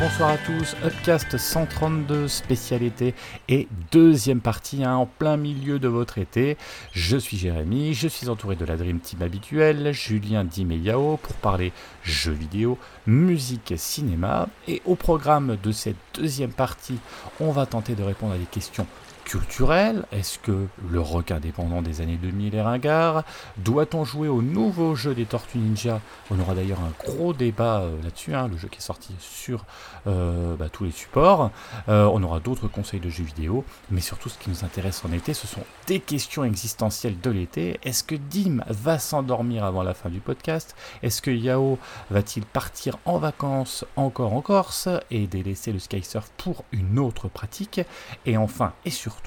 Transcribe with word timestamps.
bonsoir 0.00 0.30
à 0.30 0.38
tous. 0.38 0.76
Upcast 0.84 1.36
132 1.36 2.28
spécialité 2.28 3.14
et 3.48 3.66
deuxième 3.90 4.40
partie 4.40 4.84
hein, 4.84 4.94
en 4.94 5.06
plein 5.06 5.36
milieu 5.36 5.78
de 5.78 5.88
votre 5.88 6.18
été. 6.18 6.56
Je 6.92 7.16
suis 7.16 7.36
Jérémy, 7.36 7.94
je 7.94 8.06
suis 8.06 8.28
entouré 8.28 8.54
de 8.54 8.64
la 8.64 8.76
Dream 8.76 9.00
Team 9.00 9.22
habituelle, 9.22 9.92
Julien 9.92 10.44
Dimeyao 10.44 11.16
pour 11.16 11.34
parler 11.36 11.72
jeux 12.04 12.32
vidéo, 12.32 12.78
musique, 13.06 13.74
cinéma. 13.76 14.48
Et 14.68 14.82
au 14.84 14.94
programme 14.94 15.56
de 15.62 15.72
cette 15.72 15.96
deuxième 16.14 16.52
partie, 16.52 16.98
on 17.40 17.50
va 17.50 17.66
tenter 17.66 17.94
de 17.94 18.02
répondre 18.02 18.34
à 18.34 18.38
des 18.38 18.44
questions 18.44 18.86
culturel. 19.28 20.06
Est-ce 20.10 20.38
que 20.38 20.66
le 20.90 21.00
rock 21.00 21.30
indépendant 21.32 21.82
des 21.82 22.00
années 22.00 22.16
2000 22.16 22.54
est 22.54 22.62
ringard? 22.62 23.24
Doit-on 23.58 24.02
jouer 24.02 24.26
au 24.26 24.40
nouveau 24.40 24.94
jeu 24.94 25.14
des 25.14 25.26
Tortues 25.26 25.58
Ninja? 25.58 26.00
On 26.30 26.40
aura 26.40 26.54
d'ailleurs 26.54 26.80
un 26.80 26.92
gros 27.04 27.34
débat 27.34 27.80
euh, 27.80 28.02
là-dessus, 28.02 28.34
hein, 28.34 28.48
le 28.48 28.56
jeu 28.56 28.68
qui 28.68 28.78
est 28.78 28.82
sorti 28.82 29.14
sur 29.20 29.66
euh, 30.06 30.56
bah, 30.56 30.70
tous 30.70 30.84
les 30.84 30.90
supports. 30.90 31.50
Euh, 31.90 32.10
on 32.10 32.22
aura 32.22 32.40
d'autres 32.40 32.68
conseils 32.68 33.00
de 33.00 33.10
jeux 33.10 33.24
vidéo, 33.24 33.64
mais 33.90 34.00
surtout 34.00 34.30
ce 34.30 34.38
qui 34.38 34.48
nous 34.48 34.64
intéresse 34.64 35.04
en 35.04 35.12
été, 35.12 35.34
ce 35.34 35.46
sont 35.46 35.64
des 35.86 36.00
questions 36.00 36.44
existentielles 36.44 37.20
de 37.20 37.30
l'été. 37.30 37.78
Est-ce 37.82 38.04
que 38.04 38.14
Dim 38.14 38.62
va 38.68 38.98
s'endormir 38.98 39.62
avant 39.62 39.82
la 39.82 39.92
fin 39.92 40.08
du 40.08 40.20
podcast? 40.20 40.74
Est-ce 41.02 41.20
que 41.20 41.30
Yao 41.30 41.78
va-t-il 42.10 42.46
partir 42.46 42.96
en 43.04 43.18
vacances 43.18 43.84
encore 43.96 44.32
en 44.32 44.40
Corse 44.40 44.88
et 45.10 45.26
délaisser 45.26 45.72
le 45.72 45.80
skysurf 45.80 46.30
pour 46.38 46.64
une 46.72 46.98
autre 46.98 47.28
pratique? 47.28 47.82
Et 48.24 48.38
enfin, 48.38 48.72
et 48.86 48.90
surtout, 48.90 49.17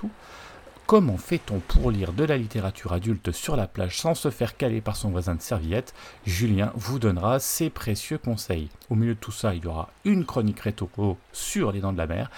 comment 0.91 1.17
fait-on 1.17 1.59
pour 1.59 1.89
lire 1.89 2.11
de 2.11 2.25
la 2.25 2.37
littérature 2.37 2.91
adulte 2.91 3.31
sur 3.31 3.55
la 3.55 3.65
plage 3.65 3.97
sans 3.97 4.13
se 4.13 4.29
faire 4.29 4.57
caler 4.57 4.81
par 4.81 4.97
son 4.97 5.09
voisin 5.09 5.35
de 5.35 5.41
serviette? 5.41 5.93
Julien 6.25 6.73
vous 6.75 6.99
donnera 6.99 7.39
ses 7.39 7.69
précieux 7.69 8.17
conseils. 8.17 8.69
Au 8.89 8.95
milieu 8.95 9.15
de 9.15 9.19
tout 9.19 9.31
ça, 9.31 9.55
il 9.55 9.63
y 9.63 9.67
aura 9.67 9.89
une 10.03 10.25
chronique 10.25 10.59
rétro 10.59 11.17
sur 11.31 11.71
les 11.71 11.79
dents 11.79 11.93
de 11.93 11.97
la 11.97 12.07
mer. 12.07 12.29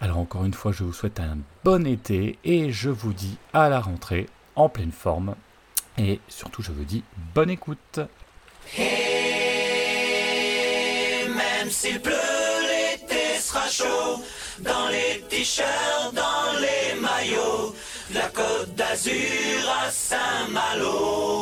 Alors 0.00 0.18
encore 0.18 0.44
une 0.44 0.54
fois, 0.54 0.70
je 0.70 0.84
vous 0.84 0.92
souhaite 0.92 1.18
un 1.18 1.38
bon 1.64 1.84
été 1.86 2.38
et 2.44 2.70
je 2.70 2.90
vous 2.90 3.12
dis 3.12 3.36
à 3.52 3.68
la 3.68 3.80
rentrée 3.80 4.28
en 4.54 4.68
pleine 4.68 4.92
forme. 4.92 5.34
Et 5.98 6.20
surtout, 6.28 6.62
je 6.62 6.72
vous 6.72 6.84
dis 6.84 7.02
bonne 7.34 7.50
écoute. 7.50 8.00
Chaud 13.60 14.22
dans 14.60 14.88
les 14.88 15.20
t-shirts, 15.28 16.14
dans 16.14 16.52
les 16.60 17.00
maillots, 17.00 17.74
la 18.14 18.28
côte 18.28 18.74
d'Azur 18.74 19.12
à 19.84 19.90
Saint-Malo. 19.90 21.32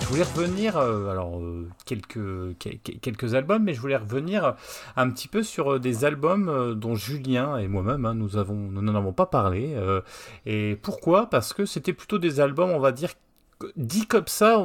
Je 0.00 0.20
voulais 0.20 0.22
revenir, 0.22 0.76
euh, 0.76 1.08
alors 1.08 1.40
euh, 1.40 1.68
quelques, 1.86 2.56
quelques 3.02 3.34
albums, 3.34 3.64
mais 3.64 3.74
je 3.74 3.80
voulais 3.80 3.96
revenir 3.96 4.54
un 4.96 5.10
petit 5.10 5.26
peu 5.26 5.42
sur 5.42 5.72
euh, 5.72 5.78
des 5.80 6.04
albums 6.04 6.74
dont 6.76 6.94
Julien 6.94 7.56
et 7.56 7.66
moi-même, 7.66 8.04
hein, 8.04 8.14
nous 8.14 8.36
avons, 8.36 8.54
n'en 8.54 8.94
avons 8.94 9.12
pas 9.12 9.26
parlé. 9.26 9.76
et 10.46 10.76
pourquoi? 10.76 11.28
Parce 11.28 11.52
que 11.52 11.66
c'était 11.66 11.92
plutôt 11.92 12.18
des 12.18 12.38
albums, 12.38 12.70
on 12.70 12.78
va 12.78 12.92
dire, 12.92 13.10
dit 13.76 14.06
comme 14.06 14.28
ça, 14.28 14.64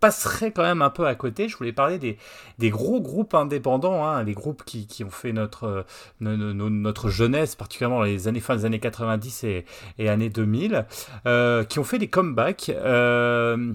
passerait 0.00 0.50
quand 0.50 0.62
même 0.62 0.82
un 0.82 0.90
peu 0.90 1.06
à 1.06 1.14
côté. 1.14 1.48
Je 1.48 1.56
voulais 1.56 1.72
parler 1.72 1.98
des, 1.98 2.18
des 2.58 2.70
gros 2.70 3.00
groupes 3.00 3.34
indépendants, 3.34 4.04
hein, 4.04 4.22
les 4.24 4.34
groupes 4.34 4.64
qui, 4.64 4.86
qui, 4.86 5.04
ont 5.04 5.10
fait 5.10 5.32
notre, 5.32 5.64
euh, 5.64 5.82
notre 6.20 7.10
jeunesse, 7.10 7.54
particulièrement 7.54 8.02
les 8.02 8.26
années, 8.26 8.40
fin 8.40 8.56
des 8.56 8.64
années 8.64 8.80
90 8.80 9.44
et, 9.44 9.64
et 9.98 10.08
années 10.08 10.30
2000, 10.30 10.86
euh, 11.26 11.64
qui 11.64 11.78
ont 11.78 11.84
fait 11.84 11.98
des 11.98 12.08
comebacks. 12.08 12.70
Euh, 12.70 13.72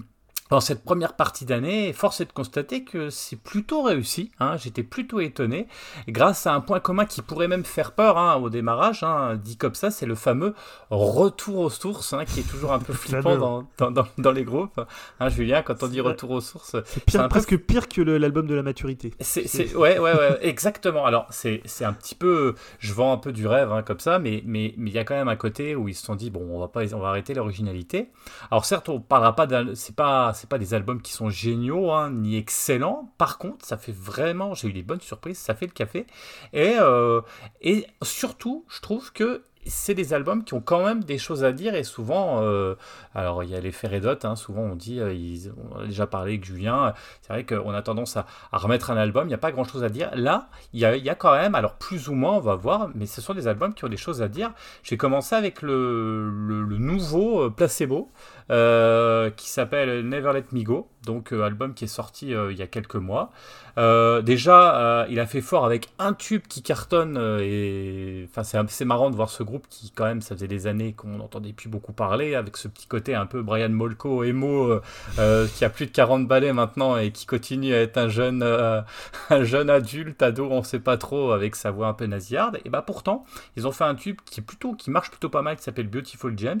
dans 0.50 0.60
cette 0.60 0.84
première 0.84 1.14
partie 1.14 1.44
d'année, 1.44 1.92
force 1.92 2.20
est 2.20 2.26
de 2.26 2.32
constater 2.32 2.84
que 2.84 3.10
c'est 3.10 3.36
plutôt 3.36 3.82
réussi. 3.82 4.30
Hein, 4.38 4.56
J'étais 4.56 4.82
plutôt 4.82 5.20
étonné, 5.20 5.66
grâce 6.08 6.46
à 6.46 6.54
un 6.54 6.60
point 6.60 6.80
commun 6.80 7.04
qui 7.04 7.22
pourrait 7.22 7.48
même 7.48 7.64
faire 7.64 7.92
peur 7.92 8.18
hein, 8.18 8.36
au 8.36 8.50
démarrage. 8.50 9.02
Hein, 9.02 9.36
dit 9.36 9.56
comme 9.56 9.74
ça, 9.74 9.90
c'est 9.90 10.06
le 10.06 10.14
fameux 10.14 10.54
retour 10.90 11.58
aux 11.58 11.70
sources, 11.70 12.14
qui 12.28 12.40
est 12.40 12.50
toujours 12.50 12.72
un 12.72 12.78
peu 12.78 12.92
flippant 12.92 13.36
dans, 13.36 13.90
dans, 13.90 14.06
dans, 14.18 14.32
les 14.32 14.44
groupes. 14.44 14.80
Julien, 15.28 15.62
quand 15.62 15.82
on 15.82 15.88
dit 15.88 16.00
retour 16.00 16.30
aux 16.30 16.40
sources, 16.40 16.76
c'est 17.08 17.28
presque 17.28 17.56
pire 17.56 17.88
que 17.88 18.00
l'album 18.02 18.46
de 18.46 18.54
la 18.54 18.62
maturité. 18.62 19.14
C'est 19.20 19.74
ouais, 19.74 19.98
ouais, 19.98 20.12
ouais, 20.12 20.38
exactement. 20.42 21.04
Alors 21.04 21.26
c'est 21.30 21.62
un 21.82 21.92
petit 21.92 22.14
peu, 22.14 22.54
je 22.78 22.92
vends 22.92 23.12
un 23.12 23.18
peu 23.18 23.32
du 23.32 23.46
rêve 23.46 23.82
comme 23.84 24.00
ça, 24.00 24.18
mais 24.18 24.42
mais 24.46 24.74
mais 24.76 24.90
il 24.90 24.94
y 24.94 24.98
a 24.98 25.04
quand 25.04 25.14
même 25.14 25.28
un 25.28 25.36
côté 25.36 25.74
où 25.74 25.88
ils 25.88 25.94
se 25.94 26.04
sont 26.04 26.14
dit 26.14 26.30
bon, 26.30 26.46
on 26.50 26.60
va 26.60 26.68
pas, 26.68 26.94
on 26.94 27.00
va 27.00 27.08
arrêter 27.08 27.34
l'originalité. 27.34 28.10
Alors 28.50 28.64
certes, 28.64 28.88
on 28.88 29.00
parlera 29.00 29.34
pas, 29.34 29.46
c'est 29.74 29.96
pas 29.96 30.32
c'est 30.36 30.48
pas 30.48 30.58
des 30.58 30.74
albums 30.74 31.02
qui 31.02 31.12
sont 31.12 31.30
géniaux 31.30 31.90
hein, 31.90 32.10
ni 32.10 32.36
excellents. 32.36 33.12
Par 33.18 33.38
contre, 33.38 33.64
ça 33.64 33.76
fait 33.76 33.94
vraiment, 33.94 34.54
j'ai 34.54 34.68
eu 34.68 34.72
des 34.72 34.82
bonnes 34.82 35.00
surprises, 35.00 35.38
ça 35.38 35.54
fait 35.54 35.66
le 35.66 35.72
café. 35.72 36.06
Et, 36.52 36.76
euh, 36.78 37.20
et 37.60 37.86
surtout, 38.02 38.64
je 38.68 38.80
trouve 38.80 39.12
que 39.12 39.42
c'est 39.66 39.94
des 39.94 40.14
albums 40.14 40.44
qui 40.44 40.54
ont 40.54 40.60
quand 40.60 40.84
même 40.84 41.02
des 41.02 41.18
choses 41.18 41.44
à 41.44 41.52
dire 41.52 41.74
et 41.74 41.84
souvent, 41.84 42.42
euh, 42.42 42.74
alors 43.14 43.42
il 43.42 43.50
y 43.50 43.54
a 43.54 43.60
les 43.60 43.72
Ferredotes, 43.72 44.24
hein, 44.24 44.36
souvent 44.36 44.62
on 44.62 44.76
dit, 44.76 45.00
euh, 45.00 45.12
on 45.72 45.80
a 45.80 45.86
déjà 45.86 46.06
parlé 46.06 46.32
avec 46.32 46.44
Julien, 46.44 46.94
c'est 47.22 47.32
vrai 47.32 47.44
qu'on 47.44 47.72
a 47.72 47.82
tendance 47.82 48.16
à, 48.16 48.26
remettre 48.52 48.90
un 48.90 48.96
album, 48.96 49.24
il 49.26 49.28
n'y 49.28 49.34
a 49.34 49.38
pas 49.38 49.52
grand 49.52 49.64
chose 49.64 49.84
à 49.84 49.88
dire. 49.88 50.10
Là, 50.14 50.48
il 50.72 50.80
y, 50.80 50.84
a, 50.84 51.14
quand 51.14 51.32
même, 51.32 51.54
alors 51.54 51.74
plus 51.74 52.08
ou 52.08 52.14
moins, 52.14 52.34
on 52.34 52.40
va 52.40 52.54
voir, 52.54 52.90
mais 52.94 53.06
ce 53.06 53.20
sont 53.20 53.34
des 53.34 53.48
albums 53.48 53.74
qui 53.74 53.84
ont 53.84 53.88
des 53.88 53.96
choses 53.96 54.22
à 54.22 54.28
dire. 54.28 54.52
J'ai 54.82 54.96
commencé 54.96 55.34
avec 55.34 55.62
le 55.62 56.30
nouveau 56.78 57.50
Placebo. 57.50 58.10
Euh, 58.48 59.30
qui 59.30 59.48
s'appelle 59.48 60.08
Never 60.08 60.32
Let 60.32 60.44
Me 60.52 60.62
Go, 60.62 60.88
donc 61.04 61.32
euh, 61.32 61.42
album 61.42 61.74
qui 61.74 61.82
est 61.82 61.88
sorti 61.88 62.32
euh, 62.32 62.52
il 62.52 62.58
y 62.58 62.62
a 62.62 62.68
quelques 62.68 62.94
mois. 62.94 63.32
déjà, 63.76 65.04
il 65.10 65.18
a 65.18 65.26
fait 65.26 65.40
fort 65.40 65.64
avec 65.64 65.88
un 65.98 66.12
tube 66.12 66.42
qui 66.48 66.62
cartonne 66.62 67.18
et 67.42 68.28
enfin 68.30 68.44
c'est 68.68 68.84
marrant 68.84 69.10
de 69.10 69.16
voir 69.16 69.28
ce 69.30 69.42
groupe 69.42 69.66
qui 69.68 69.90
quand 69.90 70.04
même 70.04 70.22
ça 70.22 70.36
faisait 70.36 70.46
des 70.46 70.66
années 70.68 70.92
qu'on 70.92 71.18
n'entendait 71.18 71.52
plus 71.52 71.68
beaucoup 71.68 71.92
parler 71.92 72.36
avec 72.36 72.56
ce 72.56 72.68
petit 72.68 72.86
côté 72.86 73.14
un 73.14 73.26
peu 73.26 73.42
Brian 73.42 73.68
Molko 73.68 74.22
emo 74.24 74.80
qui 75.54 75.64
a 75.64 75.68
plus 75.68 75.86
de 75.86 75.90
40 75.90 76.26
balais 76.26 76.52
maintenant 76.52 76.96
et 76.96 77.10
qui 77.10 77.26
continue 77.26 77.74
à 77.74 77.82
être 77.82 77.98
un 77.98 78.08
jeune 78.08 78.42
un 79.30 79.44
jeune 79.44 79.68
adulte 79.68 80.22
ado 80.22 80.48
on 80.50 80.62
sait 80.62 80.80
pas 80.80 80.96
trop 80.96 81.32
avec 81.32 81.54
sa 81.56 81.70
voix 81.70 81.88
un 81.88 81.94
peu 81.94 82.06
nasillarde 82.06 82.60
et 82.64 82.70
bah 82.70 82.82
pourtant 82.82 83.24
ils 83.56 83.66
ont 83.66 83.72
fait 83.72 83.84
un 83.84 83.94
tube 83.94 84.18
qui 84.24 84.40
plutôt 84.40 84.72
qui 84.74 84.90
marche 84.90 85.10
plutôt 85.10 85.28
pas 85.28 85.42
mal 85.42 85.56
qui 85.56 85.64
s'appelle 85.64 85.88
Beautiful 85.88 86.32
James. 86.38 86.60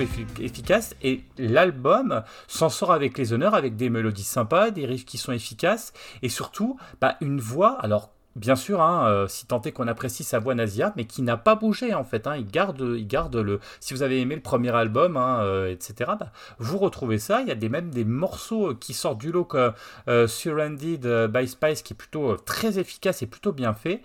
efficace. 0.00 0.94
Et 1.02 1.22
l'album 1.38 2.22
s'en 2.48 2.68
sort 2.68 2.92
avec 2.92 3.18
les 3.18 3.32
honneurs, 3.32 3.54
avec 3.54 3.76
des 3.76 3.90
mélodies 3.90 4.22
sympas, 4.22 4.70
des 4.70 4.86
riffs 4.86 5.04
qui 5.04 5.18
sont 5.18 5.32
efficaces, 5.32 5.92
et 6.22 6.28
surtout 6.28 6.78
bah, 7.00 7.16
une 7.20 7.40
voix. 7.40 7.78
Alors 7.80 8.10
bien 8.36 8.54
sûr, 8.54 8.82
hein, 8.82 9.08
euh, 9.08 9.26
si 9.26 9.46
tant 9.46 9.60
est 9.62 9.72
qu'on 9.72 9.88
apprécie 9.88 10.22
sa 10.22 10.38
voix 10.38 10.54
nasia, 10.54 10.92
mais 10.96 11.06
qui 11.06 11.22
n'a 11.22 11.36
pas 11.36 11.54
bougé 11.54 11.94
en 11.94 12.04
fait. 12.04 12.26
Hein, 12.26 12.36
il, 12.36 12.46
garde, 12.46 12.80
il 12.80 13.06
garde 13.06 13.34
le. 13.34 13.60
Si 13.80 13.94
vous 13.94 14.02
avez 14.02 14.20
aimé 14.20 14.34
le 14.36 14.42
premier 14.42 14.74
album, 14.74 15.16
euh, 15.16 15.70
etc., 15.70 16.12
bah, 16.18 16.30
vous 16.58 16.78
retrouvez 16.78 17.18
ça. 17.18 17.40
Il 17.40 17.48
y 17.48 17.50
a 17.50 17.54
des, 17.54 17.68
même 17.68 17.90
des 17.90 18.04
morceaux 18.04 18.74
qui 18.74 18.94
sortent 18.94 19.18
du 19.18 19.32
lot 19.32 19.44
comme 19.44 19.72
euh, 20.08 20.28
Surrounded 20.28 21.30
by 21.32 21.48
Spice, 21.48 21.82
qui 21.82 21.94
est 21.94 21.96
plutôt 21.96 22.36
très 22.36 22.78
efficace 22.78 23.22
et 23.22 23.26
plutôt 23.26 23.52
bien 23.52 23.74
fait. 23.74 24.02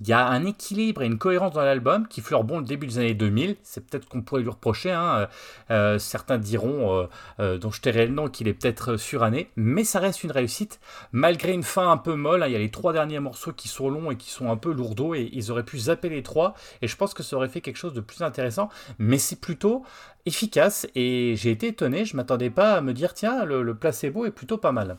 Il 0.00 0.08
y 0.08 0.12
a 0.12 0.26
un 0.26 0.44
équilibre 0.44 1.02
et 1.02 1.06
une 1.06 1.18
cohérence 1.18 1.52
dans 1.52 1.62
l'album 1.62 2.08
qui 2.08 2.20
fleure 2.20 2.44
bon 2.44 2.58
le 2.58 2.64
début 2.64 2.86
des 2.86 2.98
années 2.98 3.14
2000. 3.14 3.56
C'est 3.62 3.86
peut-être 3.86 4.08
qu'on 4.08 4.22
pourrait 4.22 4.42
lui 4.42 4.48
reprocher. 4.48 4.90
Hein. 4.90 5.28
Euh, 5.70 5.98
certains 5.98 6.38
diront, 6.38 7.08
dont 7.38 7.70
je 7.70 7.80
tairai 7.80 8.06
le 8.06 8.12
nom, 8.12 8.28
qu'il 8.28 8.48
est 8.48 8.54
peut-être 8.54 8.96
suranné, 8.96 9.50
mais 9.56 9.84
ça 9.84 10.00
reste 10.00 10.24
une 10.24 10.30
réussite 10.30 10.80
malgré 11.12 11.52
une 11.52 11.62
fin 11.62 11.90
un 11.90 11.96
peu 11.96 12.14
molle. 12.14 12.42
Hein. 12.42 12.48
il 12.48 12.52
y 12.52 12.56
a 12.56 12.58
les 12.58 12.70
trois 12.70 12.92
derniers 12.92 13.20
morceaux 13.20 13.52
qui 13.52 13.68
sont 13.68 13.88
longs 13.88 14.10
et 14.10 14.16
qui 14.16 14.30
sont 14.30 14.50
un 14.50 14.56
peu 14.56 14.72
lourdeaux 14.72 15.14
et 15.14 15.28
ils 15.32 15.50
auraient 15.50 15.64
pu 15.64 15.78
zapper 15.78 16.08
les 16.08 16.22
trois. 16.22 16.54
Et 16.82 16.88
je 16.88 16.96
pense 16.96 17.14
que 17.14 17.22
ça 17.22 17.36
aurait 17.36 17.48
fait 17.48 17.60
quelque 17.60 17.76
chose 17.76 17.94
de 17.94 18.00
plus 18.00 18.22
intéressant. 18.22 18.68
Mais 18.98 19.18
c'est 19.18 19.40
plutôt 19.40 19.84
efficace 20.26 20.86
et 20.94 21.34
j'ai 21.36 21.50
été 21.50 21.68
étonné. 21.68 22.04
Je 22.04 22.16
m'attendais 22.16 22.50
pas 22.50 22.74
à 22.74 22.80
me 22.80 22.92
dire 22.92 23.14
tiens 23.14 23.44
le 23.44 23.74
placebo 23.74 24.26
est 24.26 24.30
plutôt 24.30 24.58
pas 24.58 24.72
mal. 24.72 24.98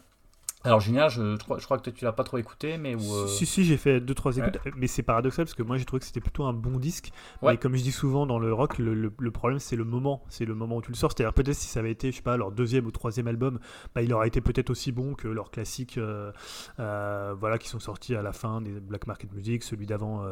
Alors 0.63 0.79
Julien, 0.79 1.09
je, 1.09 1.35
je, 1.35 1.65
crois, 1.65 1.79
que 1.79 1.89
tu 1.89 2.05
l'as 2.05 2.11
pas 2.11 2.23
trop 2.23 2.37
écouté, 2.37 2.77
mais 2.77 2.95
euh, 2.95 3.27
si 3.27 3.47
si 3.47 3.63
j'ai 3.63 3.77
fait 3.77 3.99
deux 3.99 4.13
trois 4.13 4.37
écoutes, 4.37 4.59
mais 4.77 4.85
c'est 4.85 5.01
paradoxal 5.01 5.45
parce 5.45 5.55
que 5.55 5.63
moi 5.63 5.77
j'ai 5.77 5.85
trouvé 5.85 6.01
que 6.01 6.05
c'était 6.05 6.19
plutôt 6.21 6.43
un 6.43 6.53
bon 6.53 6.77
disque. 6.77 7.11
Ouais. 7.41 7.53
Mais 7.53 7.57
comme 7.57 7.75
je 7.75 7.81
dis 7.81 7.91
souvent 7.91 8.27
dans 8.27 8.37
le 8.37 8.53
rock, 8.53 8.77
le, 8.77 8.93
le, 8.93 9.31
problème 9.31 9.59
c'est 9.59 9.75
le 9.75 9.85
moment, 9.85 10.23
c'est 10.29 10.45
le 10.45 10.53
moment 10.53 10.77
où 10.77 10.81
tu 10.81 10.91
le 10.91 10.95
sors. 10.97 11.11
C'est-à-dire 11.11 11.33
peut-être 11.33 11.55
si 11.55 11.67
ça 11.67 11.79
avait 11.79 11.91
été, 11.91 12.11
je 12.11 12.17
sais 12.17 12.21
pas, 12.21 12.37
leur 12.37 12.51
deuxième 12.51 12.85
ou 12.85 12.91
troisième 12.91 13.27
album, 13.27 13.59
bah, 13.95 14.03
il 14.03 14.13
aurait 14.13 14.27
été 14.27 14.39
peut-être 14.39 14.69
aussi 14.69 14.91
bon 14.91 15.15
que 15.15 15.27
leurs 15.27 15.49
classiques, 15.49 15.97
euh, 15.97 16.31
euh, 16.79 17.33
voilà, 17.39 17.57
qui 17.57 17.67
sont 17.67 17.79
sortis 17.79 18.15
à 18.15 18.21
la 18.21 18.31
fin 18.31 18.61
des 18.61 18.79
Black 18.79 19.07
Market 19.07 19.33
Music, 19.33 19.63
celui 19.63 19.87
d'avant, 19.87 20.23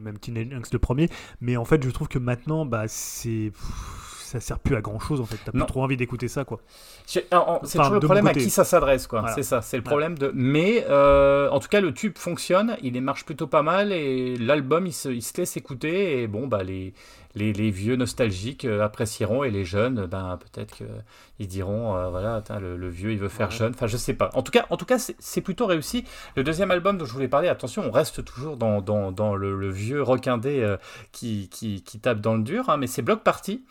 même 0.00 0.18
Teenage 0.18 0.48
Angst 0.52 0.72
le 0.72 0.80
premier. 0.80 1.08
Mais 1.40 1.56
en 1.56 1.64
fait, 1.64 1.82
je 1.84 1.90
trouve 1.90 2.08
que 2.08 2.18
maintenant, 2.18 2.66
bah 2.66 2.88
c'est 2.88 3.52
ça 4.30 4.40
sert 4.40 4.58
plus 4.58 4.76
à 4.76 4.80
grand 4.80 4.98
chose 4.98 5.20
en 5.20 5.24
fait. 5.24 5.36
T'as 5.44 5.52
plus 5.52 5.66
trop 5.66 5.82
envie 5.82 5.96
d'écouter 5.96 6.28
ça 6.28 6.44
quoi. 6.44 6.60
C'est 7.06 7.28
toujours 7.28 7.94
le 7.94 8.00
problème 8.00 8.26
à 8.26 8.34
qui 8.34 8.50
ça 8.50 8.64
s'adresse 8.64 9.06
quoi. 9.06 9.26
C'est 9.34 9.42
ça, 9.42 9.62
c'est 9.62 9.76
le 9.76 9.82
problème 9.82 10.16
de. 10.16 10.30
Mais 10.34 10.86
euh, 10.88 11.48
en 11.50 11.58
tout 11.58 11.68
cas, 11.68 11.80
le 11.80 11.92
tube 11.92 12.16
fonctionne, 12.16 12.76
il 12.82 13.00
marche 13.00 13.24
plutôt 13.24 13.46
pas 13.46 13.62
mal 13.62 13.92
et 13.92 14.36
l'album 14.36 14.86
il 14.86 14.92
se, 14.92 15.08
il 15.08 15.22
se 15.22 15.36
laisse 15.36 15.56
écouter 15.56 16.22
et 16.22 16.26
bon 16.26 16.46
bah 16.46 16.62
les 16.62 16.92
les, 17.34 17.52
les, 17.52 17.70
vieux 17.70 17.96
nostalgiques 17.96 18.64
euh, 18.64 18.82
apprécieront 18.82 19.44
et 19.44 19.50
les 19.50 19.64
jeunes, 19.64 20.06
ben, 20.06 20.38
peut-être 20.38 20.74
qu'ils 20.74 21.46
diront 21.46 21.96
euh, 21.96 22.08
voilà, 22.10 22.42
le, 22.60 22.88
vieux 22.88 23.12
il 23.12 23.18
veut 23.18 23.28
faire 23.28 23.50
jeune. 23.50 23.72
Enfin, 23.74 23.86
je 23.86 23.96
sais 23.96 24.14
pas. 24.14 24.30
En 24.34 24.42
tout 24.42 24.50
cas, 24.50 24.66
en 24.70 24.76
tout 24.76 24.84
cas 24.84 24.98
c'est 24.98 25.40
plutôt 25.40 25.66
réussi. 25.66 26.04
Le 26.34 26.42
deuxième 26.42 26.70
album 26.70 26.98
dont 26.98 27.04
je 27.04 27.12
voulais 27.12 27.28
parler, 27.28 27.48
attention, 27.48 27.84
on 27.86 27.90
reste 27.90 28.24
toujours 28.24 28.56
dans, 28.56 28.80
dans, 28.80 29.12
dans 29.12 29.36
le, 29.36 29.70
vieux 29.70 30.02
requindé 30.02 30.60
euh, 30.60 30.76
qui, 31.12 31.48
qui, 31.48 31.82
qui, 31.84 32.00
tape 32.00 32.20
dans 32.20 32.34
le 32.34 32.42
dur, 32.42 32.68
hein, 32.68 32.76
mais 32.76 32.86
c'est 32.86 33.02
Block 33.02 33.22
Party 33.22 33.64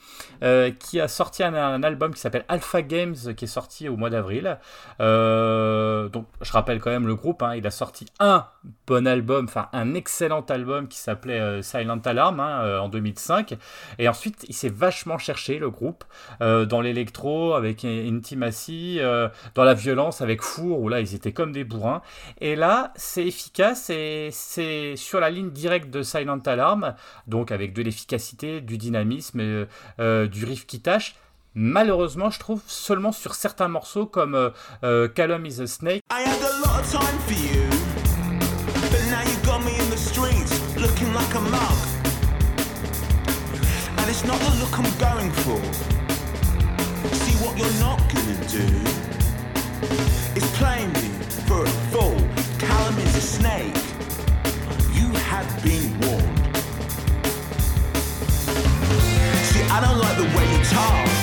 qui 0.79 0.99
a 0.99 1.07
sorti 1.07 1.43
un, 1.43 1.83
album 1.83 2.13
qui 2.13 2.21
s'appelle 2.21 2.45
Alpha 2.47 2.81
Games 2.81 3.15
qui 3.35 3.45
est 3.45 3.47
sorti 3.47 3.89
au 3.89 3.97
mois 3.97 4.09
d'avril. 4.09 4.57
donc, 4.99 6.25
je 6.41 6.51
rappelle 6.51 6.79
quand 6.79 6.91
même 6.91 7.07
le 7.07 7.15
groupe, 7.15 7.43
hein, 7.43 7.55
il 7.55 7.67
a 7.67 7.71
sorti 7.71 8.05
un 8.19 8.45
bon 8.87 9.05
album, 9.07 9.45
enfin 9.45 9.67
un 9.73 9.93
excellent 9.93 10.41
album 10.41 10.87
qui 10.87 10.97
s'appelait 10.97 11.61
Silent 11.61 11.99
Alarm 12.05 12.39
hein, 12.39 12.79
en 12.79 12.87
2005. 12.87 13.48
Et 13.97 14.07
ensuite, 14.07 14.45
il 14.47 14.55
s'est 14.55 14.69
vachement 14.69 15.17
cherché, 15.17 15.59
le 15.59 15.69
groupe, 15.69 16.03
euh, 16.41 16.65
dans 16.65 16.81
l'électro, 16.81 17.53
avec 17.53 17.85
Intimacy, 17.85 18.97
euh, 18.99 19.29
dans 19.55 19.63
la 19.63 19.73
violence, 19.73 20.21
avec 20.21 20.41
Four, 20.41 20.79
où 20.79 20.89
là, 20.89 20.99
ils 20.99 21.15
étaient 21.15 21.33
comme 21.33 21.51
des 21.51 21.63
bourrins. 21.63 22.01
Et 22.41 22.55
là, 22.55 22.93
c'est 22.95 23.25
efficace 23.25 23.89
et 23.89 24.29
c'est 24.31 24.95
sur 24.95 25.19
la 25.19 25.29
ligne 25.29 25.51
directe 25.51 25.89
de 25.89 26.03
Silent 26.03 26.39
Alarm, 26.45 26.95
donc 27.27 27.51
avec 27.51 27.73
de 27.73 27.81
l'efficacité, 27.81 28.61
du 28.61 28.77
dynamisme, 28.77 29.67
euh, 29.99 30.27
du 30.27 30.45
riff 30.45 30.65
qui 30.65 30.81
tâche 30.81 31.15
malheureusement, 31.55 32.29
je 32.29 32.39
trouve 32.39 32.61
seulement 32.67 33.11
sur 33.11 33.33
certains 33.33 33.67
morceaux 33.67 34.05
comme 34.05 34.51
Callum 34.81 35.45
is 35.45 35.59
a 35.59 35.67
Snake. 35.67 36.03
I 36.09 36.21
had 36.21 36.41
a 36.41 36.59
lot 36.65 36.79
of 36.79 36.91
time 36.91 37.19
for 37.25 37.33
you, 37.33 37.67
but 38.91 39.01
now 39.09 39.21
you 39.23 39.35
got 39.43 39.59
me 39.65 39.71
in 39.77 39.89
the 39.89 39.97
streets 39.97 40.59
looking 40.77 41.11
like 41.13 41.35
a. 41.35 41.98
it's 44.21 44.27
not 44.27 44.39
the 44.41 44.59
look 44.59 44.77
I'm 44.77 44.97
going 44.99 45.31
for. 45.31 45.61
See 47.15 47.35
what 47.41 47.57
you're 47.57 47.79
not 47.79 47.99
gonna 48.13 48.35
do 48.49 48.65
is 50.35 50.43
play 50.57 50.87
me 50.87 51.07
for 51.47 51.63
a 51.63 51.69
fool. 51.89 52.19
Callum 52.59 52.97
is 52.99 53.15
a 53.15 53.21
snake. 53.21 53.75
You 54.91 55.07
have 55.29 55.47
been 55.63 55.97
warned. 56.01 56.57
See, 59.47 59.63
I 59.71 59.79
don't 59.79 59.99
like 59.99 60.17
the 60.17 60.27
way 60.35 60.57
you 60.57 60.65
talk. 60.65 61.18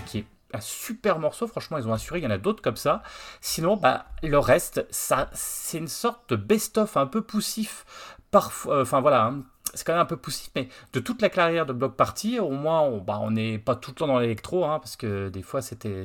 Qui 0.00 0.18
est 0.18 0.26
un 0.52 0.60
super 0.60 1.18
morceau. 1.18 1.46
Franchement, 1.46 1.78
ils 1.78 1.88
ont 1.88 1.92
assuré. 1.92 2.20
Il 2.20 2.24
y 2.24 2.26
en 2.26 2.30
a 2.30 2.38
d'autres 2.38 2.62
comme 2.62 2.76
ça. 2.76 3.02
Sinon, 3.40 3.76
bah, 3.76 4.06
le 4.22 4.38
reste, 4.38 4.86
ça, 4.90 5.28
c'est 5.32 5.78
une 5.78 5.88
sorte 5.88 6.30
de 6.30 6.36
best-of 6.36 6.96
un 6.96 7.06
peu 7.06 7.22
poussif. 7.22 7.84
Parfois, 8.30 8.82
enfin 8.82 9.00
voilà, 9.00 9.24
hein 9.24 9.44
c'est 9.74 9.84
quand 9.84 9.92
même 9.92 10.02
un 10.02 10.06
peu 10.06 10.16
poussif, 10.16 10.50
mais 10.54 10.68
de 10.92 11.00
toute 11.00 11.22
la 11.22 11.28
carrière 11.28 11.66
de 11.66 11.72
Block 11.72 11.96
Party, 11.96 12.38
au 12.38 12.50
moins, 12.50 12.80
on 12.80 12.98
bah, 12.98 13.20
n'est 13.30 13.58
pas 13.58 13.74
tout 13.74 13.90
le 13.90 13.96
temps 13.96 14.06
dans 14.06 14.18
l'électro, 14.18 14.64
hein, 14.64 14.78
parce 14.78 14.96
que 14.96 15.28
des 15.28 15.42
fois, 15.42 15.62
c'était 15.62 16.04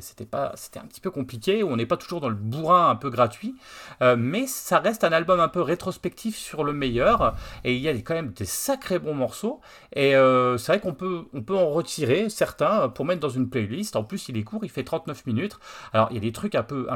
un 0.76 0.86
petit 0.88 1.02
peu 1.02 1.12
compliqué, 1.12 1.64
on 1.64 1.76
n'est 1.76 1.86
pas 1.86 1.98
toujours 1.98 2.22
dans 2.22 2.30
le 2.30 2.36
bourrin 2.36 2.90
un 2.90 2.96
peu 2.96 3.10
gratuit, 3.10 3.56
euh, 4.02 4.16
mais 4.18 4.48
ça 4.48 4.80
reste 4.80 5.04
un 5.04 5.12
album 5.12 5.40
un 5.40 5.48
peu 5.48 5.62
rétrospectif 5.62 6.38
sur 6.38 6.64
le 6.64 6.74
meilleur, 6.74 7.36
et 7.64 7.76
il 7.76 7.82
y 7.82 7.88
a 7.88 7.94
quand 7.94 8.14
même 8.14 8.32
des 8.32 8.46
sacrés 8.46 9.00
bons 9.00 9.14
morceaux, 9.14 9.62
et 9.94 10.16
euh, 10.16 10.58
c'est 10.58 10.74
vrai 10.74 10.80
qu'on 10.80 10.94
peut, 10.94 11.26
on 11.34 11.54
en 11.56 11.70
retirer 11.70 12.30
certains 12.30 12.90
pour 12.90 13.06
mettre 13.06 13.22
dans 13.22 13.30
une 13.30 13.50
playlist, 13.50 13.96
en 13.96 14.04
plus, 14.04 14.30
il 14.30 14.38
est 14.38 14.44
court, 14.44 14.62
il 14.64 14.70
fait 14.70 14.84
39 14.84 15.26
minutes, 15.26 15.60
alors 15.94 16.08
il 16.12 16.16
y 16.16 16.18
a 16.18 16.22
des 16.22 16.32
trucs 16.32 16.56
un 16.56 16.64
peu, 16.64 16.88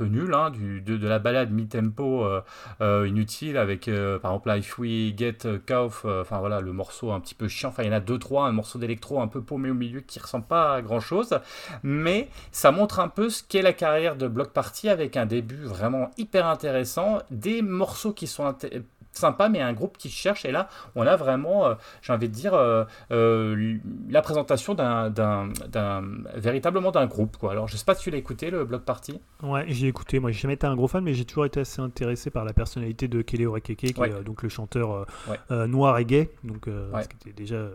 nuls, 0.00 0.34
hein, 0.34 0.50
de, 0.50 1.06
la 1.06 1.18
balade 1.18 1.50
mi-tempo 1.50 2.26
euh, 2.80 3.08
inutile, 3.08 3.56
avec 3.56 3.86
par 4.20 4.32
exemple 4.32 4.58
If 4.58 4.78
We 4.78 5.14
Get 5.16 5.46
euh, 6.06 6.15
enfin 6.22 6.38
voilà, 6.38 6.60
le 6.60 6.72
morceau 6.72 7.12
un 7.12 7.20
petit 7.20 7.34
peu 7.34 7.48
chiant. 7.48 7.70
Enfin, 7.70 7.82
il 7.82 7.86
y 7.86 7.88
en 7.90 7.92
a 7.94 8.00
deux 8.00 8.18
trois, 8.18 8.46
un 8.46 8.52
morceau 8.52 8.78
d'électro 8.78 9.20
un 9.20 9.28
peu 9.28 9.42
paumé 9.42 9.70
au 9.70 9.74
milieu 9.74 10.00
qui 10.00 10.18
ressemble 10.18 10.46
pas 10.46 10.74
à 10.74 10.82
grand 10.82 11.00
chose, 11.00 11.38
mais 11.82 12.28
ça 12.52 12.70
montre 12.72 13.00
un 13.00 13.08
peu 13.08 13.28
ce 13.28 13.42
qu'est 13.42 13.62
la 13.62 13.72
carrière 13.72 14.16
de 14.16 14.28
Block 14.28 14.50
Party 14.50 14.88
avec 14.88 15.16
un 15.16 15.26
début 15.26 15.64
vraiment 15.64 16.10
hyper 16.16 16.46
intéressant, 16.46 17.18
des 17.30 17.62
morceaux 17.62 18.12
qui 18.12 18.26
sont 18.26 18.46
sympa, 19.16 19.48
mais 19.48 19.60
un 19.60 19.72
groupe 19.72 19.96
qui 19.98 20.10
cherche. 20.10 20.44
Et 20.44 20.52
là, 20.52 20.68
on 20.94 21.06
a 21.06 21.16
vraiment, 21.16 21.66
euh, 21.66 21.74
j'ai 22.02 22.12
envie 22.12 22.28
de 22.28 22.34
dire, 22.34 22.54
euh, 22.54 22.84
la 24.08 24.22
présentation 24.22 24.74
d'un, 24.74 25.12
véritablement 26.34 26.90
d'un 26.90 27.06
groupe. 27.06 27.36
Quoi. 27.36 27.52
Alors, 27.52 27.68
je 27.68 27.76
sais 27.76 27.84
pas 27.84 27.94
si 27.94 28.02
tu 28.02 28.10
l'as 28.10 28.18
écouté, 28.18 28.50
le 28.50 28.64
Block 28.64 28.82
Party. 28.82 29.20
Ouais, 29.42 29.64
j'ai 29.68 29.88
écouté. 29.88 30.18
Moi, 30.18 30.30
j'ai 30.30 30.40
jamais 30.40 30.54
été 30.54 30.66
un 30.66 30.76
gros 30.76 30.88
fan, 30.88 31.02
mais 31.02 31.14
j'ai 31.14 31.24
toujours 31.24 31.46
été 31.46 31.60
assez 31.60 31.80
intéressé 31.80 32.30
par 32.30 32.44
la 32.44 32.52
personnalité 32.52 33.08
de 33.08 33.22
Kelly 33.22 33.46
Orekeke, 33.46 33.76
qui 33.76 33.86
est 33.86 34.24
donc 34.24 34.42
le 34.42 34.48
chanteur 34.48 35.06
noir 35.50 35.98
et 35.98 36.04
gay, 36.04 36.30
donc 36.44 36.66
ce 36.66 37.08
qui 37.08 37.28
était 37.28 37.42
déjà 37.42 37.68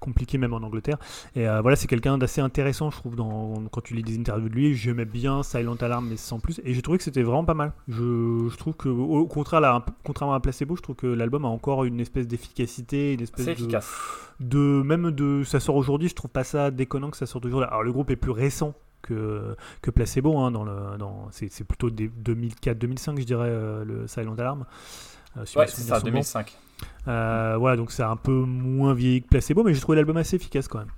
compliqué 0.00 0.38
même 0.38 0.52
en 0.52 0.58
Angleterre. 0.58 0.98
Et 1.34 1.48
euh, 1.48 1.60
voilà, 1.60 1.76
c'est 1.76 1.86
quelqu'un 1.86 2.18
d'assez 2.18 2.40
intéressant, 2.40 2.90
je 2.90 2.96
trouve, 2.96 3.16
dans, 3.16 3.54
quand 3.70 3.80
tu 3.80 3.94
lis 3.94 4.02
des 4.02 4.18
interviews 4.18 4.48
de 4.48 4.54
lui. 4.54 4.74
J'aimais 4.74 5.04
bien 5.04 5.42
Silent 5.42 5.76
Alarm, 5.76 6.06
mais 6.08 6.16
sans 6.16 6.40
plus. 6.40 6.60
Et 6.64 6.74
j'ai 6.74 6.82
trouvé 6.82 6.98
que 6.98 7.04
c'était 7.04 7.22
vraiment 7.22 7.44
pas 7.44 7.54
mal. 7.54 7.72
Je, 7.88 8.48
je 8.50 8.56
trouve 8.56 8.74
que, 8.74 8.88
au 8.88 9.26
contraire, 9.26 9.60
là, 9.60 9.84
contrairement 10.04 10.34
à 10.34 10.40
Placebo, 10.40 10.76
je 10.76 10.82
trouve 10.82 10.96
que 10.96 11.06
l'album 11.06 11.44
a 11.44 11.48
encore 11.48 11.84
une 11.84 12.00
espèce 12.00 12.26
d'efficacité, 12.26 13.14
une 13.14 13.22
espèce 13.22 13.46
de, 13.46 13.52
efficace. 13.52 13.90
de. 14.40 14.82
Même 14.84 15.10
de. 15.10 15.42
Ça 15.44 15.60
sort 15.60 15.76
aujourd'hui, 15.76 16.08
je 16.08 16.14
trouve 16.14 16.30
pas 16.30 16.44
ça 16.44 16.70
déconnant 16.70 17.10
que 17.10 17.16
ça 17.16 17.26
sorte 17.26 17.44
aujourd'hui. 17.44 17.68
Alors, 17.68 17.82
le 17.82 17.92
groupe 17.92 18.10
est 18.10 18.16
plus 18.16 18.32
récent 18.32 18.74
que, 19.02 19.56
que 19.82 19.90
Placebo, 19.90 20.38
hein, 20.38 20.50
dans 20.50 20.64
le, 20.64 20.98
dans, 20.98 21.28
c'est, 21.30 21.64
plutôt 21.64 21.90
2004-2005, 21.90 23.20
je 23.20 23.24
dirais, 23.24 23.48
euh, 23.48 23.84
le 23.84 24.06
Silent 24.06 24.34
Alarm. 24.36 24.64
Euh, 25.36 25.44
ouais, 25.56 25.66
c'est 25.66 25.82
ça, 25.82 26.00
2005. 26.00 26.56
Euh, 27.06 27.56
voilà, 27.58 27.76
donc 27.76 27.90
c'est 27.92 28.02
un 28.02 28.16
peu 28.16 28.32
moins 28.32 28.94
vieilli 28.94 29.22
que 29.22 29.28
Placebo, 29.28 29.62
mais 29.64 29.74
j'ai 29.74 29.80
trouvé 29.80 29.96
l'album 29.96 30.16
assez 30.16 30.36
efficace 30.36 30.68
quand 30.68 30.78
même. 30.78 30.90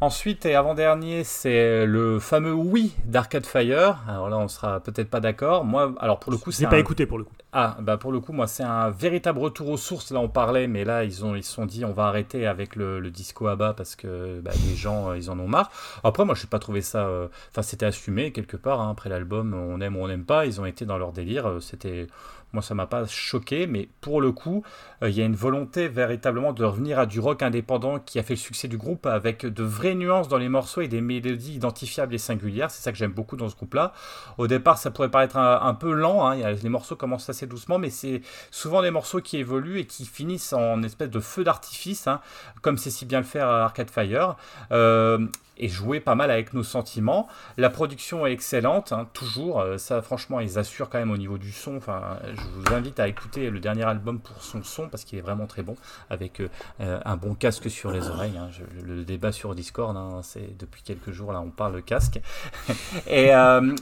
Ensuite 0.00 0.46
et 0.46 0.54
avant-dernier, 0.54 1.24
c'est 1.24 1.84
le 1.84 2.20
fameux 2.20 2.52
Oui 2.52 2.94
d'Arcade 3.04 3.44
Fire. 3.44 3.98
Alors 4.06 4.28
là, 4.28 4.38
on 4.38 4.46
sera 4.46 4.78
peut-être 4.78 5.10
pas 5.10 5.18
d'accord. 5.18 5.64
Moi, 5.64 5.92
alors 5.98 6.20
pour 6.20 6.30
le 6.30 6.38
coup, 6.38 6.52
c'est. 6.52 6.68
pas 6.68 6.78
écouté 6.78 7.04
pour 7.04 7.18
le 7.18 7.24
coup. 7.24 7.32
Ah, 7.52 7.76
bah 7.80 7.96
pour 7.96 8.12
le 8.12 8.20
coup, 8.20 8.32
moi, 8.32 8.46
c'est 8.46 8.62
un 8.62 8.90
véritable 8.90 9.40
retour 9.40 9.70
aux 9.70 9.76
sources. 9.76 10.12
Là, 10.12 10.20
on 10.20 10.28
parlait, 10.28 10.68
mais 10.68 10.84
là, 10.84 11.02
ils 11.02 11.24
ont, 11.24 11.34
ils 11.34 11.42
se 11.42 11.52
sont 11.52 11.66
dit, 11.66 11.84
on 11.84 11.92
va 11.92 12.04
arrêter 12.04 12.46
avec 12.46 12.76
le, 12.76 13.00
disco 13.10 13.48
à 13.48 13.56
bas 13.56 13.72
parce 13.72 13.96
que 13.96 14.40
bah, 14.40 14.52
les 14.68 14.76
gens, 14.76 15.10
euh, 15.10 15.18
ils 15.18 15.30
en 15.30 15.38
ont 15.40 15.48
marre. 15.48 15.72
Après, 16.04 16.24
moi, 16.24 16.36
je 16.36 16.42
n'ai 16.42 16.48
pas 16.48 16.60
trouvé 16.60 16.80
ça. 16.80 17.06
Euh, 17.06 17.26
enfin, 17.50 17.62
c'était 17.62 17.86
assumé 17.86 18.30
quelque 18.30 18.56
part. 18.56 18.80
Hein. 18.80 18.90
Après 18.92 19.08
l'album, 19.08 19.52
on 19.52 19.80
aime 19.80 19.96
ou 19.96 20.00
on 20.00 20.06
n'aime 20.06 20.26
pas. 20.26 20.46
Ils 20.46 20.60
ont 20.60 20.66
été 20.66 20.84
dans 20.84 20.98
leur 20.98 21.10
délire. 21.10 21.56
C'était 21.60 22.06
moi 22.52 22.62
ça 22.62 22.74
m'a 22.74 22.86
pas 22.86 23.06
choqué, 23.06 23.66
mais 23.66 23.88
pour 24.00 24.20
le 24.20 24.32
coup, 24.32 24.62
il 25.02 25.10
y 25.10 25.20
a 25.20 25.24
une 25.24 25.36
volonté 25.36 25.88
véritablement 25.88 26.52
de 26.52 26.64
revenir 26.64 26.98
à 26.98 27.06
du 27.06 27.20
rock 27.20 27.42
indépendant 27.42 27.98
qui 27.98 28.18
a 28.18 28.22
fait 28.22 28.34
le 28.34 28.38
succès 28.38 28.68
du 28.68 28.78
groupe 28.78 29.06
avec 29.06 29.44
de 29.44 29.62
vraies 29.62 29.94
nuances 29.94 30.28
dans 30.28 30.38
les 30.38 30.48
morceaux 30.48 30.80
et 30.80 30.88
des 30.88 31.00
mélodies 31.00 31.54
identifiables 31.54 32.14
et 32.14 32.18
singulières. 32.18 32.70
C'est 32.70 32.82
ça 32.82 32.92
que 32.92 32.98
j'aime 32.98 33.12
beaucoup 33.12 33.36
dans 33.36 33.48
ce 33.48 33.56
groupe-là. 33.56 33.92
Au 34.38 34.46
départ, 34.46 34.78
ça 34.78 34.90
pourrait 34.90 35.10
paraître 35.10 35.36
un, 35.36 35.74
peu 35.74 35.92
lent, 35.92 36.26
hein. 36.26 36.52
les 36.52 36.68
morceaux 36.68 36.96
commencent 36.96 37.28
assez 37.28 37.46
doucement, 37.46 37.78
mais 37.78 37.90
c'est 37.90 38.22
souvent 38.50 38.82
des 38.82 38.90
morceaux 38.90 39.20
qui 39.20 39.36
évoluent 39.36 39.80
et 39.80 39.86
qui 39.86 40.06
finissent 40.06 40.52
en 40.52 40.82
espèce 40.82 41.10
de 41.10 41.20
feu 41.20 41.44
d'artifice, 41.44 42.06
hein, 42.06 42.20
comme 42.62 42.78
c'est 42.78 42.90
si 42.90 43.06
bien 43.06 43.18
le 43.18 43.24
faire 43.24 43.48
à 43.48 43.64
Arcade 43.64 43.90
Fire. 43.90 44.36
Euh, 44.72 45.26
et 45.58 45.68
jouer 45.68 46.00
pas 46.00 46.14
mal 46.14 46.30
avec 46.30 46.52
nos 46.54 46.62
sentiments. 46.62 47.28
La 47.56 47.70
production 47.70 48.26
est 48.26 48.32
excellente, 48.32 48.92
hein, 48.92 49.08
toujours. 49.12 49.60
Euh, 49.60 49.78
ça, 49.78 50.02
franchement, 50.02 50.40
ils 50.40 50.58
assurent 50.58 50.88
quand 50.88 50.98
même 50.98 51.10
au 51.10 51.16
niveau 51.16 51.38
du 51.38 51.52
son. 51.52 51.76
Enfin, 51.76 52.18
je 52.32 52.40
vous 52.40 52.74
invite 52.74 53.00
à 53.00 53.08
écouter 53.08 53.50
le 53.50 53.60
dernier 53.60 53.84
album 53.84 54.20
pour 54.20 54.42
son 54.42 54.62
son 54.62 54.88
parce 54.88 55.04
qu'il 55.04 55.18
est 55.18 55.22
vraiment 55.22 55.46
très 55.46 55.62
bon, 55.62 55.76
avec 56.10 56.40
euh, 56.40 56.48
euh, 56.80 57.00
un 57.04 57.16
bon 57.16 57.34
casque 57.34 57.70
sur 57.70 57.90
les 57.90 58.08
oreilles. 58.08 58.38
Hein. 58.38 58.50
le, 58.84 59.04
débat 59.04 59.32
sur 59.32 59.54
Discord, 59.54 59.96
hein, 59.96 60.20
c'est 60.22 60.56
depuis 60.58 60.82
quelques 60.82 61.12
jours 61.12 61.32
là, 61.32 61.40
on 61.40 61.50
parle 61.50 61.82
casque. 61.82 62.20
et, 63.06 63.30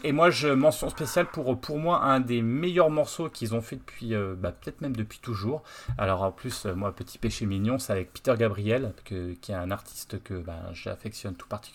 et, 0.04 0.12
moi, 0.12 0.30
je 0.30 0.48
mention 0.48 0.88
spéciale 0.88 1.26
pour 1.26 1.58
pour 1.58 1.78
moi 1.78 2.02
un 2.04 2.20
des 2.20 2.42
meilleurs 2.42 2.90
morceaux 2.90 3.28
qu'ils 3.28 3.54
ont 3.54 3.60
fait 3.60 3.76
depuis, 3.76 4.14
bah, 4.36 4.52
peut-être 4.52 4.80
même 4.80 4.94
depuis 4.94 5.18
toujours. 5.18 5.62
Alors 5.98 6.22
en 6.22 6.32
plus, 6.32 6.66
moi, 6.66 6.94
petit 6.94 7.18
péché 7.18 7.46
mignon, 7.46 7.78
c'est 7.78 7.92
avec 7.92 8.12
Peter 8.12 8.34
Gabriel, 8.38 8.92
que, 9.04 9.32
qui 9.34 9.52
est 9.52 9.56
un 9.56 9.70
artiste 9.70 10.22
que 10.22 10.34
bah, 10.34 10.70
j'affectionne 10.72 11.34
tout 11.34 11.48
particulièrement 11.48 11.65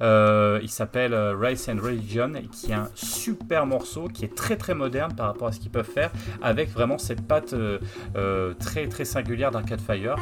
Euh, 0.00 0.60
il 0.62 0.68
s'appelle 0.68 1.14
euh, 1.14 1.36
Race 1.36 1.68
and 1.68 1.78
Religion, 1.82 2.32
qui 2.50 2.72
est 2.72 2.74
un 2.74 2.90
super 2.94 3.66
morceau, 3.66 4.08
qui 4.08 4.24
est 4.24 4.34
très 4.34 4.56
très 4.56 4.74
moderne 4.74 5.14
par 5.14 5.26
rapport 5.26 5.48
à 5.48 5.52
ce 5.52 5.60
qu'ils 5.60 5.70
peuvent 5.70 5.90
faire, 5.90 6.10
avec 6.42 6.70
vraiment 6.70 6.98
cette 6.98 7.26
patte 7.26 7.54
euh, 7.54 8.54
très 8.54 8.88
très 8.88 9.04
singulière 9.04 9.50
d'Arcade 9.50 9.80
Fire. 9.80 10.16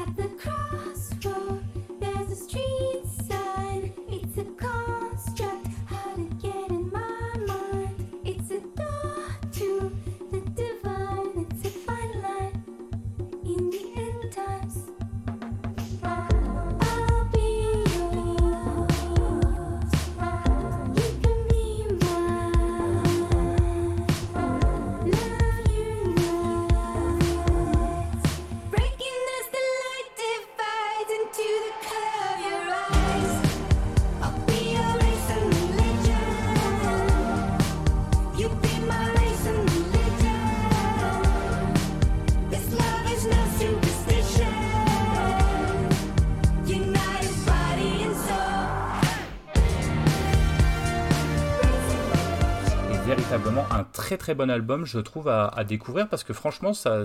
Très 54.30 54.36
bon 54.36 54.48
album, 54.48 54.86
je 54.86 55.00
trouve, 55.00 55.26
à, 55.26 55.64
découvrir 55.64 56.08
parce 56.08 56.22
que 56.22 56.32
franchement, 56.32 56.72
ça, 56.72 57.04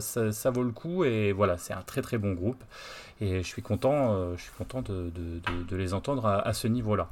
vaut 0.52 0.62
le 0.62 0.70
coup 0.70 1.06
et 1.06 1.32
voilà, 1.32 1.58
c'est 1.58 1.74
un 1.74 1.82
très 1.82 2.04
très 2.04 2.20
bon 2.20 2.34
groupe 2.34 2.64
et 3.20 3.42
je 3.42 3.48
suis 3.48 3.64
content, 3.64 4.14
euh, 4.14 4.36
je 4.38 4.44
suis 4.44 4.52
content 4.56 4.84
de, 4.84 5.10
de, 5.68 5.76
les 5.76 5.96
entendre 5.96 6.28
à 6.28 6.54
ce 6.54 6.68
niveau-là. 6.68 7.10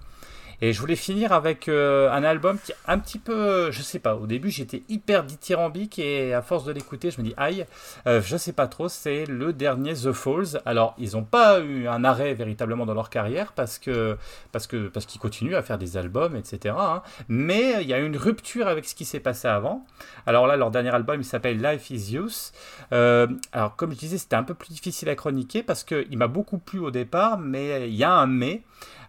Et 0.62 0.74
je 0.74 0.80
voulais 0.80 0.96
finir 0.96 1.32
avec 1.32 1.68
euh, 1.68 2.12
un 2.12 2.24
album 2.24 2.58
qui 2.64 2.74
un 2.88 3.00
petit 3.00 3.20
peu, 3.20 3.72
je 3.72 3.82
sais 3.82 4.00
pas, 4.00 4.16
au 4.16 4.28
début 4.28 4.50
j'étais 4.50 4.84
hyper 4.90 5.24
dithyrambique 5.24 6.00
et 6.00 6.34
à 6.34 6.42
force 6.42 6.66
de 6.66 6.72
l'écouter, 6.72 7.12
je 7.12 7.22
me 7.22 7.26
dis 7.26 7.34
aïe, 7.38 7.66
euh, 8.08 8.22
je 8.22 8.38
sais 8.38 8.54
pas 8.54 8.68
trop, 8.68 8.90
c'est 8.90 9.26
le 9.26 9.54
dernier 9.54 9.94
The 9.94 10.12
Falls. 10.12 10.62
Alors, 10.66 10.96
ils 10.98 11.14
n'ont 11.14 11.24
pas 11.24 11.60
eu 11.60 11.88
un 11.88 12.04
arrêt 12.04 12.34
véritablement 12.34 12.86
dans 12.86 12.94
leur 12.94 13.10
carrière 13.10 13.54
parce 13.54 13.80
que 13.80 14.18
parce 14.52 14.68
que 14.68 14.88
parce 14.88 15.06
qu'ils 15.06 15.22
continuent 15.22 15.56
à 15.56 15.62
faire 15.62 15.78
des 15.78 15.98
albums, 15.98 16.36
etc. 16.36 16.76
Hein. 16.78 17.02
Mais 17.28 17.82
il 17.82 17.88
y 17.88 17.94
a 17.94 18.00
une 18.00 18.18
rupture 18.18 18.68
avec 18.68 18.86
ce 18.86 18.96
qui 18.96 19.06
s'est 19.06 19.20
passé 19.20 19.48
avant. 19.48 19.86
Alors 20.26 20.48
là, 20.48 20.56
leur 20.56 20.72
dernier 20.72 20.92
album, 20.92 21.22
il 21.22 21.26
s'appelle 21.26 21.62
Life 21.62 21.90
is 21.90 22.14
Youth. 22.14 22.52
Euh, 22.92 23.28
alors, 23.52 23.76
comme 23.76 23.92
je 23.92 23.98
disais, 23.98 24.18
c'était 24.18 24.36
un 24.36 24.44
peu 24.44 24.54
plus 24.54 24.70
difficile 24.70 25.10
à 25.10 25.16
chroniquer 25.16 25.64
parce 25.64 25.84
qu'il 25.84 26.18
m'a 26.18 26.28
beaucoup 26.28 26.58
plu 26.58 26.80
au 26.80 26.92
départ, 26.92 27.38
mais 27.38 27.90
il 27.90 27.96
y 27.96 28.04
a 28.04 28.12
un 28.12 28.28
mais. 28.28 28.62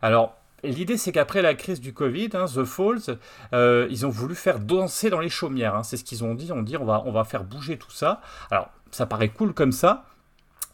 Alors, 0.02 0.36
L'idée, 0.64 0.97
c'est 0.97 1.12
qu'après 1.12 1.42
la 1.42 1.54
crise 1.54 1.80
du 1.80 1.92
Covid, 1.92 2.30
hein, 2.35 2.47
The 2.47 2.64
Falls, 2.64 3.18
euh, 3.52 3.87
ils 3.90 4.06
ont 4.06 4.11
voulu 4.11 4.35
faire 4.35 4.59
danser 4.59 5.11
dans 5.11 5.21
les 5.21 5.28
chaumières. 5.28 5.75
Hein. 5.75 5.83
c'est 5.83 5.97
ce 5.97 6.04
qu'ils 6.04 6.25
ont 6.25 6.35
dit. 6.35 6.50
On 6.52 6.62
dit 6.62 6.76
on 6.76 6.85
va, 6.85 7.02
on 7.06 7.12
va 7.12 7.25
faire 7.25 7.44
bouger 7.44 7.76
tout 7.76 7.90
ça. 7.90 8.21
Alors, 8.50 8.71
ça 8.90 9.06
paraît 9.06 9.28
cool 9.28 9.52
comme 9.52 9.73
ça. 9.73 10.04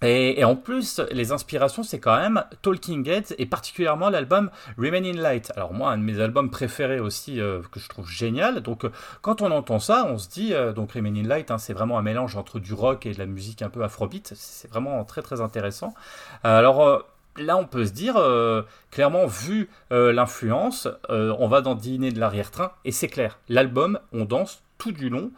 Et, 0.02 0.44
en 0.44 0.56
plus, 0.56 0.98
les 1.10 1.30
inspirations, 1.30 1.82
c'est 1.82 1.98
quand 1.98 2.16
même 2.16 2.42
Talking 2.62 3.06
Heads 3.06 3.34
et 3.36 3.44
particulièrement 3.44 4.08
l'album 4.08 4.50
Remain 4.78 5.04
in 5.04 5.20
Light. 5.20 5.52
Alors 5.56 5.74
moi, 5.74 5.90
un 5.90 5.98
de 5.98 6.02
mes 6.02 6.18
albums 6.20 6.48
préférés 6.50 7.00
aussi 7.00 7.38
euh, 7.38 7.60
que 7.70 7.78
je 7.78 7.86
trouve 7.86 8.08
génial. 8.08 8.60
Donc 8.62 8.86
euh, 8.86 8.92
quand 9.20 9.42
on 9.42 9.50
entend 9.50 9.78
ça, 9.78 10.06
on 10.08 10.16
se 10.16 10.30
dit 10.30 10.54
donc 10.74 10.92
Remain 10.92 11.14
in 11.16 11.28
Light, 11.28 11.50
hein, 11.50 11.58
c'est 11.58 11.74
vraiment 11.74 11.98
un 11.98 12.02
mélange 12.02 12.34
entre 12.36 12.60
du 12.60 12.72
rock 12.72 13.04
et 13.04 13.12
de 13.12 13.18
la 13.18 13.26
musique 13.26 13.60
un 13.60 13.68
peu 13.68 13.84
afrobeat. 13.84 14.32
C'est 14.34 14.68
vraiment 14.68 15.04
très 15.04 15.20
très 15.20 15.42
intéressant. 15.42 15.92
alors 16.44 17.04
là, 17.40 17.56
on 17.56 17.64
peut 17.64 17.86
se 17.86 17.92
dire, 17.92 18.16
euh, 18.16 18.62
clairement, 18.90 19.26
vu 19.26 19.68
euh, 19.92 20.12
l'influence, 20.12 20.88
euh, 21.10 21.34
on 21.38 21.48
va 21.48 21.60
dans 21.60 21.74
Dîner 21.74 22.10
de 22.10 22.20
l'arrière-train, 22.20 22.72
et 22.84 22.92
c'est 22.92 23.08
clair, 23.08 23.38
l'album, 23.48 23.98
on 24.12 24.24
danse 24.24 24.62
tout 24.78 24.92
du 24.92 25.08
long. 25.08 25.30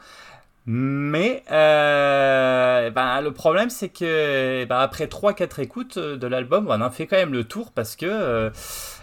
Mais 0.65 1.43
ben, 1.49 3.21
le 3.21 3.31
problème, 3.33 3.69
c'est 3.69 3.89
que 3.89 4.65
ben, 4.65 4.79
après 4.79 5.07
3-4 5.07 5.61
écoutes 5.61 5.99
de 5.99 6.27
l'album, 6.29 6.69
on 6.69 6.81
en 6.81 6.91
fait 6.91 7.09
quand 7.09 7.17
même 7.17 7.33
le 7.33 7.43
tour 7.43 7.73
parce 7.73 7.97
que 7.97 8.53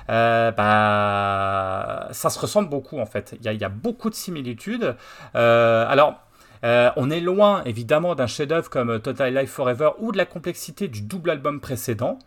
bah, 0.07 2.07
ça 2.11 2.29
se 2.29 2.39
ressemble 2.39 2.69
beaucoup 2.69 2.99
en 2.99 3.05
fait. 3.05 3.35
Il 3.43 3.51
y, 3.51 3.63
a 3.65 3.69
beaucoup 3.69 4.09
de 4.09 4.15
similitudes. 4.15 4.95
alors, 5.33 6.21
on 6.63 7.09
est 7.09 7.19
loin 7.19 7.61
évidemment 7.65 8.15
d'un 8.15 8.27
chef-d'œuvre 8.27 8.69
comme 8.69 8.97
Total 9.01 9.35
Life 9.35 9.51
Forever 9.51 9.89
ou 9.99 10.13
de 10.13 10.17
la 10.17 10.25
complexité 10.25 10.87
du 10.87 11.01
double 11.01 11.29
album 11.29 11.59
précédent. 11.59 12.19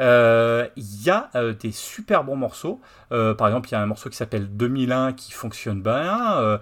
Euh, 0.00 0.66
il 0.76 1.04
y 1.04 1.10
a 1.10 1.30
euh, 1.34 1.52
des 1.54 1.72
super 1.72 2.24
bons 2.24 2.36
morceaux. 2.36 2.80
Euh, 3.12 3.34
par 3.34 3.48
exemple, 3.48 3.68
il 3.68 3.72
y 3.72 3.74
a 3.74 3.80
un 3.80 3.86
morceau 3.86 4.10
qui 4.10 4.16
s'appelle 4.16 4.48
2001 4.48 5.12
qui 5.12 5.32
fonctionne 5.32 5.82
bien. 5.82 6.58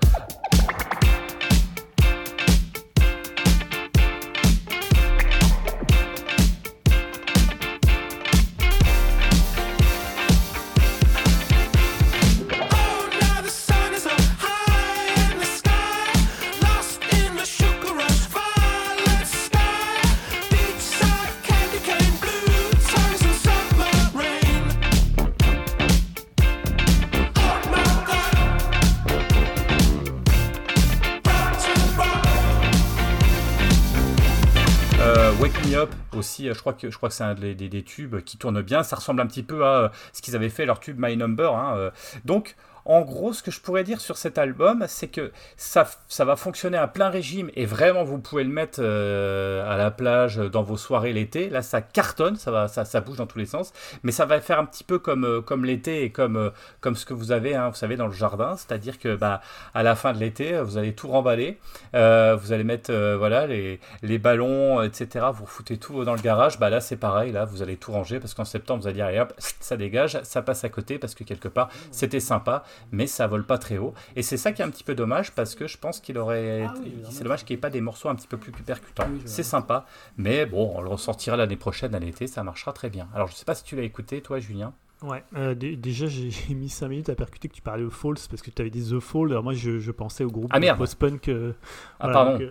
Aussi, 36.22 36.46
je 36.46 36.58
crois 36.58 36.72
que, 36.72 36.88
c'est 37.10 37.24
un 37.24 37.34
des, 37.34 37.82
tubes 37.82 38.20
qui 38.20 38.38
tourne 38.38 38.62
bien. 38.62 38.84
Ça 38.84 38.96
ressemble 38.96 39.20
un 39.20 39.26
petit 39.26 39.42
peu 39.42 39.66
à 39.66 39.90
ce 40.12 40.22
qu'ils 40.22 40.36
avaient 40.36 40.48
fait 40.48 40.66
leur 40.66 40.78
tube 40.78 40.96
My 40.98 41.16
Number. 41.16 41.54
Hein, 41.54 41.74
euh. 41.76 41.90
Donc, 42.24 42.56
en 42.84 43.02
gros, 43.02 43.32
ce 43.32 43.42
que 43.42 43.50
je 43.50 43.60
pourrais 43.60 43.84
dire 43.84 44.00
sur 44.00 44.16
cet 44.16 44.38
album, 44.38 44.84
c'est 44.88 45.08
que 45.08 45.32
ça, 45.56 45.86
va 46.20 46.36
fonctionner 46.36 46.78
à 46.78 46.88
plein 46.88 47.08
régime 47.08 47.50
et 47.54 47.66
vraiment 47.66 48.04
vous 48.04 48.18
pouvez 48.18 48.44
le 48.44 48.50
mettre 48.50 48.80
euh, 48.82 49.70
à 49.72 49.76
la 49.76 49.90
plage 49.90 50.36
dans 50.36 50.62
vos 50.62 50.76
soirées 50.76 51.12
l'été. 51.12 51.48
Là, 51.48 51.62
ça 51.62 51.80
cartonne, 51.80 52.36
ça, 52.36 52.50
va, 52.50 52.68
ça, 52.68 52.84
ça, 52.84 53.00
bouge 53.00 53.16
dans 53.16 53.26
tous 53.26 53.38
les 53.38 53.46
sens, 53.46 53.72
mais 54.02 54.12
ça 54.12 54.26
va 54.26 54.40
faire 54.40 54.58
un 54.58 54.64
petit 54.64 54.84
peu 54.84 54.98
comme, 54.98 55.24
euh, 55.24 55.62
l'été 55.62 56.02
et 56.02 56.10
comme, 56.10 56.36
euh, 56.36 56.50
comme 56.80 56.96
ce 56.96 57.06
que 57.06 57.14
vous 57.14 57.30
avez, 57.30 57.54
hein, 57.54 57.68
vous 57.68 57.76
savez, 57.76 57.96
dans 57.96 58.06
le 58.06 58.12
jardin, 58.12 58.56
c'est-à-dire 58.56 58.98
que 58.98 59.14
bah, 59.14 59.40
à 59.74 59.82
la 59.82 59.94
fin 59.94 60.12
de 60.12 60.18
l'été, 60.18 60.60
vous 60.60 60.76
allez 60.76 60.94
tout 60.94 61.08
remballer, 61.08 61.58
vous 61.92 62.52
allez 62.52 62.64
mettre 62.64 62.92
voilà 63.16 63.46
les, 63.46 63.80
les 64.02 64.18
ballons, 64.18 64.82
etc. 64.82 65.26
Vous 65.32 65.46
foutez 65.46 65.76
tout 65.78 66.04
dans 66.04 66.14
le 66.14 66.20
garage. 66.20 66.58
Bah 66.58 66.70
là, 66.70 66.80
c'est 66.80 66.96
pareil, 66.96 67.32
là, 67.32 67.44
vous 67.44 67.62
allez 67.62 67.76
tout 67.76 67.92
ranger 67.92 68.18
parce 68.18 68.34
qu'en 68.34 68.44
septembre, 68.44 68.82
vous 68.82 68.88
allez 68.88 68.96
dire, 68.96 69.22
hop, 69.22 69.34
ça 69.38 69.76
dégage, 69.76 70.18
ça 70.22 70.42
passe 70.42 70.64
à 70.64 70.68
côté 70.68 70.98
parce 70.98 71.14
que 71.14 71.24
quelque 71.24 71.48
part, 71.48 71.68
c'était 71.90 72.20
sympa. 72.20 72.64
Mais 72.90 73.06
ça 73.06 73.26
vole 73.26 73.44
pas 73.44 73.58
très 73.58 73.78
haut. 73.78 73.94
Et 74.16 74.22
c'est 74.22 74.36
ça 74.36 74.52
qui 74.52 74.62
est 74.62 74.64
un 74.64 74.70
petit 74.70 74.84
peu 74.84 74.94
dommage 74.94 75.32
parce 75.32 75.54
que 75.54 75.66
je 75.66 75.78
pense 75.78 76.00
qu'il 76.00 76.18
aurait. 76.18 76.66
Ah 76.68 76.74
c'est 77.10 77.24
dommage 77.24 77.44
qu'il 77.44 77.54
n'y 77.54 77.58
ait 77.58 77.60
pas 77.60 77.70
des 77.70 77.80
morceaux 77.80 78.08
un 78.08 78.14
petit 78.14 78.28
peu 78.28 78.36
plus 78.36 78.52
percutants. 78.52 79.08
c'est 79.24 79.42
sympa, 79.42 79.86
mais 80.16 80.46
bon, 80.46 80.72
on 80.74 80.80
le 80.80 80.88
ressortira 80.88 81.36
l'année 81.36 81.56
prochaine 81.56 81.94
à 81.94 81.98
l'été, 81.98 82.26
ça 82.26 82.42
marchera 82.42 82.72
très 82.72 82.90
bien. 82.90 83.08
Alors 83.14 83.28
je 83.28 83.34
sais 83.34 83.44
pas 83.44 83.54
si 83.54 83.64
tu 83.64 83.76
l'as 83.76 83.82
écouté, 83.82 84.20
toi, 84.20 84.38
Julien. 84.38 84.72
Ouais, 85.02 85.24
euh, 85.36 85.54
déjà 85.54 86.06
j'ai 86.06 86.30
mis 86.54 86.68
5 86.68 86.88
minutes 86.88 87.08
à 87.08 87.14
percuter 87.14 87.48
que 87.48 87.54
tu 87.54 87.62
parlais 87.62 87.82
aux 87.82 87.90
Falls 87.90 88.18
parce 88.30 88.40
que 88.40 88.50
tu 88.50 88.62
avais 88.62 88.70
dit 88.70 88.88
The 88.88 89.00
Fall. 89.00 89.30
Alors 89.30 89.42
moi 89.42 89.52
je, 89.52 89.80
je 89.80 89.90
pensais 89.90 90.22
au 90.22 90.30
groupe 90.30 90.50
ah, 90.52 90.74
post-punk. 90.74 91.28
Euh, 91.28 91.52
ah, 91.98 92.08
pardon. 92.10 92.38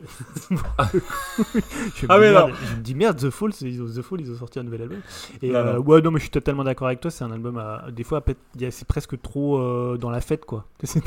je, 0.52 2.06
ah, 2.10 2.18
mais 2.20 2.34
non. 2.34 2.50
je 2.50 2.76
me 2.76 2.82
dis 2.82 2.96
merde, 2.96 3.18
The 3.18 3.30
Fall, 3.30 3.54
The 3.54 4.02
Fall, 4.02 4.22
ils 4.22 4.32
ont 4.32 4.38
sorti 4.38 4.60
un 4.60 4.64
nouvel 4.64 4.82
album. 4.82 5.00
Et 5.42 5.56
euh, 5.56 5.80
ouais, 5.80 6.02
non, 6.02 6.12
mais 6.12 6.20
je 6.20 6.24
suis 6.24 6.32
totalement 6.32 6.64
d'accord 6.64 6.88
avec 6.88 7.00
toi. 7.00 7.10
C'est 7.10 7.24
un 7.24 7.32
album 7.32 7.58
à. 7.58 7.86
Des 7.92 8.04
fois, 8.04 8.22
c'est 8.70 8.88
presque 8.88 9.22
trop 9.22 9.98
dans 9.98 10.10
la 10.10 10.22
fête 10.22 10.46
quoi. 10.46 10.66
C'est 10.84 11.02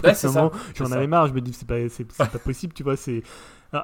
J'en 0.74 0.92
avais 0.92 1.06
marre, 1.06 1.28
je 1.28 1.32
me 1.34 1.40
dis 1.40 1.52
c'est 1.52 1.66
pas, 1.66 2.26
pas 2.26 2.38
possible, 2.38 2.72
tu 2.72 2.82
vois. 2.82 2.96
c'est 2.96 3.22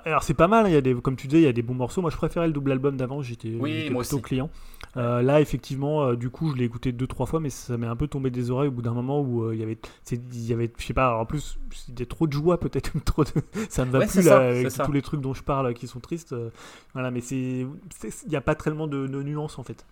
alors, 0.04 0.22
c'est 0.22 0.34
pas 0.34 0.48
mal, 0.48 0.66
il 0.68 0.72
y 0.72 0.76
a 0.76 0.80
des, 0.80 0.94
comme 0.94 1.16
tu 1.16 1.26
disais, 1.26 1.42
il 1.42 1.44
y 1.44 1.48
a 1.48 1.52
des 1.52 1.62
bons 1.62 1.74
morceaux. 1.74 2.00
Moi 2.00 2.10
je 2.10 2.16
préférais 2.16 2.46
le 2.46 2.52
double 2.52 2.72
album 2.72 2.96
d'avant, 2.96 3.22
j'étais 3.22 3.54
oui, 3.58 3.90
plutôt 3.90 4.18
client. 4.20 4.50
Euh, 4.96 5.22
là 5.22 5.40
effectivement, 5.40 6.02
euh, 6.02 6.16
du 6.16 6.30
coup 6.30 6.50
je 6.50 6.56
l'ai 6.56 6.64
écouté 6.64 6.92
deux 6.92 7.06
trois 7.06 7.26
fois, 7.26 7.40
mais 7.40 7.50
ça 7.50 7.76
m'est 7.76 7.86
un 7.86 7.96
peu 7.96 8.08
tombé 8.08 8.30
des 8.30 8.50
oreilles 8.50 8.68
au 8.68 8.72
bout 8.72 8.82
d'un 8.82 8.92
moment 8.92 9.20
où 9.20 9.44
euh, 9.44 9.54
il 9.54 9.60
y 9.60 9.62
avait, 9.62 9.78
il 10.10 10.46
y 10.46 10.52
avait, 10.52 10.70
je 10.78 10.84
sais 10.84 10.94
pas, 10.94 11.16
en 11.16 11.26
plus 11.26 11.58
a 12.00 12.06
trop 12.06 12.26
de 12.26 12.32
joie 12.32 12.58
peut-être, 12.58 12.92
trop 13.04 13.24
de... 13.24 13.30
ça 13.68 13.84
ne 13.84 13.90
va 13.90 14.00
plus 14.06 14.24
là, 14.24 14.48
avec 14.48 14.72
tous 14.72 14.92
les 14.92 15.02
trucs 15.02 15.20
dont 15.20 15.34
je 15.34 15.42
parle 15.42 15.74
qui 15.74 15.86
sont 15.86 16.00
tristes. 16.00 16.34
voilà, 16.94 17.10
mais 17.10 17.20
c'est, 17.20 17.36
il 17.36 18.28
n'y 18.28 18.36
a 18.36 18.40
pas 18.40 18.54
tellement 18.54 18.86
de, 18.86 19.06
de 19.06 19.22
nuances 19.22 19.58
en 19.58 19.62
fait. 19.62 19.84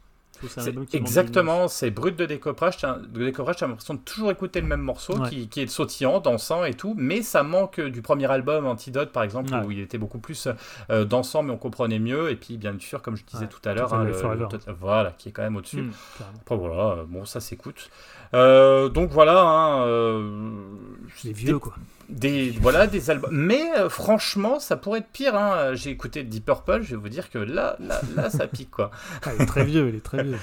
Exactement, 0.92 1.68
c'est 1.68 1.90
brut 1.90 2.16
de 2.16 2.26
décoffrage. 2.26 2.78
De 2.78 3.24
décoffrage, 3.24 3.62
as 3.62 3.66
l'impression 3.66 3.94
de 3.94 4.00
toujours 4.00 4.30
écouter 4.30 4.60
le 4.60 4.66
même 4.66 4.80
morceau 4.80 5.14
qui, 5.28 5.48
qui, 5.48 5.60
est 5.60 5.66
sautillant, 5.66 6.20
dansant 6.20 6.64
et 6.64 6.74
tout, 6.74 6.94
mais 6.96 7.22
ça 7.22 7.42
manque 7.42 7.80
du 7.80 8.02
premier 8.02 8.30
album 8.30 8.66
Antidote 8.66 9.12
par 9.12 9.22
exemple 9.22 9.52
où 9.64 9.70
il 9.70 9.80
était 9.80 9.98
beaucoup 9.98 10.18
plus 10.18 10.48
euh, 10.90 11.04
dansant 11.04 11.42
mais 11.42 11.52
on 11.52 11.58
comprenait 11.58 11.98
mieux. 11.98 12.30
Et 12.30 12.36
puis 12.36 12.56
bien 12.56 12.74
sûr, 12.78 13.02
comme 13.02 13.16
je 13.16 13.24
disais 13.24 13.46
tout 13.46 13.66
à 13.68 13.74
l'heure, 13.74 13.92
hein, 13.94 14.06
voilà, 14.78 15.12
qui 15.18 15.28
est 15.28 15.32
quand 15.32 15.42
même 15.42 15.56
au-dessus. 15.56 15.82
Mmh, 15.82 15.92
Après 16.40 16.56
voilà, 16.56 17.04
bon 17.06 17.24
ça 17.24 17.40
s'écoute. 17.40 17.90
Euh, 18.34 18.88
donc 18.88 19.10
voilà. 19.10 19.40
Hein, 19.40 19.82
euh, 19.86 20.50
les 21.24 21.32
vieux 21.32 21.58
quoi 21.58 21.74
des 22.08 22.50
voilà 22.50 22.86
des 22.86 23.10
albums. 23.10 23.30
Mais 23.32 23.62
euh, 23.76 23.88
franchement 23.88 24.60
ça 24.60 24.76
pourrait 24.76 25.00
être 25.00 25.08
pire 25.12 25.36
hein. 25.36 25.74
j'ai 25.74 25.90
écouté 25.90 26.22
Deep 26.22 26.46
Purple 26.46 26.80
je 26.82 26.90
vais 26.90 26.96
vous 26.96 27.08
dire 27.08 27.30
que 27.30 27.38
là 27.38 27.76
là, 27.80 28.00
là 28.16 28.30
ça 28.30 28.46
pique 28.46 28.70
quoi. 28.70 28.90
Ah, 29.24 29.30
il 29.36 29.42
est 29.42 29.46
très 29.46 29.64
vieux 29.64 29.88
il 29.88 29.96
est 29.96 30.04
très 30.04 30.22
vieux. 30.22 30.38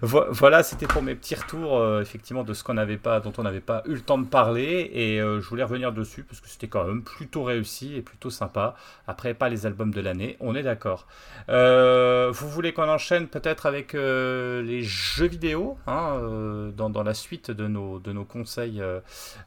Voilà 0.02 0.62
c'était 0.62 0.86
pour 0.86 1.02
mes 1.02 1.14
petits 1.14 1.34
retours 1.34 1.78
euh, 1.78 2.00
effectivement 2.00 2.44
de 2.44 2.54
ce 2.54 2.62
qu'on 2.62 2.74
n'avait 2.74 2.96
pas 2.96 3.20
dont 3.20 3.32
on 3.38 3.42
n'avait 3.42 3.60
pas 3.60 3.82
eu 3.86 3.94
le 3.94 4.00
temps 4.00 4.18
de 4.18 4.26
parler. 4.26 4.90
Et 4.92 5.20
euh, 5.20 5.40
je 5.40 5.48
voulais 5.48 5.64
revenir 5.64 5.92
dessus 5.92 6.22
parce 6.22 6.40
que 6.40 6.48
c'était 6.48 6.68
quand 6.68 6.84
même 6.84 7.02
plutôt 7.02 7.42
réussi 7.42 7.96
et 7.96 8.02
plutôt 8.02 8.30
sympa. 8.30 8.74
Après 9.06 9.34
pas 9.34 9.48
les 9.48 9.66
albums 9.66 9.92
de 9.92 10.00
l'année 10.00 10.36
on 10.40 10.54
est 10.54 10.62
d'accord. 10.62 11.06
Vous 11.48 12.48
voulez 12.48 12.72
qu'on 12.72 12.88
enchaîne 12.88 13.26
peut-être 13.26 13.66
avec 13.66 13.94
les 13.94 14.82
jeux 14.82 15.26
vidéo 15.26 15.76
hein, 15.86 16.70
dans, 16.76 16.90
dans, 16.90 17.02
la 17.02 17.14
suite 17.14 17.50
de 17.50 17.66
nos 17.66 17.98
de 17.98 18.12
nos 18.12 18.24
conseils 18.24 18.82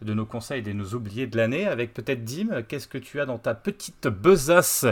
de 0.01 0.13
nos 0.13 0.25
conseils 0.25 0.59
et 0.59 0.63
de 0.63 0.73
nos 0.73 0.93
oubliés 0.93 1.20
de 1.27 1.37
l'année 1.37 1.67
avec 1.67 1.93
peut-être 1.93 2.23
Dim. 2.23 2.61
Qu'est-ce 2.67 2.87
que 2.87 2.97
tu 2.97 3.19
as 3.19 3.25
dans 3.25 3.37
ta 3.37 3.53
petite 3.53 4.07
besace 4.07 4.85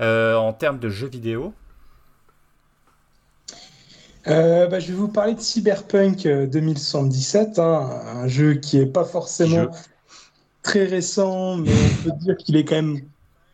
euh, 0.00 0.36
en 0.36 0.52
termes 0.52 0.78
de 0.78 0.88
jeux 0.88 1.08
vidéo? 1.08 1.54
Euh, 4.28 4.66
bah, 4.68 4.78
je 4.78 4.88
vais 4.88 4.94
vous 4.94 5.08
parler 5.08 5.34
de 5.34 5.40
Cyberpunk 5.40 6.26
2077, 6.26 7.58
euh, 7.58 7.62
hein, 7.62 7.90
un 8.06 8.28
jeu 8.28 8.54
qui 8.54 8.78
est 8.78 8.86
pas 8.86 9.04
forcément 9.04 9.66
très 10.62 10.84
récent, 10.84 11.56
mais 11.56 11.70
on 11.72 12.10
peut 12.10 12.16
dire 12.20 12.36
qu'il 12.36 12.56
est 12.56 12.64
quand 12.64 12.76
même, 12.76 13.00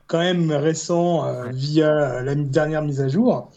quand 0.07 0.19
même 0.19 0.53
récent 0.53 1.25
via 1.53 2.23
la 2.23 2.35
dernière 2.35 2.83
mise 2.83 3.01
à 3.01 3.09
jour. 3.09 3.51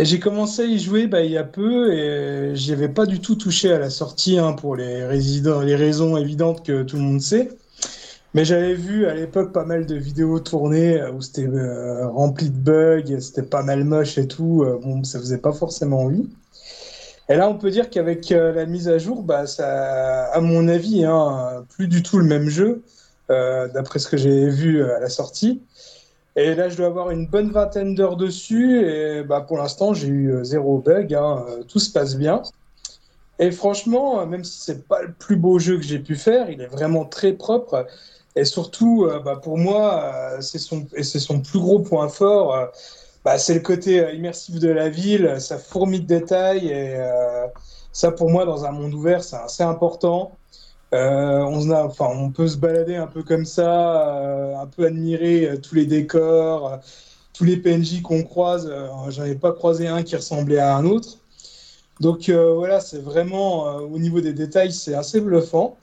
Et 0.00 0.04
j'ai 0.04 0.20
commencé 0.20 0.62
à 0.62 0.64
y 0.64 0.78
jouer 0.78 1.08
bah, 1.08 1.22
il 1.22 1.32
y 1.32 1.36
a 1.36 1.42
peu 1.42 1.92
et 1.92 2.54
j'y 2.54 2.72
avais 2.72 2.88
pas 2.88 3.04
du 3.04 3.18
tout 3.18 3.34
touché 3.34 3.72
à 3.72 3.80
la 3.80 3.90
sortie 3.90 4.38
hein, 4.38 4.52
pour 4.52 4.76
les 4.76 5.04
raisons 5.04 6.16
évidentes 6.16 6.64
que 6.64 6.84
tout 6.84 6.96
le 6.96 7.02
monde 7.02 7.20
sait. 7.20 7.48
Mais 8.34 8.44
j'avais 8.44 8.74
vu 8.74 9.06
à 9.06 9.14
l'époque 9.14 9.52
pas 9.52 9.64
mal 9.64 9.86
de 9.86 9.94
vidéos 9.94 10.38
tournées 10.38 11.00
euh, 11.00 11.12
où 11.12 11.22
c'était 11.22 11.46
euh, 11.46 12.06
rempli 12.08 12.50
de 12.50 12.58
bugs, 12.58 13.20
c'était 13.20 13.42
pas 13.42 13.62
mal 13.62 13.84
moche 13.84 14.18
et 14.18 14.28
tout. 14.28 14.64
Euh, 14.64 14.78
bon, 14.82 15.02
ça 15.02 15.18
faisait 15.18 15.38
pas 15.38 15.52
forcément 15.52 16.02
envie. 16.02 16.28
Et 17.30 17.36
là, 17.36 17.48
on 17.48 17.56
peut 17.56 17.70
dire 17.70 17.90
qu'avec 17.90 18.30
la 18.30 18.64
mise 18.64 18.88
à 18.88 18.96
jour, 18.96 19.22
bah, 19.22 19.46
ça, 19.46 20.26
à 20.26 20.40
mon 20.40 20.66
avis, 20.66 21.04
hein, 21.04 21.64
plus 21.68 21.86
du 21.86 22.02
tout 22.02 22.18
le 22.18 22.24
même 22.24 22.48
jeu, 22.48 22.82
d'après 23.28 23.98
ce 23.98 24.08
que 24.08 24.16
j'ai 24.16 24.48
vu 24.48 24.82
à 24.82 24.98
la 24.98 25.10
sortie. 25.10 25.60
Et 26.36 26.54
là, 26.54 26.70
je 26.70 26.76
dois 26.78 26.86
avoir 26.86 27.10
une 27.10 27.26
bonne 27.26 27.50
vingtaine 27.50 27.94
d'heures 27.94 28.16
dessus. 28.16 28.80
Et 28.80 29.24
bah, 29.24 29.42
pour 29.42 29.58
l'instant, 29.58 29.92
j'ai 29.92 30.08
eu 30.08 30.38
zéro 30.42 30.78
bug. 30.78 31.12
Hein, 31.12 31.44
tout 31.68 31.80
se 31.80 31.92
passe 31.92 32.16
bien. 32.16 32.40
Et 33.38 33.50
franchement, 33.50 34.24
même 34.24 34.42
si 34.42 34.62
c'est 34.62 34.88
pas 34.88 35.02
le 35.02 35.12
plus 35.12 35.36
beau 35.36 35.58
jeu 35.58 35.76
que 35.76 35.84
j'ai 35.84 35.98
pu 35.98 36.16
faire, 36.16 36.48
il 36.48 36.62
est 36.62 36.66
vraiment 36.66 37.04
très 37.04 37.34
propre. 37.34 37.86
Et 38.38 38.44
surtout, 38.44 39.04
euh, 39.04 39.18
bah, 39.18 39.34
pour 39.42 39.58
moi, 39.58 40.04
euh, 40.04 40.40
c'est 40.40 40.58
son, 40.58 41.40
plus 41.40 41.58
gros 41.58 41.80
point 41.80 42.08
fort. 42.08 42.54
Euh, 42.54 42.66
bah, 43.24 43.36
c'est 43.36 43.54
le 43.54 43.60
côté 43.60 44.14
immersif 44.14 44.60
de 44.60 44.68
la 44.68 44.88
ville, 44.88 45.40
sa 45.40 45.58
fourmi 45.58 46.00
de 46.00 46.06
détails. 46.06 46.68
Et 46.68 46.96
ça, 47.92 48.12
pour 48.12 48.30
moi, 48.30 48.44
dans 48.44 48.64
un 48.64 48.70
monde 48.70 48.94
ouvert, 48.94 49.24
c'est 49.24 49.36
assez 49.36 49.64
important. 49.64 50.32
on, 50.92 51.70
on 52.00 52.30
peut 52.30 52.48
se 52.48 52.56
balader 52.56 52.96
un 52.96 53.08
peu 53.08 53.22
comme 53.24 53.44
ça, 53.44 54.60
un 54.60 54.66
peu 54.66 54.86
admirer 54.86 55.58
tous 55.60 55.74
les 55.74 55.86
décors, 55.86 56.78
tous 57.34 57.44
les 57.44 57.56
PNJ 57.56 58.02
qu'on 58.02 58.22
croise. 58.22 58.72
J'en 59.08 59.24
ai 59.24 59.34
pas 59.34 59.52
croisé 59.52 59.88
un 59.88 60.02
qui 60.04 60.16
ressemblait 60.16 60.60
à 60.60 60.76
un 60.76 60.84
autre. 60.86 61.18
Donc 62.00 62.30
voilà, 62.30 62.80
c'est 62.80 63.02
vraiment 63.02 63.64
au 63.78 63.98
niveau 63.98 64.20
des 64.20 64.32
détails, 64.32 64.72
c'est 64.72 64.94
assez 64.94 65.20
bluffant. 65.20 65.76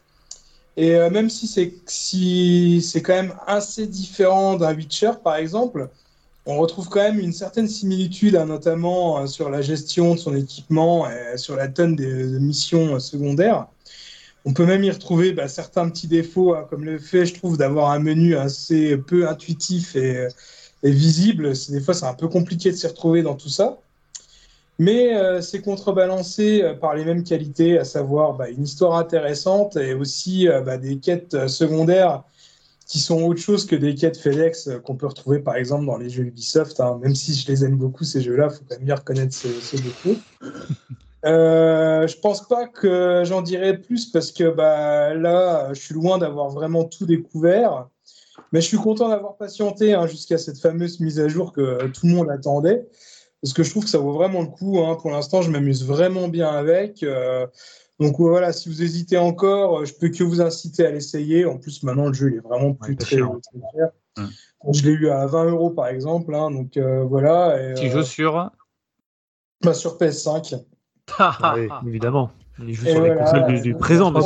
Et 0.78 0.96
euh, 0.96 1.10
même 1.10 1.30
si 1.30 1.48
c'est 1.48 1.74
si 1.86 2.82
c'est 2.82 3.02
quand 3.02 3.14
même 3.14 3.34
assez 3.48 3.88
différent 3.88 4.58
d'un 4.58 4.74
Witcher, 4.76 5.12
par 5.24 5.38
exemple, 5.38 5.90
on 6.46 6.58
retrouve 6.58 6.90
quand 6.90 7.02
même 7.02 7.20
une 7.20 7.34
certaine 7.34 7.68
similitude, 7.68 8.36
hein, 8.36 8.46
notamment 8.46 9.20
euh, 9.20 9.28
sur 9.28 9.50
la 9.50 9.62
gestion 9.62 10.16
de 10.16 10.20
son 10.20 10.36
équipement 10.36 11.10
et 11.10 11.38
sur 11.38 11.56
la 11.56 11.68
tonne 11.70 11.96
des, 11.96 12.26
missions 12.40 12.96
euh, 12.96 13.00
secondaires. 13.00 13.68
On 14.46 14.54
peut 14.54 14.66
même 14.66 14.84
y 14.84 14.92
retrouver 14.92 15.34
bah, 15.34 15.48
certains 15.48 15.90
petits 15.90 16.08
défauts, 16.08 16.56
hein, 16.56 16.68
comme 16.70 16.86
le 16.86 17.00
fait, 17.00 17.26
je 17.26 17.34
trouve, 17.36 17.58
d'avoir 17.58 17.92
un 17.92 18.00
menu 18.00 18.36
assez 18.38 18.98
peu 18.98 19.28
intuitif 19.30 19.96
et, 19.96 20.28
et 20.84 20.92
visible. 20.92 21.54
Des 21.70 21.82
fois, 21.82 21.94
c'est 21.94 22.06
un 22.06 22.14
peu 22.14 22.28
compliqué 22.28 22.72
de 22.72 22.76
s'y 22.76 22.88
retrouver 22.88 23.24
dans 23.24 23.36
tout 23.36 23.50
ça. 23.50 23.80
Mais 24.78 25.16
euh, 25.16 25.42
c'est 25.42 25.62
contrebalancé 25.62 26.62
euh, 26.62 26.74
par 26.74 26.96
les 26.96 27.06
mêmes 27.06 27.24
qualités, 27.24 27.80
à 27.80 27.86
savoir 27.86 28.34
bah, 28.34 28.50
une 28.50 28.64
histoire 28.64 28.96
intéressante 28.98 29.78
et 29.78 29.94
aussi 29.94 30.50
euh, 30.50 30.62
bah, 30.62 30.78
des 30.78 30.98
quêtes 30.98 31.48
secondaires 31.48 32.24
qui 32.86 33.00
sont 33.00 33.24
autre 33.24 33.40
chose 33.40 33.66
que 33.66 33.76
des 33.76 33.96
quêtes 33.96 34.18
FedEx 34.18 34.70
qu'on 34.84 34.96
peut 34.96 35.08
retrouver 35.08 35.40
par 35.40 35.56
exemple 35.56 35.86
dans 35.86 35.98
les 35.98 36.10
jeux 36.10 36.24
Ubisoft. 36.24 36.80
Hein. 36.80 37.00
Même 37.02 37.16
si 37.16 37.34
je 37.34 37.48
les 37.48 37.64
aime 37.64 37.78
beaucoup, 37.78 38.04
ces 38.04 38.22
jeux-là, 38.22 38.50
il 38.52 38.56
faut 38.56 38.64
quand 38.70 38.76
même 38.76 38.86
bien 38.86 38.96
reconnaître 38.96 39.34
ce, 39.34 39.48
ce 39.48 39.78
défaut. 39.78 40.16
Je 41.28 42.20
pense 42.20 42.48
pas 42.48 42.68
que 42.68 43.24
j'en 43.26 43.42
dirai 43.42 43.80
plus 43.80 44.12
parce 44.12 44.32
que 44.32 44.48
bah, 44.48 45.16
là, 45.16 45.74
je 45.74 45.82
suis 45.82 45.96
loin 45.96 46.20
d'avoir 46.20 46.50
vraiment 46.50 46.84
tout 46.84 47.08
découvert. 47.08 47.88
Mais 48.52 48.62
je 48.62 48.68
suis 48.68 48.78
content 48.78 49.10
d'avoir 49.10 49.36
patienté 49.36 49.96
hein, 49.96 50.06
jusqu'à 50.06 50.38
cette 50.38 50.60
fameuse 50.60 51.00
mise 51.00 51.20
à 51.20 51.28
jour 51.28 51.52
que 51.52 51.88
tout 51.88 52.06
le 52.06 52.14
monde 52.14 52.30
attendait 52.30 52.86
parce 53.46 53.54
que 53.54 53.62
je 53.62 53.70
trouve 53.70 53.84
que 53.84 53.92
ça 53.92 54.00
vaut 54.00 54.14
vraiment 54.14 54.42
le 54.42 54.48
coup. 54.48 54.80
Hein. 54.80 54.98
Pour 55.00 55.12
l'instant, 55.12 55.44
je 55.44 55.52
m'amuse 55.52 55.86
vraiment 55.86 56.30
bien 56.30 56.50
avec. 56.50 57.04
Euh, 57.04 57.46
donc 58.00 58.16
voilà, 58.18 58.52
si 58.52 58.70
vous 58.70 58.82
hésitez 58.82 59.20
encore, 59.20 59.82
euh, 59.82 59.86
je 59.86 59.94
peux 59.94 60.10
que 60.10 60.24
vous 60.24 60.42
inciter 60.42 60.84
à 60.84 60.90
l'essayer. 60.90 61.46
En 61.46 61.60
plus, 61.60 61.84
maintenant, 61.84 62.08
le 62.08 62.14
jeu 62.14 62.32
il 62.32 62.38
est 62.38 62.40
vraiment 62.40 62.74
plus 62.74 62.98
très, 62.98 63.18
cher. 63.18 63.30
Hum. 64.18 64.30
Je 64.74 64.82
l'ai 64.82 64.94
eu 64.94 65.10
à 65.10 65.28
20 65.28 65.52
euros 65.52 65.70
par 65.70 65.86
exemple. 65.90 66.34
Hein. 66.34 66.50
donc 66.50 66.76
euh, 66.78 67.04
voilà. 67.04 67.62
Et, 67.62 67.76
tu 67.76 67.92
joues 67.92 68.02
sur 68.02 68.50
bah, 69.62 69.76
Sur 69.76 70.00
PS5. 70.00 70.64
Ah 71.20 71.54
oui, 71.56 71.68
évidemment. 71.86 72.32
Il 72.58 72.74
joue 72.74 72.88
sur 72.88 73.04
les 73.04 73.16
consoles 73.16 73.62
du, 73.62 73.76
présent, 73.76 74.12
de 74.12 74.22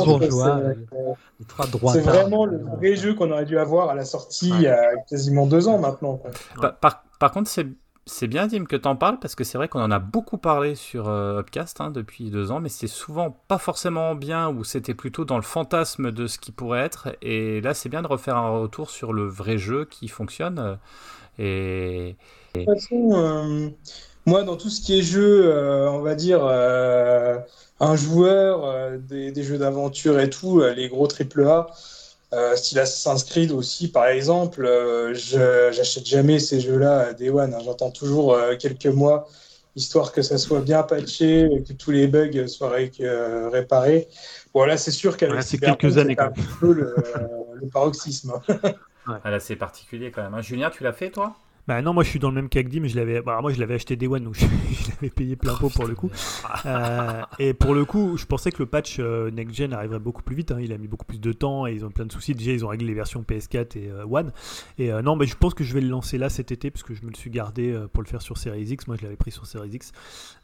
C'est 1.92 2.00
vraiment 2.00 2.46
le 2.46 2.56
vrai 2.56 2.96
jeu 2.96 3.12
qu'on 3.12 3.30
aurait 3.32 3.44
dû 3.44 3.58
avoir 3.58 3.90
à 3.90 3.94
la 3.94 4.06
sortie 4.06 4.48
il 4.48 4.62
y 4.62 4.66
a 4.66 4.96
quasiment 5.10 5.46
deux 5.46 5.68
ans 5.68 5.78
maintenant. 5.78 6.22
Par, 6.80 7.04
par, 7.18 7.32
contre, 7.32 7.50
c'est 7.50 7.66
c'est 8.06 8.26
bien, 8.26 8.46
Dim, 8.46 8.64
que 8.64 8.76
tu 8.76 8.88
en 8.88 8.96
parles, 8.96 9.18
parce 9.20 9.34
que 9.34 9.44
c'est 9.44 9.58
vrai 9.58 9.68
qu'on 9.68 9.82
en 9.82 9.90
a 9.90 9.98
beaucoup 9.98 10.38
parlé 10.38 10.74
sur 10.74 11.08
euh, 11.08 11.40
Upcast 11.40 11.80
hein, 11.80 11.90
depuis 11.90 12.30
deux 12.30 12.50
ans, 12.50 12.60
mais 12.60 12.68
c'est 12.68 12.86
souvent 12.86 13.30
pas 13.48 13.58
forcément 13.58 14.14
bien, 14.14 14.48
ou 14.48 14.64
c'était 14.64 14.94
plutôt 14.94 15.24
dans 15.24 15.36
le 15.36 15.42
fantasme 15.42 16.10
de 16.10 16.26
ce 16.26 16.38
qui 16.38 16.50
pourrait 16.50 16.80
être. 16.80 17.16
Et 17.22 17.60
là, 17.60 17.74
c'est 17.74 17.88
bien 17.88 18.02
de 18.02 18.06
refaire 18.06 18.36
un 18.36 18.58
retour 18.58 18.90
sur 18.90 19.12
le 19.12 19.26
vrai 19.26 19.58
jeu 19.58 19.84
qui 19.84 20.08
fonctionne. 20.08 20.58
Euh, 20.58 20.76
et, 21.38 22.16
De 22.54 22.64
toute 22.64 22.74
façon, 22.74 23.10
euh, 23.14 23.68
moi, 24.26 24.42
dans 24.42 24.56
tout 24.56 24.70
ce 24.70 24.80
qui 24.80 24.98
est 24.98 25.02
jeu, 25.02 25.52
on 25.88 26.00
va 26.00 26.14
dire 26.14 26.44
un 26.44 27.96
joueur, 27.96 28.98
des, 28.98 29.30
des, 29.30 29.42
jeux 29.42 29.58
d'aventure 29.58 30.18
et 30.20 30.30
tout, 30.30 30.60
les 30.60 30.88
gros 30.88 31.06
triple 31.06 31.46
A. 31.46 31.68
Euh, 32.32 32.54
style 32.54 32.78
Assassin's 32.78 33.24
Creed 33.24 33.50
aussi, 33.50 33.90
par 33.90 34.06
exemple, 34.06 34.64
euh, 34.64 35.12
je 35.14 35.72
j'achète 35.72 36.06
jamais 36.06 36.38
ces 36.38 36.60
jeux-là 36.60 37.00
à 37.08 37.12
Day 37.12 37.28
One. 37.28 37.54
Hein. 37.54 37.58
J'attends 37.64 37.90
toujours 37.90 38.34
euh, 38.34 38.54
quelques 38.56 38.86
mois, 38.86 39.28
histoire 39.74 40.12
que 40.12 40.22
ça 40.22 40.38
soit 40.38 40.60
bien 40.60 40.84
patché, 40.84 41.48
et 41.52 41.62
que 41.62 41.72
tous 41.72 41.90
les 41.90 42.06
bugs 42.06 42.46
soient 42.46 42.70
réparés. 42.70 44.08
Voilà, 44.54 44.76
c'est 44.76 44.92
sûr 44.92 45.16
qu'avec 45.16 45.36
ouais, 45.36 45.42
c'est 45.42 45.58
quelques 45.58 45.98
années, 45.98 46.14
un 46.18 46.32
peu 46.60 46.72
le, 46.72 46.94
le 47.54 47.68
paroxysme. 47.68 48.34
Ah, 49.06 49.30
là, 49.30 49.40
c'est 49.40 49.56
particulier 49.56 50.10
quand 50.10 50.22
même. 50.22 50.34
Hein. 50.34 50.42
Julien, 50.42 50.70
tu 50.70 50.84
l'as 50.84 50.92
fait, 50.92 51.10
toi? 51.10 51.34
Bah 51.70 51.82
non, 51.82 51.94
moi 51.94 52.02
je 52.02 52.08
suis 52.08 52.18
dans 52.18 52.30
le 52.30 52.34
même 52.34 52.48
cas 52.48 52.64
que 52.64 52.68
Dim, 52.68 52.88
je 52.88 52.96
l'avais, 52.96 53.22
bah, 53.22 53.38
moi 53.40 53.52
je 53.52 53.60
l'avais 53.60 53.74
acheté 53.74 53.94
Day 53.94 54.08
One, 54.08 54.24
donc 54.24 54.34
je, 54.34 54.44
l'avais 54.90 55.08
payé 55.08 55.36
plein 55.36 55.54
pot 55.54 55.70
pour 55.70 55.86
le 55.86 55.94
coup. 55.94 56.10
Euh, 56.66 57.22
et 57.38 57.54
pour 57.54 57.74
le 57.74 57.84
coup, 57.84 58.16
je 58.16 58.26
pensais 58.26 58.50
que 58.50 58.58
le 58.58 58.66
patch 58.66 58.96
euh, 58.98 59.30
Next 59.30 59.54
Gen 59.54 59.72
arriverait 59.72 59.98
beaucoup 59.98 60.22
plus 60.22 60.36
vite. 60.36 60.50
Hein. 60.52 60.58
Il 60.60 60.72
a 60.72 60.78
mis 60.78 60.88
beaucoup 60.88 61.06
plus 61.06 61.20
de 61.20 61.32
temps 61.32 61.66
et 61.66 61.72
ils 61.72 61.84
ont 61.84 61.90
plein 61.90 62.04
de 62.04 62.12
soucis. 62.12 62.34
Déjà, 62.34 62.52
ils 62.52 62.64
ont 62.64 62.68
réglé 62.68 62.88
les 62.88 62.94
versions 62.94 63.22
PS4 63.22 63.78
et 63.78 63.88
euh, 63.88 64.04
One. 64.04 64.32
Et 64.78 64.90
non, 65.02 65.16
mais 65.16 65.26
je 65.26 65.36
pense 65.36 65.54
que 65.54 65.64
je 65.64 65.72
vais 65.72 65.80
le 65.80 65.88
lancer 65.88 66.18
là 66.18 66.28
cet 66.28 66.52
été 66.52 66.70
parce 66.70 66.82
que 66.82 66.92
je 66.92 67.02
me 67.02 67.10
le 67.10 67.16
suis 67.16 67.30
gardé 67.30 67.78
pour 67.92 68.02
le 68.02 68.08
faire 68.08 68.20
sur 68.20 68.36
Series 68.36 68.64
X. 68.64 68.88
Moi, 68.88 68.96
je 68.96 69.04
l'avais 69.04 69.16
pris 69.16 69.30
sur 69.30 69.46
Series 69.46 69.70
X. 69.70 69.92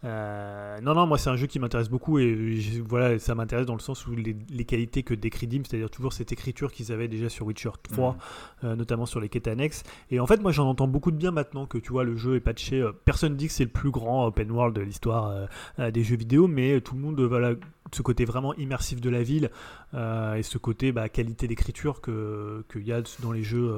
non, 0.04 0.94
non, 0.94 1.06
moi 1.06 1.18
c'est 1.18 1.28
un 1.28 1.36
jeu 1.36 1.46
qui 1.46 1.58
m'intéresse 1.58 1.90
beaucoup 1.90 2.18
et 2.18 2.58
voilà, 2.88 3.18
ça 3.18 3.34
m'intéresse 3.34 3.66
dans 3.66 3.74
le 3.74 3.80
sens 3.80 4.06
où 4.06 4.14
les, 4.14 4.64
qualités 4.64 5.02
que 5.02 5.14
décrit 5.14 5.46
Dim, 5.48 5.62
c'est-à-dire 5.68 5.90
toujours 5.90 6.12
cette 6.12 6.32
écriture 6.32 6.72
qu'ils 6.72 6.92
avaient 6.92 7.08
déjà 7.08 7.28
sur 7.28 7.46
Witcher 7.46 7.70
3, 7.82 8.16
mmh. 8.62 8.72
notamment 8.74 9.06
sur 9.06 9.20
les 9.20 9.28
quêtes 9.28 9.48
annexes. 9.48 9.82
Et 10.10 10.18
en 10.20 10.26
fait, 10.26 10.40
moi 10.40 10.52
j'en 10.52 10.68
entends 10.68 10.88
beaucoup 10.88 11.10
de 11.10 11.15
bien 11.16 11.30
maintenant 11.30 11.66
que 11.66 11.78
tu 11.78 11.92
vois 11.92 12.04
le 12.04 12.16
jeu 12.16 12.36
est 12.36 12.40
patché. 12.40 12.80
Euh, 12.80 12.92
personne 13.04 13.36
dit 13.36 13.48
que 13.48 13.52
c'est 13.52 13.64
le 13.64 13.70
plus 13.70 13.90
grand 13.90 14.26
open 14.26 14.50
world 14.50 14.74
de 14.76 14.82
l'histoire 14.82 15.28
euh, 15.28 15.46
euh, 15.78 15.90
des 15.90 16.04
jeux 16.04 16.16
vidéo, 16.16 16.46
mais 16.46 16.80
tout 16.80 16.94
le 16.94 17.00
monde 17.00 17.20
voilà 17.20 17.52
ce 17.92 18.02
côté 18.02 18.24
vraiment 18.24 18.54
immersif 18.54 19.00
de 19.00 19.10
la 19.10 19.22
ville 19.22 19.50
et 19.94 20.42
ce 20.42 20.58
côté 20.58 20.90
bah, 20.90 21.08
qualité 21.08 21.46
d'écriture 21.46 22.00
que 22.00 22.64
qu'il 22.70 22.82
y 22.82 22.92
a 22.92 23.00
dans 23.22 23.30
les 23.30 23.44
jeux 23.44 23.72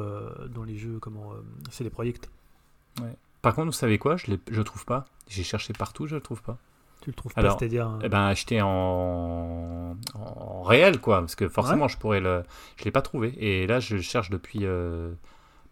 dans 0.53 0.65
les 0.65 0.77
jeux 0.77 0.99
comment 1.01 1.33
c'est 1.71 1.85
des 1.85 1.91
projets. 1.91 2.15
Par 3.43 3.55
contre, 3.55 3.67
vous 3.67 3.73
savez 3.73 3.99
quoi? 3.99 4.17
Je 4.17 4.33
je 4.51 4.63
trouve 4.63 4.87
pas. 4.87 5.05
J'ai 5.29 5.43
cherché 5.43 5.75
partout, 5.75 6.07
je 6.07 6.15
le 6.15 6.23
trouve 6.23 6.43
pas. 6.43 6.57
Tu 7.03 7.11
le 7.11 7.15
trouves 7.15 7.35
pas, 7.35 7.57
c'est-à-dire 7.57 7.99
eh 8.03 8.09
ben, 8.09 8.27
acheter 8.27 8.61
en... 8.61 9.97
en 10.15 10.63
réel, 10.63 11.01
quoi, 11.01 11.21
parce 11.21 11.37
que 11.37 11.49
forcément, 11.49 11.87
je 11.87 11.97
pourrais 11.97 12.21
le, 12.21 12.43
je 12.77 12.85
l'ai 12.85 12.91
pas 12.91 13.03
trouvé. 13.03 13.35
Et 13.39 13.67
là, 13.67 13.79
je 13.79 13.99
cherche 13.99 14.31
depuis 14.31 14.67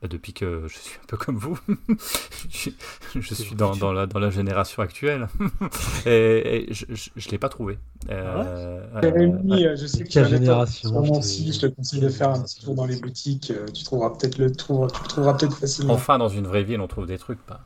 depuis 0.03 0.33
que 0.33 0.65
je 0.69 0.79
suis 0.79 0.99
un 1.03 1.07
peu 1.07 1.17
comme 1.17 1.37
vous. 1.37 1.59
je, 2.51 3.35
suis 3.35 3.55
dans, 3.55 3.75
dans, 3.77 3.93
la, 3.93 4.07
dans 4.07 4.19
la 4.19 4.31
génération 4.31 4.83
actuelle. 4.83 5.29
et, 6.07 6.67
je 6.71 6.85
ne 6.87 7.31
l'ai 7.31 7.39
pas 7.39 7.49
trouvé. 7.49 7.79
Euh, 8.11 8.87
ah 8.95 9.01
euh, 9.05 9.77
je 9.77 9.87
sais 9.87 10.05
que 10.05 10.09
tu 10.09 10.25
génération 10.25 11.23
si, 11.23 11.53
je 11.53 11.61
te 11.61 11.67
conseille 11.67 12.01
de 12.01 12.09
faire 12.09 12.31
un 12.31 12.43
petit 12.43 12.61
tour 12.61 12.75
dans 12.75 12.87
les 12.87 13.01
boutiques. 13.01 13.51
Euh, 13.51 13.67
tu 13.73 13.85
trouveras 13.85 14.11
peut-être 14.11 14.39
le, 14.39 14.53
tour, 14.53 14.91
tu 14.93 15.03
le 15.03 15.09
trouveras 15.09 15.35
peut-être 15.35 15.57
facilement. 15.57 15.95
Enfin, 15.95 16.19
dans 16.19 16.29
une 16.29 16.47
vraie 16.47 16.63
ville, 16.63 16.81
on 16.81 16.89
trouve 16.89 17.07
des 17.07 17.19
trucs. 17.19 17.41
Pas, 17.47 17.61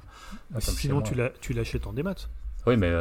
Sinon, 0.60 1.02
tu 1.02 1.52
l'achètes 1.52 1.86
en 1.86 1.92
démat. 1.92 2.14
Oui, 2.66 2.76
mais 2.76 2.92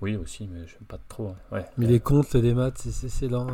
oui 0.00 0.16
aussi, 0.16 0.48
mais 0.52 0.60
j'aime 0.66 0.86
pas 0.86 0.98
trop. 1.08 1.34
Ouais. 1.50 1.64
Mais 1.76 1.86
les 1.86 2.00
comptes, 2.00 2.32
les 2.34 2.42
démat, 2.42 2.72
c'est 2.76 3.28
lent. 3.28 3.46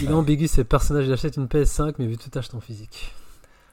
Il 0.00 0.10
est 0.10 0.12
ambigu, 0.12 0.48
c'est 0.48 0.64
personnage, 0.64 1.06
il 1.06 1.12
achète 1.12 1.36
une 1.36 1.46
PS5, 1.46 1.94
mais 1.98 2.06
vu 2.06 2.18
tout 2.18 2.36
achète 2.38 2.54
en 2.54 2.60
physique. 2.60 3.14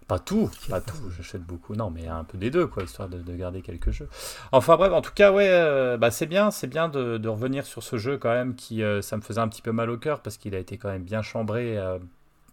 Pas 0.07 0.19
tout, 0.19 0.51
pas 0.69 0.81
tout, 0.81 1.09
j'achète 1.17 1.41
beaucoup, 1.41 1.73
non, 1.73 1.89
mais 1.89 2.07
un 2.07 2.23
peu 2.23 2.37
des 2.37 2.51
deux, 2.51 2.67
quoi, 2.67 2.83
histoire 2.83 3.09
de, 3.09 3.35
garder 3.35 3.63
quelques 3.63 3.89
jeux. 3.89 4.07
Enfin 4.51 4.75
bref, 4.77 4.93
en 4.93 5.01
tout 5.01 5.13
cas, 5.15 5.31
ouais, 5.31 5.47
euh, 5.49 5.97
bah, 5.97 6.11
c'est 6.11 6.27
bien, 6.27 6.51
c'est 6.51 6.67
bien 6.67 6.89
de, 6.89 7.27
revenir 7.27 7.65
sur 7.65 7.81
ce 7.81 7.97
jeu 7.97 8.19
quand 8.19 8.29
même, 8.29 8.55
qui, 8.55 8.83
euh, 8.83 9.01
ça 9.01 9.17
me 9.17 9.23
faisait 9.23 9.41
un 9.41 9.47
petit 9.47 9.63
peu 9.63 9.71
mal 9.71 9.89
au 9.89 9.97
cœur, 9.97 10.21
parce 10.21 10.37
qu'il 10.37 10.53
a 10.53 10.59
été 10.59 10.77
quand 10.77 10.89
même 10.89 11.03
bien 11.03 11.23
chambré, 11.23 11.79
euh, 11.79 11.97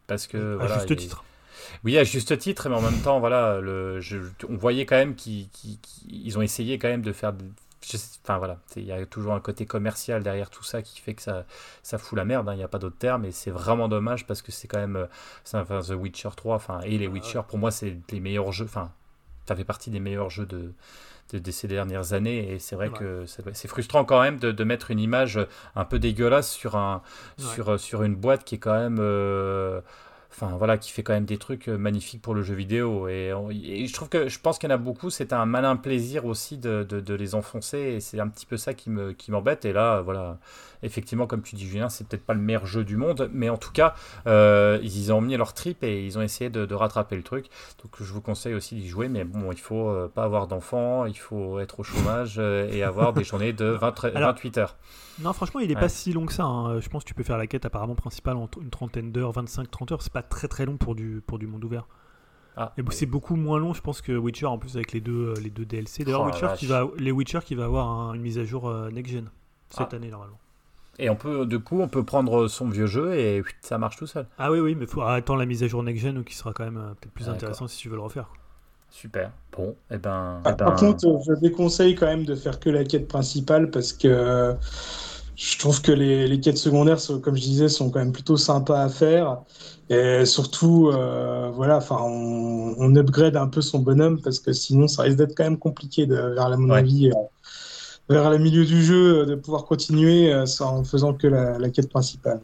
parce 0.07 0.27
que... 0.27 0.59
À 0.61 0.67
juste 0.79 0.97
titre. 0.97 1.25
Oui, 1.85 1.99
à 1.99 2.05
juste 2.05 2.39
titre, 2.39 2.71
mais 2.71 2.75
en 2.75 2.81
même 2.81 3.01
temps, 3.01 3.21
voilà, 3.21 3.61
le, 3.61 4.01
on 4.49 4.57
voyait 4.57 4.87
quand 4.87 4.97
même 4.97 5.15
qu'ils 5.15 6.39
ont 6.39 6.43
essayé 6.43 6.79
quand 6.79 6.89
même 6.89 7.03
de 7.03 7.13
faire 7.13 7.35
enfin 8.23 8.39
voilà, 8.39 8.59
il 8.77 8.85
y 8.85 8.93
a 8.93 9.05
toujours 9.07 9.33
un 9.35 9.41
côté 9.41 9.67
commercial 9.67 10.23
derrière 10.23 10.51
tout 10.51 10.63
ça 10.63 10.83
qui 10.83 11.01
fait 11.01 11.15
que 11.15 11.23
ça, 11.23 11.45
ça 11.83 11.99
fout 11.99 12.17
la 12.17 12.25
merde, 12.25 12.49
hein, 12.49 12.55
il 12.55 12.59
n'y 12.59 12.63
a 12.63 12.69
pas 12.69 12.79
d'autre 12.79 12.97
terme, 12.99 13.25
et 13.25 13.33
c'est 13.33 13.51
vraiment 13.51 13.89
dommage 13.89 14.27
parce 14.27 14.43
que 14.43 14.53
c'est 14.53 14.69
quand 14.69 14.79
même, 14.79 14.97
euh, 14.97 15.07
enfin, 15.53 15.81
The 15.81 15.91
Witcher 15.91 16.31
3, 16.37 16.55
enfin, 16.55 16.81
et 16.83 16.99
les 16.99 17.07
Witcher, 17.07 17.41
pour 17.47 17.59
moi, 17.59 17.71
c'est 17.71 17.97
les 18.11 18.21
meilleurs 18.21 18.53
jeux, 18.53 18.67
enfin, 18.67 18.93
ça 19.47 19.57
fait 19.57 19.65
partie 19.65 19.91
des 19.91 20.01
meilleurs 20.01 20.31
jeux 20.31 20.47
de, 20.47 20.73
de, 21.33 21.51
ces 21.51 21.69
dernières 21.69 22.13
années, 22.13 22.53
et 22.53 22.59
c'est 22.59 22.77
vrai 22.77 22.91
que 22.91 23.25
c'est 23.27 23.69
frustrant 23.69 24.05
quand 24.05 24.21
même 24.23 24.39
de, 24.39 24.53
de, 24.53 24.65
mettre 24.65 24.91
une 24.91 25.01
image 25.01 25.41
un 25.75 25.85
peu 25.85 25.99
dégueulasse 25.99 26.51
sur, 26.51 26.77
un, 26.77 27.03
sur, 27.39 27.79
sur 27.81 28.03
une 28.03 28.15
boîte 28.15 28.45
qui 28.45 28.57
est 28.57 28.59
quand 28.59 28.79
même... 28.79 28.99
Euh, 29.01 29.81
enfin 30.33 30.57
voilà, 30.57 30.79
qui 30.79 30.91
fait 30.91 31.03
quand 31.03 31.13
même 31.13 31.25
des 31.25 31.39
trucs 31.39 31.69
euh, 31.69 31.77
magnifiques 31.77 32.23
pour 32.23 32.35
le 32.35 32.43
jeu 32.43 32.55
vidéo. 32.55 33.09
Et, 33.09 33.33
je 33.87 33.93
trouve 33.93 34.09
que 34.09 34.29
je 34.29 34.41
pense 34.41 34.59
qu'il 34.59 34.69
y 34.69 34.73
en 34.73 34.75
a 34.75 34.79
beaucoup, 34.79 35.11
c'est 35.11 35.33
un 35.33 35.47
malin 35.47 35.77
plaisir 35.77 36.25
aussi 36.25 36.59
de, 36.59 36.87
les 37.15 37.35
enfoncer, 37.35 37.79
et 37.79 38.01
c'est 38.01 38.21
un 38.21 38.29
petit 38.29 38.47
peu 38.47 38.57
ça 38.57 38.75
qui 38.75 38.91
m'embête. 38.91 39.65
Et 39.65 39.73
là, 39.73 40.01
voilà, 40.01 40.39
effectivement, 40.83 41.27
comme 41.27 41.43
tu 41.43 41.57
dis, 41.57 41.67
Julien, 41.67 41.89
c'est 41.89 42.07
peut-être 42.07 42.25
pas 42.25 42.35
le 42.35 42.41
meilleur 42.41 42.67
jeu 42.67 42.85
du 42.85 42.97
monde, 42.97 43.31
mais 43.33 43.49
en 43.49 43.57
tout 43.57 43.73
cas, 43.73 43.95
euh, 44.27 44.79
ils 44.83 45.13
ont 45.13 45.21
mis 45.21 45.37
leur 45.37 45.53
trip 45.55 45.83
et 45.83 46.05
ils 46.05 46.19
ont 46.19 46.23
essayé 46.23 46.51
de, 46.51 46.75
rattraper 46.75 47.17
le 47.17 47.23
truc. 47.23 47.47
Donc 47.83 47.93
je 48.01 48.13
vous 48.13 48.21
conseille 48.21 48.55
aussi 48.55 48.77
d'y 48.77 48.89
jouer, 48.89 49.09
mais 49.09 49.25
bon, 49.25 49.53
il 49.53 49.59
faut 49.59 49.89
euh, 49.89 50.09
pas 50.09 50.25
avoir 50.25 50.47
d'enfants, 50.47 51.05
il 51.07 51.19
faut 51.19 51.61
être 51.61 51.81
au 51.81 51.83
chômage 51.83 52.39
et 52.39 52.83
avoir 52.83 53.13
des 53.13 53.25
journées 53.25 53.53
de 53.53 53.67
28 53.67 54.59
heures. 54.59 54.77
Non, 55.21 55.33
franchement, 55.33 55.61
il 55.61 55.71
est 55.71 55.77
pas 55.77 55.89
si 55.89 56.13
long 56.13 56.27
que 56.27 56.33
ça. 56.33 56.45
Hein. 56.45 56.81
Je 56.81 56.89
pense 56.89 57.05
que 57.05 57.09
tu 57.09 57.15
peux 57.15 57.23
faire 57.23 57.39
la 57.39 57.47
quête 57.47 57.65
apparemment 57.65 57.95
principale 57.95 58.37
en 58.37 58.49
une 58.61 58.71
trentaine 58.71 59.13
d'heures, 59.13 59.33
25-30 59.33 59.93
heures. 59.93 60.03
C'est 60.03 60.13
pas 60.13 60.23
très 60.23 60.49
très 60.49 60.65
long 60.65 60.77
pour 60.77 60.95
du, 60.95 61.23
pour 61.27 61.39
du 61.39 61.47
monde 61.47 61.65
ouvert. 61.65 61.87
Ah, 62.57 62.73
et 62.77 62.83
c'est 62.91 63.07
beaucoup 63.07 63.37
moins 63.37 63.59
long, 63.59 63.73
je 63.73 63.81
pense, 63.81 64.03
que 64.03 64.13
Witcher 64.13 64.47
en 64.47 64.59
plus 64.59 64.77
avec 64.77 64.93
les 64.93 65.01
deux, 65.01 65.29
euh, 65.29 65.41
les 65.41 65.51
deux 65.51 65.65
DLC. 65.65 66.05
D'ailleurs, 66.05 66.23
oh 66.23 66.27
Witcher 66.27 66.49
qui 66.57 66.67
va, 66.67 66.87
les 66.99 67.11
Witcher 67.11 67.41
qui 67.45 67.55
va 67.55 67.65
avoir 67.65 68.15
une 68.15 68.21
mise 68.21 68.39
à 68.39 68.45
jour 68.45 68.69
euh, 68.69 68.91
next-gen 68.91 69.31
cette 69.71 69.89
ah. 69.93 69.97
année 69.97 70.11
normalement. 70.11 70.39
Et 70.99 71.09
on 71.11 71.17
peut, 71.17 71.47
du 71.47 71.59
coup, 71.59 71.81
on 71.81 71.89
peut 71.89 72.05
prendre 72.05 72.49
son 72.49 72.69
vieux 72.69 72.87
jeu 72.87 73.15
et 73.15 73.43
ça 73.61 73.79
marche 73.79 73.97
tout 73.97 74.07
seul. 74.07 74.27
Ah 74.39 74.51
oui, 74.53 74.61
oui, 74.61 74.75
mais 74.75 74.85
il 74.85 74.91
faut 74.91 75.03
attendre 75.03 75.39
la 75.39 75.47
mise 75.47 75.63
à 75.63 75.67
jour 75.67 75.83
next-gen 75.83 76.23
qui 76.25 76.35
sera 76.35 76.53
quand 76.53 76.65
même 76.65 76.77
euh, 76.77 76.95
peut-être 77.01 77.13
plus 77.13 77.29
intéressant 77.29 77.67
si 77.67 77.79
tu 77.79 77.89
veux 77.89 77.97
le 77.97 78.03
refaire. 78.03 78.29
Super. 78.91 79.31
Bon, 79.57 79.71
et 79.91 79.95
eh 79.95 79.99
ben, 79.99 80.41
ah, 80.45 80.53
Par 80.53 80.73
ben 80.73 80.77
contre, 80.77 81.07
je 81.27 81.33
déconseille 81.41 81.95
quand 81.95 82.07
même 82.07 82.25
de 82.25 82.35
faire 82.35 82.61
que 82.61 82.69
la 82.69 82.85
quête 82.85 83.09
principale 83.09 83.71
parce 83.71 83.95
que 83.95 84.55
je 85.35 85.59
trouve 85.59 85.81
que 85.81 85.93
les, 85.93 86.29
les, 86.29 86.41
quêtes 86.41 86.59
secondaires, 86.59 86.99
comme 87.23 87.37
je 87.37 87.43
disais, 87.43 87.69
sont 87.69 87.91
quand 87.91 88.01
même 88.01 88.13
plutôt 88.13 88.37
sympas 88.37 88.83
à 88.83 88.89
faire. 88.89 89.39
Et 89.89 90.25
surtout, 90.25 90.91
euh, 90.93 91.51
voilà, 91.55 91.79
enfin, 91.79 91.99
on, 92.01 92.75
on, 92.79 92.97
upgrade 92.97 93.37
un 93.37 93.49
peu 93.49 93.61
son 93.61 93.79
bonhomme 93.79 94.21
parce 94.21 94.39
que 94.39 94.53
sinon, 94.53 94.89
ça 94.89 95.03
risque 95.03 95.19
d'être 95.19 95.35
quand 95.35 95.45
même 95.45 95.59
compliqué 95.59 96.07
de, 96.07 96.15
vers 96.15 96.49
la, 96.49 96.57
mon 96.57 96.71
avis, 96.71 97.11
euh, 97.11 97.15
vers 98.13 98.31
le 98.31 98.39
milieu 98.39 98.65
du 98.65 98.83
jeu, 98.83 99.27
de 99.27 99.35
pouvoir 99.35 99.65
continuer 99.65 100.33
euh, 100.33 100.45
en 100.61 100.85
faisant 100.85 101.15
que 101.15 101.27
la, 101.27 101.59
la 101.59 101.71
quête 101.71 101.89
principale. 101.89 102.41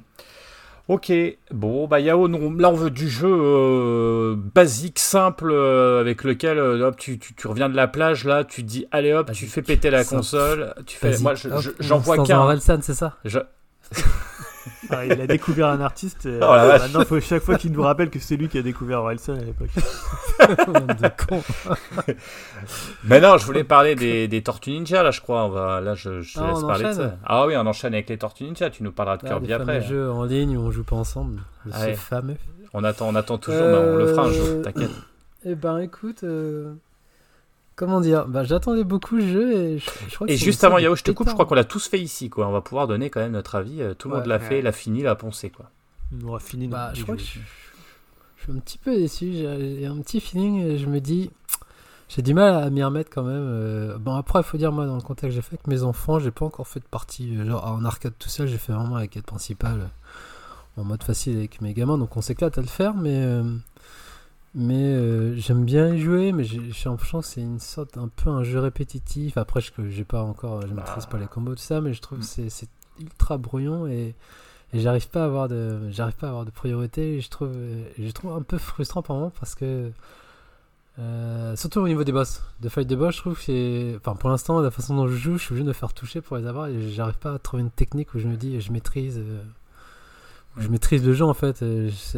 Ok, 0.89 1.13
bon, 1.51 1.87
bah 1.87 2.01
Yao, 2.01 2.27
là 2.27 2.71
on 2.71 2.75
veut 2.75 2.89
du 2.89 3.11
jeu 3.11 3.29
euh, 3.31 4.37
basique, 4.55 4.99
simple, 4.99 5.51
euh, 5.51 6.01
avec 6.01 6.25
lequel 6.25 6.57
euh, 6.57 6.89
hop, 6.89 6.97
tu, 6.97 7.19
tu, 7.19 7.35
tu, 7.35 7.47
reviens 7.47 7.69
de 7.69 7.77
la 7.77 7.89
plage, 7.89 8.25
là, 8.25 8.43
tu 8.43 8.63
dis 8.63 8.87
allez 8.91 9.13
hop, 9.13 9.31
tu 9.33 9.47
fais 9.47 9.61
péter 9.61 9.91
la 9.91 10.03
console, 10.03 10.73
tu 10.87 10.97
fais, 10.97 11.19
moi 11.19 11.35
j'en 11.79 11.99
vois 11.99 12.25
qu'un. 12.25 12.59
c'est 12.59 12.95
ça? 12.95 13.19
Je... 13.27 13.39
Ah, 14.91 15.05
il 15.07 15.21
a 15.21 15.27
découvert 15.27 15.69
un 15.69 15.81
artiste. 15.81 16.27
Et, 16.27 16.39
oh, 16.43 16.47
maintenant, 16.47 17.05
faut 17.05 17.21
chaque 17.21 17.43
fois 17.43 17.57
qu'il 17.57 17.73
nous 17.73 17.83
rappelle 17.83 18.11
que 18.11 18.19
c'est 18.19 18.37
lui 18.37 18.49
qui 18.49 18.59
a 18.59 18.63
découvert 18.63 19.01
Orelsan 19.01 19.35
à 19.35 19.41
l'époque. 19.41 19.71
Mais 23.05 23.21
non, 23.21 23.37
je 23.39 23.45
voulais 23.45 23.65
parler 23.65 23.95
des, 23.95 24.29
des, 24.29 24.43
Tortues 24.43 24.71
Ninja, 24.71 25.03
là, 25.03 25.11
je 25.11 25.21
crois. 25.21 25.45
On 25.45 25.49
va, 25.49 25.81
là, 25.81 25.95
je, 25.95 26.21
je 26.21 26.39
ah, 26.39 26.49
laisse 26.49 26.63
parler 26.63 26.85
de 26.85 26.93
ça. 26.93 27.17
Ah 27.25 27.47
oui, 27.47 27.55
on 27.57 27.67
enchaîne 27.67 27.95
avec 27.95 28.09
les 28.09 28.19
Tortues 28.19 28.45
Ninja. 28.45 28.71
Tu 28.71 28.83
nous 28.83 28.93
parleras 28.93 29.17
de 29.17 29.27
Kirby 29.27 29.53
après. 29.53 29.83
Jeu 29.83 30.11
en 30.11 30.25
ligne 30.25 30.57
où 30.57 30.61
on 30.63 30.71
joue 30.71 30.85
pas 30.85 30.97
ensemble. 30.97 31.41
C'est 31.73 31.95
fameux. 31.95 32.37
On 32.75 32.85
attend, 32.85 33.09
on 33.09 33.15
attend 33.15 33.39
toujours, 33.39 33.67
mais 33.67 33.79
on 33.79 33.97
le 33.97 34.07
fera 34.09 34.27
un 34.27 34.31
jour, 34.31 34.63
t'inquiète. 34.63 34.91
Eh 35.45 35.55
ben, 35.55 35.79
écoute. 35.79 36.25
Comment 37.79 38.01
dire? 38.01 38.27
Bah, 38.27 38.43
J'attendais 38.43 38.83
beaucoup 38.83 39.15
le 39.15 39.27
jeu 39.27 39.53
et 39.53 39.79
je, 39.79 40.15
crois 40.17 40.27
que 40.27 40.33
Et 40.33 40.37
juste 40.37 40.65
avant 40.65 40.79
Yao, 40.79 40.97
je 40.97 41.05
te 41.05 41.13
coupe, 41.13 41.29
je 41.29 41.33
crois 41.33 41.47
qu'on 41.47 41.55
l'a 41.55 41.63
tous 41.63 41.87
fait 41.87 42.01
ici. 42.01 42.29
quoi. 42.29 42.49
On 42.49 42.51
va 42.51 42.61
pouvoir 42.61 42.89
donner 42.89 43.09
quand 43.09 43.21
même 43.21 43.31
notre 43.31 43.55
avis. 43.55 43.81
Euh, 43.81 43.95
tout 43.95 44.09
le 44.09 44.17
monde 44.17 44.27
l'a 44.27 44.41
fait, 44.41 44.61
l'a 44.61 44.73
fini, 44.73 45.03
l'a 45.03 45.15
poncé. 45.15 45.51
Quoi. 45.51 45.71
On 46.13 46.27
aura 46.27 46.41
fini. 46.41 46.67
Bah, 46.67 46.91
je 46.93 47.05
crois 47.05 47.15
que 47.15 47.23
je, 47.23 47.27
suis 47.27 47.41
un 48.51 48.59
petit 48.59 48.79
peu 48.79 48.97
déçu. 48.97 49.33
J'ai 49.33 49.87
un 49.87 49.97
petit 49.99 50.21
feeling 50.21 50.59
et 50.59 50.77
je 50.77 50.87
me 50.87 51.01
dis. 51.01 51.31
J'ai 52.09 52.23
du 52.23 52.35
mal 52.35 52.65
à 52.65 52.69
m'y 52.69 52.83
remettre 52.83 53.11
quand 53.15 53.23
même. 53.23 53.47
Euh. 53.47 53.97
Bon, 53.99 54.17
après, 54.17 54.41
il 54.41 54.45
faut 54.45 54.57
dire, 54.57 54.73
moi, 54.73 54.85
dans 54.87 54.97
le 54.97 55.03
contexte 55.03 55.29
que 55.29 55.35
j'ai 55.37 55.43
fait 55.43 55.55
avec 55.55 55.69
mes 55.69 55.85
enfants, 55.85 56.19
j'ai 56.19 56.33
pas 56.33 56.47
encore 56.47 56.67
fait 56.67 56.81
de 56.81 56.87
partie. 56.87 57.37
Euh, 57.37 57.47
genre, 57.47 57.65
en 57.65 57.85
arcade 57.85 58.15
tout 58.19 58.29
seul, 58.29 58.49
j'ai 58.49 58.59
fait 58.59 58.73
vraiment 58.73 58.97
la 58.97 59.07
quête 59.07 59.27
principale 59.27 59.89
en 60.77 60.83
mode 60.83 61.05
facile 61.05 61.37
avec 61.37 61.61
mes 61.61 61.75
gamins. 61.75 61.99
Donc, 61.99 62.17
on 62.17 62.23
s'éclate 62.23 62.59
à 62.59 62.61
le 62.61 62.67
faire, 62.67 62.95
mais. 62.95 63.41
Mais 64.59 65.37
j'aime 65.37 65.65
bien 65.65 65.95
y 65.95 66.01
jouer, 66.01 66.33
mais 66.33 66.45
j'ai 66.45 66.61
l'impression 66.85 67.21
que 67.21 67.27
c'est 67.27 67.41
une 67.41 67.61
sorte 67.61 67.97
un 67.97 68.09
peu 68.09 68.29
un 68.29 68.43
jeu 68.43 68.59
répétitif. 68.59 69.37
Après, 69.37 69.61
je 69.61 69.71
j'ai 69.89 70.05
pas 70.05 70.23
encore, 70.23 70.67
je 70.67 70.75
maîtrise 70.75 71.07
pas 71.07 71.19
les 71.19 71.27
combos 71.27 71.55
tout 71.55 71.63
ça, 71.63 71.81
mais 71.81 71.95
je 71.95 72.03
trouve 72.03 72.19
que 72.19 72.25
mm. 72.25 72.51
c'est 72.51 72.69
ultra 73.01 73.39
brouillon 73.39 73.87
et, 73.87 74.15
et 74.73 74.81
j'arrive 74.81 75.09
pas 75.09 75.23
à 75.23 75.27
avoir 75.27 75.49
de, 75.49 75.91
j'arrive 75.91 76.17
pas 76.17 76.27
à 76.27 76.31
avoir 76.31 76.45
de 76.45 76.51
priorité. 76.51 77.17
Et 77.17 77.21
je 77.21 77.31
trouve, 77.31 77.53
je 77.99 78.11
trouve 78.11 78.33
un 78.33 78.43
peu 78.43 78.59
frustrant 78.59 79.03
par 79.03 79.17
moment 79.17 79.33
parce 79.39 79.55
que 79.55 79.93
euh, 80.99 81.55
surtout 81.55 81.81
au 81.81 81.89
niveau 81.89 82.05
des 82.05 82.13
boss. 82.13 82.43
De 82.61 82.69
fight 82.69 82.89
de 82.89 82.97
boss, 82.97 83.15
je 83.15 83.21
trouve 83.21 83.37
que 83.37 83.43
c'est. 83.43 83.95
Enfin, 83.97 84.17
pour 84.17 84.31
l'instant, 84.31 84.61
la 84.61 84.71
façon 84.71 84.97
dont 84.97 85.07
je 85.07 85.17
joue, 85.17 85.39
je 85.39 85.45
suis 85.45 85.53
obligé 85.53 85.65
de 85.65 85.69
me 85.69 85.75
faire 85.75 85.93
toucher 85.93 86.21
pour 86.21 86.37
les 86.37 86.47
avoir 86.47 86.67
et 86.67 86.91
j'arrive 86.91 87.19
pas 87.19 87.35
à 87.35 87.39
trouver 87.39 87.63
une 87.63 87.71
technique 87.71 88.15
où 88.15 88.19
je 88.19 88.27
me 88.27 88.37
dis 88.37 88.61
je 88.61 88.73
maîtrise. 88.73 89.19
Euh, 89.19 89.43
je 90.61 90.69
maîtrise 90.69 91.05
le 91.05 91.13
jeu 91.13 91.25
en 91.25 91.35
fait. 91.35 91.65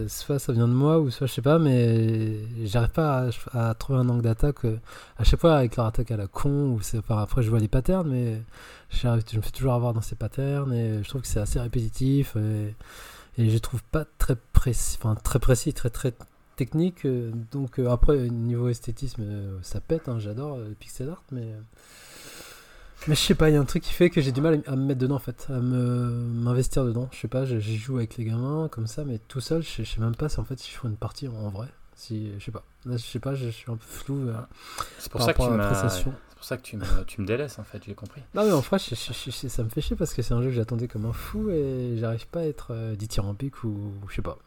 Soit 0.09 0.39
ça 0.39 0.53
vient 0.53 0.69
de 0.69 0.73
moi 0.73 0.99
ou 0.99 1.11
soit 1.11 1.27
je 1.27 1.33
sais 1.33 1.43
pas, 1.43 1.59
mais 1.59 2.39
j'arrive 2.65 2.91
pas 2.91 3.29
à, 3.53 3.75
trouver 3.75 3.99
un 3.99 4.09
angle 4.09 4.23
d'attaque. 4.23 4.65
Euh, 4.65 4.79
à 5.19 5.25
chaque 5.25 5.41
fois 5.41 5.57
avec 5.57 5.77
leur 5.77 5.87
attaque 5.87 6.11
à 6.11 6.17
la 6.17 6.27
con, 6.27 6.73
ou 6.73 6.81
c'est. 6.81 6.99
après, 7.09 7.43
je 7.43 7.51
vois 7.51 7.59
les 7.59 7.69
patterns, 7.69 8.09
mais 8.09 8.43
je 8.91 9.09
me 9.09 9.43
fais 9.43 9.51
toujours 9.51 9.75
avoir 9.75 9.93
dans 9.95 10.01
ces 10.01 10.17
patterns 10.17 10.73
et 10.73 11.03
je 11.03 11.09
trouve 11.09 11.23
que 11.23 11.29
c'est 11.29 11.41
assez 11.41 11.61
répétitif 11.61 12.37
et, 12.37 12.75
je 13.39 13.59
trouve 13.59 13.83
pas 13.85 14.05
très 14.19 14.37
précis, 14.37 14.99
enfin 15.01 15.15
très 15.15 15.39
précis, 15.39 15.73
très 15.73 15.89
très 15.89 16.13
technique. 16.57 17.07
Euh, 17.07 17.31
donc 17.53 17.79
euh, 17.79 17.89
après, 17.89 18.29
niveau 18.29 18.69
esthétisme, 18.69 19.25
ça 19.63 19.81
pète, 19.81 20.09
hein, 20.09 20.19
j'adore 20.19 20.59
le 20.59 20.75
pixel 20.75 21.09
art, 21.09 21.25
mais... 21.33 21.55
Mais 23.09 23.15
je 23.15 23.21
sais 23.21 23.35
pas, 23.35 23.49
il 23.49 23.55
y 23.55 23.57
a 23.57 23.61
un 23.61 23.65
truc 23.65 23.83
qui 23.83 23.93
fait 23.93 24.11
que 24.11 24.21
j'ai 24.21 24.31
du 24.31 24.41
mal 24.41 24.63
à 24.67 24.77
me 24.77 24.85
mettre 24.85 25.01
dedans 25.01 25.17
en 25.17 25.21
fait, 25.21 25.47
à 25.49 25.61
me 25.61 26.11
m'investir 26.11 26.85
dedans. 26.85 27.09
Je 27.13 27.19
sais 27.19 27.29
pas, 27.29 27.45
j'y 27.45 27.79
joue 27.79 27.97
avec 27.97 28.17
les 28.17 28.25
gamins 28.25 28.69
comme 28.71 28.87
ça, 28.87 29.05
mais 29.05 29.19
tout 29.19 29.41
seul, 29.41 29.63
je 29.63 29.83
sais 29.83 30.01
même 30.01 30.15
pas 30.15 30.29
si 30.29 30.39
en 30.39 30.45
fait 30.45 30.59
si 30.59 30.71
je 30.71 30.79
fais 30.79 30.89
une 30.89 30.97
partie 30.97 31.29
en 31.29 31.49
vrai. 31.49 31.69
Si, 31.97 32.31
je 32.39 32.45
sais 32.45 32.51
pas. 32.51 32.65
Là, 32.87 32.97
je 32.97 33.05
sais 33.05 33.19
pas, 33.19 33.35
je 33.35 33.49
suis 33.49 33.71
un 33.71 33.77
peu 33.77 33.87
flou. 33.87 34.31
c'est 34.99 35.11
pour 35.11 35.23
ça 35.23 35.33
que 35.33 35.43
tu 35.43 35.49
m'as 35.51 35.69
pour 36.41 36.47
ça 36.47 36.57
que 36.57 36.63
tu 36.63 36.79
me, 36.79 36.85
tu 37.07 37.21
me 37.21 37.27
délaisses 37.27 37.59
en 37.59 37.65
fait, 37.65 37.83
j'ai 37.87 37.93
compris. 37.93 38.23
Non 38.35 38.45
mais 38.47 38.53
en 38.53 38.63
fait, 38.63 38.79
ça 38.79 39.63
me 39.63 39.69
fait 39.69 39.81
chier 39.83 39.95
parce 39.95 40.15
que 40.15 40.23
c'est 40.23 40.33
un 40.33 40.41
jeu 40.41 40.49
que 40.49 40.55
j'attendais 40.55 40.89
comme 40.89 41.05
un 41.05 41.13
fou 41.13 41.51
et 41.51 41.97
j'arrive 41.99 42.27
pas 42.29 42.41
à 42.41 42.45
être 42.45 42.69
euh, 42.71 42.97
dithyrambique 42.97 43.63
ou 43.63 43.93
je 44.09 44.15
sais 44.15 44.23
pas. 44.23 44.39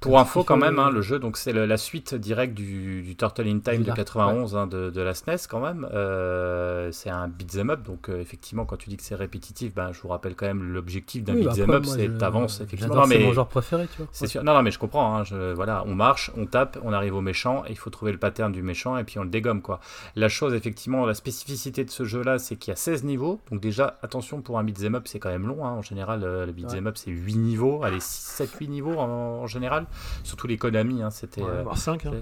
Pour, 0.00 0.18
info 0.18 0.42
quand 0.42 0.56
même, 0.56 0.80
hein, 0.80 0.90
le 0.90 1.00
jeu, 1.00 1.20
donc 1.20 1.36
c'est 1.36 1.52
la 1.52 1.76
suite 1.76 2.16
directe 2.16 2.54
du, 2.54 3.02
du, 3.02 3.14
Turtle 3.14 3.46
in 3.46 3.60
Time 3.60 3.84
de 3.84 3.92
91 3.92 4.56
hein, 4.56 4.66
de, 4.66 4.90
de, 4.90 5.00
la 5.00 5.14
SNES 5.14 5.34
e 5.34 5.48
quand 5.48 5.60
même. 5.60 5.88
Euh, 5.92 6.90
c'est 6.90 7.10
un 7.10 7.28
beat'em 7.28 7.70
up, 7.70 7.82
donc 7.84 8.08
euh, 8.08 8.20
effectivement 8.20 8.64
quand 8.64 8.76
tu 8.76 8.88
dis 8.88 8.96
que 8.96 9.04
c'est 9.04 9.14
répétitif, 9.14 9.72
ben, 9.72 9.92
je 9.92 10.02
vous 10.02 10.08
rappelle 10.08 10.34
quand 10.34 10.46
même 10.46 10.72
l'objectif 10.72 11.22
d'un 11.22 11.34
beat'em 11.34 11.70
up, 11.70 11.84
c'est 11.86 12.18
t'avances 12.18 12.60
effectivement. 12.60 13.04
C'est 13.06 13.18
mon 13.20 13.32
genre 13.32 13.46
préféré, 13.46 13.86
tu 13.86 13.98
vois. 13.98 14.08
C'est 14.10 14.26
sûr. 14.26 14.42
Non, 14.42 14.54
non 14.54 14.62
mais 14.62 14.72
je 14.72 14.78
comprends. 14.80 15.18
Hein, 15.18 15.22
je, 15.22 15.52
voilà, 15.52 15.84
on 15.86 15.94
marche, 15.94 16.32
on 16.36 16.46
tape, 16.46 16.78
on 16.82 16.92
arrive 16.92 17.14
au 17.14 17.20
méchant, 17.20 17.62
et 17.68 17.70
il 17.70 17.78
faut 17.78 17.90
trouver 17.90 18.10
le 18.10 18.18
pattern 18.18 18.50
du 18.50 18.62
méchant 18.64 18.96
et 18.98 19.04
puis 19.04 19.20
on 19.20 19.22
le 19.22 19.30
dégomme 19.30 19.62
quoi. 19.62 19.78
La 20.16 20.28
chose 20.28 20.52
effectivement 20.52 20.79
la 20.88 21.14
spécificité 21.14 21.84
de 21.84 21.90
ce 21.90 22.04
jeu-là, 22.04 22.38
c'est 22.38 22.56
qu'il 22.56 22.70
y 22.70 22.72
a 22.72 22.76
16 22.76 23.04
niveaux. 23.04 23.40
Donc 23.50 23.60
déjà, 23.60 23.98
attention, 24.02 24.42
pour 24.42 24.58
un 24.58 24.64
beat'em 24.64 24.94
up, 24.94 25.06
c'est 25.06 25.18
quand 25.18 25.30
même 25.30 25.46
long. 25.46 25.64
Hein. 25.64 25.72
En 25.72 25.82
général, 25.82 26.22
euh, 26.24 26.46
le 26.46 26.52
beat'em 26.52 26.86
up, 26.86 26.96
c'est 26.96 27.10
8 27.10 27.36
niveaux. 27.36 27.82
Allez, 27.82 28.00
6, 28.00 28.36
7, 28.36 28.54
8 28.60 28.68
niveaux 28.68 28.98
en, 28.98 29.46
général. 29.46 29.86
Surtout 30.22 30.46
les 30.46 30.56
Konami, 30.56 31.02
hein, 31.02 31.10
c'était... 31.10 31.42
Ouais, 31.42 31.64
5. 31.74 32.06
Euh, 32.06 32.20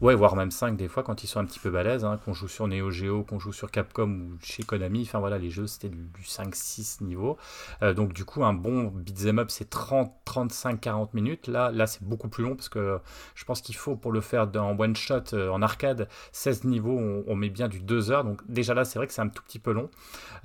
Ouais, 0.00 0.16
voire 0.16 0.34
même 0.34 0.50
5 0.50 0.76
des 0.76 0.88
fois 0.88 1.04
quand 1.04 1.22
ils 1.22 1.28
sont 1.28 1.38
un 1.38 1.44
petit 1.44 1.60
peu 1.60 1.70
balèzes, 1.70 2.04
hein, 2.04 2.18
qu'on 2.24 2.34
joue 2.34 2.48
sur 2.48 2.66
Neo 2.66 2.90
Geo, 2.90 3.22
qu'on 3.22 3.38
joue 3.38 3.52
sur 3.52 3.70
Capcom 3.70 4.10
ou 4.10 4.38
chez 4.42 4.64
Konami. 4.64 5.02
Enfin 5.02 5.20
voilà, 5.20 5.38
les 5.38 5.50
jeux 5.50 5.68
c'était 5.68 5.88
du, 5.88 6.22
5-6 6.22 7.04
niveau. 7.04 7.38
Euh, 7.82 7.94
donc 7.94 8.12
du 8.12 8.24
coup, 8.24 8.44
un 8.44 8.52
bon 8.52 8.88
beat'em 8.88 9.38
up 9.38 9.50
c'est 9.50 9.70
30, 9.70 10.12
35, 10.24 10.80
40 10.80 11.14
minutes. 11.14 11.46
Là, 11.46 11.70
là 11.70 11.86
c'est 11.86 12.02
beaucoup 12.02 12.28
plus 12.28 12.42
long 12.42 12.56
parce 12.56 12.68
que 12.68 12.98
je 13.36 13.44
pense 13.44 13.60
qu'il 13.60 13.76
faut 13.76 13.94
pour 13.94 14.10
le 14.10 14.20
faire 14.20 14.48
en 14.56 14.76
one 14.76 14.96
shot 14.96 15.32
euh, 15.32 15.48
en 15.48 15.62
arcade, 15.62 16.08
16 16.32 16.64
niveaux, 16.64 16.98
on, 17.28 17.36
met 17.36 17.48
bien 17.48 17.68
du 17.68 17.78
2 17.78 18.10
heures. 18.10 18.24
Donc 18.24 18.40
déjà 18.48 18.74
là, 18.74 18.84
c'est 18.84 18.98
vrai 18.98 19.06
que 19.06 19.12
c'est 19.12 19.22
un 19.22 19.28
tout 19.28 19.44
petit 19.44 19.60
peu 19.60 19.70
long. 19.70 19.90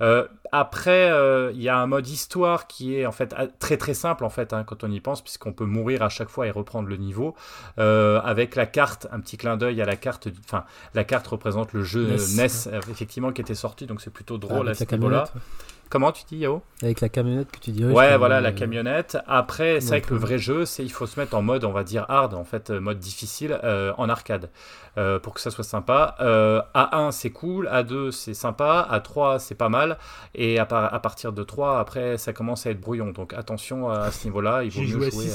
Euh, 0.00 0.28
après, 0.52 1.10
il 1.52 1.60
y 1.60 1.68
a 1.68 1.76
un 1.76 1.86
mode 1.88 2.06
histoire 2.06 2.68
qui 2.68 2.94
est 2.94 3.04
en 3.04 3.12
fait 3.12 3.34
très 3.58 3.76
très 3.76 3.94
simple 3.94 4.24
en 4.24 4.30
fait 4.30 4.52
hein, 4.52 4.62
quand 4.64 4.84
on 4.84 4.90
y 4.90 5.00
pense, 5.00 5.22
puisqu'on 5.22 5.52
peut 5.52 5.64
mourir 5.64 6.02
à 6.02 6.08
chaque 6.08 6.28
fois 6.28 6.46
et 6.46 6.50
reprendre 6.52 6.88
le 6.88 6.96
niveau 6.96 7.34
avec 7.76 8.54
la 8.54 8.66
carte, 8.66 9.08
un 9.10 9.18
petit 9.20 9.36
clin 9.40 9.56
d'œil 9.56 9.80
à 9.80 9.86
la 9.86 9.96
carte. 9.96 10.28
Enfin, 10.44 10.64
la 10.94 11.04
carte 11.04 11.26
représente 11.26 11.72
le 11.72 11.82
jeu 11.82 12.06
NES, 12.36 12.46
euh, 12.66 12.80
effectivement, 12.90 13.32
qui 13.32 13.40
était 13.40 13.54
sorti, 13.54 13.86
donc 13.86 14.00
c'est 14.00 14.12
plutôt 14.12 14.38
drôle 14.38 14.68
à 14.68 14.74
ce 14.74 14.84
niveau-là. 14.84 15.24
Comment 15.88 16.12
tu 16.12 16.22
dis, 16.24 16.36
Yao? 16.36 16.62
Avec 16.82 17.00
la 17.00 17.08
camionnette 17.08 17.50
que 17.50 17.58
tu 17.58 17.72
dis. 17.72 17.84
Ouais, 17.84 18.16
voilà, 18.16 18.40
la 18.40 18.52
camionnette. 18.52 19.18
Après, 19.26 19.80
c'est 19.80 19.88
vrai 19.88 20.00
que 20.00 20.14
le 20.14 20.20
vrai 20.20 20.38
jeu, 20.38 20.64
c'est 20.64 20.84
il 20.84 20.92
faut 20.92 21.06
se 21.06 21.18
mettre 21.18 21.34
en 21.34 21.42
mode, 21.42 21.64
on 21.64 21.72
va 21.72 21.82
dire 21.82 22.06
hard, 22.08 22.34
en 22.34 22.44
fait, 22.44 22.70
euh, 22.70 22.78
mode 22.78 23.00
difficile, 23.00 23.58
euh, 23.64 23.92
en 23.98 24.08
arcade, 24.08 24.50
pour 25.22 25.34
que 25.34 25.40
ça 25.40 25.50
soit 25.50 25.64
sympa. 25.64 26.14
A1, 26.20 27.10
c'est 27.10 27.30
cool. 27.30 27.66
A2, 27.66 28.12
c'est 28.12 28.34
sympa. 28.34 28.86
A3, 28.92 29.40
c'est 29.40 29.56
pas 29.56 29.68
mal. 29.68 29.98
Et 30.36 30.60
à, 30.60 30.62
à, 30.62 30.98
partir 31.00 31.32
de 31.32 31.42
3, 31.42 31.80
après, 31.80 32.18
ça 32.18 32.32
commence 32.32 32.66
à 32.66 32.70
être 32.70 32.80
brouillon. 32.80 33.10
Donc 33.10 33.32
attention 33.32 33.90
à 33.90 34.12
ce 34.12 34.26
niveau-là. 34.26 34.62
Il 34.62 34.70
vaut 34.70 34.82
mieux 34.82 35.10
jouer. 35.10 35.28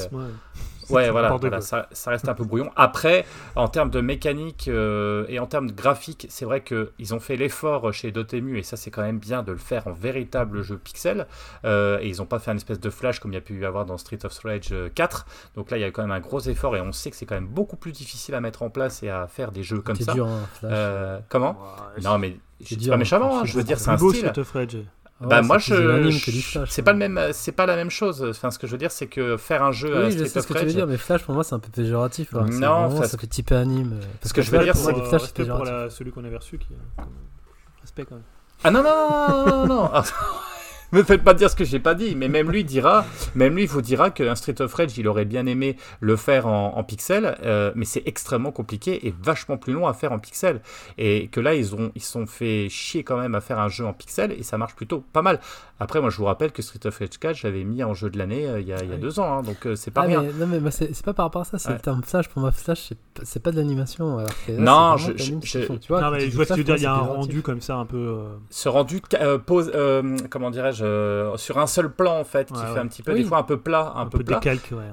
Ouais, 0.90 1.10
voilà, 1.10 1.60
ça, 1.60 1.88
reste 2.06 2.28
un 2.28 2.34
peu 2.34 2.44
brouillon. 2.44 2.70
Après, 2.76 3.24
en 3.54 3.68
termes 3.68 3.90
de 3.90 4.00
mécanique 4.00 4.68
euh, 4.68 5.24
et 5.28 5.38
en 5.38 5.46
termes 5.46 5.68
de 5.68 5.72
graphique, 5.72 6.26
c'est 6.30 6.44
vrai 6.44 6.62
qu'ils 6.62 7.14
ont 7.14 7.20
fait 7.20 7.36
l'effort 7.36 7.92
chez 7.92 8.12
Dotemu, 8.12 8.58
et 8.58 8.62
ça 8.62 8.76
c'est 8.76 8.90
quand 8.90 9.02
même 9.02 9.18
bien 9.18 9.42
de 9.42 9.52
le 9.52 9.58
faire 9.58 9.86
en 9.86 9.92
véritable 9.92 10.62
jeu 10.62 10.78
pixel. 10.78 11.26
Euh, 11.64 11.98
et 12.00 12.08
ils 12.08 12.18
n'ont 12.18 12.26
pas 12.26 12.38
fait 12.38 12.50
un 12.50 12.56
espèce 12.56 12.80
de 12.80 12.90
flash 12.90 13.20
comme 13.20 13.32
il 13.32 13.36
y 13.36 13.38
a 13.38 13.42
pu 13.42 13.60
y 13.60 13.64
avoir 13.64 13.86
dans 13.86 13.98
Street 13.98 14.18
of 14.24 14.38
Rage 14.38 14.74
4. 14.94 15.26
Donc 15.54 15.70
là, 15.70 15.78
il 15.78 15.80
y 15.80 15.84
a 15.84 15.90
quand 15.90 16.02
même 16.02 16.12
un 16.12 16.20
gros 16.20 16.40
effort, 16.40 16.76
et 16.76 16.80
on 16.80 16.92
sait 16.92 17.10
que 17.10 17.16
c'est 17.16 17.26
quand 17.26 17.34
même 17.34 17.48
beaucoup 17.48 17.76
plus 17.76 17.92
difficile 17.92 18.34
à 18.34 18.40
mettre 18.40 18.62
en 18.62 18.70
place 18.70 19.02
et 19.02 19.10
à 19.10 19.26
faire 19.26 19.52
des 19.52 19.62
jeux 19.62 19.80
comme 19.80 19.96
ça. 19.96 20.14
Dur, 20.14 20.26
hein, 20.26 20.48
euh, 20.64 21.18
comment? 21.28 21.56
Non, 22.02 22.18
mais 22.18 22.38
c'est 22.64 22.88
pas 22.88 22.96
méchamment, 22.96 23.40
hein, 23.40 23.44
je 23.44 23.56
veux 23.56 23.64
dire, 23.64 23.78
c'est 23.78 23.90
un 23.90 23.98
style. 23.98 24.32
Bah 25.20 25.40
moi 25.40 25.56
je, 25.56 26.10
c'est 26.68 26.82
pas 26.82 26.92
le 26.92 26.98
même 26.98 27.18
c'est 27.32 27.52
pas 27.52 27.64
la 27.64 27.74
même 27.76 27.88
chose 27.88 28.22
enfin 28.28 28.50
ce 28.50 28.58
que 28.58 28.66
je 28.66 28.72
veux 28.72 28.78
dire 28.78 28.90
c'est 28.90 29.06
que 29.06 29.38
faire 29.38 29.62
un 29.62 29.72
jeu 29.72 30.06
oui, 30.06 30.12
je 30.12 30.24
sais 30.24 30.42
ce 30.42 30.46
que 30.46 30.52
tu 30.52 30.66
veux 30.66 30.72
dire 30.72 30.86
mais 30.86 30.98
Flash 30.98 31.22
pour 31.22 31.34
moi 31.34 31.42
c'est 31.42 31.54
un 31.54 31.58
peu 31.58 31.70
péjoratif 31.70 32.32
non 32.34 32.94
ça, 33.00 33.08
ça 33.08 33.16
fait 33.16 33.26
type 33.26 33.50
anime 33.52 33.98
parce 34.20 34.34
que, 34.34 34.42
je 34.42 34.50
veux 34.50 34.62
dire 34.62 34.76
c'est 34.76 34.92
que 34.92 35.00
Flash 35.00 35.22
c'était 35.22 35.46
pour 35.46 35.64
la, 35.64 35.88
celui 35.88 36.12
qu'on 36.12 36.24
avait 36.24 36.36
reçu 36.36 36.58
qui 36.58 36.68
respect 37.80 38.04
quand 38.04 38.16
même 38.16 38.24
ah 38.62 38.70
non 38.70 38.82
non 38.82 39.46
non 39.46 39.66
non, 39.66 39.66
non. 39.66 39.90
Me 40.92 41.02
faites 41.02 41.22
pas 41.22 41.34
dire 41.34 41.50
ce 41.50 41.56
que 41.56 41.64
j'ai 41.64 41.80
pas 41.80 41.94
dit, 41.94 42.14
mais 42.14 42.28
même 42.28 42.50
lui 42.50 42.64
dira, 42.64 43.04
même 43.34 43.56
lui 43.56 43.66
vous 43.66 43.82
dira 43.82 44.10
qu'un 44.10 44.34
Street 44.34 44.60
of 44.60 44.72
Rage, 44.74 44.96
il 44.98 45.08
aurait 45.08 45.24
bien 45.24 45.46
aimé 45.46 45.76
le 46.00 46.16
faire 46.16 46.46
en, 46.46 46.82
pixel, 46.84 47.36
euh, 47.42 47.72
mais 47.74 47.84
c'est 47.84 48.02
extrêmement 48.06 48.52
compliqué 48.52 49.06
et 49.06 49.14
vachement 49.22 49.56
plus 49.56 49.72
long 49.72 49.86
à 49.86 49.94
faire 49.94 50.12
en 50.12 50.18
pixel. 50.18 50.60
Et 50.98 51.28
que 51.28 51.40
là, 51.40 51.54
ils 51.54 51.74
ont, 51.74 51.90
ils 51.94 52.02
sont 52.02 52.26
fait 52.26 52.68
chier 52.68 53.02
quand 53.02 53.16
même 53.16 53.34
à 53.34 53.40
faire 53.40 53.58
un 53.58 53.68
jeu 53.68 53.84
en 53.84 53.92
pixel 53.92 54.32
et 54.32 54.42
ça 54.42 54.58
marche 54.58 54.74
plutôt 54.74 55.04
pas 55.12 55.22
mal. 55.22 55.40
Après, 55.78 56.00
moi, 56.00 56.08
je 56.08 56.16
vous 56.16 56.24
rappelle 56.24 56.52
que 56.52 56.62
Street 56.62 56.86
of 56.86 56.98
Rage 56.98 57.18
4, 57.20 57.36
j'avais 57.36 57.64
mis 57.64 57.84
en 57.84 57.92
jeu 57.92 58.08
de 58.08 58.16
l'année 58.16 58.46
euh, 58.46 58.60
il, 58.60 58.66
y 58.66 58.72
a, 58.72 58.80
deux 58.96 59.20
ans, 59.20 59.38
hein, 59.38 59.42
donc 59.42 59.66
euh, 59.66 59.76
c'est 59.76 59.90
pas 59.90 60.02
ah, 60.02 60.06
rien. 60.06 60.22
non, 60.22 60.46
mais 60.46 60.70
c'est 60.70 61.04
pas 61.04 61.12
par 61.12 61.26
rapport 61.26 61.42
à 61.42 61.44
ça, 61.44 61.58
c'est 61.58 61.72
le 61.72 61.80
terme 61.80 62.02
flash. 62.02 62.28
Pour 62.28 62.40
moi, 62.40 62.50
flash, 62.50 62.94
c'est 63.22 63.42
pas 63.42 63.50
de 63.50 63.56
l'animation. 63.56 64.24
non, 64.48 64.96
je, 64.96 65.12
je, 65.16 65.74
tu 65.74 65.88
vois, 65.88 66.00
non, 66.00 66.10
mais 66.10 66.30
je 66.30 66.36
vois 66.36 66.46
ce 66.46 66.54
que 66.54 66.60
tu 66.60 66.60
veux 66.60 66.64
dire. 66.64 66.76
Il 66.76 66.82
y 66.82 66.86
a 66.86 66.94
un 66.94 66.98
rendu 66.98 67.42
comme 67.42 67.60
ça, 67.60 67.76
un 67.76 67.84
peu. 67.84 68.24
Ce 68.48 68.68
rendu 68.68 69.02
pose, 69.44 69.70
comment 70.30 70.50
dirais-je, 70.50 70.85
sur 71.36 71.58
un 71.58 71.66
seul 71.66 71.90
plan 71.90 72.18
en 72.18 72.24
fait, 72.24 72.48
qui 72.52 72.60
fait 72.60 72.78
un 72.78 72.86
petit 72.86 73.02
peu 73.02 73.14
des 73.14 73.24
fois 73.24 73.38
un 73.38 73.42
peu 73.42 73.58
plat, 73.58 73.92
un, 73.96 74.06
peu, 74.06 74.22
plat. 74.22 74.40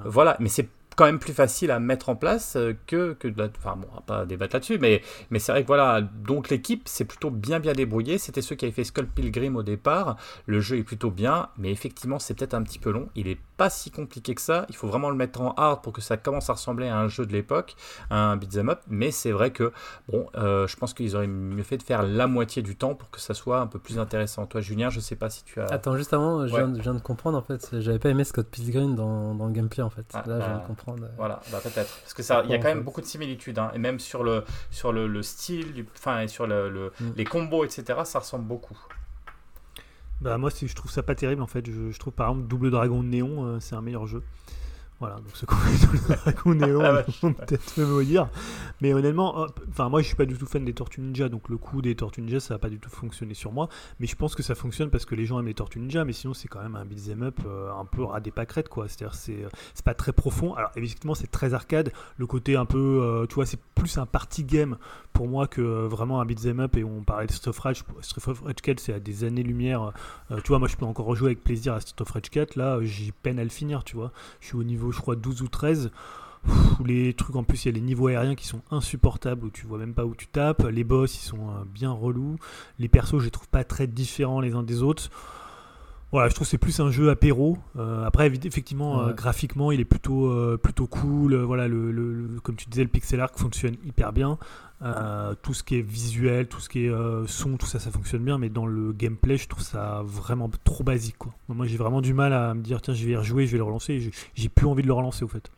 Voilà, 0.05 0.35
mais 0.39 0.49
c'est 0.49 0.67
quand 0.95 1.05
même 1.05 1.19
plus 1.19 1.33
facile 1.33 1.71
à 1.71 1.79
mettre 1.79 2.09
en 2.09 2.15
place 2.15 2.55
euh, 2.55 2.73
que, 2.87 3.13
que 3.13 3.27
de 3.27 3.37
la... 3.37 3.47
Enfin 3.57 3.75
bon, 3.75 3.87
on 3.91 3.95
va 3.95 4.01
pas 4.01 4.25
débattre 4.25 4.55
là-dessus, 4.55 4.77
mais, 4.79 5.01
mais 5.29 5.39
c'est 5.39 5.51
vrai 5.51 5.63
que 5.63 5.67
voilà, 5.67 6.01
donc 6.01 6.49
l'équipe 6.49 6.83
c'est 6.85 7.05
plutôt 7.05 7.29
bien 7.29 7.59
bien 7.59 7.73
débrouillé. 7.73 8.17
C'était 8.17 8.41
ceux 8.41 8.55
qui 8.55 8.65
avaient 8.65 8.73
fait 8.73 8.83
Skull 8.83 9.07
Pilgrim 9.07 9.55
au 9.55 9.63
départ. 9.63 10.17
Le 10.45 10.59
jeu 10.59 10.77
est 10.77 10.83
plutôt 10.83 11.11
bien, 11.11 11.49
mais 11.57 11.71
effectivement 11.71 12.19
c'est 12.19 12.33
peut-être 12.33 12.53
un 12.53 12.63
petit 12.63 12.79
peu 12.79 12.91
long. 12.91 13.09
Il 13.15 13.27
est 13.27 13.39
pas 13.57 13.69
si 13.69 13.91
compliqué 13.91 14.35
que 14.35 14.41
ça. 14.41 14.65
Il 14.69 14.75
faut 14.75 14.87
vraiment 14.87 15.09
le 15.09 15.15
mettre 15.15 15.41
en 15.41 15.53
hard 15.53 15.81
pour 15.81 15.93
que 15.93 16.01
ça 16.01 16.17
commence 16.17 16.49
à 16.49 16.53
ressembler 16.53 16.87
à 16.87 16.97
un 16.97 17.07
jeu 17.07 17.25
de 17.25 17.33
l'époque, 17.33 17.75
un 18.09 18.35
beat'em 18.35 18.69
up. 18.69 18.79
Mais 18.87 19.11
c'est 19.11 19.31
vrai 19.31 19.51
que, 19.51 19.71
bon, 20.09 20.27
euh, 20.35 20.67
je 20.67 20.75
pense 20.75 20.93
qu'ils 20.93 21.15
auraient 21.15 21.27
mieux 21.27 21.63
fait 21.63 21.77
de 21.77 21.83
faire 21.83 22.03
la 22.03 22.27
moitié 22.27 22.61
du 22.61 22.75
temps 22.75 22.95
pour 22.95 23.09
que 23.09 23.19
ça 23.19 23.33
soit 23.33 23.59
un 23.59 23.67
peu 23.67 23.79
plus 23.79 23.99
intéressant. 23.99 24.45
Toi 24.45 24.61
Julien, 24.61 24.89
je 24.89 24.99
sais 24.99 25.15
pas 25.15 25.29
si 25.29 25.43
tu 25.43 25.59
as... 25.59 25.65
Attends, 25.65 25.97
juste 25.97 26.13
avant, 26.13 26.47
je, 26.47 26.55
viens, 26.55 26.93
de 26.93 26.99
comprendre 26.99 27.37
en 27.37 27.41
fait, 27.41 27.79
j'avais 27.79 27.99
pas 27.99 28.09
aimé 28.09 28.23
Scott 28.23 28.47
Pilgrim 28.47 28.95
dans, 28.95 29.35
dans 29.35 29.47
le 29.47 29.53
gameplay 29.53 29.83
en 29.83 29.89
fait. 29.89 30.05
Ah, 30.13 30.23
Là, 30.27 30.39
je 30.39 30.45
viens 30.45 30.57
de 30.59 30.67
comprendre. 30.67 30.82
Euh, 30.87 31.07
voilà, 31.17 31.41
bah, 31.51 31.59
peut-être. 31.61 31.99
Parce 32.01 32.13
que 32.13 32.23
ça, 32.23 32.41
il 32.45 32.51
y 32.51 32.53
a 32.53 32.57
quand 32.57 32.67
même 32.67 32.83
beaucoup 32.83 33.01
de 33.01 33.05
similitudes, 33.05 33.59
hein. 33.59 33.71
et 33.73 33.77
même 33.77 33.99
sur 33.99 34.23
le, 34.23 34.43
sur 34.71 34.91
le, 34.91 35.07
le 35.07 35.23
style, 35.23 35.85
enfin, 35.95 36.21
et 36.21 36.27
sur 36.27 36.47
le, 36.47 36.91
mm. 36.99 37.05
les 37.15 37.23
combos, 37.23 37.63
etc., 37.63 37.99
ça 38.05 38.19
ressemble 38.19 38.45
beaucoup. 38.45 38.77
Bah 40.21 40.37
moi, 40.37 40.49
je 40.49 40.73
trouve 40.73 40.91
ça 40.91 41.03
pas 41.03 41.15
terrible 41.15 41.41
en 41.41 41.47
fait. 41.47 41.65
Je, 41.65 41.97
trouve 41.97 42.13
par 42.13 42.29
exemple 42.29 42.47
Double 42.47 42.71
Dragon 42.71 43.03
de 43.03 43.07
Néon, 43.07 43.45
euh, 43.45 43.59
c'est 43.59 43.75
un 43.75 43.81
meilleur 43.81 44.07
jeu. 44.07 44.23
Voilà, 45.03 45.17
donc 45.17 45.31
ce 45.33 45.45
qu'on 45.45 46.53
Néon, 46.55 46.81
ah, 46.85 47.03
on 47.23 47.33
peut 47.33 47.43
être 47.55 47.77
même 47.77 48.05
dire. 48.05 48.29
Mais 48.79 48.93
honnêtement, 48.93 49.47
enfin 49.67 49.89
moi 49.89 50.01
je 50.01 50.07
suis 50.07 50.15
pas 50.15 50.25
du 50.25 50.37
tout 50.37 50.45
fan 50.45 50.63
des 50.63 50.73
Tortues 50.73 51.01
Ninja, 51.01 51.27
donc 51.27 51.49
le 51.49 51.57
coup 51.57 51.81
des 51.81 51.93
Tortues 51.93 52.21
Ninja 52.21 52.39
ça 52.39 52.53
va 52.53 52.57
pas 52.57 52.69
du 52.69 52.79
tout 52.79 52.89
fonctionner 52.89 53.33
sur 53.33 53.51
moi. 53.51 53.67
Mais 53.99 54.07
je 54.07 54.15
pense 54.15 54.33
que 54.33 54.41
ça 54.41 54.55
fonctionne 54.55 54.89
parce 54.89 55.03
que 55.03 55.13
les 55.13 55.25
gens 55.25 55.41
aiment 55.41 55.47
les 55.47 55.53
Tortues 55.53 55.81
Ninja, 55.81 56.05
mais 56.05 56.13
sinon 56.13 56.33
c'est 56.33 56.47
quand 56.47 56.61
même 56.61 56.77
un 56.77 56.85
beat'em 56.85 57.21
up 57.21 57.37
euh, 57.45 57.69
un 57.73 57.83
peu 57.83 58.01
ras 58.05 58.21
des 58.21 58.31
pâquerettes 58.31 58.69
quoi. 58.69 58.87
C'est-à-dire 58.87 59.13
c'est 59.13 59.45
c'est 59.73 59.83
pas 59.83 59.93
très 59.93 60.13
profond. 60.13 60.53
Alors 60.53 60.71
évidemment 60.77 61.15
c'est 61.15 61.29
très 61.29 61.53
arcade, 61.53 61.91
le 62.15 62.25
côté 62.25 62.55
un 62.55 62.65
peu, 62.65 63.01
euh, 63.03 63.25
tu 63.27 63.35
vois, 63.35 63.45
c'est 63.45 63.59
plus 63.75 63.97
un 63.97 64.05
party 64.05 64.45
game 64.45 64.77
pour 65.11 65.27
moi 65.27 65.47
que 65.47 65.61
vraiment 65.85 66.21
un 66.21 66.25
beat'em 66.25 66.61
up. 66.61 66.77
Et 66.77 66.85
on 66.85 67.03
parlait 67.03 67.27
de 67.27 67.31
Street 67.33 67.49
of 67.49 67.59
Rage, 67.59 67.83
Street 67.99 68.21
of 68.25 68.39
Rage 68.39 68.61
4 68.63 68.79
c'est 68.79 68.93
à 68.93 69.01
des 69.01 69.25
années-lumière. 69.25 69.91
tu 70.45 70.47
vois, 70.47 70.59
moi 70.59 70.69
je 70.69 70.77
peux 70.77 70.85
encore 70.85 71.07
rejouer 71.07 71.27
avec 71.27 71.43
plaisir 71.43 71.73
à 71.73 71.81
Street 71.81 72.01
of 72.01 72.09
Rage 72.09 72.29
4. 72.29 72.55
Là 72.55 72.79
j'ai 72.83 73.11
peine 73.11 73.37
à 73.37 73.43
le 73.43 73.49
finir, 73.49 73.83
tu 73.83 73.97
vois. 73.97 74.13
Je 74.39 74.47
suis 74.47 74.55
au 74.55 74.63
niveau 74.63 74.92
je 74.93 75.01
crois 75.01 75.15
12 75.15 75.41
ou 75.41 75.47
13 75.47 75.91
où 76.79 76.83
les 76.83 77.13
trucs 77.13 77.35
en 77.35 77.43
plus 77.43 77.65
il 77.65 77.67
y 77.69 77.71
a 77.71 77.73
les 77.73 77.81
niveaux 77.81 78.07
aériens 78.07 78.35
qui 78.35 78.47
sont 78.47 78.61
insupportables 78.71 79.45
où 79.45 79.49
tu 79.49 79.65
vois 79.65 79.77
même 79.77 79.93
pas 79.93 80.05
où 80.05 80.15
tu 80.15 80.27
tapes. 80.27 80.63
Les 80.63 80.83
boss 80.83 81.15
ils 81.15 81.25
sont 81.25 81.49
euh, 81.49 81.63
bien 81.65 81.91
relous. 81.91 82.37
Les 82.79 82.89
persos 82.89 83.19
je 83.19 83.25
les 83.25 83.31
trouve 83.31 83.47
pas 83.49 83.63
très 83.63 83.87
différents 83.87 84.41
les 84.41 84.53
uns 84.53 84.63
des 84.63 84.83
autres 84.83 85.09
voilà, 86.13 86.29
je 86.29 86.35
trouve 86.35 86.47
c'est 86.47 86.57
plus 86.57 86.79
un 86.79 86.91
jeu 86.91 87.09
apéro. 87.09 87.57
Euh, 87.75 88.05
après, 88.05 88.27
effectivement, 88.27 89.01
euh, 89.01 89.13
graphiquement, 89.13 89.71
il 89.71 89.79
est 89.79 89.85
plutôt, 89.85 90.31
plutôt 90.57 90.87
cool. 90.87 91.35
Voilà, 91.35 91.67
le, 91.67 92.39
comme 92.43 92.55
tu 92.55 92.69
disais, 92.69 92.83
le 92.83 92.89
pixel 92.89 93.19
art 93.19 93.31
fonctionne 93.35 93.75
hyper 93.85 94.13
bien. 94.13 94.37
tout 95.41 95.53
ce 95.53 95.63
qui 95.63 95.79
est 95.79 95.81
visuel, 95.81 96.47
tout 96.47 96.59
ce 96.59 96.69
qui 96.69 96.85
est 96.85 96.91
son, 97.27 97.57
tout 97.57 97.65
ça, 97.65 97.79
ça 97.79 97.91
fonctionne 97.91 98.23
bien. 98.23 98.37
Mais 98.37 98.49
dans 98.49 98.65
le 98.65 98.93
gameplay, 98.93 99.37
je 99.37 99.47
trouve 99.47 99.63
ça 99.63 100.03
vraiment 100.05 100.49
trop 100.63 100.83
basique. 100.83 101.17
Quoi. 101.17 101.33
Moi, 101.49 101.65
j'ai 101.65 101.77
vraiment 101.77 102.01
du 102.01 102.13
mal 102.13 102.31
à 102.31 102.53
me 102.53 102.61
dire, 102.61 102.81
tiens, 102.81 102.93
je 102.93 103.05
vais 103.05 103.11
y 103.11 103.15
rejouer, 103.17 103.47
je 103.47 103.51
vais 103.51 103.57
le 103.57 103.63
relancer. 103.63 104.11
J'ai 104.35 104.49
plus 104.49 104.67
envie 104.67 104.83
de 104.83 104.87
le 104.87 104.93
relancer, 104.93 105.25
au 105.25 105.27
fait. 105.27 105.51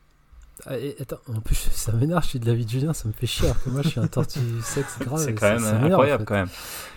Ah, 0.67 0.73
attends, 0.99 1.19
en 1.33 1.41
plus, 1.41 1.55
ça 1.71 1.91
m'énerve, 1.91 2.23
je 2.23 2.29
suis 2.29 2.39
de 2.39 2.47
la 2.47 2.53
vie 2.53 2.65
de 2.65 2.69
Julien, 2.69 2.93
ça 2.93 3.07
me 3.07 3.13
fait 3.13 3.27
chier, 3.27 3.45
alors 3.45 3.61
que 3.61 3.69
moi 3.69 3.81
je 3.83 3.89
suis 3.89 3.99
un 3.99 4.07
tortue 4.07 4.39
sexe 4.61 4.97
grave. 4.99 5.19
C'est 5.19 5.33
quand 5.33 5.59
même 5.59 5.83
incroyable 5.83 6.25
quand 6.25 6.33
même. 6.33 6.49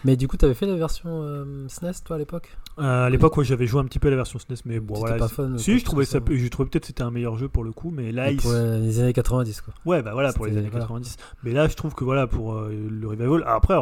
Mais 0.05 0.17
du 0.17 0.29
coup, 0.29 0.37
t'avais 0.37 0.55
fait 0.55 0.67
la 0.67 0.77
version 0.77 1.23
euh, 1.23 1.69
SNES 1.69 1.93
toi 2.05 2.17
à 2.17 2.19
l'époque? 2.19 2.57
Euh, 2.79 3.07
À 3.07 3.11
l'époque, 3.11 3.37
ouais, 3.37 3.45
j'avais 3.45 3.67
joué 3.67 3.81
un 3.81 3.85
petit 3.85 3.99
peu 3.99 4.09
à 4.09 4.11
la 4.11 4.17
version 4.17 4.39
SNES, 4.39 4.57
mais 4.65 4.81
bon, 4.81 4.95
voilà. 4.95 5.17
pas 5.17 5.29
fun 5.29 5.59
Si, 5.59 5.79
je 5.79 5.85
trouvais, 5.85 6.05
ça, 6.05 6.21
je 6.29 6.49
trouvais 6.49 6.69
peut-être 6.69 6.83
que 6.83 6.87
c'était 6.87 7.03
un 7.03 7.11
meilleur 7.11 7.37
jeu 7.37 7.49
pour 7.49 7.65
le 7.65 7.73
coup, 7.73 7.91
mais 7.91 8.13
là. 8.13 8.31
Pour 8.41 8.53
les 8.53 9.01
années 9.01 9.13
90, 9.13 9.61
quoi. 9.61 9.75
Ouais, 9.85 10.03
bah 10.03 10.13
voilà, 10.13 10.33
pour 10.33 10.47
les 10.47 10.57
années 10.57 10.71
90. 10.71 11.17
Mais 11.43 11.53
là, 11.53 11.69
je 11.69 11.75
trouve 11.75 11.95
que 11.95 12.05
voilà, 12.05 12.27
pour 12.27 12.55
euh, 12.55 12.73
le 12.89 13.09
revival. 13.09 13.45
après, 13.47 13.75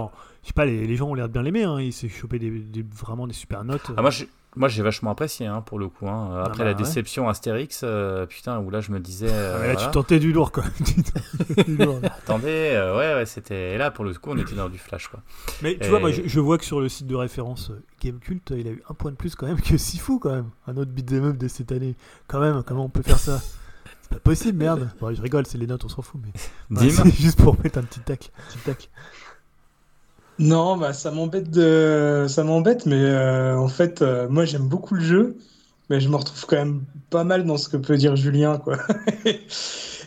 je 0.43 0.49
sais 0.49 0.53
pas, 0.53 0.67
les, 0.67 0.97
gens 0.97 1.09
ont 1.09 1.15
l'air 1.15 1.29
de 1.29 1.33
bien 1.33 1.43
l'aimer, 1.43 1.65
hein, 1.65 1.81
il 1.81 1.93
s'est 1.93 2.09
chopé 2.09 2.39
des, 2.39 2.53
vraiment 2.95 3.27
des 3.27 3.35
super 3.35 3.65
notes. 3.65 3.91
Ah, 3.97 4.03
moi, 4.03 4.11
je 4.11 4.25
moi, 4.57 4.69
j'ai 4.69 4.83
vachement 4.83 5.11
apprécié 5.11 5.47
hein, 5.47 5.61
pour 5.61 5.79
le 5.79 5.89
coup. 5.89 6.09
Hein. 6.09 6.31
Ah 6.33 6.45
Après 6.47 6.61
bah 6.61 6.65
la 6.65 6.75
déception 6.75 7.29
Astérix, 7.29 7.83
euh, 7.85 8.25
putain, 8.25 8.59
où 8.59 8.71
là 8.71 8.81
je 8.81 8.91
me 8.91 8.99
disais. 8.99 9.31
Ah, 9.31 9.67
là, 9.67 9.77
tu 9.77 9.91
tentais 9.91 10.19
du 10.19 10.33
lourd, 10.33 10.51
quoi. 10.51 10.65
Attendez, 12.05 12.71
euh, 12.73 12.97
ouais, 12.97 13.15
ouais, 13.15 13.27
c'était. 13.27 13.77
là, 13.77 13.91
pour 13.91 14.05
le 14.05 14.15
coup, 14.15 14.31
on 14.31 14.39
était 14.39 14.55
dans 14.55 14.71
du 14.71 14.79
flash, 14.79 15.09
quoi. 15.09 15.21
Mais 15.63 15.77
tu 15.79 15.89
vois, 15.91 16.01
moi, 16.01 16.11
je, 16.11 16.41
vois 16.41 16.57
que 16.57 16.65
sur 16.65 16.81
le 16.81 16.89
site 16.89 17.07
de 17.07 17.15
référence 17.15 17.71
euh, 17.71 17.83
Gamecult, 18.03 18.51
il 18.57 18.67
a 18.67 18.71
eu 18.71 18.83
un 18.89 18.95
point 18.95 19.11
de 19.11 19.17
plus 19.17 19.35
quand 19.35 19.47
même 19.47 19.61
que 19.61 19.77
Sifu, 19.77 20.19
quand 20.19 20.33
même. 20.33 20.49
Un 20.67 20.77
autre 20.79 20.91
beat'em 20.91 21.25
up 21.25 21.37
de 21.37 21.49
cette 21.49 21.71
année. 21.71 21.95
Quand 22.27 22.41
même, 22.41 22.63
comment 22.63 22.87
on 22.87 22.91
peut 22.91 23.03
faire 23.03 23.19
ça? 23.19 23.41
C'est 24.01 24.11
pas 24.11 24.21
possible, 24.21 24.59
merde. 24.59 24.89
Bon, 25.01 25.13
je 25.13 25.21
rigole, 25.21 25.47
c'est 25.47 25.59
les 25.59 25.67
notes, 25.67 25.85
on 25.85 25.89
s'en 25.89 26.01
fout, 26.01 26.21
mais. 26.25 26.33
Dim. 26.89 27.11
juste 27.19 27.43
pour 27.43 27.61
mettre 27.63 27.79
un 27.79 27.83
petit 27.83 28.01
tac. 28.01 28.31
Petit 28.49 28.59
tac. 28.59 28.91
Non, 30.39 30.77
bah 30.77 30.93
ça 30.93 31.11
m'embête 31.11 31.51
de, 31.51 32.27
ça 32.29 32.45
m'embête, 32.45 32.85
mais 32.85 33.03
euh, 33.03 33.59
en 33.59 33.69
fait, 33.69 34.03
euh, 34.03 34.29
moi 34.29 34.45
j'aime 34.45 34.69
beaucoup 34.69 34.95
le 34.95 35.01
jeu, 35.01 35.39
mais 35.89 35.99
je 35.99 36.09
me 36.11 36.17
retrouve 36.17 36.45
quand 36.47 36.57
même 36.57 36.85
pas 37.09 37.25
mal 37.25 37.45
dans 37.47 37.57
ce 37.57 37.71
que 37.71 37.79
peut 37.79 37.97
dire 37.97 38.17
Julien, 38.17 38.59
quoi. 38.59 38.77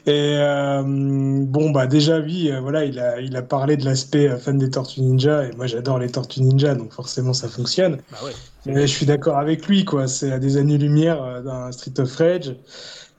Et 0.05 0.37
euh, 0.37 0.81
bon, 0.85 1.71
bah 1.71 1.85
déjà 1.87 2.19
oui, 2.19 2.51
voilà, 2.61 2.85
il 2.85 2.99
a, 2.99 3.19
il 3.19 3.35
a 3.35 3.41
parlé 3.41 3.75
de 3.75 3.85
l'aspect 3.85 4.29
fan 4.39 4.57
des 4.57 4.69
Tortues 4.69 5.01
Ninja, 5.01 5.43
et 5.43 5.51
moi 5.55 5.67
j'adore 5.67 5.99
les 5.99 6.09
Tortues 6.09 6.41
Ninja, 6.41 6.73
donc 6.73 6.93
forcément 6.93 7.33
ça 7.33 7.49
fonctionne. 7.49 7.97
Bah 8.11 8.17
ouais. 8.23 8.31
Mais 8.65 8.81
je 8.87 8.93
suis 8.93 9.05
d'accord 9.05 9.37
avec 9.37 9.67
lui, 9.67 9.83
quoi. 9.83 10.07
C'est 10.07 10.31
à 10.31 10.39
des 10.39 10.57
années-lumière 10.57 11.43
d'un 11.43 11.71
Street 11.71 11.99
of 11.99 12.15
Rage. 12.15 12.55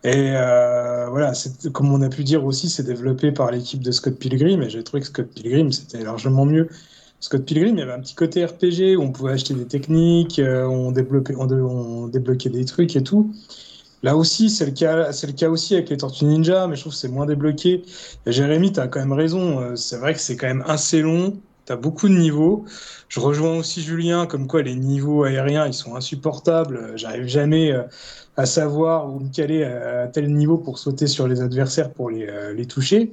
Et 0.05 0.31
voilà, 0.31 1.33
comme 1.73 1.93
on 1.93 2.01
a 2.01 2.09
pu 2.09 2.25
dire 2.25 2.45
aussi, 2.45 2.71
c'est 2.71 2.83
développé 2.83 3.31
par 3.31 3.51
l'équipe 3.51 3.83
de 3.83 3.91
Scott 3.91 4.19
Pilgrim, 4.19 4.63
et 4.63 4.71
j'ai 4.71 4.83
trouvé 4.83 5.03
que 5.03 5.07
Scott 5.07 5.29
Pilgrim, 5.35 5.71
c'était 5.73 6.03
largement 6.03 6.47
mieux 6.47 6.69
Scott 7.21 7.45
Pilgrim, 7.45 7.77
il 7.77 7.81
y 7.81 7.83
avait 7.83 7.93
un 7.93 8.01
petit 8.01 8.15
côté 8.15 8.45
RPG 8.45 8.97
où 8.97 9.03
on 9.03 9.13
pouvait 9.13 9.33
acheter 9.33 9.53
des 9.53 9.67
techniques, 9.67 10.39
euh, 10.39 10.65
on, 10.65 10.91
débloquait, 10.91 11.35
on, 11.37 12.09
débloquait 12.09 12.49
des 12.49 12.65
trucs 12.65 12.97
et 12.97 13.03
tout. 13.03 13.35
Là 14.03 14.17
aussi, 14.17 14.49
c'est 14.49 14.65
le 14.65 14.73
cas, 14.73 15.13
c'est 15.13 15.27
le 15.27 15.35
cas 15.35 15.51
aussi 15.51 15.75
avec 15.75 15.91
les 15.91 15.99
Tortues 15.99 16.25
Ninja, 16.25 16.67
mais 16.67 16.77
je 16.77 16.81
trouve 16.81 16.95
que 16.95 16.99
c'est 16.99 17.09
moins 17.09 17.27
débloqué. 17.27 17.83
Et 18.25 18.33
Jérémy, 18.33 18.73
as 18.79 18.89
quand 18.89 19.01
même 19.01 19.13
raison. 19.13 19.61
Euh, 19.61 19.77
c'est 19.77 19.99
vrai 19.99 20.15
que 20.15 20.21
c'est 20.21 20.37
quand 20.37 20.47
même 20.47 20.65
assez 20.67 21.03
long. 21.03 21.39
Tu 21.67 21.73
as 21.73 21.77
beaucoup 21.77 22.09
de 22.09 22.15
niveaux. 22.15 22.65
Je 23.09 23.21
rejoins 23.21 23.59
aussi 23.59 23.83
Julien, 23.83 24.27
comme 24.27 24.47
quoi 24.47 24.63
les 24.63 24.75
niveaux 24.75 25.25
aériens, 25.25 25.67
ils 25.67 25.75
sont 25.75 25.97
insupportables. 25.97 26.97
J'arrive 26.97 27.27
jamais 27.27 27.71
euh, 27.71 27.83
à 28.39 28.47
savoir 28.47 29.13
où 29.13 29.21
me 29.21 29.29
caler 29.29 29.65
à 29.65 30.07
tel 30.09 30.33
niveau 30.33 30.57
pour 30.57 30.79
sauter 30.79 31.07
sur 31.07 31.29
les 31.29 31.43
adversaires 31.43 31.93
pour 31.93 32.09
les, 32.09 32.27
les 32.55 32.67
toucher. 32.67 33.13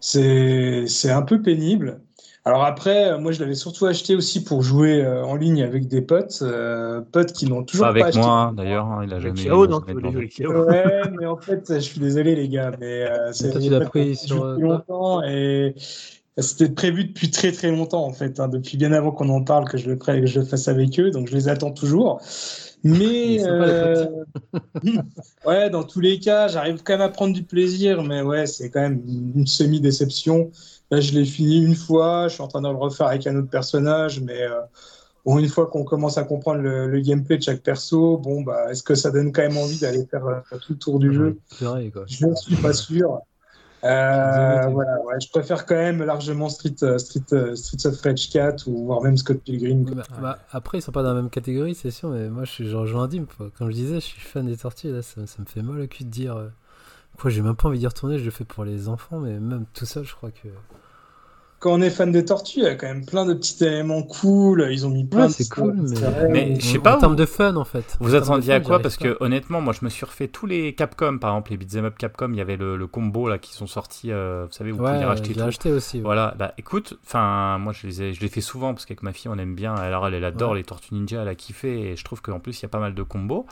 C'est 0.00 1.10
un 1.10 1.22
peu 1.22 1.40
pénible. 1.40 2.00
Alors 2.48 2.64
après, 2.64 3.10
euh, 3.10 3.18
moi 3.18 3.30
je 3.30 3.40
l'avais 3.40 3.54
surtout 3.54 3.84
acheté 3.84 4.16
aussi 4.16 4.42
pour 4.42 4.62
jouer 4.62 5.04
euh, 5.04 5.22
en 5.22 5.36
ligne 5.36 5.62
avec 5.62 5.86
des 5.86 6.00
potes, 6.00 6.38
euh, 6.40 7.02
potes 7.12 7.34
qui 7.34 7.44
n'ont 7.44 7.62
toujours 7.62 7.84
pas, 7.84 7.90
avec 7.90 8.04
acheté. 8.04 8.20
moi 8.20 8.30
hein, 8.30 8.52
d'ailleurs, 8.54 8.86
hein, 8.86 9.02
il 9.04 9.12
a 9.12 9.20
jamais. 9.20 9.36
Chao, 9.36 9.66
non, 9.66 9.82
ouais, 9.82 11.02
mais 11.18 11.26
en 11.26 11.36
fait, 11.36 11.74
je 11.74 11.78
suis 11.78 12.00
désolé 12.00 12.34
les 12.34 12.48
gars, 12.48 12.70
mais 12.80 13.06
c'est 13.32 13.50
pris 13.90 14.16
sur 14.16 14.46
longtemps 14.46 15.22
et 15.24 15.74
c'était 16.38 16.70
prévu 16.70 17.04
depuis 17.04 17.30
très 17.30 17.52
très 17.52 17.70
longtemps 17.70 18.06
en 18.06 18.14
fait, 18.14 18.40
hein, 18.40 18.48
depuis 18.48 18.78
bien 18.78 18.92
avant 18.92 19.10
qu'on 19.10 19.28
en 19.28 19.42
parle 19.42 19.68
que 19.68 19.76
je 19.76 19.90
le 19.90 19.96
que 19.96 20.24
je 20.24 20.40
le 20.40 20.46
fasse 20.46 20.68
avec 20.68 20.98
eux, 20.98 21.10
donc 21.10 21.28
je 21.28 21.34
les 21.34 21.50
attends 21.50 21.72
toujours. 21.72 22.22
Mais 22.82 23.42
ouais, 25.44 25.68
dans 25.68 25.82
tous 25.82 26.00
les 26.00 26.18
cas, 26.18 26.48
j'arrive 26.48 26.82
quand 26.82 26.94
même 26.94 27.02
à 27.02 27.10
prendre 27.10 27.34
du 27.34 27.42
plaisir, 27.42 28.02
mais 28.02 28.22
ouais, 28.22 28.46
c'est 28.46 28.70
quand 28.70 28.80
même 28.80 29.02
une 29.06 29.46
semi-déception. 29.46 30.50
Là, 30.90 31.00
je 31.00 31.12
l'ai 31.12 31.24
fini 31.24 31.62
une 31.62 31.74
fois, 31.74 32.28
je 32.28 32.34
suis 32.34 32.42
en 32.42 32.48
train 32.48 32.62
de 32.62 32.68
le 32.68 32.74
refaire 32.74 33.08
avec 33.08 33.26
un 33.26 33.36
autre 33.36 33.50
personnage, 33.50 34.20
mais 34.20 34.42
euh, 34.42 34.60
bon, 35.26 35.38
une 35.38 35.48
fois 35.48 35.66
qu'on 35.66 35.84
commence 35.84 36.16
à 36.16 36.24
comprendre 36.24 36.60
le, 36.60 37.00
gameplay 37.00 37.36
de 37.36 37.42
chaque 37.42 37.62
perso, 37.62 38.16
bon, 38.16 38.40
bah, 38.40 38.70
est-ce 38.70 38.82
que 38.82 38.94
ça 38.94 39.10
donne 39.10 39.32
quand 39.32 39.42
même 39.42 39.58
envie 39.58 39.78
d'aller 39.78 40.06
faire 40.06 40.26
euh, 40.26 40.40
tout 40.66 40.72
le 40.72 40.78
tour 40.78 40.98
du 40.98 41.12
jeu? 41.12 41.38
Je 42.06 42.26
ne 42.26 42.34
suis 42.34 42.56
pas 42.56 42.72
sûr. 42.72 43.20
Euh, 43.84 44.66
voilà, 44.70 45.00
ouais, 45.02 45.14
je 45.22 45.28
préfère 45.28 45.64
quand 45.64 45.76
même 45.76 46.02
largement 46.02 46.48
Street, 46.48 46.74
Street, 46.96 47.54
Streets 47.54 47.86
of 47.86 48.00
Rage 48.00 48.30
4 48.30 48.66
ou 48.66 48.86
voire 48.86 49.02
même 49.02 49.16
Scott 49.16 49.40
Pilgrim. 49.44 49.84
Bah, 49.84 50.02
bah, 50.20 50.38
après, 50.50 50.78
ils 50.78 50.82
sont 50.82 50.90
pas 50.90 51.02
dans 51.02 51.10
la 51.10 51.20
même 51.20 51.30
catégorie, 51.30 51.74
c'est 51.74 51.92
sûr, 51.92 52.08
mais 52.08 52.28
moi, 52.30 52.44
je, 52.44 52.50
suis, 52.50 52.68
genre 52.68 53.06
Dim. 53.08 53.26
Comme 53.56 53.70
je 53.70 53.76
disais, 53.76 53.94
je 53.96 54.06
suis 54.06 54.20
fan 54.20 54.46
des 54.46 54.56
tortues. 54.56 54.90
Là, 54.90 55.02
ça, 55.02 55.26
ça 55.26 55.36
me 55.40 55.46
fait 55.46 55.62
mal 55.62 55.80
au 55.80 55.86
cul 55.86 56.04
de 56.04 56.10
dire. 56.10 56.50
Quoi, 57.18 57.30
j'ai 57.30 57.42
même 57.42 57.56
pas 57.56 57.68
envie 57.68 57.80
d'y 57.80 57.86
retourner, 57.86 58.18
je 58.18 58.24
le 58.24 58.30
fais 58.30 58.44
pour 58.44 58.64
les 58.64 58.88
enfants, 58.88 59.18
mais 59.18 59.40
même 59.40 59.66
tout 59.74 59.86
seul, 59.86 60.04
je 60.04 60.14
crois 60.14 60.30
que 60.30 60.48
quand 61.58 61.72
on 61.72 61.80
est 61.80 61.90
fan 61.90 62.12
des 62.12 62.24
tortues, 62.24 62.60
il 62.60 62.64
y 62.64 62.68
a 62.68 62.76
quand 62.76 62.86
même 62.86 63.04
plein 63.04 63.26
de 63.26 63.34
petits 63.34 63.64
éléments 63.64 64.02
cool. 64.04 64.68
Ils 64.70 64.86
ont 64.86 64.90
mis 64.90 65.04
plein 65.04 65.26
de 65.26 65.32
c'est 65.32 65.48
cool, 65.48 65.74
mais, 65.74 66.28
mais 66.30 66.60
je 66.60 66.64
sais 66.64 66.78
pas. 66.78 66.96
En 66.96 67.00
termes 67.00 67.16
de 67.16 67.26
fun, 67.26 67.56
en 67.56 67.64
fait. 67.64 67.96
Vous 67.98 68.14
attendiez 68.14 68.54
à 68.54 68.60
quoi? 68.60 68.78
Parce 68.78 68.96
que 68.96 69.16
honnêtement, 69.20 69.60
moi, 69.60 69.72
je 69.78 69.84
me 69.84 69.90
suis 69.90 70.06
refait 70.06 70.28
tous 70.28 70.46
les 70.46 70.74
Capcom, 70.74 71.18
par 71.18 71.30
exemple, 71.30 71.50
les 71.50 71.56
beat'em 71.56 71.84
up 71.86 71.98
Capcom. 71.98 72.30
Il 72.32 72.36
y 72.36 72.40
avait 72.40 72.56
le, 72.56 72.86
combo 72.86 73.28
là 73.28 73.38
qui 73.38 73.52
sont 73.52 73.66
sortis. 73.66 74.12
Euh, 74.12 74.46
vous 74.48 74.52
savez, 74.52 74.70
vous 74.70 74.82
ouais, 74.84 74.92
pouvez 74.92 75.04
racheter. 75.04 75.34
J'ai 75.34 75.42
acheté 75.42 75.72
aussi. 75.72 76.00
Voilà. 76.00 76.34
Bah, 76.38 76.54
écoute, 76.58 76.96
enfin, 77.04 77.58
moi, 77.58 77.72
je 77.72 77.88
les 77.88 78.02
ai, 78.02 78.12
je 78.12 78.20
les 78.20 78.28
fais 78.28 78.40
souvent 78.40 78.72
parce 78.72 78.86
qu'avec 78.86 79.02
ma 79.02 79.12
fille, 79.12 79.30
on 79.30 79.38
aime 79.38 79.56
bien. 79.56 79.74
Alors, 79.74 80.06
elle, 80.06 80.14
elle 80.14 80.24
adore 80.24 80.54
les 80.54 80.62
Tortues 80.62 80.94
Ninja, 80.94 81.22
elle 81.22 81.28
a 81.28 81.34
kiffé, 81.34 81.90
et 81.90 81.96
je 81.96 82.04
trouve 82.04 82.22
qu'en 82.22 82.38
plus, 82.38 82.60
il 82.60 82.62
y 82.62 82.66
a 82.66 82.68
pas 82.68 82.78
mal 82.78 82.94
de 82.94 83.02
combos. 83.02 83.46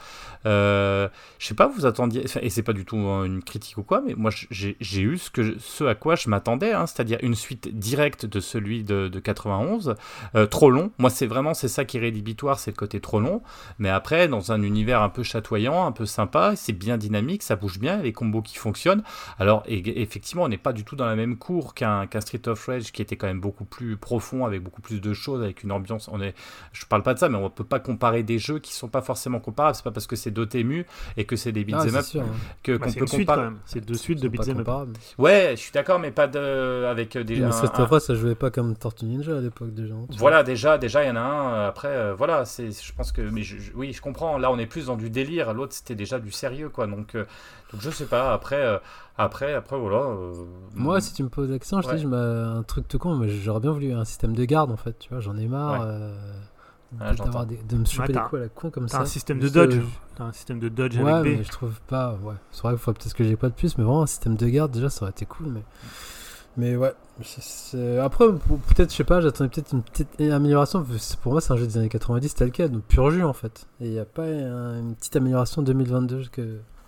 Euh, 0.45 1.09
je 1.39 1.47
sais 1.47 1.55
pas, 1.55 1.67
vous 1.67 1.85
attendiez. 1.85 2.23
Et 2.41 2.49
c'est 2.49 2.63
pas 2.63 2.73
du 2.73 2.85
tout 2.85 2.97
une 2.97 3.43
critique 3.43 3.77
ou 3.77 3.83
quoi, 3.83 4.01
mais 4.05 4.13
moi, 4.15 4.31
j'ai 4.49 5.01
eu 5.01 5.17
ce 5.17 5.29
que, 5.29 5.55
ce 5.59 5.83
à 5.83 5.95
quoi 5.95 6.15
je 6.15 6.29
m'attendais, 6.29 6.71
hein, 6.71 6.87
c'est-à-dire 6.87 7.19
une 7.21 7.35
suite 7.35 7.77
directe 7.77 7.96
de 7.97 8.39
celui 8.39 8.83
de, 8.83 9.09
91. 9.19 9.95
Euh, 10.35 10.45
trop 10.45 10.69
long. 10.69 10.91
Moi, 10.97 11.09
c'est 11.09 11.25
vraiment 11.25 11.53
c'est 11.53 11.67
ça 11.67 11.85
qui 11.85 11.97
est 11.97 11.99
rédhibitoire, 11.99 12.59
c'est 12.59 12.71
le 12.71 12.75
côté 12.75 12.99
trop 12.99 13.19
long. 13.19 13.41
Mais 13.79 13.89
après, 13.89 14.27
dans 14.27 14.51
un 14.51 14.61
univers 14.61 15.01
un 15.01 15.09
peu 15.09 15.23
chatoyant, 15.23 15.85
un 15.85 15.91
peu 15.91 16.05
sympa, 16.05 16.55
c'est 16.55 16.73
bien 16.73 16.97
dynamique, 16.97 17.43
ça 17.43 17.55
bouge 17.55 17.79
bien, 17.79 17.97
les 17.97 18.13
combos 18.13 18.41
qui 18.41 18.57
fonctionnent. 18.57 19.03
Alors, 19.39 19.63
effectivement, 19.67 20.43
on 20.43 20.47
n'est 20.47 20.57
pas 20.57 20.73
du 20.73 20.83
tout 20.83 20.95
dans 20.95 21.05
la 21.05 21.15
même 21.15 21.37
cour 21.37 21.73
qu'un 21.73 22.07
Street 22.19 22.47
of 22.47 22.65
Rage 22.65 22.91
qui 22.91 23.01
était 23.01 23.15
quand 23.15 23.27
même 23.27 23.41
beaucoup 23.41 23.65
plus 23.65 23.97
profond, 23.97 24.45
avec 24.45 24.61
beaucoup 24.61 24.81
plus 24.81 25.01
de 25.01 25.13
choses, 25.13 25.41
avec 25.41 25.63
une 25.63 25.71
ambiance. 25.71 26.09
On 26.11 26.21
est, 26.21 26.33
je 26.73 26.85
parle 26.85 27.03
pas 27.03 27.13
de 27.13 27.19
ça, 27.19 27.29
mais 27.29 27.37
on 27.37 27.49
peut 27.49 27.63
pas 27.63 27.79
comparer 27.79 28.23
des 28.23 28.39
jeux 28.39 28.59
qui 28.59 28.73
sont 28.73 28.87
pas 28.87 29.01
forcément 29.01 29.39
comparables. 29.39 29.75
C'est 29.75 29.83
pas 29.83 29.91
parce 29.91 30.07
que 30.07 30.15
c'est 30.15 30.31
Dotemu 30.31 30.85
et 31.17 31.25
que 31.25 31.35
c'est 31.35 31.51
des 31.51 31.63
beat'em 31.63 31.95
ah, 31.95 31.99
up 31.99 32.05
hein. 32.15 32.25
que 32.63 32.77
bah, 32.77 32.85
qu'on 32.85 32.93
peut 32.93 33.05
comparer. 33.05 33.47
C'est 33.65 33.83
deux 33.83 33.95
suites 33.95 34.21
de 34.21 34.27
beat'em 34.27 34.59
up. 34.59 34.67
Ouais, 35.17 35.51
je 35.51 35.61
suis 35.61 35.71
d'accord, 35.71 35.99
mais 35.99 36.11
pas 36.11 36.27
de 36.27 36.85
avec 36.85 37.17
des. 37.17 37.47
Street 37.51 37.81
après, 37.87 37.99
ça 37.99 38.13
jouait 38.15 38.35
pas 38.35 38.51
comme 38.51 38.75
Tortue 38.75 39.05
Ninja 39.05 39.37
à 39.37 39.41
l'époque 39.41 39.73
déjà. 39.73 39.93
hein, 39.95 40.05
Voilà, 40.17 40.43
déjà, 40.43 40.77
déjà, 40.77 41.03
il 41.03 41.07
y 41.07 41.11
en 41.11 41.15
a 41.15 41.19
un. 41.21 41.53
euh, 41.53 41.67
Après, 41.69 41.87
euh, 41.89 42.13
voilà, 42.15 42.45
c'est, 42.45 42.71
je 42.71 42.93
pense 42.93 43.11
que, 43.11 43.21
mais 43.21 43.43
je- 43.43 43.57
je- 43.57 43.71
oui, 43.73 43.93
je 43.93 44.01
comprends. 44.01 44.37
Là, 44.37 44.51
on 44.51 44.57
est 44.59 44.65
plus 44.67 44.85
dans 44.87 44.95
du 44.95 45.09
délire. 45.09 45.53
L'autre, 45.53 45.73
c'était 45.73 45.95
déjà 45.95 46.19
du 46.19 46.31
sérieux, 46.31 46.69
quoi. 46.69 46.87
Donc, 46.87 47.15
euh, 47.15 47.25
donc 47.71 47.81
je 47.81 47.89
sais 47.89 48.05
pas. 48.05 48.33
Après, 48.33 48.61
euh, 48.61 48.77
après, 49.17 49.53
après, 49.53 49.77
voilà. 49.77 49.97
euh, 49.97 50.33
Moi, 50.75 51.01
si 51.01 51.13
tu 51.13 51.23
me 51.23 51.29
poses 51.29 51.49
la 51.49 51.57
question, 51.59 51.81
je 51.81 51.87
Ouais. 51.87 51.95
dis, 51.95 52.01
je 52.03 52.07
m'a- 52.07 52.17
un 52.57 52.63
truc 52.63 52.87
tout 52.87 52.99
con, 52.99 53.15
mais 53.15 53.27
j'aurais 53.29 53.59
bien 53.59 53.71
voulu 53.71 53.91
un 53.93 54.05
système 54.05 54.33
de 54.35 54.45
garde 54.45 54.71
en 54.71 54.77
fait, 54.77 54.97
tu 54.99 55.09
vois, 55.09 55.19
j'en 55.19 55.35
ai 55.37 55.47
marre 55.47 55.81
Ouais. 55.81 55.87
euh, 55.89 57.13
d'avoir 57.17 57.45
des- 57.45 57.57
de 57.57 57.75
me 57.77 57.83
choper 57.85 58.03
Ouais, 58.03 58.13
des 58.13 58.19
coups 58.19 58.33
à 58.35 58.43
la 58.45 58.49
con 58.49 58.69
comme 58.69 58.85
T'as 58.85 58.97
ça. 58.97 59.01
un 59.01 59.05
système 59.05 59.39
de 59.39 59.49
dodge. 59.49 59.75
T'as 60.15 60.23
un 60.25 60.31
système 60.31 60.59
de 60.59 60.69
dodge 60.69 60.97
Ouais, 60.97 61.11
avec 61.11 61.33
mais 61.33 61.39
B. 61.41 61.45
je 61.45 61.51
trouve 61.51 61.79
pas. 61.81 62.13
Ouais, 62.23 62.33
c'est 62.51 62.61
vrai 62.61 62.71
qu'il 62.73 62.79
faudrait 62.79 62.99
peut-être 63.01 63.13
que 63.15 63.23
j'ai 63.25 63.35
pas 63.35 63.49
de 63.49 63.53
plus, 63.53 63.77
mais 63.77 63.83
vraiment 63.83 64.03
un 64.03 64.07
système 64.07 64.35
de 64.35 64.47
garde 64.47 64.71
déjà 64.71 64.89
ça 64.89 65.01
aurait 65.03 65.11
été 65.11 65.25
cool. 65.25 65.47
Mais, 65.47 65.63
mais 66.55 66.75
ouais. 66.77 66.93
Après, 68.03 68.25
peut-être, 68.29 68.91
je 68.91 68.95
sais 68.95 69.03
pas, 69.03 69.21
j'attendais 69.21 69.49
peut-être 69.49 69.73
une 69.73 69.81
petite 69.83 70.19
amélioration. 70.21 70.83
que 70.83 71.15
Pour 71.21 71.31
moi, 71.33 71.41
c'est 71.41 71.53
un 71.53 71.57
jeu 71.57 71.67
des 71.67 71.77
années 71.77 71.89
90 71.89 72.35
tel 72.35 72.51
quel, 72.51 72.71
donc 72.71 72.83
pur 72.83 73.09
jus 73.11 73.23
en 73.23 73.33
fait. 73.33 73.67
Et 73.81 73.85
il 73.85 73.91
n'y 73.91 73.99
a 73.99 74.05
pas 74.05 74.23
un- 74.23 74.79
une 74.79 74.95
petite 74.95 75.15
amélioration 75.15 75.61
2022 75.61 76.25
que 76.31 76.41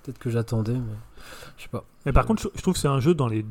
peut-être 0.04 0.20
que 0.20 0.30
j'attendais, 0.30 0.74
mais 0.74 0.96
je 1.58 1.64
sais 1.64 1.70
pas. 1.70 1.84
Mais 2.06 2.14
par 2.14 2.26
contre, 2.26 2.50
je 2.56 2.62
trouve 2.62 2.74
que 2.74 2.80
c'est 2.80 2.88
un 2.88 3.00
jeu 3.00 3.14
dans, 3.14 3.28
les... 3.28 3.46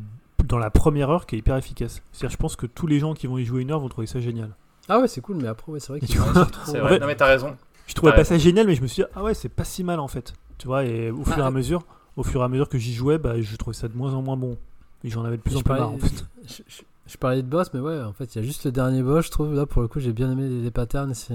dans 0.44 0.58
la 0.58 0.70
première 0.70 1.10
heure 1.10 1.26
qui 1.26 1.34
est 1.36 1.38
hyper 1.38 1.56
efficace. 1.56 2.02
C'est-à-dire, 2.12 2.32
je 2.32 2.36
pense 2.40 2.56
que 2.56 2.66
tous 2.66 2.86
les 2.86 2.98
gens 3.00 3.14
qui 3.14 3.26
vont 3.26 3.38
y 3.38 3.44
jouer 3.44 3.62
une 3.62 3.70
heure 3.70 3.80
vont 3.80 3.88
trouver 3.88 4.06
ça 4.06 4.20
génial. 4.20 4.50
Ah 4.88 5.00
ouais, 5.00 5.08
c'est 5.08 5.20
cool, 5.20 5.36
mais 5.36 5.48
après, 5.48 5.72
ouais, 5.72 5.80
c'est 5.80 5.88
vrai 5.88 6.00
qu'il 6.00 6.08
tu 6.08 6.18
vois, 6.18 6.32
trop- 6.46 6.70
En 6.76 6.80
vrai. 6.80 6.88
fait- 6.94 7.00
Non, 7.00 7.06
mais 7.06 7.16
t'as 7.16 7.26
raison. 7.26 7.56
Je 7.86 7.94
trouvais 7.94 8.12
pas 8.12 8.18
raison. 8.18 8.28
ça 8.30 8.38
génial, 8.38 8.66
mais 8.66 8.74
je 8.74 8.82
me 8.82 8.86
suis 8.86 9.02
dit, 9.02 9.08
ah 9.14 9.22
ouais, 9.22 9.34
c'est 9.34 9.48
pas 9.48 9.64
si 9.64 9.82
mal 9.84 9.98
en 10.00 10.08
fait. 10.08 10.32
Tu 10.58 10.66
vois, 10.66 10.84
et 10.84 11.10
au 11.10 11.24
fur 11.24 11.38
et 11.38 11.42
Ah. 11.42 11.46
à 11.46 11.50
mesure, 11.50 11.82
au 12.16 12.22
fur 12.22 12.40
et 12.40 12.44
à 12.44 12.48
mesure 12.48 12.68
que 12.68 12.78
j'y 12.78 12.92
jouais, 12.94 13.18
bah, 13.18 13.40
je 13.40 13.56
trouvais 13.56 13.76
ça 13.76 13.88
de 13.88 13.96
moins 13.96 14.12
en 14.14 14.22
moins 14.22 14.36
bon. 14.36 14.56
Et 15.04 15.10
j'en 15.10 15.24
avais 15.24 15.36
de 15.36 15.42
plus 15.42 15.54
en 15.54 15.58
Je 15.58 15.64
plus 15.64 15.68
parlais, 15.68 15.82
marre 15.82 15.92
en 15.92 15.98
fait. 15.98 16.26
je, 16.48 16.62
je- 16.66 16.82
je 17.06 17.16
parlais 17.16 17.40
de 17.42 17.46
boss, 17.48 17.72
mais 17.72 17.80
ouais, 17.80 18.02
en 18.02 18.12
fait, 18.12 18.34
il 18.34 18.38
y 18.38 18.42
a 18.42 18.44
juste 18.44 18.64
le 18.66 18.72
dernier 18.72 19.02
boss, 19.02 19.24
je 19.26 19.30
trouve. 19.30 19.54
Là, 19.54 19.64
pour 19.64 19.80
le 19.80 19.88
coup, 19.88 19.98
j'ai 19.98 20.12
bien 20.12 20.30
aimé 20.30 20.46
les, 20.48 20.60
les 20.60 20.70
patterns. 20.70 21.14
C'est 21.14 21.32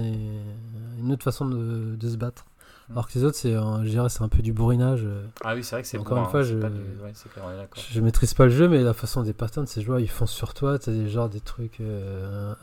une 1.00 1.10
autre 1.12 1.24
façon 1.24 1.46
de, 1.46 1.96
de 1.96 2.08
se 2.08 2.16
battre. 2.16 2.44
Mm. 2.88 2.92
Alors 2.92 3.08
que 3.08 3.18
les 3.18 3.24
autres, 3.24 3.36
c'est, 3.36 3.54
un- 3.54 3.82
je 3.84 3.88
dirais, 3.90 4.08
c'est 4.08 4.22
un 4.22 4.28
peu 4.28 4.40
du 4.40 4.52
bourrinage. 4.52 5.02
euh. 5.04 5.26
Ah 5.42 5.54
oui, 5.56 5.64
c'est 5.64 5.74
vrai 5.74 5.82
que 5.82 5.88
c'est 5.88 5.98
Encore 5.98 6.18
bon, 6.18 6.24
une 6.24 6.30
fois, 6.30 6.40
hein, 6.40 6.42
je- 6.44 6.58
pas 6.58 6.68
du- 6.70 6.76
ouais, 7.02 7.10
c'est 7.14 7.28
clair, 7.32 7.44
on 7.48 7.50
est 7.52 7.56
d'accord. 7.56 7.82
Je 7.90 8.00
maîtrise 8.00 8.34
pas 8.34 8.44
le 8.44 8.50
jeu, 8.50 8.68
mais 8.68 8.82
la 8.84 8.92
façon 8.92 9.22
des 9.22 9.32
patterns, 9.32 9.66
c'est 9.66 9.82
joueurs, 9.82 9.98
ils 9.98 10.08
foncent 10.08 10.30
sur 10.32 10.54
toi. 10.54 10.78
T'as 10.78 10.92
des 10.92 11.08
genre 11.08 11.28
des 11.28 11.40
trucs 11.40 11.80
euh, 11.80 12.54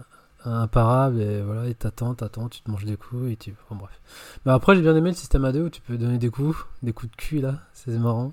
imparables 0.45 1.19
et 1.19 1.41
voilà, 1.41 1.67
et 1.67 1.75
t'attends, 1.75 2.13
t'attends, 2.15 2.47
tu 2.47 2.61
te 2.61 2.71
manges 2.71 2.85
des 2.85 2.95
coups 2.95 3.29
et 3.31 3.35
tu. 3.35 3.53
Enfin, 3.67 3.75
bref. 3.77 3.99
Mais 4.45 4.53
après, 4.53 4.75
j'ai 4.75 4.81
bien 4.81 4.95
aimé 4.95 5.09
le 5.09 5.15
système 5.17 5.43
AD 5.43 5.57
où 5.57 5.69
tu 5.69 5.81
peux 5.81 5.97
donner 5.97 6.17
des 6.17 6.29
coups, 6.29 6.55
des 6.81 6.93
coups 6.93 7.11
de 7.11 7.15
cul 7.17 7.41
là, 7.41 7.55
c'est 7.73 7.91
marrant. 7.97 8.31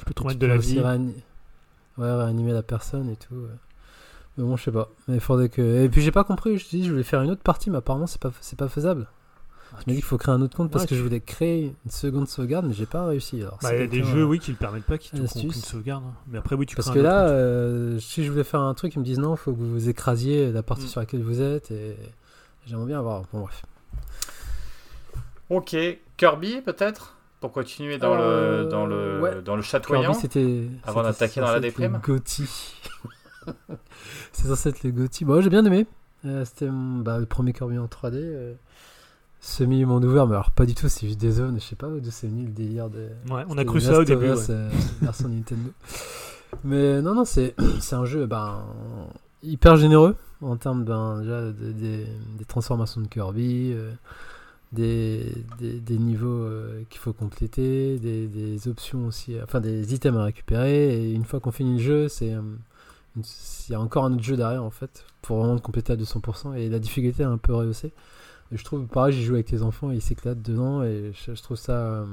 Tu 0.00 0.04
peux 0.04 0.12
te 0.14 0.22
remettre 0.22 0.38
de 0.40 0.46
la 0.46 0.56
vie. 0.58 0.78
Ouais, 1.98 2.12
réanimer 2.14 2.52
la 2.52 2.62
personne 2.62 3.10
et 3.10 3.16
tout. 3.16 3.34
ouais. 3.34 3.48
Mais 4.36 4.44
bon, 4.44 4.56
je 4.56 4.64
sais 4.64 4.72
pas. 4.72 4.88
Mais 5.08 5.14
il 5.16 5.20
faudrait 5.20 5.48
que. 5.48 5.82
Et 5.84 5.88
puis 5.88 6.00
j'ai 6.00 6.12
pas 6.12 6.24
compris. 6.24 6.58
Je 6.58 6.68
dis, 6.68 6.84
je 6.84 6.90
voulais 6.90 7.02
faire 7.02 7.22
une 7.22 7.30
autre 7.30 7.42
partie, 7.42 7.70
mais 7.70 7.78
apparemment 7.78 8.06
c'est 8.06 8.20
pas, 8.20 8.30
c'est 8.40 8.58
pas 8.58 8.68
faisable. 8.68 9.08
Je 9.72 9.82
me 9.82 9.84
dis 9.88 9.94
qu'il 9.96 10.04
faut 10.04 10.16
créer 10.16 10.34
un 10.34 10.40
autre 10.40 10.56
compte 10.56 10.70
parce 10.70 10.84
Ouais, 10.84 10.88
que 10.88 10.94
tu- 10.94 10.98
je 10.98 11.02
voulais 11.02 11.20
créer 11.20 11.74
une 11.84 11.90
seconde 11.90 12.26
sauvegarde, 12.26 12.64
mais 12.66 12.72
j'ai 12.72 12.86
pas 12.86 13.04
réussi. 13.04 13.42
Alors, 13.42 13.58
Bah, 13.62 13.74
il 13.74 13.80
y 13.80 13.82
a 13.82 13.86
des 13.86 14.02
jeux, 14.02 14.20
euh, 14.22 14.24
oui, 14.24 14.38
qui 14.38 14.50
ne 14.52 14.56
permettent 14.56 14.84
pas 14.86 14.96
qu'ils 14.96 15.20
te 15.20 15.38
qu'une 15.38 15.52
sauvegarde. 15.52 16.04
hein. 16.06 16.14
Mais 16.28 16.38
après, 16.38 16.56
oui, 16.56 16.64
tu 16.64 16.74
Parce 16.74 16.90
que 16.90 16.98
là, 17.00 17.28
euh, 17.28 17.98
si 18.00 18.24
je 18.24 18.30
voulais 18.30 18.44
faire 18.44 18.60
un 18.60 18.72
truc, 18.72 18.94
ils 18.94 18.98
me 19.00 19.04
disent 19.04 19.18
non, 19.18 19.36
faut 19.36 19.52
que 19.52 19.58
vous 19.58 19.90
écrasiez 19.90 20.52
la 20.52 20.62
partie 20.62 20.84
Mm. 20.84 20.88
sur 20.88 21.00
laquelle 21.00 21.22
vous 21.22 21.42
êtes 21.42 21.70
et 21.70 21.96
j'aimerais 22.66 22.86
bien 22.86 22.98
avoir. 22.98 23.24
Bon, 23.32 23.40
bref. 23.40 23.62
Ok, 25.50 25.76
Kirby 26.16 26.60
peut-être? 26.62 27.17
Pour 27.40 27.52
continuer 27.52 27.98
dans 27.98 28.14
Euh, 28.18 28.64
le 28.64 28.68
dans 28.68 28.86
le 28.86 29.20
ouais. 29.20 29.42
dans 29.42 29.54
le 29.56 29.62
chatoyant. 29.62 30.12
C'était. 30.12 30.68
Avant 30.84 31.02
d'attaquer 31.02 31.40
dans 31.40 31.46
la 31.46 31.54
censé 31.54 31.66
être 31.68 31.76
déprime 31.78 31.92
le 31.92 31.98
Gotti. 31.98 32.48
c'est 34.32 34.48
censé 34.48 34.68
être 34.70 34.82
le 34.82 34.90
Gotti. 34.90 35.24
Bon, 35.24 35.40
j'ai 35.40 35.50
bien 35.50 35.64
aimé. 35.64 35.86
Euh, 36.24 36.44
c'était 36.44 36.68
bah, 36.70 37.18
le 37.18 37.26
premier 37.26 37.52
Kirby 37.52 37.78
en 37.78 37.86
3D. 37.86 38.14
euh, 38.16 38.54
semi-monde 39.40 40.04
ouvert, 40.04 40.26
mais 40.26 40.34
alors 40.34 40.50
pas 40.50 40.66
du 40.66 40.74
tout, 40.74 40.88
c'est 40.88 41.06
juste 41.06 41.20
des 41.20 41.30
zones. 41.30 41.60
Je 41.60 41.64
sais 41.64 41.76
pas 41.76 41.86
d'où 41.86 42.10
c'est 42.10 42.26
venu 42.26 42.42
le 42.44 42.50
délire 42.52 42.90
de. 42.90 43.08
Ouais, 43.30 43.44
on 43.48 43.56
a 43.56 43.64
cru 43.64 43.80
ça 43.80 44.00
au 44.00 44.04
début. 44.04 44.30
Ouais. 44.32 44.50
euh, 44.50 44.68
version 45.00 45.28
Nintendo. 45.30 45.70
Mais 46.64 47.00
non, 47.02 47.14
non, 47.14 47.24
c'est 47.24 47.54
c'est 47.80 47.94
un 47.94 48.04
jeu 48.04 48.26
ben, 48.26 48.64
hyper 49.44 49.76
généreux 49.76 50.16
en 50.40 50.56
termes 50.56 50.84
ben, 50.84 51.20
déjà, 51.20 51.40
de- 51.42 51.70
des- 51.72 52.06
des 52.36 52.44
transformations 52.46 53.00
de 53.00 53.06
Kirby, 53.06 53.72
euh, 53.74 53.92
des, 54.72 55.32
des, 55.60 55.98
niveaux 55.98 56.28
euh, 56.28 56.82
qu'il 56.90 57.00
faut 57.00 57.12
compléter, 57.12 57.98
des, 57.98 58.26
des 58.26 58.68
options 58.68 59.06
aussi, 59.06 59.34
euh, 59.34 59.44
enfin 59.44 59.60
des 59.60 59.94
items 59.94 60.18
à 60.18 60.24
récupérer. 60.24 60.94
Et 60.94 61.12
une 61.12 61.24
fois 61.24 61.40
qu'on 61.40 61.52
finit 61.52 61.78
le 61.78 61.82
jeu, 61.82 62.08
c'est 62.08 62.34
euh, 62.34 62.42
il 63.68 63.72
y 63.72 63.74
a 63.74 63.80
encore 63.80 64.04
un 64.04 64.12
autre 64.12 64.22
jeu 64.22 64.36
derrière 64.36 64.62
en 64.62 64.70
fait 64.70 65.04
pour 65.22 65.38
vraiment 65.38 65.54
le 65.54 65.60
compléter 65.60 65.92
à 65.92 65.96
200% 65.96 66.54
et 66.54 66.68
la 66.68 66.78
difficulté 66.78 67.22
est 67.22 67.26
un 67.26 67.38
peu 67.38 67.54
rehaussée. 67.54 67.92
Je 68.52 68.64
trouve 68.64 68.86
pareil, 68.86 69.12
j'ai 69.12 69.22
joué 69.22 69.36
avec 69.36 69.50
les 69.50 69.62
enfants 69.62 69.90
et 69.90 69.96
ils 69.96 70.02
s'éclatent 70.02 70.42
dedans 70.42 70.82
et 70.82 71.12
je, 71.12 71.42
trouve 71.42 71.58
ça 71.58 71.72
euh, 71.72 72.06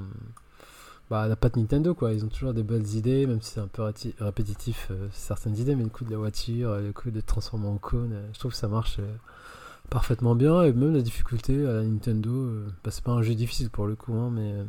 bah, 1.09 1.27
la 1.27 1.35
patte 1.35 1.55
Nintendo 1.55 1.93
quoi. 1.93 2.13
Ils 2.13 2.25
ont 2.25 2.29
toujours 2.29 2.53
des 2.53 2.63
belles 2.63 2.87
idées, 2.95 3.25
même 3.25 3.41
si 3.41 3.53
c'est 3.53 3.61
un 3.61 3.67
peu 3.67 3.83
répétitif 4.19 4.89
euh, 4.91 5.07
certaines 5.11 5.57
idées, 5.57 5.75
mais 5.75 5.83
le 5.83 5.89
coup 5.89 6.03
de 6.03 6.11
la 6.11 6.17
voiture, 6.17 6.75
le 6.75 6.91
coup 6.91 7.11
de 7.11 7.21
transformer 7.21 7.67
en 7.67 7.77
cône, 7.77 8.15
je 8.33 8.39
trouve 8.39 8.51
que 8.51 8.57
ça 8.57 8.67
marche 8.67 8.99
parfaitement 9.89 10.35
bien 10.35 10.63
et 10.63 10.73
même 10.73 10.93
la 10.93 11.01
difficulté 11.01 11.65
à 11.65 11.73
la 11.73 11.83
Nintendo, 11.83 12.31
euh, 12.31 12.67
bah, 12.83 12.91
c'est 12.91 13.03
pas 13.03 13.11
un 13.11 13.21
jeu 13.21 13.35
difficile 13.35 13.69
pour 13.69 13.87
le 13.87 13.95
coup, 13.95 14.13
hein, 14.13 14.29
mais 14.31 14.53
euh, 14.53 14.63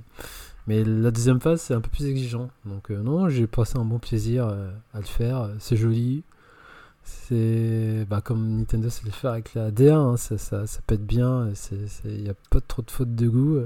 mais 0.66 0.84
la 0.84 1.10
deuxième 1.10 1.40
phase 1.40 1.60
c'est 1.60 1.74
un 1.74 1.80
peu 1.80 1.90
plus 1.90 2.06
exigeant. 2.06 2.50
Donc 2.64 2.90
euh, 2.90 3.02
non, 3.02 3.28
j'ai 3.28 3.46
passé 3.46 3.78
un 3.78 3.84
bon 3.84 3.98
plaisir 3.98 4.46
à 4.48 4.98
le 4.98 5.04
faire. 5.04 5.50
C'est 5.58 5.76
joli. 5.76 6.22
C'est 7.04 8.04
bah, 8.10 8.20
comme 8.20 8.58
Nintendo 8.58 8.90
sait 8.90 9.04
le 9.04 9.12
faire 9.12 9.30
avec 9.30 9.54
la 9.54 9.70
DR, 9.70 9.96
hein, 9.96 10.16
ça, 10.16 10.38
ça, 10.38 10.66
ça 10.66 10.80
pète 10.88 11.06
bien, 11.06 11.48
il 12.04 12.22
n'y 12.22 12.28
a 12.28 12.34
pas 12.50 12.60
trop 12.60 12.82
de 12.82 12.90
fautes 12.90 13.14
de 13.14 13.28
goût. 13.28 13.60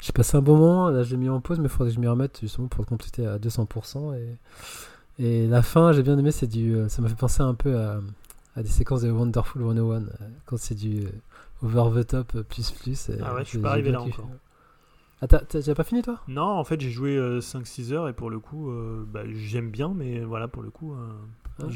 J'ai 0.00 0.12
passé 0.12 0.36
un 0.38 0.40
bon 0.42 0.56
moment, 0.56 0.88
là 0.88 1.02
je 1.02 1.10
l'ai 1.10 1.18
mis 1.18 1.28
en 1.28 1.40
pause, 1.40 1.58
mais 1.58 1.66
il 1.66 1.68
faudrait 1.68 1.90
que 1.90 1.96
je 1.96 2.00
m'y 2.00 2.08
remette 2.08 2.38
justement 2.40 2.68
pour 2.68 2.82
le 2.82 2.86
compléter 2.86 3.26
à 3.26 3.38
200%. 3.38 4.14
Et, 4.16 4.38
et 5.22 5.46
la 5.46 5.60
fin, 5.60 5.92
j'ai 5.92 6.02
bien 6.02 6.16
aimé, 6.18 6.30
c'est 6.30 6.46
du, 6.46 6.74
ça 6.88 7.02
m'a 7.02 7.08
fait 7.10 7.16
penser 7.16 7.42
un 7.42 7.54
peu 7.54 7.76
à, 7.76 8.00
à 8.60 8.62
des 8.62 8.68
séquences 8.68 9.02
de 9.02 9.10
Wonderful 9.10 9.62
101, 9.62 9.80
euh, 9.80 10.08
quand 10.46 10.56
c'est 10.58 10.74
du 10.74 11.06
euh, 11.06 11.10
over 11.62 12.02
the 12.02 12.06
top 12.06 12.32
euh, 12.34 12.42
plus 12.42 12.70
plus. 12.70 13.10
Ah 13.22 13.34
ouais, 13.34 13.44
je 13.44 13.48
suis 13.48 13.58
pas 13.58 13.70
arrivé 13.72 13.90
là 13.90 14.02
encore. 14.02 14.28
Ah, 15.22 15.26
t'as 15.28 15.74
pas 15.74 15.84
fini 15.84 16.00
toi? 16.02 16.18
Non, 16.28 16.42
en 16.44 16.64
fait, 16.64 16.80
j'ai 16.80 16.90
joué 16.90 17.16
euh, 17.16 17.40
5-6 17.40 17.92
heures 17.92 18.08
et 18.08 18.12
pour 18.14 18.30
le 18.30 18.38
coup, 18.38 18.70
euh, 18.70 19.04
bah, 19.06 19.20
j'aime 19.34 19.70
bien, 19.70 19.92
mais 19.94 20.20
voilà, 20.20 20.48
pour 20.48 20.62
le 20.62 20.70
coup, 20.70 20.94
euh, 20.94 21.08
Ouais. 21.62 21.68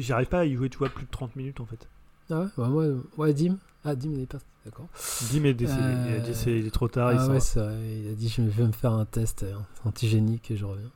j'arrive 0.00 0.26
pas 0.28 0.40
à 0.40 0.44
y 0.44 0.54
jouer, 0.54 0.68
tu 0.68 0.76
vois, 0.76 0.90
plus 0.90 1.06
de 1.06 1.10
30 1.10 1.34
minutes 1.36 1.60
en 1.60 1.64
fait. 1.66 1.88
Ah 2.30 2.40
ouais, 2.40 2.46
bah, 2.58 2.68
moi, 2.68 2.84
ouais, 3.16 3.32
Dim. 3.32 3.56
Ah, 3.84 3.94
Dim, 3.94 4.10
il 4.12 4.20
est 4.20 4.26
pas. 4.26 4.38
D'accord. 4.66 4.86
Dim 5.30 5.44
est 5.44 5.54
décédé, 5.54 5.82
il 6.08 6.14
a 6.14 6.18
dit 6.20 6.34
c'est 6.34 6.58
il 6.58 6.66
est 6.66 6.70
trop 6.70 6.88
tard, 6.88 7.12
il 7.12 7.18
Ah 7.18 7.26
s'en 7.26 7.32
ouais, 7.32 7.38
vrai. 7.66 8.00
Il 8.04 8.10
a 8.10 8.14
dit 8.14 8.28
je 8.28 8.42
vais 8.42 8.66
me 8.66 8.72
faire 8.72 8.92
un 8.92 9.04
test 9.06 9.44
antigénique 9.84 10.50
et 10.50 10.56
je 10.56 10.64
reviens. 10.64 10.90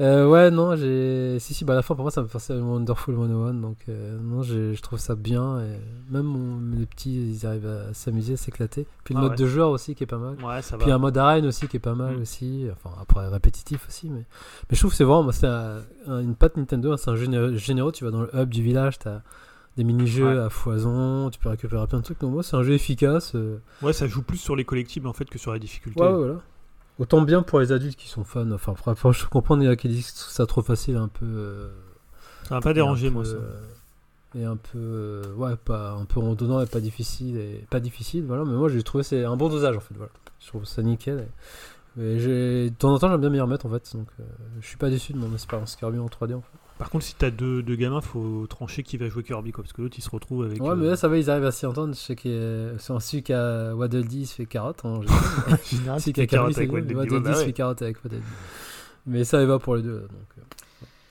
Euh, 0.00 0.26
ouais, 0.26 0.50
non, 0.50 0.76
j'ai. 0.76 1.36
Si, 1.40 1.52
si, 1.52 1.64
bah 1.66 1.74
à 1.74 1.76
la 1.76 1.82
fin, 1.82 1.94
pour 1.94 2.04
moi, 2.04 2.10
ça 2.10 2.22
me 2.22 2.26
fait 2.26 2.52
à 2.52 2.56
Wonderful 2.56 3.14
101. 3.14 3.52
Donc, 3.54 3.76
euh, 3.90 4.18
non, 4.22 4.42
je 4.42 4.80
trouve 4.80 4.98
ça 4.98 5.14
bien. 5.14 5.60
Et 5.60 5.78
même 6.10 6.22
mon- 6.24 6.58
les 6.78 6.86
petits, 6.86 7.32
ils 7.32 7.46
arrivent 7.46 7.66
à 7.66 7.92
s'amuser, 7.92 8.32
à 8.32 8.36
s'éclater. 8.38 8.86
Puis 9.04 9.12
le 9.12 9.18
Ah 9.18 9.22
mode 9.24 9.30
ouais. 9.32 9.36
de 9.36 9.46
joueur 9.46 9.68
aussi 9.70 9.94
qui 9.94 10.04
est 10.04 10.06
pas 10.06 10.16
mal. 10.16 10.36
Ouais, 10.42 10.62
ça 10.62 10.78
va. 10.78 10.84
Puis 10.84 10.90
un 10.92 10.96
mode 10.98 11.18
arène 11.18 11.44
aussi 11.44 11.68
qui 11.68 11.76
est 11.76 11.80
pas 11.80 11.94
mal 11.94 12.16
Mm. 12.16 12.22
aussi. 12.22 12.66
Enfin, 12.72 12.96
après, 13.02 13.28
répétitif 13.28 13.86
aussi. 13.88 14.08
Mais, 14.08 14.20
mais 14.70 14.74
je 14.74 14.78
trouve 14.78 14.90
que 14.92 14.96
c'est 14.96 15.04
vraiment. 15.04 15.30
C'est 15.32 15.46
un- 15.46 15.82
un- 16.06 16.20
une 16.20 16.34
patte 16.34 16.56
Nintendo. 16.56 16.92
hein, 16.92 16.96
c'est 16.96 17.10
un 17.10 17.16
généreux, 17.16 17.54
généreux. 17.56 17.92
Tu 17.92 18.04
vas 18.04 18.10
dans 18.10 18.22
le 18.22 18.30
hub 18.34 18.48
du 18.48 18.62
village, 18.62 18.98
t'as 19.00 19.20
des 19.76 19.84
mini-jeux 19.84 20.26
Ouais. 20.38 20.38
à 20.38 20.48
foison. 20.48 21.28
Tu 21.30 21.38
peux 21.38 21.50
récupérer 21.50 21.86
plein 21.86 21.98
de 21.98 22.04
trucs. 22.04 22.20
Donc, 22.20 22.32
moi, 22.32 22.42
c'est 22.42 22.56
un 22.56 22.62
jeu 22.62 22.72
efficace. 22.72 23.32
euh, 23.34 23.58
Ouais, 23.82 23.92
ça 23.92 24.06
joue 24.06 24.22
plus 24.22 24.38
sur 24.38 24.56
les 24.56 24.64
collectibles 24.64 25.06
en 25.06 25.12
fait 25.12 25.26
que 25.28 25.38
sur 25.38 25.52
la 25.52 25.58
difficulté. 25.58 26.00
Ouais, 26.00 26.10
voilà. 26.10 26.36
Autant 27.00 27.22
bien 27.22 27.42
pour 27.42 27.58
les 27.60 27.72
adultes 27.72 27.96
qui 27.96 28.08
sont 28.08 28.24
fans. 28.24 28.48
Enfin, 28.52 29.10
je 29.12 29.24
comprends 29.26 29.58
il 29.58 29.64
y 29.64 29.68
en 29.68 29.72
a 29.72 29.76
qui 29.76 29.88
disent 29.88 30.12
que 30.12 30.18
ça 30.18 30.44
trop 30.46 30.62
facile, 30.62 30.96
un 30.96 31.08
peu. 31.08 31.24
euh, 31.24 31.70
Ça 32.46 32.56
m'a 32.56 32.60
pas 32.60 32.74
dérangé, 32.74 33.08
moi, 33.08 33.24
ça. 33.24 33.32
euh, 33.32 33.62
Et 34.34 34.44
un 34.44 34.56
peu. 34.56 34.78
euh, 34.78 35.34
ouais, 35.34 35.56
pas, 35.56 35.92
un 35.92 36.04
peu 36.04 36.20
rondonnant 36.20 36.60
et 36.60 36.66
pas 36.66 36.80
difficile. 36.80 37.38
Et, 37.38 37.66
pas 37.70 37.80
difficile, 37.80 38.24
voilà. 38.26 38.44
Mais 38.44 38.52
moi, 38.52 38.68
j'ai 38.68 38.82
trouvé 38.82 39.02
c'est 39.02 39.24
un 39.24 39.36
bon 39.36 39.48
dosage, 39.48 39.76
en 39.76 39.80
fait. 39.80 39.94
Voilà. 39.96 40.12
Je 40.40 40.46
trouve 40.48 40.66
ça 40.66 40.82
nickel. 40.82 41.26
Et, 41.98 42.16
de 42.18 42.74
temps 42.78 42.92
en 42.92 42.98
temps, 42.98 43.08
j'aime 43.10 43.20
bien 43.22 43.30
m'y 43.30 43.40
remettre, 43.40 43.64
en 43.64 43.70
fait. 43.70 43.96
Donc, 43.96 44.08
euh, 44.20 44.24
je 44.60 44.66
suis 44.68 44.76
pas 44.76 44.90
déçu 44.90 45.14
de 45.14 45.18
mon 45.18 45.32
expérience 45.32 45.76
Kirby 45.76 45.98
en 45.98 46.06
3D, 46.06 46.34
en 46.34 46.42
fait. 46.42 46.58
Par 46.80 46.90
contre, 46.90 47.04
si 47.04 47.14
t'as 47.14 47.30
deux, 47.30 47.62
deux 47.62 47.76
gamins, 47.76 48.00
faut 48.00 48.46
trancher 48.48 48.82
qui 48.82 48.96
va 48.96 49.08
jouer 49.08 49.22
Kirby, 49.22 49.52
quoi, 49.52 49.62
parce 49.62 49.72
que 49.72 49.82
l'autre 49.82 49.94
il 49.98 50.02
se 50.02 50.10
retrouve 50.10 50.44
avec. 50.44 50.60
Ouais, 50.62 50.70
euh, 50.70 50.74
mais 50.76 50.86
là, 50.86 50.96
ça 50.96 51.08
va, 51.08 51.18
ils 51.18 51.30
arrivent 51.30 51.44
à 51.44 51.52
s'y 51.52 51.66
entendre. 51.66 51.94
Je 51.94 51.98
sais 52.00 52.16
que 52.16 52.74
c'est 52.78 53.00
celui 53.00 53.22
qui 53.22 53.32
a 53.34 53.74
Waddle 53.76 54.04
Dee, 54.04 54.20
il 54.22 54.26
se 54.26 54.34
fait 54.34 54.46
carotte. 54.46 54.80
En 54.84 55.02
général. 55.02 55.20
en 55.52 55.56
général, 55.76 56.02
tu 56.02 56.12
qui 56.12 56.20
a 56.22 56.26
Kirby, 56.26 56.54
c'est 56.54 56.66
Waddle 56.66 56.86
Dee. 56.86 56.94
Waddle 56.94 57.12
Ouais, 57.12 57.20
Dee 57.20 57.24
bah 57.24 57.34
se 57.34 57.44
fait 57.44 57.52
carotte 57.52 57.82
avec 57.82 58.02
Waddle 58.02 58.18
Dee. 58.18 58.24
Mais 59.06 59.24
ça, 59.24 59.40
il 59.42 59.46
va 59.46 59.58
pour 59.58 59.76
les 59.76 59.82
deux. 59.82 60.00
Donc, 60.00 60.10
euh. 60.38 60.42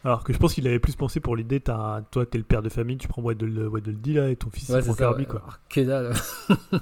Alors 0.06 0.24
que 0.24 0.34
je 0.34 0.38
pense 0.40 0.54
qu'il 0.54 0.66
avait 0.68 0.80
plus 0.80 0.96
pensé 0.96 1.20
pour 1.20 1.36
l'idée, 1.36 1.60
t'as- 1.60 2.02
toi 2.10 2.26
t'es 2.26 2.38
le 2.38 2.44
père 2.46 2.62
de 2.62 2.70
famille, 2.70 2.98
tu 2.98 3.08
prends 3.08 3.22
Waddle, 3.22 3.68
Waddle 3.68 3.96
Dee 3.96 4.14
là, 4.14 4.30
et 4.30 4.36
ton 4.38 4.50
fils 4.50 4.70
Ouais, 4.70 4.80
il 4.80 4.84
prend 4.86 4.94
ça, 4.94 4.98
Kirby, 4.98 5.22
ouais. 5.24 5.28
quoi. 5.28 5.42
Alors, 5.42 5.60
que 5.70 5.82
dalle. 5.82 6.14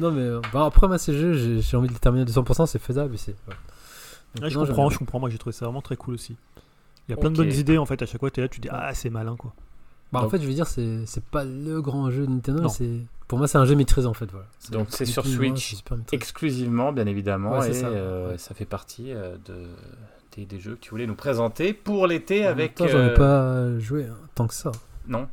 non, 0.00 0.10
mais 0.12 0.22
euh, 0.22 0.40
bah, 0.52 0.64
après, 0.66 0.86
moi, 0.88 0.98
ces 0.98 1.16
jeux, 1.16 1.32
j'ai 1.34 1.60
j'ai 1.60 1.76
envie 1.76 1.88
de 1.88 1.92
les 1.92 1.98
terminer 1.98 2.22
à 2.22 2.26
200%, 2.26 2.66
c'est 2.66 2.78
faisable. 2.80 3.14
et 3.14 3.18
c'est- 3.18 3.30
ouais. 3.48 3.54
Donc, 4.34 4.44
Ouais, 4.44 4.50
je 4.50 4.58
non, 4.58 4.66
comprends, 4.66 4.90
je 4.90 4.98
comprends, 4.98 5.20
moi 5.20 5.30
j'ai 5.30 5.38
trouvé 5.38 5.52
ça 5.52 5.64
vraiment 5.64 5.80
très 5.80 5.96
cool 5.96 6.14
aussi. 6.14 6.36
Il 7.08 7.12
y 7.12 7.14
a 7.14 7.16
plein 7.16 7.30
de 7.30 7.36
bonnes 7.36 7.52
idées 7.52 7.78
en 7.78 7.86
fait, 7.86 8.02
à 8.02 8.06
chaque 8.06 8.20
fois 8.20 8.30
t'es 8.30 8.40
là, 8.40 8.48
tu 8.48 8.60
dis 8.60 8.68
ah 8.70 8.92
c'est 8.94 9.10
malin 9.10 9.36
quoi. 9.36 9.54
Bah, 10.12 10.22
en 10.22 10.30
fait, 10.30 10.40
je 10.40 10.46
veux 10.46 10.54
dire, 10.54 10.66
c'est 10.66 11.04
c'est 11.06 11.22
pas 11.22 11.44
le 11.44 11.82
grand 11.82 12.10
jeu 12.10 12.26
de 12.26 12.30
Nintendo, 12.30 12.68
c'est 12.68 13.00
pour 13.26 13.36
moi, 13.36 13.46
c'est 13.46 13.58
un 13.58 13.66
jeu 13.66 13.74
maîtrisé 13.74 14.06
en 14.06 14.14
fait. 14.14 14.30
Voilà. 14.30 14.46
Donc 14.70 14.88
c'est 14.90 15.04
sur 15.04 15.26
Switch 15.26 15.76
exclusivement, 16.12 16.92
bien 16.92 17.06
évidemment, 17.06 17.62
et 17.62 17.74
ça. 17.74 17.86
Euh, 17.88 18.38
ça. 18.38 18.54
fait 18.54 18.64
partie 18.64 19.12
euh, 19.12 19.36
de, 19.44 19.66
des, 20.34 20.46
des, 20.46 20.58
jeux 20.58 20.76
que 20.76 20.80
tu 20.80 20.90
voulais 20.90 21.06
nous 21.06 21.14
présenter 21.14 21.74
pour 21.74 22.06
l'été 22.06 22.46
avec. 22.46 22.78
J'en 22.78 23.06
ai 23.06 23.14
pas 23.14 23.78
joué 23.78 24.06
hein, 24.06 24.16
tant 24.34 24.46
que 24.46 24.54
ça. 24.54 24.72
Non. 25.06 25.28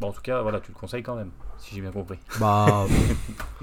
Bon, 0.00 0.08
en 0.08 0.12
tout 0.12 0.22
cas, 0.22 0.42
voilà, 0.42 0.60
tu 0.60 0.70
le 0.72 0.78
conseilles 0.78 1.02
quand 1.02 1.16
même, 1.16 1.30
si 1.58 1.74
j'ai 1.74 1.80
bien 1.80 1.92
compris. 1.92 2.18
Bah. 2.38 2.86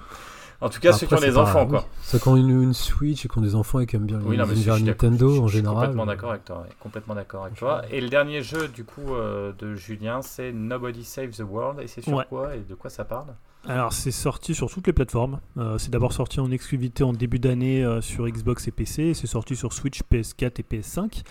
En 0.62 0.70
tout 0.70 0.80
cas, 0.80 0.94
ceux 0.94 1.08
qui 1.08 1.14
ont 1.16 1.20
des 1.20 1.38
enfants, 1.38 1.66
quoi. 1.66 1.86
Ceux 2.04 2.20
qui 2.20 2.28
ont 2.28 2.38
une, 2.38 2.74
Switch 2.74 3.26
et 3.26 3.28
qui 3.28 3.38
ont 3.38 3.42
des 3.42 3.56
enfants 3.56 3.80
et 3.80 3.88
qui 3.88 3.96
aiment 3.96 4.06
bien 4.06 4.20
oui, 4.24 4.38
Nintendo 4.38 5.42
en 5.42 5.48
général. 5.48 5.48
Je 5.48 5.92
suis 5.92 5.98
complètement 5.98 6.06
d'accord 6.06 6.30
avec 6.30 6.46
toi. 6.46 6.66
Complètement 6.80 7.16
d'accord 7.16 7.46
avec 7.46 7.58
toi. 7.58 7.82
Et 7.90 8.00
le 8.00 8.10
dernier 8.10 8.44
jeu, 8.44 8.68
du 8.68 8.84
coup, 8.84 9.14
euh, 9.14 9.52
de 9.58 9.74
Julien, 9.74 10.22
c'est 10.22 10.52
Nobody 10.52 11.04
Saves 11.04 11.32
the 11.32 11.42
World. 11.42 11.80
Et 11.82 11.88
c'est 11.88 12.02
sur 12.02 12.26
quoi 12.28 12.56
et 12.56 12.60
de 12.60 12.76
quoi 12.76 12.90
ça 12.92 13.04
parle? 13.04 13.28
Alors 13.68 13.94
c'est 13.94 14.12
sorti 14.12 14.56
sur 14.56 14.72
toutes 14.72 14.88
les 14.88 14.94
plateformes. 14.94 15.40
Euh, 15.58 15.78
c'est 15.78 15.92
d'abord 15.92 16.14
sorti 16.14 16.40
en 16.40 16.50
exclusivité 16.50 17.04
en 17.04 17.14
début 17.14 17.38
d'année 17.38 17.84
euh, 17.84 18.02
sur 18.02 18.28
Xbox 18.28 18.68
et 18.68 18.72
PC. 18.72 19.14
C'est 19.14 19.28
sorti 19.28 19.56
sur 19.56 19.74
Switch, 19.74 20.02
PS4 20.12 20.60
et 20.60 20.78
PS5. 20.78 21.22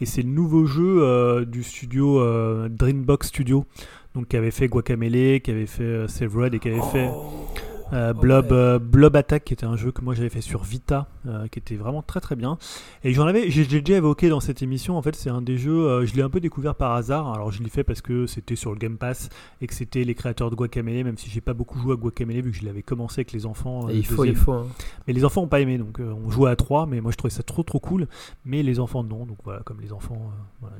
Et 0.00 0.06
c'est 0.06 0.22
le 0.22 0.28
nouveau 0.28 0.66
jeu 0.66 1.44
du 1.46 1.62
studio 1.62 2.68
Dreambox 2.68 3.28
Studio. 3.28 3.66
Donc 4.14 4.28
qui 4.28 4.36
avait 4.36 4.50
fait 4.50 4.66
Guacamele, 4.66 5.40
qui 5.40 5.50
avait 5.52 5.66
fait 5.66 6.08
Severed 6.08 6.54
et 6.54 6.58
qui 6.58 6.68
avait 6.68 6.82
fait 6.92 7.08
oh. 7.12 7.46
Euh, 7.92 8.12
Blob, 8.12 8.52
euh, 8.52 8.78
Blob 8.78 9.16
Attack, 9.16 9.44
qui 9.44 9.52
était 9.52 9.66
un 9.66 9.76
jeu 9.76 9.92
que 9.92 10.02
moi 10.02 10.14
j'avais 10.14 10.28
fait 10.28 10.40
sur 10.40 10.62
Vita, 10.62 11.08
euh, 11.26 11.48
qui 11.48 11.58
était 11.58 11.76
vraiment 11.76 12.02
très 12.02 12.20
très 12.20 12.36
bien. 12.36 12.58
Et 13.04 13.12
j'en 13.12 13.26
avais, 13.26 13.50
j'ai 13.50 13.64
déjà 13.66 13.98
évoqué 13.98 14.28
dans 14.28 14.40
cette 14.40 14.62
émission. 14.62 14.96
En 14.96 15.02
fait, 15.02 15.16
c'est 15.16 15.30
un 15.30 15.42
des 15.42 15.58
jeux, 15.58 16.04
je 16.06 16.14
l'ai 16.14 16.22
un 16.22 16.30
peu 16.30 16.40
découvert 16.40 16.74
par 16.74 16.92
hasard. 16.92 17.32
Alors 17.32 17.50
je 17.50 17.62
l'ai 17.62 17.68
fait 17.68 17.84
parce 17.84 18.00
que 18.00 18.26
c'était 18.26 18.56
sur 18.56 18.72
le 18.72 18.78
Game 18.78 18.96
Pass 18.96 19.28
et 19.60 19.66
que 19.66 19.74
c'était 19.74 20.04
les 20.04 20.14
créateurs 20.14 20.50
de 20.50 20.56
Guacamele, 20.56 21.04
même 21.04 21.18
si 21.18 21.30
j'ai 21.30 21.40
pas 21.40 21.54
beaucoup 21.54 21.78
joué 21.78 21.94
à 21.94 21.96
Guacamele 21.96 22.42
vu 22.42 22.50
que 22.52 22.56
je 22.56 22.64
l'avais 22.64 22.82
commencé 22.82 23.20
avec 23.20 23.32
les 23.32 23.46
enfants. 23.46 23.88
il 23.88 24.04
faut, 24.06 24.24
il 24.24 24.36
faut. 24.36 24.52
Hein. 24.52 24.66
Mais 25.06 25.12
les 25.12 25.24
enfants 25.24 25.42
ont 25.42 25.48
pas 25.48 25.60
aimé, 25.60 25.78
donc 25.78 26.00
on 26.00 26.30
jouait 26.30 26.50
à 26.50 26.56
trois. 26.56 26.86
Mais 26.86 27.00
moi 27.00 27.12
je 27.12 27.16
trouvais 27.16 27.34
ça 27.34 27.42
trop 27.42 27.62
trop 27.62 27.80
cool. 27.80 28.06
Mais 28.44 28.62
les 28.62 28.80
enfants 28.80 29.02
non, 29.02 29.26
donc 29.26 29.38
voilà, 29.44 29.60
comme 29.64 29.80
les 29.80 29.92
enfants. 29.92 30.30
Voilà 30.60 30.76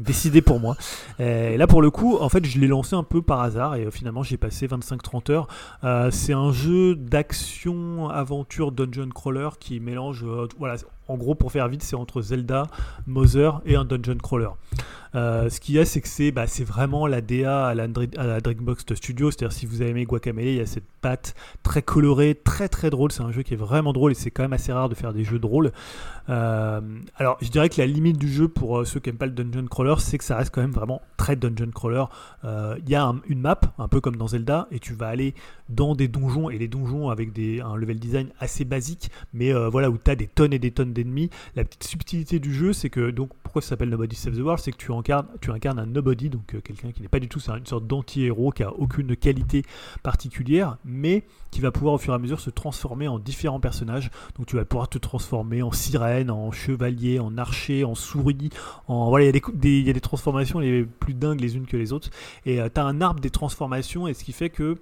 décidé 0.00 0.42
pour 0.42 0.60
moi. 0.60 0.76
Là, 1.18 1.66
pour 1.66 1.82
le 1.82 1.90
coup, 1.90 2.16
en 2.18 2.28
fait, 2.28 2.44
je 2.44 2.58
l'ai 2.58 2.66
lancé 2.66 2.94
un 2.96 3.02
peu 3.02 3.22
par 3.22 3.40
hasard 3.40 3.74
et 3.76 3.84
euh, 3.84 3.90
finalement, 3.90 4.22
j'ai 4.22 4.36
passé 4.36 4.66
25-30 4.66 5.30
heures. 5.30 5.48
Euh, 5.84 6.10
c'est 6.10 6.32
un 6.32 6.52
jeu 6.52 6.94
d'action, 6.94 8.08
aventure, 8.08 8.72
dungeon 8.72 9.08
crawler 9.10 9.50
qui 9.58 9.80
mélange. 9.80 10.24
Euh, 10.24 10.46
voilà, 10.58 10.76
en 11.10 11.16
gros, 11.16 11.34
pour 11.34 11.52
faire 11.52 11.68
vite, 11.68 11.82
c'est 11.82 11.96
entre 11.96 12.22
Zelda, 12.22 12.66
Mother 13.06 13.60
et 13.66 13.76
un 13.76 13.84
dungeon 13.84 14.18
crawler. 14.18 14.50
Euh, 15.14 15.50
ce 15.50 15.58
qu'il 15.60 15.74
y 15.74 15.78
a, 15.78 15.84
c'est 15.84 16.00
que 16.00 16.08
c'est 16.08 16.30
bah, 16.30 16.44
vraiment 16.64 17.06
la 17.06 17.20
DA 17.20 17.66
à 17.66 17.74
la, 17.74 17.84
à 18.16 18.40
Dreambox 18.40 18.94
Studio. 18.94 19.30
C'est-à-dire, 19.30 19.52
si 19.52 19.66
vous 19.66 19.82
avez 19.82 19.90
aimé 19.90 20.04
Guacamele, 20.04 20.46
il 20.46 20.56
y 20.56 20.60
a 20.60 20.66
cette 20.66 20.84
patte 21.00 21.34
très 21.62 21.82
colorée, 21.82 22.34
très 22.34 22.68
très 22.68 22.90
drôle. 22.90 23.10
C'est 23.10 23.22
un 23.22 23.32
jeu 23.32 23.42
qui 23.42 23.54
est 23.54 23.58
vraiment 23.58 23.92
drôle 23.92 24.12
et 24.12 24.14
c'est 24.14 24.30
quand 24.30 24.42
même 24.42 24.52
assez 24.52 24.72
rare 24.72 24.88
de 24.88 24.94
faire 24.94 25.12
des 25.12 25.24
jeux 25.24 25.38
drôles. 25.38 25.72
Euh, 26.28 26.80
alors, 27.16 27.38
je 27.40 27.48
dirais 27.48 27.68
que 27.68 27.80
la 27.80 27.86
limite 27.86 28.18
du 28.18 28.28
jeu 28.28 28.46
pour 28.46 28.78
euh, 28.78 28.84
ceux 28.84 29.00
qui 29.00 29.08
n'aiment 29.08 29.18
pas 29.18 29.26
le 29.26 29.32
dungeon 29.32 29.66
crawler, 29.66 29.94
c'est 29.98 30.18
que 30.18 30.24
ça 30.24 30.36
reste 30.36 30.54
quand 30.54 30.60
même 30.60 30.70
vraiment 30.70 31.02
très 31.16 31.34
dungeon 31.34 31.70
crawler. 31.74 32.04
Il 32.44 32.88
y 32.88 32.94
a 32.94 33.12
une 33.28 33.40
map, 33.40 33.60
un 33.78 33.88
peu 33.88 34.00
comme 34.00 34.16
dans 34.16 34.28
Zelda, 34.28 34.68
et 34.70 34.78
tu 34.78 34.94
vas 34.94 35.08
aller 35.08 35.34
dans 35.68 35.94
des 35.94 36.08
donjons 36.08 36.50
et 36.50 36.58
les 36.58 36.68
donjons 36.68 37.10
avec 37.10 37.32
des, 37.32 37.60
un 37.60 37.76
level 37.76 37.98
design 37.98 38.28
assez 38.38 38.64
basique, 38.64 39.10
mais 39.32 39.52
voilà 39.68 39.90
où 39.90 39.98
tu 39.98 40.10
as 40.10 40.16
des 40.16 40.26
tonnes 40.26 40.52
et 40.52 40.58
des 40.58 40.70
tonnes 40.70 40.92
La 41.56 41.64
petite 41.64 41.84
subtilité 41.84 42.38
du 42.38 42.54
jeu, 42.54 42.72
c'est 42.72 42.90
que 42.90 43.10
donc 43.10 43.30
pourquoi 43.42 43.62
ça 43.62 43.70
s'appelle 43.70 43.88
Nobody 43.90 44.16
Save 44.16 44.36
the 44.36 44.40
World, 44.40 44.60
c'est 44.62 44.72
que 44.72 44.76
tu 44.76 44.92
incarnes, 44.92 45.26
tu 45.40 45.50
incarnes 45.50 45.78
un 45.78 45.86
nobody, 45.86 46.30
donc 46.30 46.54
euh, 46.54 46.60
quelqu'un 46.60 46.92
qui 46.92 47.02
n'est 47.02 47.08
pas 47.08 47.18
du 47.18 47.28
tout, 47.28 47.40
c'est 47.40 47.50
une 47.52 47.66
sorte 47.66 47.86
d'anti-héros 47.86 48.52
qui 48.52 48.62
a 48.62 48.72
aucune 48.72 49.16
qualité 49.16 49.64
particulière, 50.02 50.76
mais 50.84 51.24
qui 51.50 51.60
va 51.60 51.72
pouvoir 51.72 51.94
au 51.94 51.98
fur 51.98 52.12
et 52.12 52.16
à 52.16 52.18
mesure 52.18 52.40
se 52.40 52.50
transformer 52.50 53.08
en 53.08 53.18
différents 53.18 53.60
personnages. 53.60 54.10
Donc 54.36 54.46
tu 54.46 54.56
vas 54.56 54.64
pouvoir 54.64 54.88
te 54.88 54.98
transformer 54.98 55.62
en 55.62 55.72
sirène, 55.72 56.30
en 56.30 56.52
chevalier, 56.52 57.18
en 57.18 57.36
archer, 57.38 57.84
en 57.84 57.94
souris, 57.94 58.50
en 58.86 59.08
voilà, 59.08 59.24
il 59.24 59.34
y, 59.34 59.36
a 59.36 59.40
des, 59.40 59.78
il 59.80 59.86
y 59.86 59.90
a 59.90 59.92
des 59.92 60.00
transformations 60.00 60.58
les 60.58 60.84
plus 60.84 61.14
dingues 61.14 61.40
les 61.40 61.56
unes 61.56 61.66
que 61.66 61.76
les 61.76 61.92
autres. 61.92 62.10
Et 62.46 62.60
euh, 62.60 62.68
tu 62.72 62.80
as 62.80 62.84
un 62.84 63.00
arbre 63.00 63.20
des 63.20 63.30
transformations, 63.30 64.06
et 64.06 64.14
ce 64.14 64.24
qui 64.24 64.32
fait 64.32 64.50
que 64.50 64.76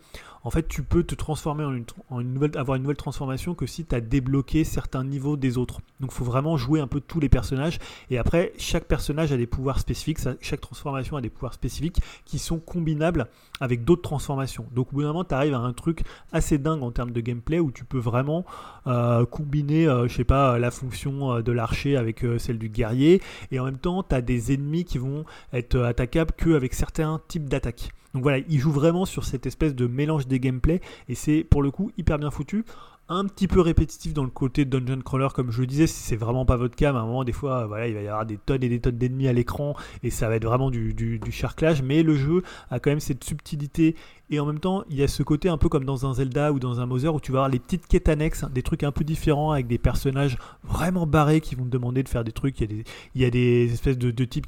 en 0.44 0.50
fait, 0.50 0.68
tu 0.68 0.82
peux 0.82 1.02
te 1.02 1.14
transformer 1.14 1.64
en 1.64 1.72
une, 2.20 2.32
nouvelle, 2.32 2.56
avoir 2.56 2.76
une 2.76 2.82
nouvelle 2.82 2.96
transformation 2.96 3.54
que 3.54 3.66
si 3.66 3.84
tu 3.84 3.94
as 3.94 4.00
débloqué 4.00 4.64
certains 4.64 5.04
niveaux 5.04 5.36
des 5.36 5.58
autres. 5.58 5.80
Donc, 6.00 6.10
il 6.12 6.14
faut 6.14 6.24
vraiment 6.24 6.56
jouer 6.56 6.80
un 6.80 6.86
peu 6.86 7.00
tous 7.00 7.20
les 7.20 7.28
personnages. 7.28 7.78
Et 8.10 8.18
après, 8.18 8.52
chaque 8.58 8.84
personnage 8.84 9.32
a 9.32 9.36
des 9.36 9.46
pouvoirs 9.46 9.80
spécifiques, 9.80 10.18
chaque 10.40 10.60
transformation 10.60 11.16
a 11.16 11.20
des 11.20 11.30
pouvoirs 11.30 11.54
spécifiques 11.54 12.00
qui 12.24 12.38
sont 12.38 12.58
combinables 12.58 13.26
avec 13.60 13.84
d'autres 13.84 14.02
transformations. 14.02 14.66
Donc, 14.72 14.88
au 14.92 14.96
bout 14.96 15.02
d'un 15.02 15.08
moment, 15.08 15.24
tu 15.24 15.34
arrives 15.34 15.54
à 15.54 15.58
un 15.58 15.72
truc 15.72 16.02
assez 16.32 16.58
dingue 16.58 16.82
en 16.82 16.90
termes 16.90 17.10
de 17.10 17.20
gameplay 17.20 17.58
où 17.58 17.70
tu 17.70 17.84
peux 17.84 17.98
vraiment 17.98 18.44
euh, 18.86 19.26
combiner, 19.26 19.86
euh, 19.86 20.08
je 20.08 20.14
sais 20.14 20.24
pas, 20.24 20.58
la 20.58 20.70
fonction 20.70 21.32
euh, 21.32 21.42
de 21.42 21.52
l'archer 21.52 21.96
avec 21.96 22.24
celle 22.38 22.58
du 22.58 22.68
guerrier. 22.68 23.20
Et 23.50 23.60
en 23.60 23.64
même 23.64 23.78
temps, 23.78 24.02
tu 24.02 24.14
as 24.14 24.22
des 24.22 24.52
ennemis 24.52 24.84
qui 24.84 24.98
vont 24.98 25.24
être 25.52 25.80
attaquables 25.80 26.32
qu'avec 26.36 26.74
certains 26.74 27.20
types 27.28 27.48
d'attaques. 27.48 27.90
Donc 28.14 28.22
voilà, 28.22 28.38
il 28.48 28.58
joue 28.58 28.72
vraiment 28.72 29.04
sur 29.04 29.24
cette 29.24 29.46
espèce 29.46 29.74
de 29.74 29.86
mélange 29.86 30.26
des 30.26 30.40
gameplays 30.40 30.80
et 31.08 31.14
c'est 31.14 31.44
pour 31.44 31.62
le 31.62 31.70
coup 31.70 31.90
hyper 31.98 32.18
bien 32.18 32.30
foutu. 32.30 32.64
Un 33.10 33.24
petit 33.24 33.48
peu 33.48 33.62
répétitif 33.62 34.12
dans 34.12 34.22
le 34.22 34.28
côté 34.28 34.66
dungeon 34.66 35.00
crawler 35.00 35.28
comme 35.34 35.50
je 35.50 35.62
le 35.62 35.66
disais 35.66 35.86
si 35.86 36.02
c'est 36.02 36.16
vraiment 36.16 36.44
pas 36.44 36.56
votre 36.56 36.76
cas 36.76 36.92
à 36.92 36.98
un 36.98 37.06
moment 37.06 37.24
des 37.24 37.32
fois 37.32 37.66
voilà 37.66 37.88
il 37.88 37.94
va 37.94 38.02
y 38.02 38.06
avoir 38.06 38.26
des 38.26 38.36
tonnes 38.36 38.62
et 38.62 38.68
des 38.68 38.80
tonnes 38.80 38.98
d'ennemis 38.98 39.28
à 39.28 39.32
l'écran 39.32 39.74
et 40.02 40.10
ça 40.10 40.28
va 40.28 40.36
être 40.36 40.44
vraiment 40.44 40.70
du, 40.70 40.92
du, 40.92 41.18
du 41.18 41.32
charclage 41.32 41.80
mais 41.80 42.02
le 42.02 42.14
jeu 42.16 42.42
a 42.70 42.80
quand 42.80 42.90
même 42.90 43.00
cette 43.00 43.24
subtilité 43.24 43.96
et 44.30 44.40
en 44.40 44.46
même 44.46 44.60
temps, 44.60 44.84
il 44.90 44.96
y 44.96 45.02
a 45.02 45.08
ce 45.08 45.22
côté 45.22 45.48
un 45.48 45.56
peu 45.56 45.68
comme 45.68 45.84
dans 45.84 46.06
un 46.06 46.14
Zelda 46.14 46.52
ou 46.52 46.58
dans 46.58 46.80
un 46.80 46.86
Mother 46.86 47.14
où 47.14 47.20
tu 47.20 47.32
vas 47.32 47.38
avoir 47.38 47.48
les 47.48 47.58
petites 47.58 47.86
quêtes 47.86 48.08
annexes, 48.08 48.44
des 48.52 48.62
trucs 48.62 48.82
un 48.82 48.92
peu 48.92 49.04
différents 49.04 49.52
avec 49.52 49.66
des 49.66 49.78
personnages 49.78 50.36
vraiment 50.64 51.06
barrés 51.06 51.40
qui 51.40 51.54
vont 51.54 51.64
te 51.64 51.70
demander 51.70 52.02
de 52.02 52.08
faire 52.08 52.24
des 52.24 52.32
trucs. 52.32 52.60
Il 52.60 52.84
y 53.14 53.24
a 53.24 53.30
des, 53.30 53.72
espèces 53.72 53.96
de, 53.96 54.24
types 54.24 54.46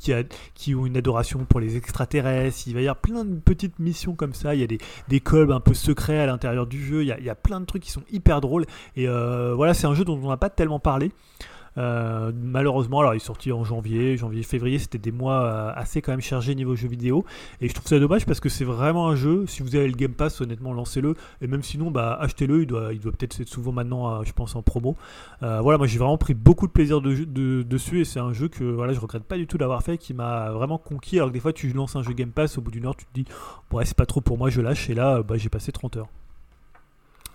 qui, 0.55 0.75
ont 0.75 0.85
une 0.85 0.97
adoration 0.97 1.47
pour 1.47 1.61
les 1.61 1.77
extraterrestres. 1.77 2.67
Il 2.67 2.75
va 2.75 2.81
y 2.81 2.85
avoir 2.85 3.01
plein 3.01 3.25
de 3.25 3.39
petites 3.39 3.79
missions 3.79 4.15
comme 4.15 4.35
ça. 4.35 4.55
Il 4.55 4.61
y 4.61 4.65
a 4.65 4.67
des, 4.67 4.79
des 5.09 5.21
clubs 5.21 5.51
un 5.51 5.61
peu 5.61 5.73
secrets 5.73 6.19
à 6.19 6.27
l'intérieur 6.27 6.67
du 6.67 6.85
jeu. 6.85 7.03
Il 7.03 7.09
y, 7.09 7.13
a, 7.13 7.19
il 7.19 7.25
y, 7.25 7.31
a, 7.31 7.35
plein 7.35 7.61
de 7.61 7.65
trucs 7.65 7.83
qui 7.83 7.91
sont 7.91 8.03
hyper 8.11 8.41
drôles. 8.41 8.67
Et 8.97 9.09
euh, 9.09 9.55
voilà, 9.55 9.73
c'est 9.73 9.87
un 9.87 9.95
jeu 9.95 10.05
dont 10.05 10.19
on 10.23 10.29
n'a 10.29 10.37
pas 10.37 10.51
tellement 10.51 10.81
parlé. 10.81 11.11
Euh, 11.79 12.33
malheureusement, 12.35 13.01
alors 13.01 13.15
il 13.15 13.17
est 13.17 13.21
sorti 13.21 13.53
en 13.53 13.65
janvier, 13.65 14.17
janvier, 14.17 14.43
février, 14.43 14.79
c'était 14.79 14.99
des 14.99 15.13
mois 15.13 15.43
euh, 15.43 15.73
assez 15.75 16.03
quand 16.03 16.13
même 16.13 16.21
chargés 16.21 16.55
niveau 16.55 16.77
jeux 16.77 16.89
vidéo. 16.89 17.25
Et 17.61 17.69
je 17.69 17.75
trouve 17.75 17.87
ça 17.87 17.99
dommage 17.99 18.27
parce 18.27 18.41
que 18.41 18.49
c'est 18.49 18.65
vraiment 18.65 19.09
un 19.09 19.17
jeu. 19.17 19.47
Si 19.47 19.63
vous 19.63 19.77
avez 19.77 19.87
le 19.87 19.95
Game 19.95 20.13
Pass, 20.13 20.41
honnêtement, 20.41 20.73
lancez-le. 20.73 21.15
Et 21.41 21.47
même 21.47 21.63
sinon, 21.63 21.91
bah, 21.91 22.17
achetez-le. 22.21 22.63
Il 22.63 22.67
doit, 22.67 22.91
peut-être 22.91 23.41
être 23.41 23.49
souvent 23.49 23.73
maintenant, 23.73 24.21
euh, 24.21 24.23
je 24.25 24.33
pense, 24.33 24.57
en 24.57 24.63
promo. 24.63 24.97
voilà, 25.41 25.79
moi 25.79 25.87
j'ai 25.87 25.99
vraiment 25.99 26.19
pris 26.19 26.35
beaucoup 26.35 26.67
de 26.67 26.73
plaisir 26.73 27.01
de, 27.01 27.63
dessus 27.63 28.01
et 28.01 28.05
c'est 28.05 28.21
un 28.21 28.33
jeu 28.33 28.49
que 28.49 28.65
voilà, 28.65 28.93
je 28.93 29.01
regrette 29.01 29.25
pas 29.25 29.37
du 29.37 29.47
tout 29.47 29.59
d'avoir 29.59 29.83
fait, 29.83 29.99
qui 29.99 30.15
m'a 30.15 30.51
vraiment 30.51 30.79
conquis. 30.79 31.17
Alors 31.17 31.29
que 31.29 31.35
des 31.35 31.41
fois, 31.41 31.53
tu 31.53 31.73
lances 31.73 31.97
un 31.97 32.03
jeu 32.03 32.13
Game 32.13 32.33
Pass, 32.33 32.59
au 32.59 32.61
bout 32.61 32.71
d'une 32.71 32.87
heure, 32.87 32.97
tu 32.97 33.07
te 33.07 33.13
dis, 33.15 33.25
ouais, 33.73 33.85
c'est 33.85 33.97
pas 33.97 34.07
trop 34.07 34.21
pour 34.21 34.39
moi, 34.39 34.51
je 34.51 34.61
lâche. 34.61 34.91
Et 34.91 34.95
là, 34.95 35.23
bah, 35.23 35.37
j'ai 35.37 35.49
passé 35.49 35.73
30 35.73 35.97
heures. 35.97 36.09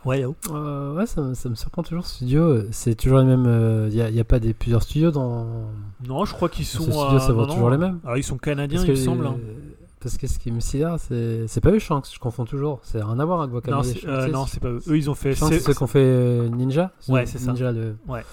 Ouais, 0.06 0.24
euh, 0.24 0.94
ouais 0.94 1.08
ça, 1.08 1.34
ça, 1.34 1.50
me 1.50 1.56
surprend 1.56 1.82
toujours 1.82 2.06
ce 2.06 2.16
studio. 2.16 2.62
C'est 2.72 2.96
toujours 2.96 3.20
les 3.20 3.26
mêmes. 3.26 3.46
Il 3.46 3.50
euh, 4.00 4.12
n'y 4.12 4.20
a, 4.20 4.22
a, 4.22 4.24
pas 4.24 4.40
des 4.40 4.54
plusieurs 4.54 4.84
studios 4.84 5.12
dans. 5.12 5.66
Non, 6.08 6.26
je 6.26 6.34
crois 6.34 6.48
qu'ils 6.48 6.66
sont. 6.66 6.84
Studio, 6.84 7.20
ça 7.20 7.34
va 7.34 7.48
toujours 7.48 7.72
les 7.72 7.78
mêmes. 7.78 8.00
Alors, 8.04 8.18
ils 8.18 8.24
sont 8.24 8.38
canadiens, 8.38 8.84
il 8.84 8.92
me 8.92 8.96
semble. 8.96 9.26
Hein. 9.26 9.38
Parce 10.00 10.18
que 10.18 10.28
ce 10.28 10.38
qui 10.38 10.52
me 10.52 10.60
sidère, 10.60 10.98
c'est 11.00 11.48
c'est 11.48 11.62
pas 11.62 11.72
eux 11.72 11.80
Shanks, 11.80 12.06
je 12.14 12.20
confonds 12.20 12.46
toujours. 12.46 12.80
C'est 12.84 13.02
rien 13.02 13.20
à 13.20 13.26
voir 13.26 13.42
avec 13.42 13.52
Guacamole. 13.52 13.84
Non, 13.84 13.92
c'est 13.92 14.08
euh, 14.08 14.28
non, 14.28 14.46
pas 14.62 14.70
eux. 14.70 14.82
Eux, 14.88 14.98
ils 14.98 15.10
ont 15.10 15.16
fait. 15.16 15.34
C'est 15.34 15.60
ceux 15.60 15.74
qu'on 15.74 15.88
fait 15.88 16.50
Ninja. 16.50 16.92
Ouais, 17.08 17.26
c'est 17.26 17.40
ça. 17.40 17.52
Ninja 17.52 17.74
de. 17.74 17.96
Ouais. 18.08 18.24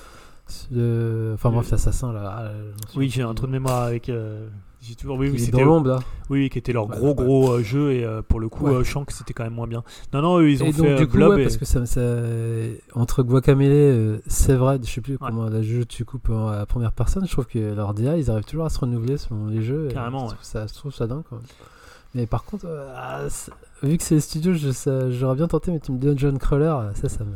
De... 0.71 1.31
Enfin 1.35 1.51
bref, 1.51 1.71
l'assassin 1.71 2.13
là. 2.13 2.35
Ah, 2.37 2.51
oui, 2.97 3.09
j'ai 3.09 3.23
un 3.23 3.33
trou 3.33 3.47
de 3.47 3.53
mémoire 3.53 3.85
avec. 3.85 4.11
J'ai 4.83 4.97
toujours 4.97 5.17
oui, 5.17 5.31
oui 5.31 5.39
c'était 5.39 5.63
l'ombre 5.63 6.03
Oui, 6.29 6.51
qui 6.51 6.59
était 6.59 6.73
leur 6.73 6.89
gros 6.89 7.15
gros 7.15 7.53
euh, 7.53 7.63
jeu 7.63 7.93
et 7.93 8.05
euh, 8.05 8.21
pour 8.21 8.41
le 8.41 8.49
coup, 8.49 8.67
ouais. 8.67 8.83
Shank 8.83 9.13
c'était 9.13 9.33
quand 9.33 9.45
même 9.45 9.55
moins 9.55 9.69
bien. 9.69 9.85
Non 10.13 10.23
non, 10.23 10.41
eux, 10.41 10.51
ils 10.51 10.61
ont 10.63 10.67
et 10.67 10.73
fait 10.73 10.83
donc, 10.83 10.99
du 10.99 11.07
coup, 11.07 11.17
Blob 11.19 11.39
et... 11.39 11.45
parce 11.45 11.57
que 11.57 11.65
ça, 11.65 11.87
ça 11.87 12.01
entre 12.95 13.23
Guacamele, 13.23 14.21
c'est 14.27 14.55
vrai, 14.55 14.81
je 14.83 14.91
sais 14.91 15.01
plus 15.01 15.19
comment 15.19 15.49
la 15.49 15.63
jeu 15.63 15.85
tu 15.85 16.05
coupes 16.05 16.31
à 16.31 16.57
la 16.59 16.67
première 16.67 16.93
personne, 16.93 17.25
je 17.27 17.31
trouve 17.31 17.47
que 17.47 17.75
leur 17.75 17.95
DA, 17.95 18.17
ils 18.17 18.29
arrivent 18.29 18.45
toujours 18.45 18.65
à 18.65 18.71
se 18.71 18.81
renouveler 18.81 19.19
selon 19.19 19.47
les 19.47 19.63
jeux. 19.63 19.89
Carrément. 19.93 20.29
Je, 20.29 20.35
trouve 20.35 20.45
ça, 20.45 20.67
je 20.67 20.75
trouve 20.75 20.93
ça 20.93 21.07
dingue 21.07 21.23
quand 21.31 21.37
même. 21.37 21.45
Mais 22.15 22.27
par 22.27 22.45
contre, 22.45 22.67
euh, 22.67 22.93
ah, 22.97 23.29
vu 23.83 23.99
que 23.99 24.03
c'est 24.03 24.15
les 24.15 24.21
studios, 24.21 24.55
j'aurais 25.11 25.35
bien 25.35 25.49
tenté, 25.49 25.71
mais 25.71 25.81
tu 25.81 25.93
me 25.93 25.99
dis 25.99 26.09
John 26.17 26.39
Crawler, 26.39 26.75
ça, 26.95 27.09
ça 27.09 27.25
me. 27.25 27.35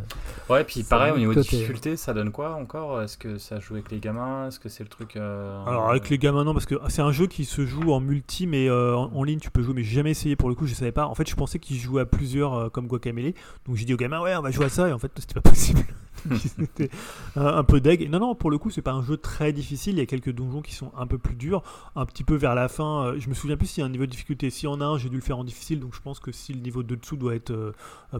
Ouais, 0.48 0.64
puis 0.64 0.82
pareil, 0.82 1.12
au 1.12 1.18
niveau 1.18 1.34
de 1.34 1.40
difficulté, 1.40 1.96
ça 1.96 2.14
donne 2.14 2.30
quoi 2.30 2.54
encore? 2.54 3.02
Est-ce 3.02 3.18
que 3.18 3.38
ça 3.38 3.58
joue 3.58 3.74
avec 3.74 3.90
les 3.90 3.98
gamins? 3.98 4.48
Est-ce 4.48 4.60
que 4.60 4.68
c'est 4.68 4.84
le 4.84 4.88
truc. 4.88 5.16
Euh, 5.16 5.64
Alors, 5.66 5.90
avec 5.90 6.08
les 6.08 6.18
gamins, 6.18 6.44
non, 6.44 6.52
parce 6.52 6.66
que 6.66 6.76
c'est 6.88 7.02
un 7.02 7.12
jeu 7.12 7.26
qui 7.26 7.44
se 7.44 7.66
joue 7.66 7.92
en 7.92 8.00
multi, 8.00 8.46
mais 8.46 8.68
euh, 8.68 8.94
en, 8.94 9.22
ligne, 9.24 9.40
tu 9.40 9.50
peux 9.50 9.62
jouer, 9.62 9.74
mais 9.74 9.82
j'ai 9.82 9.96
jamais 9.96 10.12
essayé 10.12 10.36
pour 10.36 10.48
le 10.48 10.54
coup, 10.54 10.66
je 10.66 10.74
savais 10.74 10.92
pas. 10.92 11.06
En 11.06 11.14
fait, 11.14 11.28
je 11.28 11.34
pensais 11.34 11.58
qu'il 11.58 11.76
jouait 11.76 12.02
à 12.02 12.06
plusieurs 12.06 12.70
comme 12.70 12.86
Guacamele, 12.86 13.34
donc 13.66 13.76
j'ai 13.76 13.84
dit 13.84 13.94
aux 13.94 13.98
gamins, 13.98 14.20
ouais, 14.20 14.36
on 14.36 14.42
va 14.42 14.50
jouer 14.50 14.66
à 14.66 14.70
ça, 14.70 14.88
et 14.88 14.92
en 14.92 14.98
fait, 14.98 15.10
c'était 15.18 15.34
pas 15.40 15.48
possible. 15.48 15.84
C'était 16.36 16.90
un, 17.36 17.64
peu 17.64 17.80
deg. 17.80 18.08
Non, 18.10 18.18
non, 18.18 18.34
pour 18.34 18.50
le 18.50 18.58
coup, 18.58 18.70
c'est 18.70 18.82
pas 18.82 18.92
un 18.92 19.02
jeu 19.02 19.16
très 19.16 19.52
difficile. 19.52 19.94
Il 19.94 19.98
y 19.98 20.02
a 20.02 20.06
quelques 20.06 20.32
donjons 20.32 20.62
qui 20.62 20.74
sont 20.74 20.92
un 20.96 21.06
peu 21.06 21.18
plus 21.18 21.34
durs. 21.34 21.62
Un 21.94 22.06
petit 22.06 22.24
peu 22.24 22.34
vers 22.34 22.54
la 22.54 22.68
fin, 22.68 23.06
euh, 23.06 23.16
je 23.18 23.28
me 23.28 23.34
souviens 23.34 23.56
plus 23.56 23.66
s'il 23.66 23.80
y 23.80 23.82
a 23.82 23.86
un 23.86 23.90
niveau 23.90 24.06
de 24.06 24.10
difficulté. 24.10 24.50
Si 24.50 24.66
en 24.66 24.80
a 24.80 24.84
un, 24.84 24.98
j'ai 24.98 25.08
dû 25.08 25.16
le 25.16 25.22
faire 25.22 25.38
en 25.38 25.44
difficile, 25.44 25.80
donc 25.80 25.94
je 25.94 26.00
pense 26.00 26.20
que 26.20 26.32
si 26.36 26.52
le 26.52 26.60
niveau 26.60 26.82
de 26.82 26.94
dessous 26.94 27.16
doit 27.16 27.34
être 27.34 27.50
euh, 27.50 27.72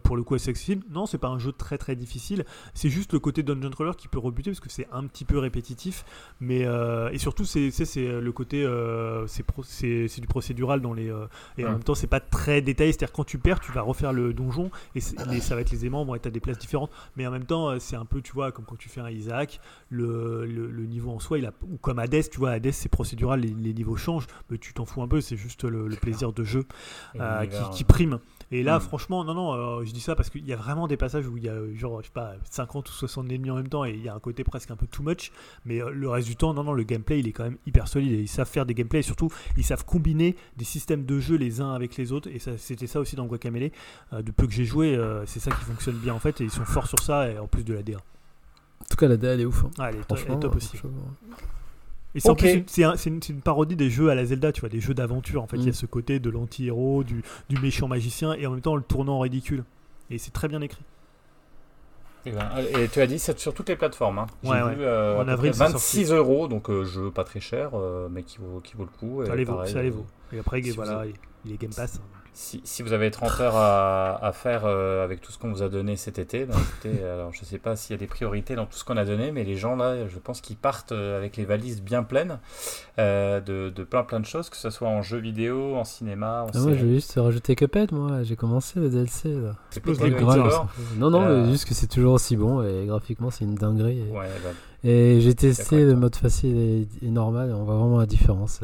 pour 0.03 0.17
le 0.17 0.23
coup 0.23 0.35
assez 0.35 0.51
accessible. 0.51 0.85
Non, 0.91 1.07
c'est 1.07 1.19
pas 1.19 1.29
un 1.29 1.39
jeu 1.39 1.53
très 1.53 1.79
très 1.79 1.95
difficile. 1.97 2.45
C'est 2.75 2.89
juste 2.91 3.13
le 3.13 3.19
côté 3.21 3.43
dungeon 3.43 3.71
crawler 3.71 3.93
qui 3.97 4.09
peut 4.09 4.19
rebuter 4.19 4.51
parce 4.51 4.61
que 4.61 4.71
c'est 4.71 4.89
un 4.93 5.05
petit 5.07 5.25
peu 5.25 5.39
répétitif. 5.39 6.05
Mais 6.41 6.65
euh, 6.65 7.11
et 7.11 7.19
surtout, 7.19 7.45
c'est 7.45 7.71
le 7.97 8.33
côté 8.33 8.65
euh, 8.65 9.27
c'est 9.27 9.43
pro- 9.43 9.63
du 9.63 10.27
procédural 10.29 10.81
dans 10.81 10.95
les 10.95 11.11
euh, 11.11 11.27
et 11.59 11.65
en 11.65 11.73
même 11.73 11.83
temps, 11.85 11.95
c'est 11.95 12.07
pas 12.07 12.21
très 12.21 12.61
détaillé. 12.63 12.93
C'est-à-dire 12.93 13.13
quand 13.13 13.25
tu 13.25 13.39
perds, 13.39 13.61
tu 13.61 13.73
vas 13.73 13.83
refaire 13.83 14.13
le 14.13 14.33
donjon 14.33 14.71
et 14.95 15.01
les- 15.31 15.41
ça 15.41 15.55
va 15.55 15.61
être 15.61 15.71
les 15.71 15.85
aimants 15.87 16.05
vont 16.05 16.15
être 16.15 16.27
à 16.27 16.31
des 16.31 16.41
places 16.41 16.59
différentes. 16.59 16.91
Mais 17.17 17.27
en 17.27 17.31
même 17.31 17.45
temps, 17.45 17.69
euh, 17.71 17.79
c'est 17.79 17.97
un 17.97 18.05
peu, 18.05 18.21
tu 18.23 18.33
vois, 18.33 18.53
comme 18.53 18.65
quand 18.65 18.77
tu 18.79 18.89
fais 18.89 19.01
un 19.01 19.11
Isaac, 19.11 19.61
le, 19.91 20.47
le, 20.47 20.71
le 20.71 20.87
niveau 20.87 21.11
en 21.11 21.21
soi, 21.21 21.39
il 21.39 21.47
a, 21.47 21.53
ou 21.71 21.77
comme 21.77 21.99
Hades, 21.99 22.29
tu 22.31 22.39
vois, 22.39 22.53
Hades 22.53 22.71
c'est 22.73 22.89
procédural, 22.89 23.41
les, 23.41 23.49
les 23.51 23.75
niveaux 23.75 23.97
changent, 23.97 24.27
mais 24.51 24.59
tu 24.59 24.73
t'en 24.73 24.87
fous 24.87 25.03
un 25.03 25.09
peu, 25.09 25.21
c'est 25.21 25.37
juste 25.37 25.65
le, 25.65 25.87
le 25.89 25.97
plaisir 25.97 26.33
de 26.33 26.45
jeu 26.45 26.65
euh, 27.21 27.47
qui 27.73 27.85
prime. 27.85 28.06
Et 28.53 28.63
là, 28.63 28.79
Mm. 28.79 28.81
franchement, 28.81 29.25
non, 29.25 29.35
non, 29.35 29.55
euh, 29.81 29.85
je 29.85 29.91
dis 29.93 30.01
ça 30.01 30.15
parce 30.15 30.31
qu'il 30.31 30.47
y 30.47 30.53
a 30.53 30.57
vraiment 30.57 30.87
des 30.87 30.97
passages 30.97 31.27
où 31.27 31.37
il 31.37 31.43
y 31.45 31.49
a, 31.49 31.53
euh, 31.53 31.75
genre, 31.75 32.01
je 32.01 32.07
sais 32.07 32.13
pas, 32.13 32.35
50 32.51 32.89
ou 32.89 32.93
60 32.93 33.31
ennemis 33.33 33.51
en 33.51 33.57
même 33.57 33.69
temps 33.69 33.85
et 33.85 33.91
il 33.91 34.03
y 34.03 34.09
a 34.09 34.15
un 34.15 34.21
côté 34.21 34.45
presque 34.45 34.71
un 34.71 34.77
peu 34.77 34.87
too 34.87 35.03
much. 35.03 35.33
Mais 35.65 35.83
euh, 35.83 35.91
le 35.91 36.09
reste 36.09 36.29
du 36.29 36.37
temps, 36.37 36.55
non, 36.55 36.63
non, 36.63 36.73
le 36.73 36.85
gameplay, 36.85 37.19
il 37.19 37.27
est 37.29 37.33
quand 37.33 37.43
même 37.45 37.59
hyper 37.67 37.89
solide 37.89 38.13
et 38.13 38.21
ils 38.23 38.29
savent 38.29 38.49
faire 38.49 38.65
des 38.65 38.75
gameplays 38.75 39.01
et 39.01 39.03
surtout, 39.03 39.31
ils 39.57 39.65
savent 39.65 39.85
combiner 39.85 40.37
des 40.57 40.65
systèmes 40.65 41.05
de 41.05 41.19
jeu 41.19 41.37
les 41.37 41.61
uns 41.61 41.73
avec 41.75 41.97
les 41.97 42.13
autres. 42.13 42.29
Et 42.33 42.39
ça, 42.39 42.57
c'était 42.57 42.87
ça 42.87 43.01
aussi 43.01 43.17
dans 43.17 43.27
Guacamele. 43.27 43.73
Euh, 44.13 44.23
de 44.23 44.31
peu 44.31 44.47
que 44.47 44.53
j'ai 44.53 44.65
joué, 44.65 44.97
c'est 45.27 45.41
ça 45.41 45.51
qui 45.51 45.65
fonctionne 45.65 45.97
bien 45.97 46.15
en 46.15 46.21
fait 46.21 46.41
et 46.41 46.45
ils 46.45 46.51
sont 46.51 46.65
forts 46.65 46.87
sur 46.87 47.01
ça 47.01 47.29
et 47.29 47.39
en 47.39 47.47
plus 47.49 47.65
de 47.65 47.75
la 47.75 47.83
DA. 47.83 47.97
En 47.97 48.85
tout 48.89 48.97
cas, 48.97 49.09
la 49.09 49.17
DA, 49.17 49.35
elle 49.35 49.41
est 49.41 49.45
ouf. 49.45 49.65
hein. 49.65 49.71
Ah, 49.79 49.89
elle 49.91 49.97
est, 49.97 50.05
elle 50.29 50.39
top 50.39 50.55
aussi. 50.57 50.77
Et 52.17 52.21
c'est 52.21 52.29
en 52.31 52.33
Ok. 52.33 52.39
plus 52.39 52.53
une- 52.55 52.65
c'est 52.67 52.83
un- 52.83 52.97
c'est 52.97 53.11
une, 53.11 53.23
c'est 53.23 53.33
une 53.33 53.43
parodie 53.43 53.77
des 53.77 53.91
jeux 53.91 54.09
à 54.09 54.15
la 54.15 54.25
Zelda, 54.25 54.51
tu 54.51 54.61
vois, 54.61 54.69
des 54.71 54.81
jeux 54.81 54.95
d'aventure. 54.95 55.43
En 55.43 55.47
fait, 55.47 55.57
il 55.59 55.65
y 55.65 55.67
a 55.67 55.71
Mm. 55.71 55.75
ce 55.75 55.87
côté 55.87 56.19
de 56.19 56.31
l'anti-héros, 56.31 57.05
du, 57.05 57.23
du 57.49 57.61
méchant 57.61 57.87
magicien, 57.89 58.33
et 58.35 58.47
en 58.47 58.51
même 58.53 58.63
temps 58.63 58.75
le 58.75 58.83
tournant 58.83 59.17
en 59.17 59.21
ridicule. 59.21 59.65
Et 60.11 60.19
c'est 60.19 60.31
très 60.33 60.49
bien 60.49 60.61
écrit. 60.63 60.83
Et, 62.25 62.33
ben, 62.33 62.49
et 62.77 62.89
tu 62.89 63.01
as 63.01 63.07
dit 63.07 63.19
c'est 63.21 63.39
sur 63.39 63.55
toutes 63.55 63.69
les 63.69 63.77
plateformes. 63.77 64.19
Hein. 64.19 64.27
J'ai 64.43 64.51
Ouais, 64.51 64.63
ouais. 64.63 64.75
vu 64.75 64.83
euh, 64.83 65.19
En 65.23 65.29
avril, 65.29 65.53
près 65.53 65.67
c'est 65.67 65.73
26 65.73 66.11
euros, 66.11 66.49
donc 66.49 66.71
euh, 66.71 66.85
jeu 66.85 67.11
pas 67.11 67.23
très 67.23 67.39
cher, 67.41 67.71
euh, 67.75 68.09
mais 68.11 68.23
qui 68.25 68.39
vaut, 68.39 68.61
qui 68.61 68.75
vaut 68.77 68.85
le 68.85 68.99
coup. 68.99 69.23
et 69.23 69.27
Ça 69.27 69.37
les 69.37 69.45
vaut, 69.45 69.55
pareil, 69.55 69.73
ça 69.73 69.83
les 69.83 69.91
euh, 69.91 69.93
vaut. 69.93 70.07
Et 70.33 70.39
après, 70.41 70.61
si 70.63 70.71
voilà, 70.71 71.05
vous 71.05 71.11
il 71.11 71.15
il 71.45 71.53
est 71.53 71.57
Game 71.61 71.71
Pass. 71.73 72.01
Si, 72.39 72.61
si 72.65 72.83
vous 72.83 72.93
avez 72.93 73.11
30 73.11 73.41
heures 73.41 73.57
à, 73.57 74.23
à 74.23 74.31
faire 74.33 74.67
euh, 74.67 75.03
avec 75.03 75.23
tout 75.23 75.33
ce 75.33 75.39
qu'on 75.39 75.51
vous 75.51 75.63
a 75.63 75.71
donné 75.71 75.97
cet 75.97 76.19
été, 76.19 76.45
ben, 76.45 76.55
écoutez, 76.55 77.03
alors 77.15 77.33
je 77.33 77.43
sais 77.47 77.57
pas 77.57 77.77
s'il 77.77 77.93
y 77.93 77.95
a 77.95 77.99
des 77.99 78.07
priorités 78.07 78.55
dans 78.57 78.67
tout 78.67 78.77
ce 78.77 78.85
qu'on 78.85 78.99
a 78.99 79.07
donné, 79.07 79.33
mais 79.33 79.43
les 79.43 79.57
gens 79.57 79.75
là, 79.75 80.07
je 80.07 80.19
pense 80.19 80.43
qu'ils 80.43 80.57
partent 80.59 80.93
euh, 80.93 81.17
avec 81.17 81.39
les 81.39 81.47
valises 81.47 81.81
bien 81.83 82.03
pleines 82.03 82.39
euh, 82.99 83.41
de, 83.41 83.71
de 83.75 83.85
plein 83.85 84.03
plein 84.03 84.21
de 84.21 84.27
choses, 84.27 84.51
que 84.51 84.59
ce 84.59 84.69
soit 84.69 84.87
en 84.87 85.01
jeux 85.01 85.17
vidéo, 85.17 85.77
en 85.77 85.85
cinéma, 85.85 86.43
en 86.43 86.49
Ah, 86.55 86.59
moi, 86.59 86.73
je 86.75 86.85
vais 86.85 86.95
juste 86.97 87.15
rajouter 87.17 87.57
Cuphead, 87.57 87.93
moi. 87.93 88.23
J'ai 88.23 88.37
commencé 88.37 88.81
le 88.81 88.91
DLC. 88.91 89.31
Là. 89.33 89.55
C'est 89.71 89.83
fait- 89.83 90.99
Non, 90.99 91.09
non, 91.09 91.23
Euh, 91.23 91.51
juste 91.51 91.65
que 91.67 91.73
c'est 91.73 91.87
toujours 91.87 92.13
aussi 92.13 92.37
bon 92.37 92.63
et 92.63 92.85
graphiquement, 92.85 93.31
c'est 93.31 93.47
une 93.47 93.55
dinguerie. 93.55 94.01
Et, 94.01 94.11
Ouais, 94.13 94.29
bah, 94.45 94.51
et 94.85 95.23
j'ai 95.23 95.35
testé 95.35 95.83
le 95.85 95.93
toi. 95.93 96.01
mode 96.01 96.17
facile 96.17 96.55
et, 96.59 96.89
et 97.01 97.09
normal 97.11 97.49
et 97.49 97.53
on 97.55 97.65
voit 97.65 97.77
vraiment 97.77 97.99
la 97.99 98.05
différence. 98.07 98.61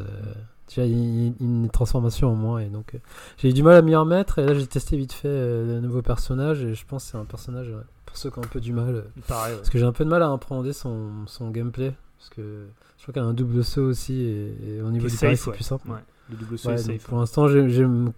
Il 0.77 0.81
y 0.87 1.29
a 1.29 1.33
une 1.41 1.69
transformation 1.71 2.29
en 2.31 2.35
moins 2.35 2.59
et 2.61 2.67
donc 2.69 2.95
euh, 2.95 2.99
j'ai 3.39 3.51
eu 3.51 3.53
du 3.53 3.63
mal 3.63 3.77
à 3.77 3.83
m'y 3.83 3.95
remettre. 3.95 4.39
Et 4.39 4.47
là, 4.47 4.55
j'ai 4.55 4.67
testé 4.67 4.97
vite 4.97 5.13
fait 5.13 5.29
euh, 5.29 5.67
le 5.75 5.81
nouveau 5.81 6.03
personnage 6.03 6.63
et 6.65 6.75
je 6.75 6.87
pense 6.87 7.05
que 7.05 7.11
c'est 7.11 7.19
un 7.19 7.25
personnage 7.25 7.69
euh, 7.69 7.83
pour 8.07 8.17
ceux 8.17 8.31
qui 8.31 8.39
ont 8.39 8.43
un 8.43 8.47
peu 8.47 8.61
du 8.61 8.73
mal. 8.73 8.95
euh, 8.95 9.03
Pareil, 9.29 9.53
ouais. 9.53 9.59
Parce 9.59 9.71
que 9.71 9.79
j'ai 9.79 9.85
un 9.85 9.93
peu 9.93 10.05
de 10.05 10.11
mal 10.11 10.23
à 10.23 10.31
appréhender 10.33 10.73
son, 10.73 11.09
son 11.27 11.51
gameplay. 11.51 11.93
Parce 12.19 12.31
que 12.31 12.67
je 12.99 13.03
crois 13.03 13.13
qu'elle 13.15 13.23
a 13.25 13.27
un 13.27 13.35
double 13.35 13.65
saut 13.65 13.83
aussi. 13.83 14.15
Et, 14.23 14.77
et 14.77 14.81
au 14.83 14.91
niveau 14.91 15.09
du 15.09 15.15
safe, 15.17 15.39
c'est 15.41 15.51
ouais. 15.51 15.57
plus 15.57 15.65
simple. 15.65 15.89
Le 16.31 16.37
double 16.37 16.57
saut 16.59 16.71
est 16.71 16.77
donc 16.77 16.85
safe. 16.87 17.05
pour 17.09 17.19
l'instant, 17.19 17.49
je, 17.49 17.59
vais 17.59 17.87
me- 17.87 18.13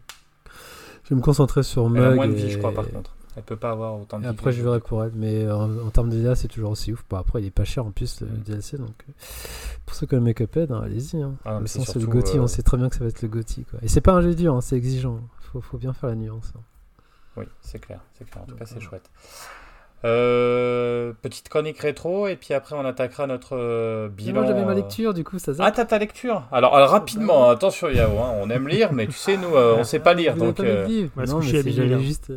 concentrer 1.22 1.62
sur 1.62 1.86
Elle 1.96 2.02
a 2.02 2.06
Mug. 2.08 2.14
moins 2.16 2.28
de 2.28 2.32
vie, 2.32 2.50
je 2.50 2.58
crois, 2.58 2.72
par 2.72 2.86
contre. 2.88 3.13
Elle 3.36 3.42
peut 3.42 3.56
pas 3.56 3.70
avoir 3.72 4.00
autant 4.00 4.18
de 4.20 4.24
Et 4.24 4.28
après, 4.28 4.52
je 4.52 4.62
verrai 4.62 4.78
pour 4.80 5.02
elle. 5.02 5.10
Mais 5.14 5.44
euh, 5.44 5.56
en, 5.56 5.86
en 5.86 5.90
termes 5.90 6.08
de 6.10 6.20
DA, 6.22 6.34
c'est 6.36 6.46
toujours 6.48 6.70
aussi 6.70 6.92
ouf. 6.92 7.04
Bon, 7.10 7.16
après, 7.16 7.42
il 7.42 7.46
est 7.46 7.50
pas 7.50 7.64
cher 7.64 7.84
en 7.84 7.90
plus, 7.90 8.20
le 8.20 8.28
Mm. 8.28 8.42
DLC. 8.46 8.78
Donc, 8.78 8.94
euh, 9.08 9.12
pour 9.86 9.96
ceux 9.96 10.06
qui 10.06 10.14
aiment 10.14 10.32
Cuphead, 10.34 10.70
hein, 10.70 10.82
allez-y. 10.84 11.20
Hein. 11.20 11.34
Ah, 11.44 11.54
mais 11.54 11.60
le 11.62 11.66
c'est 11.66 11.78
sens, 11.80 11.90
c'est 11.92 11.98
le 11.98 12.06
Gotti. 12.06 12.38
euh, 12.38 12.42
On 12.42 12.46
sait 12.46 12.62
très 12.62 12.76
bien 12.76 12.88
que 12.88 12.94
ça 12.96 13.02
va 13.02 13.08
être 13.10 13.22
le 13.22 13.28
Gotti. 13.28 13.64
Quoi. 13.64 13.80
Et 13.82 13.88
c'est 13.88 14.00
pas 14.00 14.12
un 14.12 14.20
jeu 14.20 14.34
dur, 14.34 14.54
hein, 14.54 14.60
c'est 14.60 14.76
exigeant. 14.76 15.18
Faut, 15.40 15.60
faut 15.60 15.78
bien 15.78 15.92
faire 15.92 16.08
la 16.10 16.14
nuance. 16.16 16.52
hein. 16.56 16.60
Oui, 17.36 17.44
c'est 17.60 17.80
clair, 17.80 17.98
c'est 18.16 18.24
clair. 18.30 18.44
En 18.44 18.46
tout 18.46 18.54
cas, 18.56 18.66
c'est 18.66 18.80
chouette. 18.80 19.10
Euh, 20.04 21.12
petite 21.22 21.48
chronique 21.48 21.78
rétro, 21.78 22.28
et 22.28 22.36
puis 22.36 22.52
après, 22.52 22.76
on 22.76 22.84
attaquera 22.84 23.26
notre 23.26 23.56
euh, 23.56 24.08
bilan. 24.10 24.42
moi, 24.42 24.46
j'avais 24.46 24.64
ma 24.64 24.74
lecture, 24.74 25.14
du 25.14 25.24
coup, 25.24 25.38
ça 25.38 25.52
Ah, 25.52 25.54
zappe. 25.54 25.74
t'as 25.76 25.84
ta 25.86 25.98
lecture? 25.98 26.44
Alors, 26.52 26.74
alors, 26.76 26.90
rapidement, 26.90 27.48
attention 27.48 27.88
Yao, 27.88 28.18
hein, 28.18 28.34
on 28.42 28.50
aime 28.50 28.68
lire, 28.68 28.92
mais 28.92 29.06
tu 29.06 29.12
sais, 29.14 29.36
nous, 29.38 29.54
euh, 29.56 29.76
on 29.78 29.84
sait 29.84 30.00
pas 30.00 30.12
lire. 30.12 30.34
Vous 30.36 30.44
Donc 30.44 30.56
pas 30.56 30.62
euh, 30.64 30.86
se 30.86 31.30
Non, 31.32 31.38
mais 31.40 31.46
c'est- 31.46 31.70
j'avais 31.72 32.00
juste. 32.02 32.32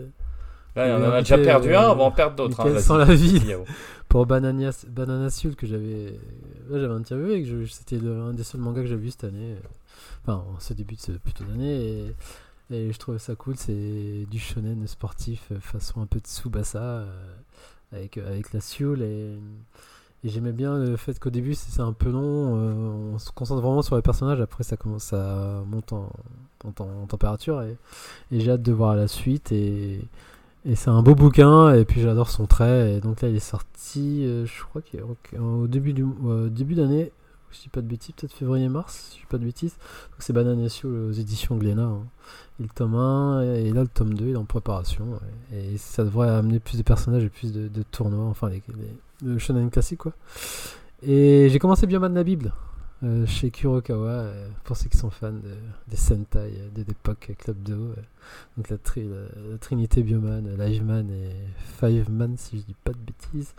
Euh, 0.77 0.99
là, 0.99 1.05
on 1.05 1.09
en 1.09 1.13
a 1.13 1.19
déjà 1.21 1.37
perdu 1.37 1.73
un, 1.75 1.83
euh, 1.83 1.91
on 1.93 1.95
va 1.95 2.03
en 2.03 2.11
perdre 2.11 2.35
d'autres. 2.35 2.59
hein, 2.61 2.79
sans 2.79 2.97
la. 2.97 3.13
Yao. 3.13 3.63
pour 4.09 4.25
Banana, 4.25 4.69
Banana 4.87 5.29
Soul 5.29 5.55
que 5.55 5.67
j'avais 5.67 6.13
j'avais 6.71 6.93
interviewé 6.93 7.35
et 7.35 7.43
que 7.43 7.65
c'était 7.67 7.97
un 7.97 8.33
des 8.33 8.43
seuls 8.43 8.61
mangas 8.61 8.81
que 8.81 8.87
j'ai 8.87 8.95
vu 8.95 9.11
cette 9.11 9.25
année 9.25 9.55
enfin 10.23 10.43
en 10.55 10.59
ce 10.59 10.73
début 10.73 10.95
de 10.95 11.01
ce 11.01 11.11
plutôt 11.13 11.43
d'année 11.43 12.13
et, 12.71 12.75
et 12.75 12.91
je 12.93 12.97
trouvais 12.99 13.19
ça 13.19 13.35
cool 13.35 13.55
c'est 13.57 14.25
du 14.31 14.39
shonen 14.39 14.85
sportif 14.87 15.47
euh, 15.51 15.59
façon 15.59 16.01
un 16.01 16.05
peu 16.05 16.19
de 16.19 16.25
Tsubasa 16.25 16.79
euh, 16.79 17.05
avec, 17.93 18.17
avec 18.17 18.53
la 18.53 18.61
Soul 18.61 19.01
et, 19.01 19.33
et 20.23 20.29
j'aimais 20.29 20.51
bien 20.53 20.77
le 20.77 20.95
fait 20.97 21.19
qu'au 21.19 21.29
début 21.29 21.53
c'est 21.55 21.81
un 21.81 21.93
peu 21.93 22.09
long 22.09 22.55
euh, 22.57 23.13
on 23.13 23.19
se 23.19 23.31
concentre 23.31 23.61
vraiment 23.61 23.81
sur 23.81 23.95
les 23.97 24.01
personnages 24.01 24.39
après 24.41 24.63
ça 24.63 24.77
commence 24.77 25.11
à 25.13 25.63
monter 25.65 25.95
en, 25.95 26.09
en 26.65 26.71
tem- 26.71 27.03
en 27.03 27.07
température 27.07 27.61
et, 27.61 27.77
et 28.31 28.39
j'ai 28.39 28.51
hâte 28.51 28.61
de 28.63 28.71
voir 28.71 28.95
la 28.95 29.07
suite 29.09 29.51
et 29.51 29.99
et 30.67 30.75
c'est 30.75 30.89
un 30.89 31.01
beau 31.01 31.15
bouquin, 31.15 31.73
et 31.73 31.85
puis 31.85 32.01
j'adore 32.01 32.29
son 32.29 32.45
trait. 32.45 32.95
Et 32.95 32.99
donc 33.01 33.21
là, 33.21 33.29
il 33.29 33.35
est 33.35 33.39
sorti, 33.39 34.23
euh, 34.25 34.45
je 34.45 34.63
crois 34.63 34.81
qu'il 34.81 34.99
est 34.99 35.37
au- 35.39 35.67
début 35.67 35.93
du 35.93 36.03
au 36.03 36.49
début 36.49 36.75
d'année, 36.75 37.11
je 37.51 37.61
dis 37.61 37.69
pas 37.69 37.81
de 37.81 37.87
bêtises, 37.87 38.13
peut-être 38.15 38.33
février-mars, 38.33 39.11
je 39.15 39.19
dis 39.21 39.25
pas 39.29 39.37
de 39.37 39.45
bêtises. 39.45 39.77
Donc 40.11 40.17
c'est 40.19 40.33
Banana 40.33 40.67
Soul 40.69 40.93
aux 41.09 41.11
éditions 41.13 41.55
Glénat. 41.57 41.83
hein. 41.83 42.03
Et 42.59 42.63
le 42.63 42.69
tome 42.69 42.95
1, 42.95 43.41
et 43.43 43.71
là 43.71 43.81
le 43.81 43.87
tome 43.87 44.13
2 44.13 44.25
il 44.27 44.31
est 44.33 44.35
en 44.35 44.45
préparation. 44.45 45.05
Et, 45.53 45.77
ça 45.77 46.03
devrait 46.03 46.29
amener 46.29 46.59
plus 46.59 46.77
de 46.77 46.83
personnages 46.83 47.23
et 47.23 47.29
plus 47.29 47.51
de, 47.53 47.67
de 47.67 47.83
tournois, 47.83 48.25
enfin 48.25 48.49
les, 48.49 48.61
les- 48.77 49.27
le 49.27 49.37
shonen 49.39 49.69
classique 49.69 49.99
quoi. 49.99 50.13
Et 51.03 51.47
j'ai 51.49 51.59
commencé 51.59 51.87
Bioman 51.87 52.13
la 52.13 52.23
Bible. 52.23 52.51
Euh, 53.03 53.25
chez 53.27 53.51
Kurokawa, 53.51 54.09
euh, 54.09 54.47
pour 54.63 54.75
ceux 54.75 54.89
qui 54.89 54.97
sont 54.97 55.09
fans 55.11 55.31
de, 55.31 55.55
des 55.87 55.97
Sentai 55.97 56.39
euh, 56.39 56.69
de 56.75 56.83
l'époque 56.87 57.31
Club 57.37 57.61
Do. 57.63 57.93
donc 58.57 58.69
la, 58.69 58.77
tri- 58.77 59.03
la- 59.07 59.51
la 59.51 59.57
Trinité 59.59 60.01
Bioman, 60.03 60.47
Liveman 60.57 61.09
et 61.11 61.29
Fiveman, 61.79 62.35
si 62.37 62.57
je 62.57 62.63
dis 62.63 62.75
pas 62.83 62.91
de 62.93 62.97
bêtises. 62.97 63.53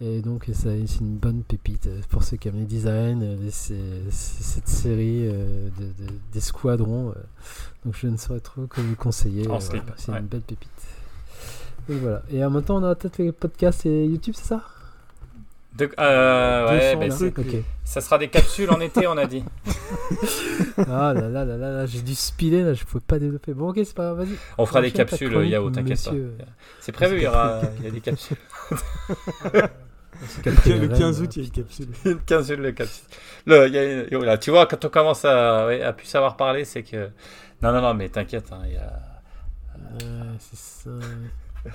Et 0.00 0.22
donc 0.22 0.50
c'est 0.52 0.80
une 1.00 1.16
bonne 1.16 1.44
pépite 1.44 1.88
pour 2.08 2.24
ceux 2.24 2.36
qui 2.36 2.48
aiment 2.48 2.58
les 2.58 2.64
designs, 2.66 3.20
les- 3.20 3.50
cette 3.52 4.68
série 4.68 5.28
de, 5.28 5.84
de- 6.04 6.12
des 6.32 6.40
squadrons. 6.40 7.14
donc 7.84 7.94
je 7.96 8.08
ne 8.08 8.16
saurais 8.16 8.40
trop 8.40 8.66
que 8.66 8.80
vous 8.80 8.96
conseiller. 8.96 9.44
Voilà, 9.44 9.60
c'est 9.96 10.10
ouais. 10.10 10.18
une 10.18 10.26
belle 10.26 10.40
pépite. 10.42 10.68
Et 11.88 11.94
voilà. 11.94 12.22
Et 12.30 12.44
en 12.44 12.50
même 12.50 12.62
temps, 12.64 12.78
on 12.82 12.84
a 12.84 12.94
peut-être 12.96 13.18
les 13.18 13.30
podcasts 13.30 13.86
et 13.86 14.06
YouTube, 14.06 14.34
c'est 14.36 14.46
ça? 14.46 14.62
De- 15.76 15.90
euh, 15.98 16.68
ouais, 16.68 16.94
200 16.94 17.00
ben, 17.00 17.08
là. 17.08 17.16
c'est- 17.16 17.38
Ok. 17.56 17.64
ça 17.84 18.00
sera 18.00 18.18
des 18.18 18.28
capsules 18.28 18.70
en 18.70 18.78
été, 18.80 19.06
on 19.08 19.16
a 19.16 19.26
dit. 19.26 19.44
Ah 20.88 21.12
là 21.14 21.28
là 21.28 21.44
là 21.44 21.56
là, 21.56 21.70
là, 21.70 21.86
j'ai 21.86 22.00
dû 22.02 22.14
speeder 22.14 22.64
là, 22.64 22.74
je 22.74 22.84
pouvais 22.84 23.02
pas 23.06 23.18
développer. 23.18 23.54
Bon 23.54 23.68
ok, 23.70 23.80
c'est 23.84 23.94
pas 23.94 24.04
grave, 24.12 24.18
vas-y. 24.26 24.36
On 24.58 24.66
fera 24.66 24.80
des 24.80 24.88
Enchaîne 24.88 24.96
ta 24.98 25.04
capsules, 25.04 25.46
Yao, 25.48 25.70
t'inquiète 25.70 26.04
pas. 26.04 26.12
C'est 26.80 26.92
prévu, 26.92 27.16
il 27.18 27.22
y 27.22 27.26
aura 27.26 27.60
il 27.78 27.84
y 27.84 27.88
a 27.88 27.90
des 27.90 28.00
capsules. 28.00 28.36
Le 30.46 30.86
15 30.88 31.20
août, 31.22 31.36
il 31.36 31.42
y 31.42 31.44
a 31.44 31.46
une 31.48 31.52
capsule. 31.52 31.88
Une 32.04 32.20
quinzaine 32.20 32.62
de 32.62 32.70
capsules. 32.70 33.04
Le, 33.46 33.66
il 33.68 33.74
y 33.74 33.78
a- 33.78 33.82
et 34.04 34.14
voilà, 34.14 34.38
tu 34.38 34.50
vois, 34.50 34.66
quand 34.66 34.84
on 34.84 34.88
commence 34.88 35.24
à, 35.24 35.66
ouais, 35.66 35.82
à 35.82 35.92
plus 35.92 36.06
savoir 36.06 36.36
parler, 36.36 36.64
c'est 36.64 36.82
que. 36.84 37.08
Non, 37.62 37.72
non, 37.72 37.80
non, 37.82 37.94
mais 37.94 38.08
t'inquiète, 38.08 38.46
hein, 38.52 38.62
il 38.66 38.74
y 38.74 38.76
a. 38.76 38.92
Ouais, 39.92 40.36
c'est 40.38 40.56
ça. 40.58 40.90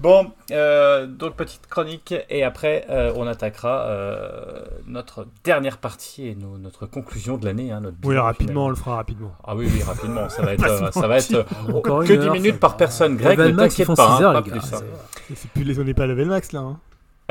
Bon, 0.00 0.32
euh, 0.50 1.06
donc 1.06 1.34
petite 1.36 1.66
chronique, 1.66 2.14
et 2.30 2.42
après, 2.42 2.86
euh, 2.88 3.12
on 3.16 3.26
attaquera 3.26 3.82
euh, 3.82 4.62
notre 4.86 5.26
dernière 5.44 5.76
partie 5.76 6.28
et 6.28 6.34
nos- 6.34 6.56
notre 6.56 6.86
conclusion 6.86 7.36
de 7.36 7.44
l'année. 7.44 7.70
Hein, 7.70 7.82
Oui, 8.04 8.16
rapidement, 8.16 8.64
on 8.64 8.68
le 8.70 8.76
fera 8.76 8.96
rapidement. 8.96 9.32
Ah 9.44 9.54
oui, 9.54 9.68
oui, 9.70 9.82
rapidement, 9.82 10.26
ça 10.30 10.40
va 10.40 10.54
être, 10.54 10.94
ça 10.94 11.06
va 11.06 11.18
être 11.18 11.44
Encore 11.74 12.02
que 12.04 12.14
une 12.14 12.20
10 12.20 12.26
heure, 12.28 12.32
minutes 12.32 12.58
par 12.60 12.78
personne. 12.78 13.18
Greg, 13.18 13.38
ne 13.38 13.50
t'inquiète 13.50 13.88
pas, 13.94 14.16
6 14.16 14.24
hein, 14.24 14.32
pas 14.32 14.40
plus. 14.42 14.52
hein. 14.54 14.60
c'est- 14.62 15.32
Et 15.32 15.36
c'est 15.36 15.50
plus 15.50 15.64
les, 15.64 15.78
on 15.78 15.84
n'est 15.84 15.92
pas 15.92 16.04
à 16.04 16.06
level 16.06 16.28
max 16.28 16.52
là. 16.52 16.64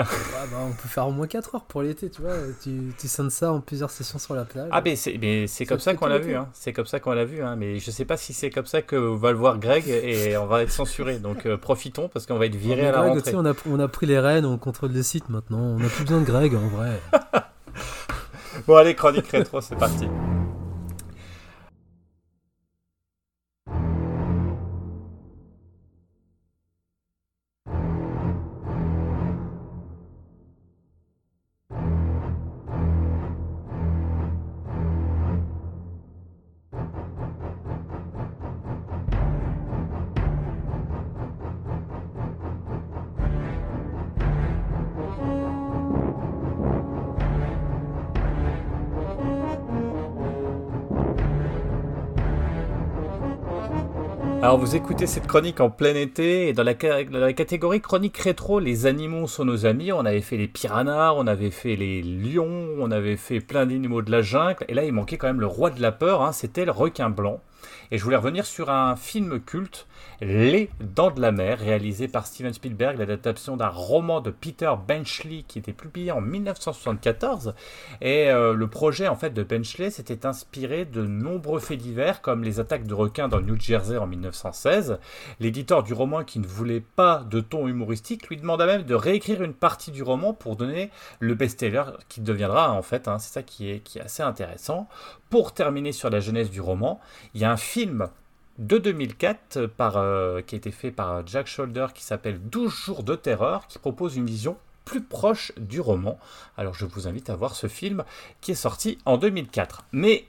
Bah, 0.03 0.57
on 0.67 0.71
peut 0.71 0.87
faire 0.87 1.07
au 1.07 1.11
moins 1.11 1.27
4 1.27 1.55
heures 1.55 1.65
pour 1.65 1.81
l'été, 1.81 2.09
tu 2.09 2.21
vois. 2.21 2.33
Tu, 2.61 2.93
tu 2.97 3.07
ça 3.07 3.51
en 3.51 3.59
plusieurs 3.59 3.89
sessions 3.89 4.19
sur 4.19 4.35
la 4.35 4.45
plage. 4.45 4.69
Ah, 4.71 4.81
mais 4.81 4.95
c'est 4.95 5.65
comme 5.65 5.79
ça 5.79 5.93
qu'on 5.93 6.07
l'a 6.07 6.17
vu. 6.17 6.35
Hein. 6.35 6.47
C'est 6.53 6.73
comme 6.73 6.85
ça 6.85 6.99
qu'on 6.99 7.11
l'a 7.11 7.25
vu. 7.25 7.41
Hein. 7.41 7.55
Mais 7.55 7.79
je 7.79 7.91
sais 7.91 8.05
pas 8.05 8.17
si 8.17 8.33
c'est 8.33 8.49
comme 8.49 8.65
ça 8.65 8.81
que 8.81 8.95
va 8.95 9.31
le 9.31 9.37
voir 9.37 9.59
Greg 9.59 9.87
et 9.87 10.37
on 10.37 10.45
va 10.45 10.63
être 10.63 10.71
censuré. 10.71 11.19
Donc 11.19 11.45
euh, 11.45 11.57
profitons 11.57 12.09
parce 12.09 12.25
qu'on 12.25 12.37
va 12.37 12.45
être 12.45 12.55
viré 12.55 12.87
à 12.87 12.91
la 12.91 13.01
rentrée. 13.01 13.35
On 13.35 13.45
a, 13.45 13.53
on 13.69 13.79
a 13.79 13.87
pris 13.87 14.05
les 14.05 14.19
rênes, 14.19 14.45
on 14.45 14.57
contrôle 14.57 14.91
le 14.91 15.03
site 15.03 15.29
maintenant. 15.29 15.59
On 15.59 15.79
n'a 15.79 15.89
plus 15.89 16.03
besoin 16.03 16.21
de 16.21 16.25
Greg 16.25 16.55
en 16.55 16.67
vrai. 16.67 16.99
bon, 18.67 18.75
allez, 18.75 18.95
chronique 18.95 19.27
rétro, 19.27 19.61
c'est 19.61 19.75
parti. 19.75 20.07
Vous 54.59 54.75
écoutez 54.75 55.07
cette 55.07 55.25
chronique 55.25 55.61
en 55.61 55.69
plein 55.69 55.95
été 55.95 56.49
et 56.49 56.53
dans 56.53 56.63
la, 56.63 56.73
catégorie 56.73 57.79
chronique 57.79 58.17
rétro, 58.17 58.59
les 58.59 58.87
animaux 58.87 59.25
sont 59.25 59.45
nos 59.45 59.65
amis. 59.65 59.93
On 59.93 60.03
avait 60.03 60.19
fait 60.19 60.35
les 60.35 60.49
piranhas, 60.49 61.13
on 61.13 61.27
avait 61.27 61.49
fait 61.49 61.77
les 61.77 62.01
lions, 62.01 62.75
on 62.77 62.91
avait 62.91 63.15
fait 63.15 63.39
plein 63.39 63.65
d'animaux 63.65 64.01
de 64.01 64.11
la 64.11 64.21
jungle 64.21 64.65
et 64.67 64.73
là 64.73 64.83
il 64.83 64.91
manquait 64.91 65.17
quand 65.17 65.27
même 65.27 65.39
le 65.39 65.47
roi 65.47 65.69
de 65.69 65.81
la 65.81 65.93
peur, 65.93 66.21
hein, 66.21 66.33
c'était 66.33 66.65
le 66.65 66.71
requin 66.71 67.09
blanc. 67.09 67.39
Et 67.91 67.97
je 67.97 68.03
voulais 68.03 68.17
revenir 68.17 68.45
sur 68.45 68.69
un 68.69 68.95
film 68.95 69.39
culte, 69.39 69.87
Les 70.21 70.69
Dents 70.79 71.11
de 71.11 71.21
la 71.21 71.31
Mer, 71.31 71.59
réalisé 71.59 72.07
par 72.07 72.27
Steven 72.27 72.53
Spielberg, 72.53 72.97
l'adaptation 72.97 73.57
d'un 73.57 73.69
roman 73.69 74.21
de 74.21 74.29
Peter 74.29 74.71
Benchley 74.87 75.43
qui 75.47 75.59
était 75.59 75.73
publié 75.73 76.11
en 76.11 76.21
1974. 76.21 77.55
Et 78.01 78.29
euh, 78.29 78.53
le 78.53 78.67
projet 78.67 79.07
en 79.07 79.15
fait 79.15 79.31
de 79.31 79.43
Benchley 79.43 79.89
s'était 79.89 80.25
inspiré 80.25 80.85
de 80.85 81.05
nombreux 81.05 81.59
faits 81.59 81.79
divers 81.79 82.21
comme 82.21 82.43
les 82.43 82.59
attaques 82.59 82.85
de 82.85 82.93
requins 82.93 83.27
dans 83.27 83.41
New 83.41 83.59
Jersey 83.59 83.97
en 83.97 84.07
1916. 84.07 84.99
L'éditeur 85.39 85.83
du 85.83 85.93
roman 85.93 86.23
qui 86.23 86.39
ne 86.39 86.47
voulait 86.47 86.83
pas 86.95 87.23
de 87.29 87.39
ton 87.39 87.67
humoristique 87.67 88.27
lui 88.27 88.37
demanda 88.37 88.65
même 88.65 88.83
de 88.83 88.95
réécrire 88.95 89.41
une 89.41 89.53
partie 89.53 89.91
du 89.91 90.03
roman 90.03 90.33
pour 90.33 90.55
donner 90.55 90.91
le 91.19 91.33
best-seller 91.33 91.83
qui 92.07 92.21
deviendra 92.21 92.71
en 92.71 92.81
fait, 92.81 93.07
hein, 93.07 93.19
c'est 93.19 93.33
ça 93.33 93.43
qui 93.43 93.69
est 93.69 93.99
assez 93.99 94.23
intéressant. 94.23 94.87
Pour 95.29 95.53
terminer 95.53 95.91
sur 95.91 96.09
la 96.09 96.19
jeunesse 96.19 96.49
du 96.49 96.59
roman, 96.59 96.99
il 97.33 97.41
y 97.41 97.45
a 97.45 97.51
un 97.51 97.57
film 97.57 98.09
de 98.57 98.77
2004 98.77 99.67
par, 99.67 99.97
euh, 99.97 100.41
qui 100.41 100.55
a 100.55 100.57
été 100.57 100.71
fait 100.71 100.91
par 100.91 101.25
Jack 101.27 101.47
Shoulder 101.47 101.87
qui 101.93 102.03
s'appelle 102.03 102.39
12 102.39 102.73
jours 102.73 103.03
de 103.03 103.15
terreur 103.15 103.67
qui 103.67 103.77
propose 103.77 104.17
une 104.17 104.25
vision 104.25 104.57
plus 104.85 105.01
proche 105.01 105.51
du 105.57 105.79
roman. 105.79 106.19
Alors 106.57 106.73
je 106.73 106.85
vous 106.85 107.07
invite 107.07 107.29
à 107.29 107.35
voir 107.35 107.55
ce 107.55 107.67
film 107.67 108.03
qui 108.41 108.51
est 108.51 108.55
sorti 108.55 108.97
en 109.05 109.17
2004. 109.17 109.85
Mais 109.91 110.25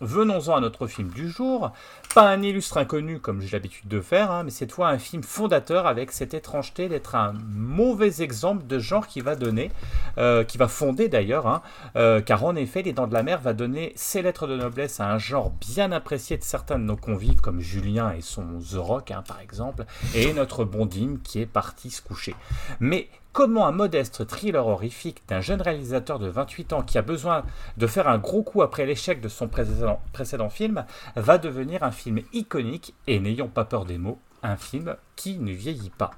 Venons-en 0.00 0.56
à 0.56 0.60
notre 0.60 0.88
film 0.88 1.08
du 1.08 1.30
jour. 1.30 1.70
Pas 2.14 2.28
un 2.28 2.42
illustre 2.42 2.78
inconnu 2.78 3.20
comme 3.20 3.40
j'ai 3.40 3.50
l'habitude 3.52 3.86
de 3.86 4.00
faire, 4.00 4.32
hein, 4.32 4.42
mais 4.42 4.50
cette 4.50 4.72
fois 4.72 4.88
un 4.88 4.98
film 4.98 5.22
fondateur 5.22 5.86
avec 5.86 6.10
cette 6.10 6.34
étrangeté 6.34 6.88
d'être 6.88 7.14
un 7.14 7.32
mauvais 7.52 8.20
exemple 8.20 8.66
de 8.66 8.80
genre 8.80 9.06
qui 9.06 9.20
va 9.20 9.36
donner, 9.36 9.70
euh, 10.18 10.42
qui 10.42 10.58
va 10.58 10.66
fonder 10.66 11.08
d'ailleurs, 11.08 11.46
hein, 11.46 11.62
euh, 11.96 12.20
car 12.20 12.44
en 12.44 12.56
effet, 12.56 12.82
Les 12.82 12.92
Dents 12.92 13.06
de 13.06 13.14
la 13.14 13.22
Mer 13.22 13.40
va 13.40 13.52
donner 13.52 13.92
ses 13.94 14.22
lettres 14.22 14.48
de 14.48 14.56
noblesse 14.56 14.98
à 14.98 15.12
un 15.12 15.18
genre 15.18 15.50
bien 15.50 15.92
apprécié 15.92 16.36
de 16.36 16.44
certains 16.44 16.78
de 16.78 16.84
nos 16.84 16.96
convives 16.96 17.40
comme 17.40 17.60
Julien 17.60 18.12
et 18.12 18.20
son 18.20 18.58
The 18.58 18.76
Rock 18.76 19.12
hein, 19.12 19.22
par 19.26 19.40
exemple, 19.40 19.84
et 20.14 20.32
notre 20.32 20.64
Bondine 20.64 21.20
qui 21.20 21.40
est 21.40 21.46
parti 21.46 21.90
se 21.90 22.02
coucher. 22.02 22.34
Mais 22.80 23.08
comment 23.34 23.66
un 23.66 23.72
modeste 23.72 24.26
thriller 24.26 24.66
horrifique 24.66 25.22
d'un 25.28 25.40
jeune 25.40 25.60
réalisateur 25.60 26.18
de 26.18 26.28
28 26.28 26.72
ans 26.72 26.82
qui 26.82 26.96
a 26.96 27.02
besoin 27.02 27.42
de 27.76 27.86
faire 27.86 28.08
un 28.08 28.16
gros 28.16 28.44
coup 28.44 28.62
après 28.62 28.86
l'échec 28.86 29.20
de 29.20 29.28
son 29.28 29.48
précédent, 29.48 30.48
film 30.48 30.86
va 31.16 31.36
devenir 31.36 31.82
un 31.82 31.90
film 31.90 32.20
iconique 32.32 32.94
et 33.08 33.18
n'ayons 33.18 33.48
pas 33.48 33.64
peur 33.64 33.84
des 33.84 33.98
mots, 33.98 34.20
un 34.44 34.56
film 34.56 34.96
qui 35.16 35.38
ne 35.38 35.52
vieillit 35.52 35.90
pas. 35.90 36.12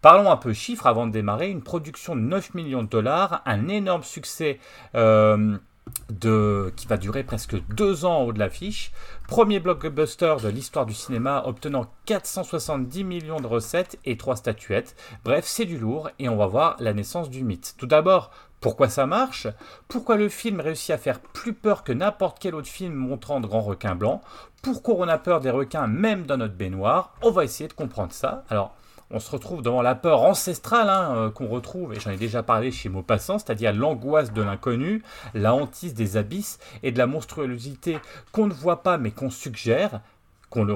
Parlons 0.00 0.30
un 0.30 0.36
peu 0.36 0.52
chiffres 0.52 0.86
avant 0.86 1.08
de 1.08 1.12
démarrer. 1.12 1.50
Une 1.50 1.62
production 1.62 2.14
de 2.14 2.20
9 2.20 2.54
millions 2.54 2.84
de 2.84 2.88
dollars, 2.88 3.42
un 3.44 3.66
énorme 3.66 4.04
succès 4.04 4.60
euh, 4.94 5.58
de, 6.10 6.72
qui 6.76 6.86
va 6.86 6.96
durer 6.96 7.24
presque 7.24 7.56
deux 7.74 8.04
ans 8.04 8.20
en 8.20 8.22
haut 8.24 8.32
de 8.32 8.38
l'affiche. 8.38 8.92
Premier 9.28 9.60
blockbuster 9.60 10.36
de 10.42 10.48
l'histoire 10.48 10.86
du 10.86 10.94
cinéma 10.94 11.42
obtenant 11.46 11.86
470 12.06 13.04
millions 13.04 13.40
de 13.40 13.46
recettes 13.46 13.98
et 14.04 14.16
trois 14.16 14.36
statuettes. 14.36 14.94
Bref, 15.24 15.44
c'est 15.46 15.64
du 15.64 15.78
lourd 15.78 16.10
et 16.18 16.28
on 16.28 16.36
va 16.36 16.46
voir 16.46 16.76
la 16.78 16.92
naissance 16.92 17.30
du 17.30 17.44
mythe. 17.44 17.74
Tout 17.78 17.86
d'abord, 17.86 18.30
pourquoi 18.60 18.88
ça 18.88 19.06
marche? 19.06 19.46
Pourquoi 19.88 20.16
le 20.16 20.28
film 20.28 20.60
réussit 20.60 20.90
à 20.90 20.98
faire 20.98 21.20
plus 21.20 21.52
peur 21.52 21.84
que 21.84 21.92
n'importe 21.92 22.38
quel 22.40 22.54
autre 22.54 22.68
film 22.68 22.94
montrant 22.94 23.40
de 23.40 23.46
grands 23.46 23.60
requins 23.60 23.94
blancs? 23.94 24.22
Pourquoi 24.62 24.96
on 24.98 25.08
a 25.08 25.18
peur 25.18 25.40
des 25.40 25.50
requins 25.50 25.86
même 25.86 26.26
dans 26.26 26.36
notre 26.36 26.54
baignoire? 26.54 27.14
On 27.22 27.30
va 27.30 27.44
essayer 27.44 27.68
de 27.68 27.74
comprendre 27.74 28.12
ça. 28.12 28.44
Alors, 28.48 28.74
on 29.10 29.20
se 29.20 29.30
retrouve 29.30 29.62
devant 29.62 29.82
la 29.82 29.94
peur 29.94 30.22
ancestrale 30.22 30.88
hein, 30.88 31.14
euh, 31.16 31.30
qu'on 31.30 31.46
retrouve, 31.46 31.94
et 31.94 32.00
j'en 32.00 32.10
ai 32.10 32.16
déjà 32.16 32.42
parlé 32.42 32.70
chez 32.70 32.88
Maupassant, 32.88 33.38
c'est-à-dire 33.38 33.72
l'angoisse 33.72 34.32
de 34.32 34.42
l'inconnu, 34.42 35.02
la 35.34 35.54
hantise 35.54 35.94
des 35.94 36.16
abysses 36.16 36.58
et 36.82 36.92
de 36.92 36.98
la 36.98 37.06
monstruosité 37.06 37.98
qu'on 38.32 38.46
ne 38.46 38.52
voit 38.52 38.82
pas 38.82 38.98
mais 38.98 39.10
qu'on 39.10 39.30
suggère, 39.30 40.00
qu'on 40.56 40.64
le 40.64 40.74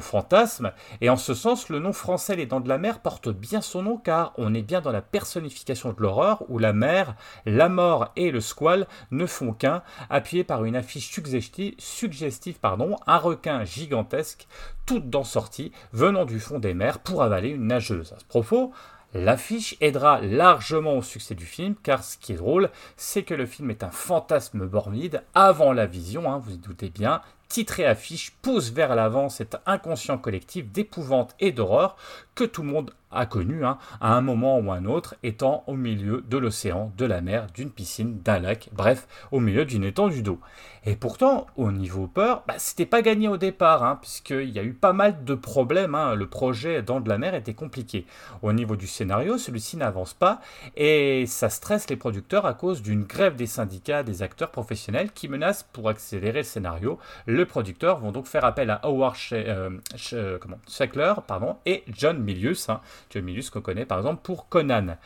et 1.01 1.09
en 1.09 1.16
ce 1.16 1.33
sens, 1.33 1.70
le 1.70 1.78
nom 1.78 1.95
français 1.95 2.37
Les 2.37 2.45
Dents 2.45 2.61
de 2.61 2.68
la 2.68 2.76
Mer 2.76 3.01
porte 3.01 3.31
bien 3.31 3.62
son 3.62 3.83
nom 3.83 3.97
car 3.97 4.35
on 4.37 4.53
est 4.53 4.61
bien 4.61 4.83
dans 4.83 4.93
la 4.93 5.01
personnification 5.01 5.95
de 5.95 6.03
l'horreur 6.03 6.45
où 6.51 6.59
la 6.59 6.74
mer, 6.74 7.14
la 7.47 7.70
mort 7.70 8.12
et 8.14 8.31
le 8.31 8.43
squale 8.43 8.87
ne 9.11 9.24
font 9.24 9.55
qu'un, 9.55 9.83
appuyé 10.11 10.45
par 10.45 10.66
une 10.66 10.76
affiche 10.76 11.11
suggestive, 11.11 12.59
pardon, 12.61 12.97
un 13.07 13.16
requin 13.16 13.64
gigantesque, 13.64 14.47
toute 14.85 15.09
dents 15.09 15.24
sorties, 15.24 15.72
venant 15.95 16.26
du 16.26 16.41
fond 16.41 16.59
des 16.59 16.74
mers 16.74 16.99
pour 16.99 17.22
avaler 17.22 17.49
une 17.49 17.66
nageuse. 17.66 18.12
À 18.12 18.18
ce 18.18 18.26
propos, 18.26 18.72
L'affiche 19.12 19.76
aidera 19.81 20.20
largement 20.20 20.97
au 20.97 21.03
succès 21.03 21.35
du 21.35 21.45
film, 21.45 21.74
car 21.83 22.05
ce 22.05 22.16
qui 22.16 22.33
est 22.33 22.37
drôle, 22.37 22.70
c'est 22.97 23.24
que 23.24 23.35
le 23.35 23.45
film 23.45 23.70
est 23.70 23.83
un 23.83 23.91
fantasme 23.91 24.66
bornide 24.66 25.24
avant 25.35 25.72
la 25.72 25.87
vision, 25.87 26.31
hein, 26.31 26.39
vous 26.39 26.53
vous 26.53 26.57
doutez 26.59 26.91
bien, 26.91 27.20
titre 27.51 27.80
et 27.80 27.84
affiche 27.84 28.32
pousse 28.40 28.70
vers 28.70 28.94
l'avant 28.94 29.28
cet 29.28 29.59
inconscient 29.66 30.16
collectif 30.16 30.70
d'épouvante 30.70 31.34
et 31.40 31.53
d'horreur 31.53 31.96
que 32.41 32.45
tout 32.47 32.62
le 32.62 32.68
monde 32.68 32.93
a 33.11 33.26
connu 33.26 33.66
hein, 33.66 33.76
à 34.01 34.14
un 34.14 34.22
moment 34.22 34.59
ou 34.59 34.72
un 34.72 34.86
autre, 34.86 35.14
étant 35.22 35.62
au 35.66 35.74
milieu 35.74 36.24
de 36.26 36.38
l'océan, 36.38 36.91
de 36.97 37.05
la 37.05 37.20
mer, 37.20 37.49
d'une 37.53 37.70
piscine, 37.70 38.20
d'un 38.20 38.38
lac, 38.38 38.70
bref, 38.72 39.07
au 39.30 39.41
milieu 39.41 39.66
d'une 39.66 39.84
étendue 39.84 40.22
d'eau. 40.22 40.41
Et 40.86 40.97
pourtant, 40.97 41.47
au 41.57 41.70
niveau 41.72 42.07
peur, 42.07 42.43
bah, 42.49 42.55
c'était 42.57 42.86
pas 42.86 43.03
gagné 43.03 43.28
au 43.28 43.36
départ, 43.36 43.82
hein, 43.82 43.99
puisqu'il 44.01 44.49
y 44.49 44.59
a 44.59 44.62
eu 44.62 44.72
pas 44.72 44.95
mal 44.95 45.24
de 45.24 45.34
problèmes. 45.34 45.95
Hein. 45.95 46.14
Le 46.14 46.26
projet 46.26 46.82
dans 46.82 47.01
de 47.01 47.09
la 47.09 47.18
mer 47.18 47.34
était 47.34 47.53
compliqué. 47.53 48.07
Au 48.41 48.53
niveau 48.55 48.76
du 48.76 48.86
scénario, 48.86 49.36
celui-ci 49.36 49.76
n'avance 49.76 50.14
pas 50.14 50.41
et 50.76 51.26
ça 51.26 51.51
stresse 51.51 51.91
les 51.91 51.97
producteurs 51.97 52.47
à 52.47 52.55
cause 52.55 52.80
d'une 52.80 53.05
grève 53.05 53.36
des 53.36 53.47
syndicats 53.47 54.03
des 54.03 54.22
acteurs 54.22 54.51
professionnels 54.51 55.12
qui 55.12 55.28
menacent 55.28 55.68
pour 55.70 55.91
accélérer 55.91 56.38
le 56.38 56.45
scénario. 56.45 56.99
Les 57.26 57.45
producteurs 57.45 57.99
vont 57.99 58.12
donc 58.12 58.26
faire 58.26 58.47
appel 58.47 58.70
à 58.70 58.80
Howard 58.84 59.16
euh, 59.32 59.70
Shackler 59.97 61.14
pardon, 61.26 61.57
et 61.66 61.84
John 61.93 62.22
Milius, 62.31 62.68
hein, 62.68 62.81
John 63.11 63.24
Milius 63.24 63.51
qu'on 63.51 63.61
connaît 63.61 63.87
par 63.87 63.99
exemple 63.99 64.22
pour 64.22 64.49
Conan. 64.49 64.97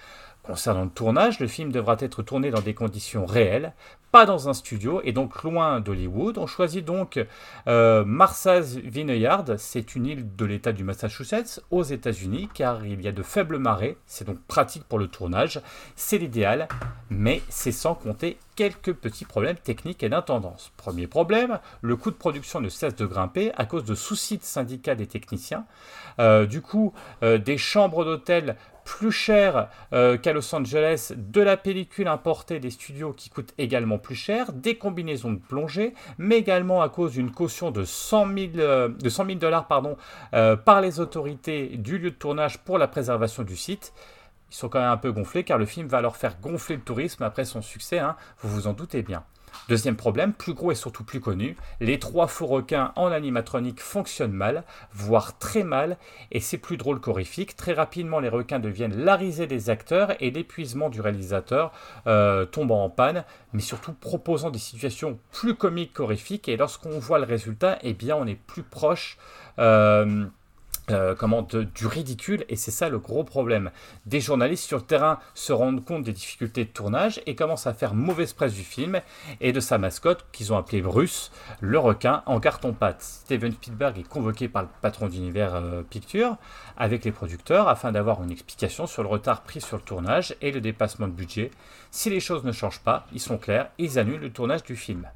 Concernant 0.44 0.84
le 0.84 0.90
tournage, 0.90 1.40
le 1.40 1.46
film 1.46 1.72
devra 1.72 1.96
être 2.00 2.22
tourné 2.22 2.50
dans 2.50 2.60
des 2.60 2.74
conditions 2.74 3.24
réelles, 3.24 3.72
pas 4.12 4.26
dans 4.26 4.48
un 4.48 4.52
studio 4.52 5.00
et 5.02 5.12
donc 5.12 5.42
loin 5.42 5.80
d'Hollywood. 5.80 6.36
On 6.36 6.46
choisit 6.46 6.84
donc 6.84 7.18
euh, 7.66 8.04
Martha's 8.04 8.76
Vineyard, 8.76 9.44
c'est 9.56 9.96
une 9.96 10.04
île 10.04 10.36
de 10.36 10.44
l'État 10.44 10.72
du 10.72 10.84
Massachusetts 10.84 11.62
aux 11.70 11.82
États-Unis 11.82 12.50
car 12.52 12.84
il 12.84 13.00
y 13.00 13.08
a 13.08 13.12
de 13.12 13.22
faibles 13.22 13.58
marées, 13.58 13.96
c'est 14.04 14.26
donc 14.26 14.38
pratique 14.46 14.84
pour 14.84 14.98
le 14.98 15.08
tournage, 15.08 15.62
c'est 15.96 16.18
l'idéal, 16.18 16.68
mais 17.08 17.40
c'est 17.48 17.72
sans 17.72 17.94
compter 17.94 18.38
quelques 18.54 18.92
petits 18.92 19.24
problèmes 19.24 19.56
techniques 19.56 20.02
et 20.02 20.08
d'intendance. 20.08 20.72
Premier 20.76 21.06
problème, 21.06 21.58
le 21.80 21.96
coût 21.96 22.10
de 22.10 22.16
production 22.16 22.60
ne 22.60 22.68
cesse 22.68 22.94
de 22.94 23.06
grimper 23.06 23.50
à 23.56 23.64
cause 23.64 23.84
de 23.84 23.94
soucis 23.94 24.38
de 24.38 24.44
syndicats 24.44 24.94
des 24.94 25.06
techniciens. 25.06 25.64
Euh, 26.20 26.46
du 26.46 26.60
coup, 26.60 26.92
euh, 27.22 27.38
des 27.38 27.58
chambres 27.58 28.04
d'hôtel 28.04 28.56
plus 28.84 29.12
cher 29.12 29.68
euh, 29.92 30.16
qu'à 30.16 30.32
Los 30.32 30.54
Angeles, 30.54 31.12
de 31.16 31.40
la 31.40 31.56
pellicule 31.56 32.08
importée 32.08 32.60
des 32.60 32.70
studios 32.70 33.12
qui 33.12 33.30
coûte 33.30 33.52
également 33.58 33.98
plus 33.98 34.14
cher, 34.14 34.52
des 34.52 34.76
combinaisons 34.76 35.32
de 35.32 35.38
plongée, 35.38 35.94
mais 36.18 36.36
également 36.36 36.82
à 36.82 36.88
cause 36.88 37.12
d'une 37.12 37.30
caution 37.30 37.70
de 37.70 37.84
100 37.84 38.26
000, 38.26 38.38
euh, 38.56 38.88
dollars 39.40 39.66
euh, 40.34 40.56
par 40.56 40.80
les 40.80 41.00
autorités 41.00 41.76
du 41.76 41.98
lieu 41.98 42.10
de 42.10 42.16
tournage 42.16 42.58
pour 42.58 42.78
la 42.78 42.88
préservation 42.88 43.42
du 43.42 43.56
site. 43.56 43.92
ils 44.50 44.54
sont 44.54 44.68
quand 44.68 44.80
même 44.80 44.90
un 44.90 44.96
peu 44.96 45.12
gonflés 45.12 45.44
car 45.44 45.58
le 45.58 45.66
film 45.66 45.88
va 45.88 46.00
leur 46.00 46.16
faire 46.16 46.38
gonfler 46.40 46.76
le 46.76 46.82
tourisme 46.82 47.22
après 47.22 47.44
son 47.44 47.62
succès, 47.62 47.98
hein, 47.98 48.16
vous 48.40 48.50
vous 48.50 48.66
en 48.66 48.72
doutez 48.72 49.02
bien. 49.02 49.24
Deuxième 49.68 49.96
problème, 49.96 50.32
plus 50.32 50.54
gros 50.54 50.72
et 50.72 50.74
surtout 50.74 51.04
plus 51.04 51.20
connu, 51.20 51.56
les 51.80 51.98
trois 51.98 52.26
faux 52.26 52.46
requins 52.46 52.92
en 52.96 53.10
animatronique 53.10 53.80
fonctionnent 53.80 54.32
mal, 54.32 54.64
voire 54.92 55.38
très 55.38 55.64
mal, 55.64 55.96
et 56.32 56.40
c'est 56.40 56.58
plus 56.58 56.76
drôle 56.76 57.00
qu'horrifique. 57.00 57.56
Très 57.56 57.72
rapidement, 57.72 58.20
les 58.20 58.28
requins 58.28 58.58
deviennent 58.58 58.96
la 59.04 59.16
risée 59.16 59.46
des 59.46 59.70
acteurs 59.70 60.12
et 60.20 60.30
l'épuisement 60.30 60.90
du 60.90 61.00
réalisateur 61.00 61.72
euh, 62.06 62.44
tombant 62.44 62.84
en 62.84 62.90
panne, 62.90 63.24
mais 63.52 63.62
surtout 63.62 63.92
proposant 63.92 64.50
des 64.50 64.58
situations 64.58 65.18
plus 65.32 65.54
comiques 65.54 65.94
qu'horrifiques. 65.94 66.48
Et 66.48 66.56
lorsqu'on 66.56 66.98
voit 66.98 67.18
le 67.18 67.24
résultat, 67.24 67.78
eh 67.82 67.94
bien, 67.94 68.16
on 68.16 68.26
est 68.26 68.34
plus 68.34 68.62
proche. 68.62 69.18
Euh, 69.58 70.26
euh, 70.90 71.14
comment 71.14 71.42
du 71.42 71.86
ridicule 71.86 72.44
et 72.48 72.56
c'est 72.56 72.70
ça 72.70 72.88
le 72.88 72.98
gros 72.98 73.24
problème. 73.24 73.70
Des 74.04 74.20
journalistes 74.20 74.64
sur 74.64 74.78
le 74.78 74.84
terrain 74.84 75.18
se 75.34 75.52
rendent 75.52 75.84
compte 75.84 76.02
des 76.02 76.12
difficultés 76.12 76.64
de 76.64 76.70
tournage 76.70 77.22
et 77.26 77.34
commencent 77.34 77.66
à 77.66 77.72
faire 77.72 77.94
mauvaise 77.94 78.34
presse 78.34 78.52
du 78.54 78.62
film 78.62 79.00
et 79.40 79.52
de 79.52 79.60
sa 79.60 79.78
mascotte 79.78 80.26
qu'ils 80.32 80.52
ont 80.52 80.58
appelé 80.58 80.82
Bruce, 80.82 81.32
le 81.60 81.78
requin 81.78 82.22
en 82.26 82.38
carton-pâte. 82.38 83.02
Steven 83.02 83.52
Spielberg 83.52 83.98
est 83.98 84.08
convoqué 84.08 84.48
par 84.48 84.62
le 84.62 84.68
patron 84.82 85.08
d'univers 85.08 85.54
euh, 85.54 85.82
Picture 85.82 86.36
avec 86.76 87.04
les 87.04 87.12
producteurs 87.12 87.68
afin 87.68 87.92
d'avoir 87.92 88.22
une 88.22 88.30
explication 88.30 88.86
sur 88.86 89.02
le 89.02 89.08
retard 89.08 89.42
pris 89.42 89.60
sur 89.60 89.76
le 89.78 89.82
tournage 89.82 90.34
et 90.42 90.52
le 90.52 90.60
dépassement 90.60 91.08
de 91.08 91.12
budget. 91.12 91.50
Si 91.90 92.10
les 92.10 92.20
choses 92.20 92.44
ne 92.44 92.52
changent 92.52 92.80
pas, 92.80 93.06
ils 93.12 93.20
sont 93.20 93.38
clairs, 93.38 93.70
ils 93.78 93.98
annulent 93.98 94.20
le 94.20 94.30
tournage 94.30 94.64
du 94.64 94.76
film. 94.76 95.08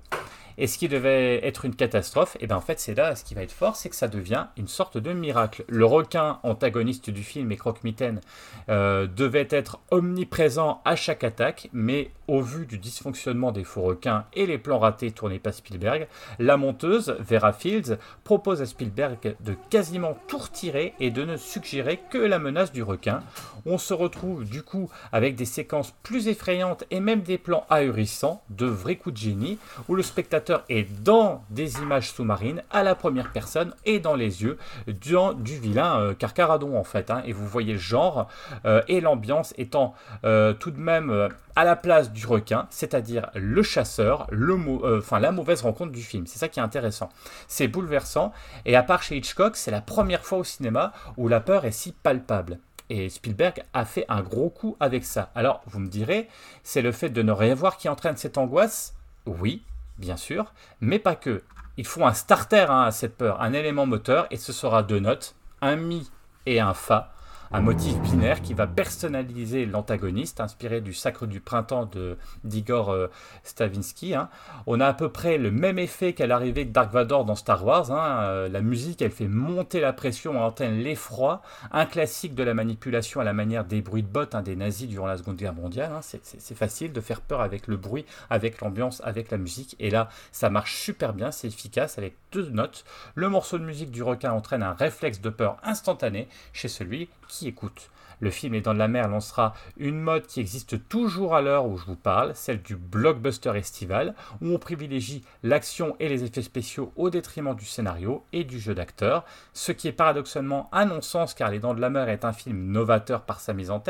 Et 0.60 0.66
ce 0.66 0.76
qui 0.76 0.88
devait 0.88 1.46
être 1.46 1.64
une 1.64 1.74
catastrophe, 1.76 2.34
et 2.36 2.40
eh 2.42 2.46
bien 2.48 2.56
en 2.56 2.60
fait 2.60 2.80
c'est 2.80 2.94
là 2.94 3.14
ce 3.14 3.22
qui 3.22 3.34
va 3.34 3.42
être 3.42 3.52
fort, 3.52 3.76
c'est 3.76 3.88
que 3.88 3.94
ça 3.94 4.08
devient 4.08 4.46
une 4.56 4.66
sorte 4.66 4.98
de 4.98 5.12
miracle. 5.12 5.64
Le 5.68 5.84
requin 5.84 6.40
antagoniste 6.42 7.10
du 7.10 7.22
film 7.22 7.52
et 7.52 7.56
Croque-Mitaine 7.56 8.20
euh, 8.68 9.06
devait 9.06 9.46
être 9.50 9.78
omniprésent 9.92 10.82
à 10.84 10.96
chaque 10.96 11.22
attaque, 11.22 11.70
mais 11.72 12.10
au 12.26 12.42
vu 12.42 12.66
du 12.66 12.78
dysfonctionnement 12.78 13.52
des 13.52 13.62
faux 13.62 13.82
requins 13.82 14.24
et 14.34 14.46
les 14.46 14.58
plans 14.58 14.80
ratés 14.80 15.12
tournés 15.12 15.38
par 15.38 15.54
Spielberg, 15.54 16.08
la 16.40 16.56
monteuse, 16.56 17.16
Vera 17.20 17.52
Fields, 17.52 17.96
propose 18.24 18.60
à 18.60 18.66
Spielberg 18.66 19.36
de 19.40 19.54
quasiment 19.70 20.18
tout 20.26 20.38
retirer 20.38 20.92
et 20.98 21.10
de 21.10 21.24
ne 21.24 21.36
suggérer 21.36 22.00
que 22.10 22.18
la 22.18 22.40
menace 22.40 22.72
du 22.72 22.82
requin. 22.82 23.22
On 23.64 23.78
se 23.78 23.94
retrouve 23.94 24.44
du 24.44 24.62
coup 24.62 24.90
avec 25.12 25.36
des 25.36 25.44
séquences 25.44 25.94
plus 26.02 26.26
effrayantes 26.26 26.84
et 26.90 27.00
même 27.00 27.22
des 27.22 27.38
plans 27.38 27.64
ahurissants, 27.70 28.42
de 28.50 28.66
vrais 28.66 28.96
coups 28.96 29.14
de 29.14 29.20
génie, 29.20 29.58
où 29.88 29.94
le 29.94 30.02
spectateur 30.02 30.47
est 30.68 30.84
dans 31.02 31.44
des 31.50 31.78
images 31.78 32.10
sous-marines 32.12 32.62
à 32.70 32.82
la 32.82 32.94
première 32.94 33.32
personne 33.32 33.74
et 33.84 34.00
dans 34.00 34.14
les 34.14 34.42
yeux 34.42 34.58
du, 34.86 35.14
du 35.36 35.58
vilain 35.58 36.00
euh, 36.00 36.14
Carcaradon 36.14 36.76
en 36.76 36.84
fait. 36.84 37.10
Hein. 37.10 37.22
et 37.24 37.32
vous 37.32 37.46
voyez 37.46 37.74
le 37.74 37.78
genre 37.78 38.28
euh, 38.64 38.82
et 38.88 39.00
l'ambiance 39.00 39.54
étant 39.58 39.94
euh, 40.24 40.52
tout 40.52 40.70
de 40.70 40.80
même 40.80 41.28
à 41.56 41.64
la 41.64 41.76
place 41.76 42.12
du 42.12 42.26
requin, 42.26 42.66
c'est-à-dire 42.70 43.30
le 43.34 43.62
chasseur, 43.62 44.26
le 44.30 44.58
enfin 44.98 45.18
la 45.18 45.32
mauvaise 45.32 45.62
rencontre 45.62 45.92
du 45.92 46.02
film. 46.02 46.26
C'est 46.26 46.38
ça 46.38 46.48
qui 46.48 46.60
est 46.60 46.62
intéressant. 46.62 47.08
C'est 47.46 47.68
bouleversant 47.68 48.32
et 48.64 48.76
à 48.76 48.82
part 48.82 49.02
chez 49.02 49.16
Hitchcock, 49.16 49.56
c'est 49.56 49.70
la 49.70 49.80
première 49.80 50.24
fois 50.24 50.38
au 50.38 50.44
cinéma 50.44 50.92
où 51.16 51.28
la 51.28 51.40
peur 51.40 51.64
est 51.64 51.72
si 51.72 51.92
palpable. 51.92 52.58
Et 52.90 53.10
Spielberg 53.10 53.62
a 53.74 53.84
fait 53.84 54.06
un 54.08 54.22
gros 54.22 54.48
coup 54.48 54.76
avec 54.80 55.04
ça. 55.04 55.30
Alors, 55.34 55.60
vous 55.66 55.78
me 55.78 55.88
direz, 55.88 56.28
c'est 56.62 56.80
le 56.80 56.92
fait 56.92 57.10
de 57.10 57.22
ne 57.22 57.32
rien 57.32 57.54
voir 57.54 57.76
qui 57.76 57.88
entraîne 57.88 58.16
cette 58.16 58.38
angoisse? 58.38 58.94
Oui, 59.26 59.62
bien 59.98 60.16
sûr, 60.16 60.52
mais 60.80 60.98
pas 60.98 61.16
que. 61.16 61.42
Il 61.76 61.86
faut 61.86 62.04
un 62.04 62.12
starter 62.12 62.66
hein, 62.68 62.82
à 62.82 62.90
cette 62.90 63.16
peur, 63.16 63.40
un 63.40 63.52
élément 63.52 63.86
moteur, 63.86 64.26
et 64.30 64.36
ce 64.36 64.52
sera 64.52 64.82
deux 64.82 64.98
notes, 64.98 65.36
un 65.60 65.76
mi 65.76 66.10
et 66.46 66.60
un 66.60 66.74
fa, 66.74 67.12
un 67.50 67.60
motif 67.60 67.98
binaire 68.00 68.42
qui 68.42 68.54
va 68.54 68.66
personnaliser 68.66 69.66
l'antagoniste, 69.66 70.40
inspiré 70.40 70.80
du 70.80 70.92
Sacre 70.92 71.26
du 71.26 71.40
Printemps 71.40 71.86
de 71.86 72.16
d'Igor 72.44 72.90
euh, 72.90 73.08
Stavinsky. 73.42 74.14
Hein. 74.14 74.28
On 74.66 74.80
a 74.80 74.86
à 74.86 74.94
peu 74.94 75.08
près 75.08 75.38
le 75.38 75.50
même 75.50 75.78
effet 75.78 76.12
qu'à 76.12 76.26
l'arrivée 76.26 76.64
de 76.64 76.72
Dark 76.72 76.92
Vador 76.92 77.24
dans 77.24 77.34
Star 77.34 77.64
Wars. 77.64 77.90
Hein. 77.90 78.22
Euh, 78.22 78.48
la 78.48 78.60
musique, 78.60 79.02
elle 79.02 79.10
fait 79.10 79.28
monter 79.28 79.80
la 79.80 79.92
pression, 79.92 80.42
entraîne 80.42 80.78
l'effroi. 80.78 81.42
Un 81.72 81.86
classique 81.86 82.34
de 82.34 82.42
la 82.42 82.54
manipulation 82.54 83.20
à 83.20 83.24
la 83.24 83.32
manière 83.32 83.64
des 83.64 83.80
bruits 83.80 84.02
de 84.02 84.08
bottes 84.08 84.34
hein, 84.34 84.42
des 84.42 84.56
nazis 84.56 84.88
durant 84.88 85.06
la 85.06 85.16
Seconde 85.16 85.36
Guerre 85.36 85.54
mondiale. 85.54 85.92
C'est 86.02 86.54
facile 86.54 86.92
de 86.92 87.00
faire 87.00 87.20
peur 87.20 87.40
avec 87.40 87.66
le 87.66 87.76
bruit, 87.76 88.04
avec 88.30 88.60
l'ambiance, 88.60 89.00
avec 89.04 89.30
la 89.30 89.38
musique. 89.38 89.76
Et 89.78 89.90
là, 89.90 90.08
ça 90.32 90.50
marche 90.50 90.76
super 90.76 91.12
bien, 91.12 91.30
c'est 91.30 91.48
efficace 91.48 91.98
avec 91.98 92.14
deux 92.32 92.50
notes. 92.50 92.84
Le 93.14 93.28
morceau 93.28 93.58
de 93.58 93.64
musique 93.64 93.90
du 93.90 94.02
requin 94.02 94.32
entraîne 94.32 94.62
un 94.62 94.72
réflexe 94.72 95.20
de 95.20 95.30
peur 95.30 95.56
instantané 95.62 96.28
chez 96.52 96.68
celui 96.68 97.08
écoute. 97.46 97.90
Le 98.20 98.30
film 98.30 98.54
est 98.54 98.62
dans 98.62 98.72
la 98.72 98.88
mer 98.88 99.08
lancera 99.08 99.54
une 99.76 100.00
mode 100.00 100.26
qui 100.26 100.40
existe 100.40 100.88
toujours 100.88 101.36
à 101.36 101.40
l'heure 101.40 101.66
où 101.66 101.76
je 101.76 101.84
vous 101.84 101.96
parle, 101.96 102.34
celle 102.34 102.62
du 102.62 102.74
blockbuster 102.74 103.52
estival, 103.56 104.14
où 104.40 104.48
on 104.48 104.58
privilégie 104.58 105.24
l'action 105.44 105.94
et 106.00 106.08
les 106.08 106.24
effets 106.24 106.42
spéciaux 106.42 106.92
au 106.96 107.10
détriment 107.10 107.54
du 107.54 107.64
scénario 107.64 108.24
et 108.32 108.42
du 108.42 108.58
jeu 108.58 108.74
d'acteur, 108.74 109.24
ce 109.52 109.70
qui 109.70 109.86
est 109.86 109.92
paradoxalement 109.92 110.68
un 110.72 110.86
non-sens 110.86 111.32
car 111.34 111.50
Les 111.50 111.60
Dents 111.60 111.74
de 111.74 111.80
la 111.80 111.90
Mer 111.90 112.08
est 112.08 112.24
un 112.24 112.32
film 112.32 112.72
novateur 112.72 113.22
par 113.22 113.38
sa 113.38 113.52
mise 113.52 113.70
en, 113.70 113.82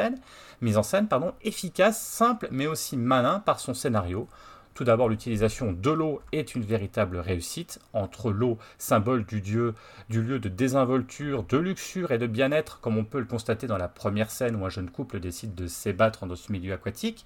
mise 0.60 0.76
en 0.76 0.82
scène, 0.82 1.08
pardon, 1.08 1.32
efficace, 1.40 2.00
simple 2.00 2.48
mais 2.50 2.66
aussi 2.66 2.98
malin 2.98 3.40
par 3.40 3.60
son 3.60 3.72
scénario. 3.72 4.28
Tout 4.78 4.84
d'abord, 4.84 5.08
l'utilisation 5.08 5.72
de 5.72 5.90
l'eau 5.90 6.22
est 6.30 6.54
une 6.54 6.62
véritable 6.62 7.16
réussite. 7.16 7.80
Entre 7.94 8.30
l'eau, 8.30 8.58
symbole 8.78 9.24
du, 9.24 9.40
dieu, 9.40 9.74
du 10.08 10.22
lieu 10.22 10.38
de 10.38 10.48
désinvolture, 10.48 11.42
de 11.42 11.56
luxure 11.56 12.12
et 12.12 12.18
de 12.18 12.28
bien-être, 12.28 12.78
comme 12.80 12.96
on 12.96 13.04
peut 13.04 13.18
le 13.18 13.24
constater 13.24 13.66
dans 13.66 13.76
la 13.76 13.88
première 13.88 14.30
scène 14.30 14.54
où 14.54 14.64
un 14.64 14.68
jeune 14.68 14.88
couple 14.88 15.18
décide 15.18 15.56
de 15.56 15.66
s'ébattre 15.66 16.26
dans 16.26 16.36
ce 16.36 16.52
milieu 16.52 16.74
aquatique, 16.74 17.24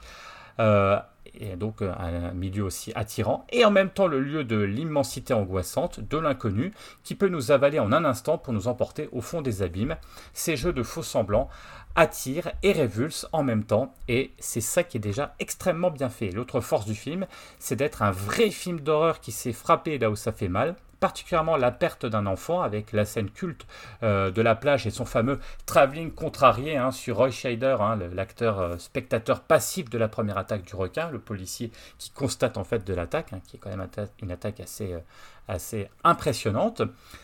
et 1.34 1.56
donc 1.56 1.82
euh, 1.82 1.92
un 1.98 2.32
milieu 2.32 2.64
aussi 2.64 2.92
attirant, 2.94 3.46
et 3.50 3.64
en 3.64 3.70
même 3.70 3.90
temps 3.90 4.06
le 4.06 4.20
lieu 4.20 4.44
de 4.44 4.58
l'immensité 4.58 5.34
angoissante, 5.34 6.00
de 6.00 6.18
l'inconnu, 6.18 6.72
qui 7.04 7.14
peut 7.14 7.28
nous 7.28 7.50
avaler 7.50 7.78
en 7.78 7.92
un 7.92 8.04
instant 8.04 8.38
pour 8.38 8.52
nous 8.52 8.68
emporter 8.68 9.08
au 9.12 9.20
fond 9.20 9.42
des 9.42 9.62
abîmes. 9.62 9.96
Ces 10.32 10.56
jeux 10.56 10.72
de 10.72 10.82
faux 10.82 11.02
semblants 11.02 11.48
attire 11.94 12.52
et 12.62 12.72
révulse 12.72 13.26
en 13.32 13.42
même 13.42 13.64
temps, 13.64 13.94
et 14.08 14.32
c'est 14.38 14.62
ça 14.62 14.82
qui 14.82 14.96
est 14.96 15.00
déjà 15.00 15.34
extrêmement 15.38 15.90
bien 15.90 16.08
fait. 16.08 16.30
L'autre 16.30 16.60
force 16.60 16.86
du 16.86 16.94
film, 16.94 17.26
c'est 17.58 17.76
d'être 17.76 18.02
un 18.02 18.10
vrai 18.10 18.50
film 18.50 18.80
d'horreur 18.80 19.20
qui 19.20 19.32
s'est 19.32 19.52
frappé 19.52 19.98
là 19.98 20.10
où 20.10 20.16
ça 20.16 20.32
fait 20.32 20.48
mal, 20.48 20.74
particulièrement 21.02 21.56
la 21.56 21.72
perte 21.72 22.06
d'un 22.06 22.26
enfant 22.26 22.62
avec 22.62 22.92
la 22.92 23.04
scène 23.04 23.28
culte 23.28 23.66
euh, 24.04 24.30
de 24.30 24.40
la 24.40 24.54
plage 24.54 24.86
et 24.86 24.90
son 24.90 25.04
fameux 25.04 25.40
travelling 25.66 26.12
contrarié 26.12 26.76
hein, 26.76 26.92
sur 26.92 27.16
Roy 27.16 27.32
Scheider, 27.32 27.76
hein, 27.80 27.98
l'acteur 28.14 28.60
euh, 28.60 28.78
spectateur 28.78 29.40
passif 29.40 29.90
de 29.90 29.98
la 29.98 30.06
première 30.06 30.38
attaque 30.38 30.62
du 30.62 30.76
requin, 30.76 31.10
le 31.10 31.18
policier 31.18 31.72
qui 31.98 32.10
constate 32.10 32.56
en 32.56 32.62
fait 32.62 32.86
de 32.86 32.94
l'attaque, 32.94 33.32
hein, 33.32 33.40
qui 33.48 33.56
est 33.56 33.58
quand 33.58 33.70
même 33.70 33.84
une 34.22 34.30
attaque 34.30 34.60
assez, 34.60 34.92
euh, 34.92 35.00
assez 35.48 35.90
impressionnante. 36.04 36.82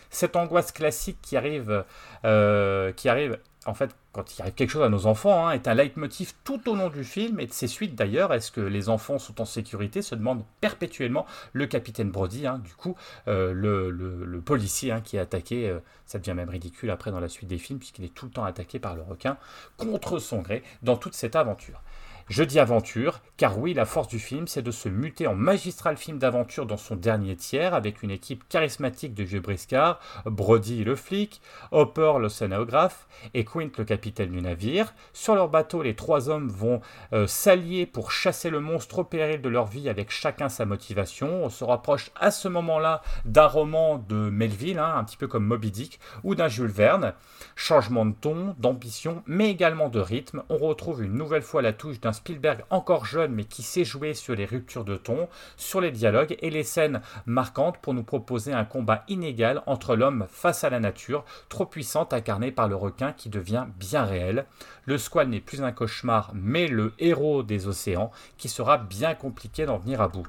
Cette 0.09 0.35
angoisse 0.35 0.73
classique 0.73 1.19
qui 1.21 1.37
qui 1.37 3.09
arrive 3.09 3.39
en 3.65 3.73
fait, 3.73 3.93
quand 4.13 4.37
il 4.37 4.41
arrive 4.41 4.53
quelque 4.53 4.69
chose 4.69 4.83
à 4.83 4.89
nos 4.89 5.05
enfants, 5.05 5.47
hein, 5.47 5.51
est 5.51 5.67
un 5.67 5.73
leitmotiv 5.73 6.33
tout 6.45 6.69
au 6.69 6.75
long 6.75 6.89
du 6.89 7.03
film 7.03 7.39
et 7.41 7.45
de 7.45 7.51
ses 7.51 7.67
suites 7.67 7.93
d'ailleurs. 7.93 8.33
Est-ce 8.33 8.51
que 8.51 8.61
les 8.61 8.87
enfants 8.87 9.19
sont 9.19 9.41
en 9.41 9.45
sécurité 9.45 10.01
se 10.01 10.15
demande 10.15 10.43
perpétuellement 10.61 11.25
le 11.51 11.67
capitaine 11.67 12.09
Brody, 12.09 12.47
hein, 12.47 12.59
du 12.59 12.73
coup, 12.73 12.95
euh, 13.27 13.51
le, 13.53 14.41
policier 14.41 14.91
hein, 14.91 15.01
qui 15.01 15.17
est 15.17 15.19
attaqué. 15.19 15.69
Euh, 15.69 15.79
ça 16.05 16.17
devient 16.17 16.33
même 16.33 16.49
ridicule 16.49 16.89
après 16.89 17.11
dans 17.11 17.19
la 17.19 17.29
suite 17.29 17.49
des 17.49 17.57
films, 17.57 17.79
puisqu'il 17.79 18.05
est 18.05 18.13
tout 18.13 18.25
le 18.25 18.31
temps 18.31 18.45
attaqué 18.45 18.79
par 18.79 18.95
le 18.95 19.03
requin 19.03 19.37
contre 19.77 20.17
son 20.17 20.39
gré 20.39 20.63
dans 20.81 20.97
toute 20.97 21.13
cette 21.13 21.35
aventure. 21.35 21.81
Je 22.29 22.43
dis 22.43 22.59
aventure, 22.59 23.21
car 23.37 23.57
oui, 23.57 23.73
la 23.73 23.85
force 23.85 24.07
du 24.07 24.19
film, 24.19 24.47
c'est 24.47 24.61
de 24.61 24.69
se 24.69 24.87
muter 24.87 25.25
en 25.25 25.33
magistral 25.33 25.97
film 25.97 26.19
d'aventure 26.19 26.67
dans 26.67 26.77
son 26.77 26.95
dernier 26.95 27.35
tiers, 27.35 27.73
avec 27.73 28.03
une 28.03 28.11
équipe 28.11 28.47
charismatique 28.49 29.15
de 29.15 29.23
vieux 29.23 29.39
briscards, 29.39 29.99
Brody 30.25 30.83
le 30.83 30.95
flic, 30.95 31.41
Hopper 31.71 32.13
le 32.19 32.29
scénographe, 32.29 33.07
et 33.33 33.45
Quint 33.45 33.71
le 33.75 33.83
capitaine 33.83 34.29
du 34.29 34.41
navire. 34.43 34.93
Sur 35.11 35.33
leur 35.33 35.49
bateau, 35.49 35.81
les 35.81 35.95
trois 35.95 36.29
hommes 36.29 36.49
vont 36.49 36.81
euh, 37.13 37.25
s'allier 37.25 37.87
pour 37.87 38.11
chasser 38.11 38.51
le 38.51 38.59
monstre 38.59 38.99
au 38.99 39.03
péril 39.03 39.41
de 39.41 39.49
leur 39.49 39.65
vie 39.65 39.89
avec 39.89 40.11
chacun 40.11 40.49
sa 40.49 40.65
motivation. 40.65 41.45
On 41.45 41.49
se 41.49 41.63
rapproche 41.63 42.11
à 42.15 42.29
ce 42.29 42.47
moment-là 42.47 43.01
d'un 43.25 43.47
roman 43.47 43.97
de 44.07 44.29
Melville, 44.29 44.77
hein, 44.77 44.93
un 44.97 45.03
petit 45.03 45.17
peu 45.17 45.27
comme 45.27 45.45
Moby 45.45 45.71
Dick, 45.71 45.99
ou 46.23 46.35
d'un 46.35 46.47
Jules 46.47 46.67
Verne. 46.67 47.13
Changement 47.55 48.05
de 48.05 48.13
ton, 48.13 48.55
d'ambition, 48.59 49.23
mais 49.25 49.49
également 49.49 49.89
de 49.89 49.99
rythme. 49.99 50.43
On 50.49 50.57
retrouve 50.57 51.01
une 51.03 51.15
nouvelle 51.15 51.41
fois 51.41 51.63
la 51.63 51.73
touche 51.73 51.99
d'un 51.99 52.13
Spielberg 52.19 52.65
encore 52.69 53.05
jeune 53.05 53.33
mais 53.33 53.45
qui 53.45 53.63
sait 53.63 53.85
jouer 53.85 54.13
sur 54.13 54.35
les 54.35 54.45
ruptures 54.45 54.83
de 54.83 54.97
ton, 54.97 55.29
sur 55.55 55.79
les 55.79 55.91
dialogues 55.91 56.35
et 56.41 56.49
les 56.49 56.63
scènes 56.63 57.01
marquantes 57.25 57.77
pour 57.77 57.93
nous 57.93 58.03
proposer 58.03 58.51
un 58.51 58.65
combat 58.65 59.05
inégal 59.07 59.63
entre 59.67 59.95
l'homme 59.95 60.27
face 60.29 60.65
à 60.65 60.69
la 60.69 60.81
nature, 60.81 61.23
trop 61.47 61.65
puissante 61.65 62.13
incarnée 62.13 62.51
par 62.51 62.67
le 62.67 62.75
requin 62.75 63.13
qui 63.13 63.29
devient 63.29 63.67
bien 63.77 64.03
réel. 64.03 64.45
Le 64.83 64.97
squal 64.97 65.29
n'est 65.29 65.39
plus 65.39 65.63
un 65.63 65.71
cauchemar 65.71 66.31
mais 66.33 66.67
le 66.67 66.93
héros 66.99 67.41
des 67.41 67.67
océans 67.67 68.11
qui 68.37 68.49
sera 68.49 68.77
bien 68.77 69.15
compliqué 69.15 69.65
d'en 69.65 69.77
venir 69.77 70.01
à 70.01 70.09
bout. 70.09 70.27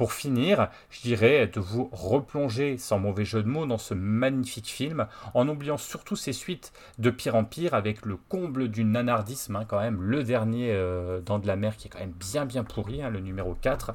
Pour 0.00 0.14
finir, 0.14 0.70
je 0.88 1.02
dirais 1.02 1.46
de 1.46 1.60
vous 1.60 1.90
replonger, 1.92 2.78
sans 2.78 2.98
mauvais 2.98 3.26
jeu 3.26 3.42
de 3.42 3.48
mots, 3.48 3.66
dans 3.66 3.76
ce 3.76 3.92
magnifique 3.92 4.68
film, 4.68 5.06
en 5.34 5.46
oubliant 5.46 5.76
surtout 5.76 6.16
ses 6.16 6.32
suites 6.32 6.72
de 6.98 7.10
pire 7.10 7.34
en 7.34 7.44
pire, 7.44 7.74
avec 7.74 8.06
le 8.06 8.16
comble 8.16 8.68
du 8.68 8.82
nanardisme, 8.82 9.56
hein, 9.56 9.66
quand 9.68 9.78
même, 9.78 10.00
le 10.00 10.24
dernier 10.24 10.70
euh, 10.72 11.20
dans 11.20 11.38
de 11.38 11.46
la 11.46 11.56
mer 11.56 11.76
qui 11.76 11.88
est 11.88 11.90
quand 11.90 11.98
même 11.98 12.14
bien 12.18 12.46
bien 12.46 12.64
pourri, 12.64 13.02
hein, 13.02 13.10
le 13.10 13.20
numéro 13.20 13.54
4. 13.60 13.92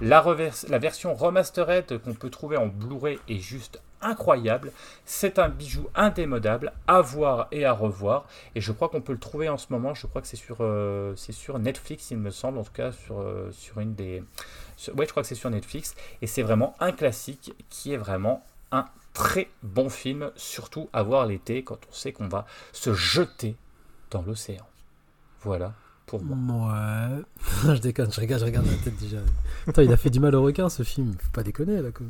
La, 0.00 0.24
la 0.70 0.78
version 0.78 1.14
remastered 1.14 2.02
qu'on 2.02 2.14
peut 2.14 2.30
trouver 2.30 2.56
en 2.56 2.66
Blu-ray 2.66 3.20
est 3.28 3.38
juste 3.38 3.80
incroyable. 4.04 4.70
C'est 5.04 5.38
un 5.38 5.48
bijou 5.48 5.88
indémodable 5.94 6.72
à 6.86 7.00
voir 7.00 7.48
et 7.50 7.64
à 7.64 7.72
revoir. 7.72 8.26
Et 8.54 8.60
je 8.60 8.70
crois 8.72 8.88
qu'on 8.88 9.00
peut 9.00 9.12
le 9.12 9.18
trouver 9.18 9.48
en 9.48 9.56
ce 9.56 9.66
moment. 9.70 9.94
Je 9.94 10.06
crois 10.06 10.22
que 10.22 10.28
c'est 10.28 10.36
sur, 10.36 10.58
euh, 10.60 11.14
sur 11.16 11.58
Netflix, 11.58 12.10
il 12.10 12.18
me 12.18 12.30
semble, 12.30 12.58
en 12.58 12.64
tout 12.64 12.72
cas 12.72 12.92
sur, 12.92 13.18
euh, 13.18 13.50
sur 13.52 13.80
une 13.80 13.94
des. 13.94 14.22
ouais, 14.94 15.06
je 15.06 15.10
crois 15.10 15.22
que 15.22 15.28
c'est 15.28 15.34
sur 15.34 15.50
Netflix. 15.50 15.94
Et 16.22 16.26
c'est 16.26 16.42
vraiment 16.42 16.74
un 16.80 16.92
classique 16.92 17.54
qui 17.70 17.92
est 17.92 17.96
vraiment 17.96 18.44
un 18.70 18.86
très 19.12 19.48
bon 19.62 19.88
film, 19.88 20.30
surtout 20.36 20.88
à 20.92 21.02
voir 21.02 21.26
l'été 21.26 21.62
quand 21.64 21.78
on 21.90 21.94
sait 21.94 22.12
qu'on 22.12 22.28
va 22.28 22.46
se 22.72 22.92
jeter 22.92 23.56
dans 24.10 24.22
l'océan. 24.22 24.66
Voilà. 25.40 25.72
Pour 26.06 26.22
moi. 26.22 26.74
Ouais, 27.64 27.74
je 27.74 27.80
déconne, 27.80 28.12
je 28.12 28.20
regarde, 28.20 28.40
je 28.40 28.46
regarde 28.46 28.66
la 28.66 28.76
tête 28.76 28.96
déjà. 28.98 29.18
Attends, 29.66 29.82
il 29.82 29.92
a 29.92 29.96
fait 29.96 30.10
du 30.10 30.20
mal 30.20 30.34
au 30.34 30.42
requin 30.42 30.68
ce 30.68 30.82
film, 30.82 31.14
faut 31.18 31.30
pas 31.32 31.42
déconner 31.42 31.80
là. 31.80 31.90
Quoi. 31.92 32.06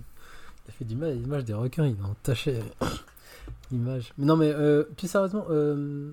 Il 0.65 0.71
a 0.71 0.73
fait 0.73 0.85
du 0.85 0.97
mal 0.97 1.11
à 1.11 1.15
l'image 1.15 1.45
des 1.45 1.55
requins, 1.55 1.87
il 1.87 1.97
a 2.03 2.09
entaché 2.09 2.61
l'image. 3.71 4.13
Mais 4.19 4.27
non, 4.27 4.37
mais 4.37 4.51
euh, 4.51 4.85
plus 4.97 5.09
sérieusement, 5.09 5.45
euh, 5.51 6.13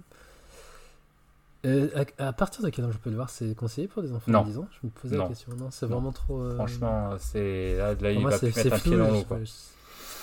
euh, 1.65 2.03
à, 2.17 2.33
partir 2.33 2.63
de 2.63 2.69
quel 2.69 2.85
âge 2.85 2.93
je 2.93 2.97
peux 2.97 3.09
le 3.09 3.15
voir? 3.15 3.29
C'est 3.29 3.55
conseillé 3.55 3.87
pour 3.87 4.01
des 4.01 4.11
enfants 4.11 4.43
de 4.43 4.49
10 4.49 4.57
ans 4.57 4.67
Je 4.71 4.87
me 4.87 4.91
posais 4.91 5.17
la 5.17 5.27
question. 5.27 5.53
Non, 5.57 5.71
c'est 5.71 5.85
vraiment 5.85 6.11
trop. 6.11 6.49
Franchement, 6.55 7.11
c'est 7.19 7.77
là, 7.77 7.93
là 7.93 8.11
il 8.11 8.23
va 8.23 8.37
plus 8.37 8.55
mettre 8.55 8.73
un 8.73 8.79
pied 8.79 8.97
dans 8.97 9.09
l'eau 9.09 9.25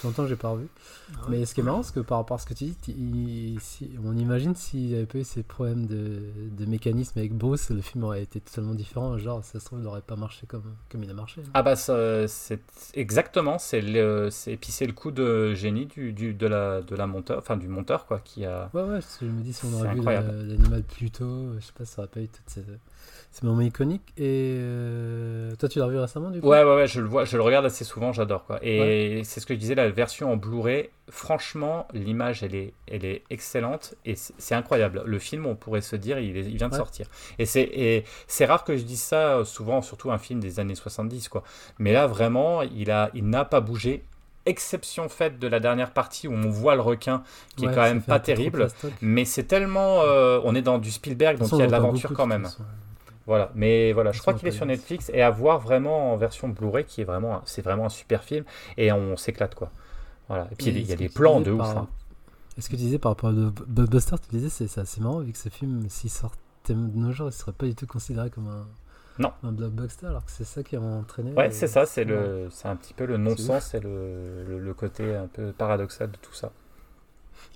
longtemps 0.04 0.22
que 0.22 0.28
j'ai 0.28 0.36
pas 0.36 0.50
revu. 0.50 0.68
Ah 1.14 1.26
mais 1.28 1.44
ce 1.46 1.54
qui 1.54 1.60
est 1.60 1.64
marrant, 1.64 1.82
c'est 1.82 1.94
que 1.94 2.00
par 2.00 2.18
rapport 2.18 2.36
à 2.36 2.38
ce 2.38 2.46
que 2.46 2.54
tu 2.54 2.66
dis, 2.66 3.58
on 4.04 4.16
imagine 4.16 4.54
s'il 4.54 4.94
avait 4.94 5.06
pas 5.06 5.18
eu 5.18 5.24
ces 5.24 5.42
problèmes 5.42 5.86
de, 5.86 6.20
de, 6.52 6.66
mécanisme 6.66 7.18
avec 7.18 7.32
Bruce, 7.32 7.70
le 7.70 7.80
film 7.80 8.04
aurait 8.04 8.22
été 8.22 8.40
totalement 8.40 8.74
différent. 8.74 9.16
Genre, 9.18 9.42
ça 9.44 9.60
se 9.60 9.64
trouve, 9.64 9.80
il 9.80 9.84
n'aurait 9.84 10.02
pas 10.02 10.16
marché 10.16 10.46
comme, 10.46 10.74
comme 10.90 11.02
il 11.02 11.10
a 11.10 11.14
marché. 11.14 11.42
Ah 11.54 11.62
bah, 11.62 11.76
c'est 11.76 12.60
exactement. 12.94 13.58
C'est 13.58 13.80
le, 13.80 14.28
puis 14.60 14.72
c'est 14.72 14.86
le 14.86 14.92
coup 14.92 15.10
de 15.10 15.54
génie 15.54 15.86
du, 15.86 16.12
du, 16.12 16.34
de, 16.34 16.46
la, 16.46 16.82
de 16.82 16.94
la 16.94 17.06
monteur, 17.06 17.38
enfin 17.38 17.56
du 17.56 17.68
monteur 17.68 18.06
quoi, 18.06 18.20
qui 18.20 18.44
a. 18.44 18.70
Ouais 18.74 18.82
ouais. 18.82 19.00
Je 19.20 19.26
me 19.26 19.42
dis 19.42 19.52
si 19.52 19.64
on 19.64 19.72
aurait 19.74 19.94
vu 19.94 20.02
l'animal 20.02 20.82
plus 20.82 21.10
tôt, 21.10 21.54
je 21.58 21.64
sais 21.64 21.72
pas, 21.76 21.84
ça 21.84 22.02
aurait 22.02 22.10
pas 22.10 22.20
eu 22.20 22.28
toutes 22.28 22.48
ces 22.48 22.62
c'est 23.30 23.44
moment 23.44 23.60
iconique. 23.60 24.02
Et 24.16 24.56
euh, 24.58 25.54
toi, 25.56 25.68
tu 25.68 25.78
l'as 25.78 25.86
revu 25.86 25.98
récemment 25.98 26.30
du 26.30 26.40
coup? 26.40 26.48
Ouais, 26.48 26.62
ouais, 26.64 26.74
ouais, 26.74 26.86
je 26.86 27.00
le 27.00 27.06
vois, 27.06 27.24
je 27.24 27.36
le 27.36 27.42
regarde 27.42 27.66
assez 27.66 27.84
souvent, 27.84 28.12
j'adore 28.12 28.44
quoi. 28.44 28.58
Et 28.62 29.22
c'est 29.24 29.40
ce 29.40 29.46
que 29.46 29.54
je 29.54 29.58
disais, 29.58 29.74
la 29.74 29.88
version 29.90 30.32
en 30.32 30.36
Blu-ray, 30.36 30.90
franchement, 31.08 31.86
l'image 31.92 32.42
elle 32.42 32.54
est, 32.54 32.72
elle 32.86 33.04
est 33.04 33.22
excellente 33.30 33.94
et 34.04 34.14
c'est 34.16 34.54
incroyable. 34.54 35.02
Le 35.04 35.18
film, 35.18 35.46
on 35.46 35.54
pourrait 35.54 35.82
se 35.82 35.96
dire, 35.96 36.18
il, 36.18 36.36
il 36.36 36.56
vient 36.56 36.68
de 36.68 36.74
sortir. 36.74 37.06
Et 37.38 37.46
c'est 37.46 38.04
c'est 38.26 38.44
rare 38.44 38.64
que 38.64 38.76
je 38.76 38.82
dise 38.82 39.02
ça, 39.02 39.36
euh, 39.38 39.44
souvent, 39.44 39.82
surtout 39.82 40.10
un 40.10 40.18
film 40.18 40.40
des 40.40 40.60
années 40.60 40.74
70 40.74 41.28
quoi. 41.28 41.42
Mais 41.78 41.92
là, 41.92 42.06
vraiment, 42.06 42.62
il 42.62 42.90
a, 42.90 43.10
il 43.14 43.28
n'a 43.28 43.44
pas 43.44 43.60
bougé 43.60 44.04
exception 44.46 45.10
faite 45.10 45.38
de 45.38 45.46
la 45.46 45.60
dernière 45.60 45.90
partie 45.92 46.26
où 46.26 46.32
on 46.32 46.48
voit 46.48 46.74
le 46.74 46.80
requin 46.80 47.22
qui 47.56 47.66
est 47.66 47.68
quand 47.74 47.82
même 47.82 48.00
pas 48.00 48.18
terrible 48.18 48.68
mais 49.02 49.26
c'est 49.26 49.42
tellement 49.42 50.00
euh, 50.00 50.40
on 50.42 50.54
est 50.54 50.62
dans 50.62 50.78
du 50.78 50.90
Spielberg 50.90 51.36
donc 51.38 51.50
il 51.52 51.58
y 51.58 51.62
a 51.62 51.66
de 51.66 51.72
l'aventure 51.72 52.14
quand 52.14 52.26
même 52.26 52.48
voilà, 53.28 53.52
mais 53.54 53.92
voilà, 53.92 54.10
je 54.10 54.20
crois 54.22 54.32
qu'il 54.32 54.48
est 54.48 54.52
sur 54.52 54.64
Netflix 54.64 55.10
et 55.12 55.20
à 55.20 55.28
voir 55.28 55.58
vraiment 55.58 56.14
en 56.14 56.16
version 56.16 56.48
Blu-ray 56.48 56.86
qui 56.86 57.02
est 57.02 57.04
vraiment, 57.04 57.42
c'est 57.44 57.60
vraiment 57.60 57.84
un 57.84 57.90
super 57.90 58.24
film 58.24 58.44
et 58.78 58.90
on 58.90 59.18
s'éclate 59.18 59.54
quoi. 59.54 59.70
Voilà. 60.28 60.48
Et 60.50 60.54
puis 60.54 60.68
il 60.68 60.86
y 60.86 60.92
a 60.92 60.96
des 60.96 61.10
plans 61.10 61.42
de 61.42 61.50
ouf. 61.50 61.60
Hein. 61.60 61.88
Est-ce 62.56 62.70
que 62.70 62.76
tu 62.76 62.82
disais 62.82 62.98
par 62.98 63.12
rapport 63.12 63.28
à 63.28 63.32
Blockbuster, 63.66 64.16
tu 64.18 64.34
disais 64.34 64.48
c'est 64.48 64.80
assez 64.80 65.02
marrant 65.02 65.20
vu 65.20 65.32
que 65.32 65.38
ce 65.38 65.50
film, 65.50 65.84
s'il 65.90 66.08
sortait 66.08 66.38
de 66.70 66.74
nos 66.74 67.12
jours, 67.12 67.28
il 67.28 67.32
serait 67.32 67.52
pas 67.52 67.66
du 67.66 67.74
tout 67.74 67.86
considéré 67.86 68.30
comme 68.30 68.48
un, 68.48 68.66
non. 69.18 69.32
un 69.42 69.52
blockbuster, 69.52 70.06
alors 70.06 70.24
que 70.24 70.30
c'est 70.30 70.44
ça 70.44 70.62
qui 70.62 70.76
a 70.76 70.80
entraîné. 70.80 71.32
Ouais, 71.32 71.50
c'est 71.50 71.66
ça, 71.66 71.84
c'est 71.84 72.04
le, 72.04 72.48
c'est 72.50 72.68
un 72.68 72.76
petit 72.76 72.94
peu 72.94 73.04
le 73.04 73.18
non-sens 73.18 73.74
et 73.74 73.80
le, 73.80 74.58
le, 74.58 74.74
côté 74.74 75.14
un 75.14 75.26
peu 75.26 75.52
paradoxal 75.52 76.10
de 76.10 76.16
tout 76.16 76.32
ça. 76.32 76.50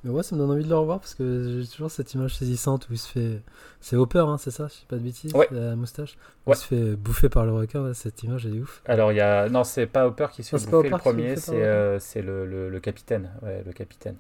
Mais 0.05 0.11
ouais, 0.11 0.22
ça 0.24 0.34
me 0.34 0.40
donne 0.40 0.50
envie 0.50 0.64
de 0.64 0.68
le 0.68 0.76
revoir 0.76 0.98
parce 0.98 1.14
que 1.14 1.61
j'ai 1.61 1.68
toujours 1.68 1.90
cette 1.90 2.12
image 2.14 2.34
saisissante 2.34 2.88
où 2.88 2.92
il 2.92 2.98
se 2.98 3.09
fait. 3.09 3.40
C'est 3.80 3.94
Hopper, 3.94 4.24
hein, 4.26 4.36
c'est 4.36 4.50
ça 4.50 4.66
Je 4.66 4.72
sais 4.74 4.86
pas 4.88 4.96
de 4.96 5.03
bêtises 5.03 5.32
La 5.53 5.76
moustache. 5.76 6.18
il 6.48 6.57
se 6.57 6.66
fait 6.66 6.96
bouffer 6.96 7.28
par 7.28 7.44
le 7.44 7.53
requin, 7.53 7.94
cette 7.94 8.22
image 8.24 8.46
elle 8.46 8.57
est 8.57 8.61
ouf. 8.61 8.82
Alors, 8.86 9.12
il 9.12 9.16
y 9.16 9.20
a. 9.20 9.48
Non, 9.48 9.62
c'est 9.62 9.86
pas 9.86 10.07
Hopper 10.07 10.26
qui 10.32 10.42
se 10.42 10.57
fait 10.57 10.70
bouffer 10.70 10.88
le 10.90 10.98
premier, 10.98 11.36
c'est 11.36 11.62
euh, 11.62 11.98
le, 12.16 12.46
le, 12.46 12.68
le, 12.68 12.80
capitaine. 12.80 13.30
Ouais, 13.42 13.62
le 13.64 13.72
capitaine. 13.72 14.16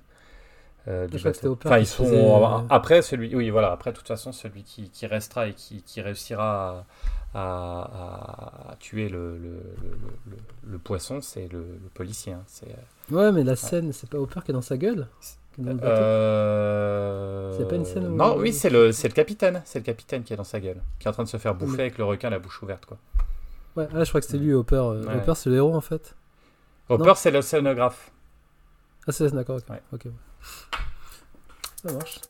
Euh, 0.88 1.06
du 1.06 1.16
enfin, 1.16 1.78
ils 1.78 1.86
sont 1.86 2.04
euh, 2.12 2.58
après 2.68 3.02
celui 3.02 3.36
oui 3.36 3.50
voilà 3.50 3.70
après 3.70 3.92
de 3.92 3.96
toute 3.96 4.08
façon 4.08 4.32
celui 4.32 4.64
qui, 4.64 4.90
qui 4.90 5.06
restera 5.06 5.46
et 5.46 5.52
qui, 5.52 5.80
qui 5.84 6.00
réussira 6.00 6.84
à, 7.34 7.40
à, 7.40 8.70
à, 8.72 8.76
tuer 8.80 9.08
le, 9.08 9.38
le, 9.38 9.60
le 10.66 10.78
poisson 10.78 11.20
c'est 11.20 11.46
le, 11.52 11.64
policier 11.94 12.32
hein. 12.32 12.42
c'est 12.48 12.66
ouais 13.12 13.30
mais 13.30 13.44
la 13.44 13.54
scène 13.54 13.92
c'est 13.92 14.10
pas 14.10 14.18
Hopper 14.18 14.40
qui 14.44 14.50
est 14.50 14.54
dans 14.54 14.60
sa 14.60 14.76
gueule? 14.76 15.06
Euh... 15.60 17.54
C'est 17.56 17.68
pas 17.68 17.76
une 17.76 17.84
scène 17.84 18.06
où... 18.06 18.16
Non, 18.16 18.36
oui, 18.36 18.52
c'est 18.52 18.70
le, 18.70 18.92
c'est 18.92 19.08
le 19.08 19.14
capitaine. 19.14 19.62
C'est 19.64 19.78
le 19.78 19.84
capitaine 19.84 20.22
qui 20.22 20.32
est 20.32 20.36
dans 20.36 20.44
sa 20.44 20.60
guele. 20.60 20.80
Qui 20.98 21.06
est 21.06 21.10
en 21.10 21.12
train 21.12 21.24
de 21.24 21.28
se 21.28 21.36
faire 21.36 21.54
bouffer 21.54 21.82
avec 21.82 21.98
le 21.98 22.04
requin 22.04 22.30
la 22.30 22.38
bouche 22.38 22.62
ouverte, 22.62 22.86
quoi. 22.86 22.98
Ouais, 23.76 23.88
ah, 23.94 24.04
je 24.04 24.08
crois 24.08 24.20
que 24.20 24.26
c'était 24.26 24.38
lui, 24.38 24.52
Hopper. 24.52 24.76
Euh, 24.76 25.18
Hopper, 25.18 25.34
c'est 25.34 25.50
le 25.50 25.56
héros, 25.56 25.74
en 25.74 25.80
fait. 25.80 26.14
Hopper, 26.88 27.14
c'est 27.16 27.30
le 27.30 27.42
scénographe. 27.42 28.10
Ah, 29.06 29.12
c'est 29.12 29.32
d'accord, 29.32 29.56
ok. 29.56 29.70
Ouais. 29.70 29.82
ok. 29.92 30.06
Ça 31.84 31.92
marche. 31.92 32.20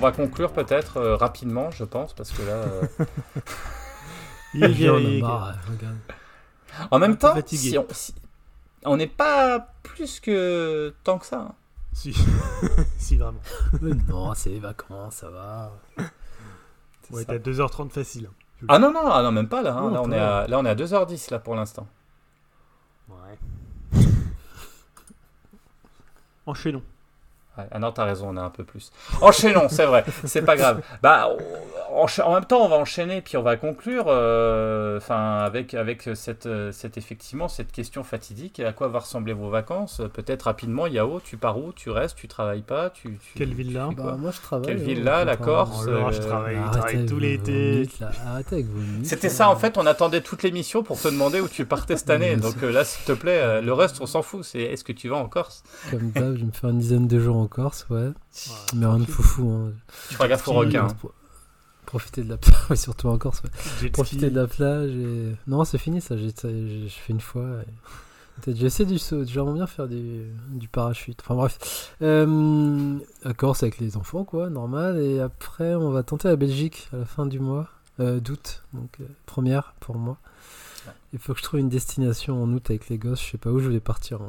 Va 0.00 0.12
conclure 0.12 0.52
peut-être 0.52 0.96
euh, 0.96 1.16
rapidement, 1.16 1.70
je 1.70 1.84
pense, 1.84 2.12
parce 2.12 2.30
que 2.30 2.42
là. 2.42 2.52
Euh, 2.52 2.82
il 4.54 4.64
est 4.64 5.22
En 6.90 6.98
même 6.98 7.16
temps, 7.16 7.34
si 7.46 7.78
on 8.84 8.96
n'est 8.96 9.06
pas 9.06 9.74
plus 9.82 10.20
que 10.20 10.94
tant 11.04 11.18
que 11.18 11.26
ça. 11.26 11.40
Hein. 11.40 11.54
Si, 11.92 12.14
si 12.98 13.16
vraiment. 13.16 13.40
non, 14.08 14.32
c'est 14.34 14.50
les 14.50 14.60
vacances, 14.60 15.16
ça 15.16 15.30
va. 15.30 15.72
Ouais, 17.10 17.24
t'as 17.24 17.36
2h30 17.38 17.90
facile. 17.90 18.28
Hein. 18.30 18.66
Ah 18.68 18.78
non, 18.78 18.92
non, 18.92 19.10
ah 19.10 19.22
non, 19.22 19.32
même 19.32 19.48
pas 19.48 19.62
là. 19.62 19.74
Hein. 19.74 19.90
là, 19.90 20.02
on 20.02 20.12
est 20.12 20.18
à, 20.18 20.46
là, 20.46 20.58
on 20.58 20.64
est 20.64 20.68
à 20.68 20.74
2h10 20.74 21.30
là 21.30 21.38
pour 21.38 21.54
l'instant. 21.54 21.86
Ouais. 23.08 23.38
Enchaînons. 26.46 26.82
Ah 27.56 27.78
non, 27.78 27.92
t'as 27.92 28.04
raison, 28.04 28.28
on 28.30 28.36
a 28.36 28.42
un 28.42 28.50
peu 28.50 28.64
plus. 28.64 28.90
Enchaînons, 29.20 29.68
c'est 29.68 29.84
vrai, 29.84 30.04
c'est 30.24 30.42
pas 30.42 30.56
grave. 30.56 30.82
Bah, 31.02 31.28
en, 31.92 32.34
même 32.34 32.44
temps, 32.44 32.64
on 32.64 32.68
va 32.68 32.76
enchaîner 32.76 33.20
puis 33.20 33.36
on 33.36 33.42
va 33.42 33.56
conclure, 33.56 34.04
euh, 34.08 34.96
enfin, 34.96 35.38
avec 35.38 35.74
avec 35.74 36.08
cette, 36.14 36.48
cette 36.72 36.96
effectivement 36.96 37.48
cette 37.48 37.72
question 37.72 38.04
fatidique. 38.04 38.60
À 38.60 38.72
quoi 38.72 38.88
va 38.88 39.00
ressembler 39.00 39.32
vos 39.32 39.50
vacances? 39.50 40.00
Peut-être 40.12 40.42
rapidement, 40.44 40.86
Yao, 40.86 41.20
tu 41.20 41.36
pars 41.36 41.58
où? 41.58 41.72
Tu 41.72 41.90
restes? 41.90 42.16
Tu 42.16 42.28
travailles 42.28 42.62
pas? 42.62 42.90
Tu, 42.90 43.18
Quelle 43.34 43.52
ville 43.52 43.72
là 43.72 43.88
bah, 43.96 44.16
Moi, 44.18 44.30
je 44.30 44.40
travaille. 44.40 44.66
Quelle 44.66 44.78
ville 44.82 45.04
là 45.04 45.24
La 45.24 45.36
Corse? 45.36 45.86
Oh 45.88 46.10
Je 46.10 46.20
travaille, 46.20 46.58
travaille 46.72 47.06
tout 47.06 47.18
l'été. 47.18 47.88
Arrêtez 48.26 48.56
avec 48.56 48.66
vos 48.66 48.80
C'était 49.04 49.28
ça 49.28 49.50
en 49.50 49.56
fait. 49.56 49.76
On 49.78 49.86
attendait 49.86 50.20
toute 50.20 50.42
l'émission 50.42 50.82
pour 50.82 51.00
te 51.00 51.08
demander 51.08 51.40
où 51.40 51.48
tu 51.48 51.64
partais 51.64 51.96
cette 51.96 52.10
année. 52.10 52.36
Donc 52.40 52.62
euh, 52.62 52.70
là, 52.70 52.84
s'il 52.84 53.04
te 53.04 53.12
plaît, 53.12 53.40
euh, 53.40 53.60
le 53.60 53.72
reste, 53.72 54.00
on 54.00 54.06
s'en 54.06 54.22
fout. 54.22 54.44
C'est 54.44 54.60
est-ce 54.60 54.84
que 54.84 54.92
tu 54.92 55.08
vas 55.08 55.16
en 55.16 55.28
Corse? 55.28 55.62
Comme 55.90 56.10
d'hab, 56.10 56.34
je 56.34 56.40
vais 56.40 56.46
me 56.46 56.52
faire 56.52 56.70
une 56.70 56.78
dizaine 56.78 57.06
de 57.06 57.18
jours 57.18 57.36
en 57.40 57.46
Corse, 57.46 57.86
ouais. 57.90 58.10
Mais 58.74 58.86
rien 58.86 58.98
de 58.98 59.04
foufou. 59.04 59.48
Hein. 59.50 59.72
Tu 60.08 60.14
feras 60.14 60.28
gaffe 60.28 60.46
aux 60.48 60.52
requins. 60.52 60.88
Profiter 61.86 62.22
de 62.22 62.28
la 62.28 62.36
plage, 62.36 62.56
surtout 62.78 63.08
en 63.08 63.18
Corse. 63.18 63.42
Profiter 63.92 64.30
de 64.30 64.36
la 64.36 64.46
plage 64.46 64.90
et. 64.90 65.34
Non, 65.46 65.64
c'est 65.64 65.78
fini 65.78 66.00
ça, 66.00 66.16
j'ai 66.16 66.30
fait 66.88 67.12
une 67.12 67.20
fois. 67.20 67.46
J'essaie 68.46 68.86
du 68.86 68.98
saut, 68.98 69.24
j'aimerais 69.24 69.52
bien 69.52 69.66
faire 69.66 69.86
du, 69.86 70.22
du, 70.48 70.66
parachute. 70.66 71.20
Enfin 71.20 71.34
bref. 71.34 71.92
Euh, 72.00 72.96
à 73.24 73.34
Corse 73.34 73.62
avec 73.62 73.78
les 73.78 73.96
enfants, 73.96 74.24
quoi, 74.24 74.48
normal. 74.48 74.98
Et 74.98 75.20
après, 75.20 75.74
on 75.74 75.90
va 75.90 76.02
tenter 76.02 76.28
la 76.28 76.36
Belgique 76.36 76.88
à 76.92 76.98
la 76.98 77.04
fin 77.04 77.26
du 77.26 77.38
mois. 77.38 77.68
d'août, 77.98 78.62
donc 78.72 78.98
première 79.26 79.74
pour 79.80 79.96
moi. 79.96 80.16
Il 81.12 81.18
faut 81.18 81.32
que 81.32 81.40
je 81.40 81.44
trouve 81.44 81.60
une 81.60 81.68
destination 81.68 82.40
en 82.42 82.52
août 82.52 82.70
avec 82.70 82.88
les 82.88 82.98
gosses. 82.98 83.24
Je 83.24 83.30
sais 83.32 83.38
pas 83.38 83.50
où 83.50 83.58
je 83.58 83.68
vais 83.68 83.80
partir. 83.80 84.20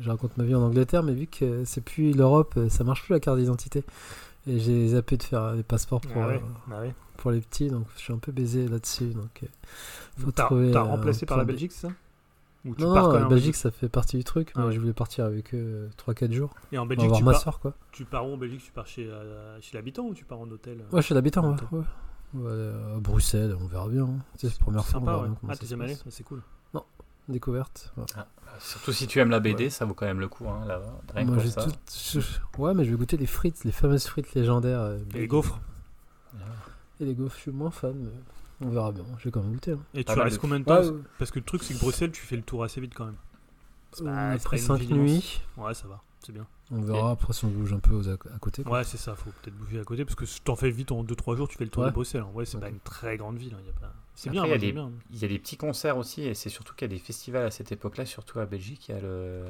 Je 0.00 0.08
raconte 0.08 0.36
ma 0.38 0.44
vie 0.44 0.54
en 0.54 0.62
Angleterre, 0.62 1.02
mais 1.02 1.12
vu 1.12 1.26
que 1.26 1.64
c'est 1.64 1.82
plus 1.82 2.12
l'Europe, 2.12 2.58
ça 2.68 2.82
marche 2.84 3.02
plus 3.04 3.12
la 3.12 3.20
carte 3.20 3.38
d'identité. 3.38 3.84
Et 4.46 4.58
j'ai 4.58 4.88
zappé 4.88 5.18
de 5.18 5.22
faire 5.22 5.54
des 5.54 5.62
passeports 5.62 6.00
pour, 6.00 6.22
ah 6.22 6.38
bah 6.66 6.82
pour 7.18 7.30
les 7.30 7.40
petits, 7.40 7.68
donc 7.68 7.86
je 7.94 8.00
suis 8.00 8.12
un 8.12 8.18
peu 8.18 8.32
baisé 8.32 8.66
là-dessus. 8.66 9.08
Donc, 9.08 9.42
faut 10.16 10.32
T'as 10.32 10.48
remplacé 10.80 11.26
par 11.26 11.36
la 11.36 11.44
Belgique, 11.44 11.72
ça? 11.72 11.88
Ou 12.64 12.74
tu 12.74 12.82
non, 12.82 12.92
pars 12.92 13.12
la 13.12 13.24
Belgique, 13.24 13.56
ça 13.56 13.70
fait 13.70 13.88
partie 13.88 14.18
du 14.18 14.24
truc. 14.24 14.52
mais 14.54 14.64
ah 14.66 14.70
je 14.70 14.78
voulais 14.78 14.92
partir 14.92 15.24
avec 15.24 15.54
eux 15.54 15.88
3-4 15.96 16.32
jours. 16.32 16.54
Et 16.72 16.78
en 16.78 16.84
Belgique, 16.84 17.10
tu, 17.12 17.24
ma 17.24 17.32
pars, 17.32 17.40
soeur, 17.40 17.58
quoi. 17.58 17.74
tu 17.90 18.04
pars 18.04 18.28
où 18.28 18.34
en 18.34 18.36
Belgique? 18.36 18.62
Tu 18.62 18.70
pars 18.70 18.86
chez, 18.86 19.06
euh, 19.06 19.58
chez 19.62 19.76
l'habitant 19.76 20.04
ou 20.04 20.14
tu 20.14 20.24
pars 20.24 20.38
en 20.38 20.50
hôtel? 20.50 20.84
Ouais, 20.92 21.00
chez 21.00 21.14
l'habitant, 21.14 21.48
ouais. 21.50 21.56
ouais. 21.72 21.84
À 22.34 22.98
Bruxelles, 23.00 23.56
on 23.60 23.66
verra 23.66 23.88
bien. 23.88 24.04
Hein. 24.04 24.18
C'est 24.36 24.48
la 24.48 24.52
première 24.54 24.84
fois. 24.84 25.00
Sympa, 25.00 25.16
ouais. 25.18 25.28
Ah, 25.48 25.54
deuxième 25.60 25.80
année, 25.80 25.96
c'est 26.08 26.24
cool. 26.24 26.42
Non, 26.74 26.84
découverte. 27.28 27.92
Ah, 28.16 28.26
surtout 28.58 28.92
si 28.92 29.06
tu 29.06 29.18
aimes 29.18 29.30
la 29.30 29.40
BD, 29.40 29.70
ça 29.70 29.84
vaut 29.84 29.94
quand 29.94 30.06
même 30.06 30.20
le 30.20 30.28
coup, 30.28 30.48
hein, 30.48 30.64
là-bas. 30.66 31.24
Moi, 31.24 31.44
ça. 31.46 31.66
Tout... 31.66 32.60
Ouais, 32.60 32.74
mais 32.74 32.84
je 32.84 32.90
vais 32.90 32.96
goûter 32.96 33.16
les 33.16 33.26
frites, 33.26 33.64
les 33.64 33.72
fameuses 33.72 34.06
frites 34.06 34.34
légendaires. 34.34 34.80
Euh, 34.80 34.98
et 35.14 35.20
les 35.20 35.26
gaufres. 35.26 35.60
Et 37.00 37.04
les 37.04 37.14
gaufres, 37.14 37.36
je 37.36 37.40
suis 37.40 37.50
moins 37.50 37.70
fan, 37.70 37.94
mais 37.96 38.66
on 38.66 38.70
verra 38.70 38.92
bien. 38.92 39.04
Je 39.18 39.24
vais 39.24 39.30
quand 39.30 39.42
même 39.42 39.52
goûter. 39.52 39.72
Hein. 39.72 39.80
Et 39.94 40.04
tu 40.04 40.12
restes 40.12 40.38
combien 40.38 40.60
de 40.60 40.64
temps 40.64 40.82
Parce 41.18 41.30
que 41.30 41.38
le 41.38 41.44
truc, 41.44 41.62
c'est 41.62 41.74
que 41.74 41.80
Bruxelles, 41.80 42.12
tu 42.12 42.22
fais 42.22 42.36
le 42.36 42.42
tour 42.42 42.62
assez 42.62 42.80
vite 42.80 42.94
quand 42.94 43.06
même. 43.06 43.16
Euh, 44.02 44.34
après 44.36 44.58
5 44.58 44.82
nuits. 44.90 45.40
Ouais, 45.56 45.74
ça 45.74 45.88
va, 45.88 46.02
c'est 46.20 46.32
bien. 46.32 46.46
On 46.72 46.80
verra 46.82 47.10
après 47.10 47.32
si 47.32 47.44
on 47.44 47.48
bouge 47.48 47.72
un 47.72 47.80
peu 47.80 47.94
aux 47.94 48.08
à, 48.08 48.16
côté. 48.40 48.62
Ouais, 48.62 48.84
c'est 48.84 48.96
ça, 48.96 49.14
faut 49.14 49.30
peut-être 49.42 49.56
bouger 49.56 49.80
à 49.80 49.84
côté 49.84 50.04
parce 50.04 50.14
que 50.14 50.26
si 50.26 50.40
t'en 50.40 50.56
fais 50.56 50.70
vite 50.70 50.92
en 50.92 51.02
2-3 51.02 51.36
jours, 51.36 51.48
tu 51.48 51.56
fais 51.56 51.64
le 51.64 51.70
tour 51.70 51.84
de 51.84 51.90
Bruxelles. 51.90 52.22
En 52.22 52.30
vrai, 52.30 52.44
c'est 52.44 52.60
pas 52.60 52.68
une 52.68 52.80
très 52.80 53.16
grande 53.16 53.36
ville. 53.36 53.54
Hein, 53.54 53.72
pas... 53.80 53.92
C'est 54.14 54.30
bien, 54.30 54.44
il 54.44 54.50
y, 54.50 54.54
a 54.54 54.58
des, 54.58 54.74
il 55.10 55.18
y 55.18 55.24
a 55.24 55.28
des 55.28 55.38
petits 55.38 55.56
concerts 55.56 55.96
aussi, 55.96 56.22
et 56.22 56.34
c'est 56.34 56.50
surtout 56.50 56.74
qu'il 56.74 56.90
y 56.90 56.92
a 56.92 56.94
des 56.94 57.02
festivals 57.02 57.46
à 57.46 57.50
cette 57.50 57.72
époque-là, 57.72 58.04
surtout 58.04 58.38
à 58.38 58.46
Belgique. 58.46 58.88
Il 58.88 58.94
y 58.94 58.98
a 58.98 59.00
le 59.00 59.44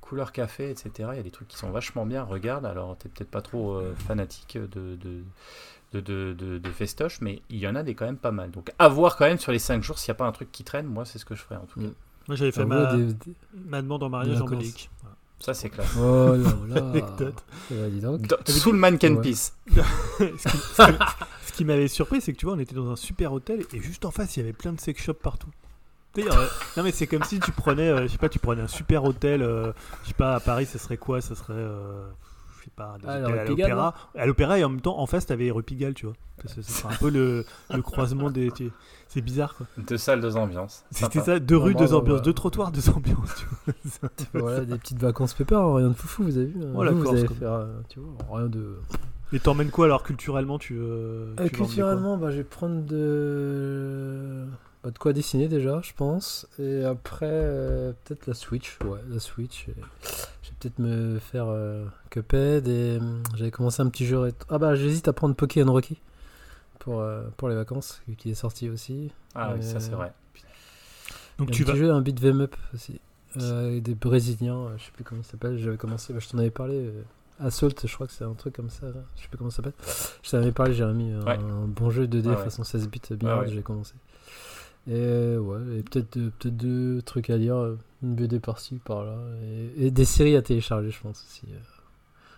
Couleur 0.00 0.32
Café, 0.32 0.70
etc. 0.70 1.10
Il 1.12 1.16
y 1.16 1.20
a 1.20 1.22
des 1.22 1.30
trucs 1.30 1.48
qui 1.48 1.56
sont 1.56 1.70
vachement 1.70 2.04
bien. 2.04 2.24
Regarde, 2.24 2.66
alors 2.66 2.96
t'es 2.96 3.08
peut-être 3.08 3.30
pas 3.30 3.42
trop 3.42 3.74
euh, 3.74 3.94
fanatique 3.94 4.58
de, 4.58 4.96
de 4.96 5.22
de, 6.00 6.58
de, 6.58 6.70
festoche, 6.70 7.20
mais 7.20 7.40
il 7.48 7.58
y 7.58 7.66
en 7.66 7.74
a 7.74 7.82
des 7.82 7.94
quand 7.94 8.04
même 8.06 8.16
pas 8.16 8.32
mal. 8.32 8.50
Donc 8.50 8.72
à 8.78 8.88
voir 8.88 9.16
quand 9.16 9.26
même 9.26 9.38
sur 9.38 9.52
les 9.52 9.58
5 9.58 9.82
jours 9.82 9.98
s'il 9.98 10.10
n'y 10.10 10.16
a 10.16 10.18
pas 10.18 10.26
un 10.26 10.32
truc 10.32 10.50
qui 10.52 10.64
traîne, 10.64 10.86
moi 10.86 11.04
c'est 11.04 11.18
ce 11.18 11.24
que 11.24 11.34
je 11.34 11.42
ferais 11.42 11.56
en 11.56 11.64
tout 11.64 11.80
cas. 11.80 11.86
Moi 12.28 12.36
j'avais 12.36 12.52
fait 12.52 12.64
ma... 12.64 12.92
ma, 13.54 13.82
demande 13.82 14.02
en 14.02 14.08
mariage 14.08 14.40
en 14.40 14.46
Belgique. 14.46 14.90
Ça 15.38 15.54
c'est 15.54 15.68
clair. 15.68 15.86
Oh 15.98 16.34
là 16.68 16.80
là. 16.80 18.32
Sous 18.46 18.72
le 18.72 18.78
mannequin 18.78 19.16
piece. 19.16 19.54
ce 19.70 21.52
qui, 21.52 21.64
m'avait 21.64 21.88
surpris, 21.88 22.20
c'est 22.20 22.32
que 22.32 22.38
tu 22.38 22.46
vois, 22.46 22.54
on 22.54 22.58
était 22.58 22.74
dans 22.74 22.90
un 22.90 22.96
super 22.96 23.32
hôtel 23.32 23.64
et 23.72 23.80
juste 23.80 24.04
en 24.04 24.10
face, 24.10 24.36
il 24.36 24.40
y 24.40 24.42
avait 24.42 24.52
plein 24.52 24.72
de 24.72 24.80
sex 24.80 25.00
shops 25.00 25.20
partout. 25.22 25.50
non 26.16 26.82
mais 26.82 26.92
c'est 26.92 27.06
comme 27.06 27.22
si 27.22 27.38
tu 27.40 27.52
prenais, 27.52 27.88
euh, 27.88 28.02
je 28.02 28.08
sais 28.08 28.18
pas, 28.18 28.28
tu 28.28 28.38
prenais 28.38 28.62
un 28.62 28.68
super 28.68 29.04
hôtel, 29.04 29.42
euh, 29.42 29.72
je 30.02 30.08
sais 30.08 30.14
pas, 30.14 30.34
à 30.34 30.40
Paris, 30.40 30.66
ça 30.66 30.78
serait 30.78 30.96
quoi? 30.96 31.20
Ça 31.20 31.34
serait 31.34 31.54
ah, 32.78 32.96
à 33.12 33.44
l'opéra. 33.44 33.94
À 34.16 34.26
l'opéra 34.26 34.58
et 34.58 34.64
en 34.64 34.68
même 34.68 34.80
temps, 34.80 34.98
en 34.98 35.06
face, 35.06 35.26
t'avais 35.26 35.50
Rupigal, 35.50 35.94
tu 35.94 36.06
vois. 36.06 36.14
C'est 36.44 36.86
un 36.86 36.94
peu 37.00 37.10
le, 37.10 37.44
le, 37.72 37.82
croisement 37.82 38.30
des. 38.30 38.50
C'est 39.08 39.20
bizarre, 39.20 39.54
quoi. 39.56 39.66
Deux 39.78 39.96
salles, 39.96 40.20
deux 40.20 40.36
ambiances. 40.36 40.84
C'était 40.90 41.20
ça, 41.20 41.38
deux 41.38 41.56
rues, 41.56 41.74
deux 41.74 41.94
ambiances, 41.94 42.22
deux 42.22 42.34
trottoirs, 42.34 42.72
deux 42.72 42.88
ambiances, 42.90 43.34
tu 43.36 43.46
vois. 43.94 44.10
voilà, 44.34 44.64
des 44.64 44.76
petites 44.76 45.00
vacances 45.00 45.34
pépères, 45.34 45.60
hein, 45.60 45.76
rien 45.76 45.88
de 45.88 45.94
foufou, 45.94 46.24
vous 46.24 46.36
avez 46.36 46.46
vu. 46.46 46.60
Hein. 46.62 46.72
Oh, 46.74 46.84
vous, 46.84 47.08
allez 47.08 47.28
faire, 47.28 47.52
euh, 47.52 47.80
tu 47.88 48.00
vois, 48.00 48.38
rien 48.38 48.48
de. 48.48 48.76
Et 49.32 49.40
t'emmènes 49.40 49.70
quoi 49.70 49.86
alors 49.86 50.02
culturellement 50.04 50.58
tu, 50.58 50.76
euh, 50.78 51.34
euh 51.40 51.48
Culturellement, 51.48 52.16
bah, 52.16 52.30
je 52.30 52.38
vais 52.38 52.44
prendre 52.44 52.82
de... 52.82 54.44
Bah, 54.84 54.90
de 54.92 54.98
quoi 54.98 55.12
dessiner 55.12 55.48
déjà, 55.48 55.80
je 55.82 55.92
pense. 55.94 56.46
Et 56.60 56.84
après, 56.84 57.26
euh, 57.28 57.92
peut-être 58.04 58.26
la 58.28 58.34
Switch. 58.34 58.78
Ouais, 58.84 59.00
la 59.08 59.18
Switch 59.18 59.66
peut-être 60.58 60.78
me 60.78 61.18
faire 61.18 61.46
euh, 61.48 61.86
Cuphead 62.10 62.68
et 62.68 62.98
hum, 62.98 63.22
j'avais 63.34 63.50
commencé 63.50 63.82
un 63.82 63.88
petit 63.88 64.06
jeu. 64.06 64.32
Ah 64.48 64.58
bah 64.58 64.74
j'hésite 64.74 65.08
à 65.08 65.12
prendre 65.12 65.34
Pokémon 65.34 65.72
Rocky 65.72 66.00
pour, 66.78 67.00
euh, 67.00 67.24
pour 67.36 67.48
les 67.48 67.54
vacances, 67.54 68.02
vu 68.08 68.16
qu'il 68.16 68.30
est 68.30 68.36
sorti 68.36 68.68
aussi. 68.68 69.12
Ah 69.34 69.54
oui, 69.54 69.62
ça 69.62 69.80
c'est 69.80 69.92
vrai. 69.92 70.12
Donc 71.38 71.50
tu 71.50 71.62
un 71.62 71.66
vas. 71.66 71.72
Petit 71.72 71.80
jeu, 71.80 71.92
un 71.92 72.00
beat 72.00 72.20
them 72.20 72.40
up 72.40 72.56
aussi. 72.74 73.00
Euh, 73.38 73.80
des 73.80 73.94
Brésiliens, 73.94 74.70
je 74.78 74.84
sais 74.84 74.92
plus 74.92 75.04
comment 75.04 75.20
il 75.20 75.26
s'appelle. 75.26 75.58
J'avais 75.58 75.76
commencé, 75.76 76.12
bah, 76.12 76.20
je 76.20 76.28
t'en 76.28 76.38
avais 76.38 76.50
parlé. 76.50 76.90
Assault, 77.38 77.68
je 77.84 77.92
crois 77.92 78.06
que 78.06 78.14
c'est 78.14 78.24
un 78.24 78.32
truc 78.32 78.56
comme 78.56 78.70
ça. 78.70 78.86
Je 79.16 79.22
sais 79.22 79.28
plus 79.28 79.36
comment 79.36 79.50
ça 79.50 79.56
s'appelle. 79.56 79.74
Je 80.22 80.30
t'en 80.30 80.38
avais 80.38 80.52
parlé, 80.52 80.72
j'ai 80.72 80.84
remis 80.84 81.12
un, 81.12 81.66
bon 81.66 81.90
jeu 81.90 82.06
2D 82.06 82.34
façon 82.36 82.64
16 82.64 82.88
bits 82.88 83.00
bien, 83.10 83.44
j'ai 83.46 83.62
commencé. 83.62 83.94
Et 84.88 85.36
ouais, 85.36 85.78
et 85.78 85.82
peut-être 85.82 86.18
peut 86.38 86.50
deux 86.50 87.02
trucs 87.02 87.30
à 87.30 87.36
lire, 87.36 87.76
une 88.02 88.14
BD 88.14 88.38
par-ci, 88.38 88.76
par-là, 88.84 89.16
et, 89.76 89.90
des 89.90 90.04
séries 90.04 90.36
à 90.36 90.42
télécharger, 90.42 90.90
je 90.90 91.00
pense 91.00 91.24
aussi. 91.28 91.46
Euh. 91.48 91.58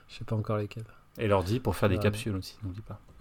Je 0.08 0.16
sais 0.16 0.24
pas 0.24 0.36
encore 0.36 0.56
lesquelles. 0.56 0.84
Et 1.18 1.26
l'ordi 1.26 1.60
pour 1.60 1.76
faire 1.76 1.88
des 1.88 1.98
capsules 1.98 2.34
aussi, 2.36 2.56
n'oublie 2.62 2.80
pas. 2.80 3.00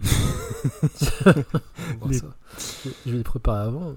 Je 3.04 3.10
vais 3.10 3.18
les 3.18 3.22
préparer 3.22 3.66
avant. 3.66 3.94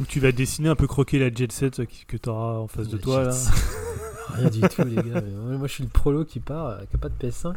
Ou 0.00 0.04
tu 0.06 0.18
vas 0.18 0.32
dessiner 0.32 0.68
un 0.68 0.74
peu 0.74 0.88
croquer 0.88 1.18
la 1.20 1.32
jet 1.32 1.52
set 1.52 1.80
que 2.08 2.16
tu 2.16 2.28
auras 2.28 2.58
en 2.58 2.66
face 2.66 2.88
de 2.88 2.98
toi 2.98 3.22
là. 3.24 3.30
Rien 4.32 4.50
du 4.50 4.60
tout, 4.62 4.82
les 4.84 4.96
gars. 4.96 5.22
Moi, 5.22 5.66
je 5.66 5.72
suis 5.72 5.84
le 5.84 5.90
prolo 5.90 6.24
qui 6.24 6.40
part, 6.40 6.66
euh, 6.66 6.78
qui 6.90 6.96
a 6.96 6.98
pas 6.98 7.08
de 7.08 7.14
PS5. 7.14 7.54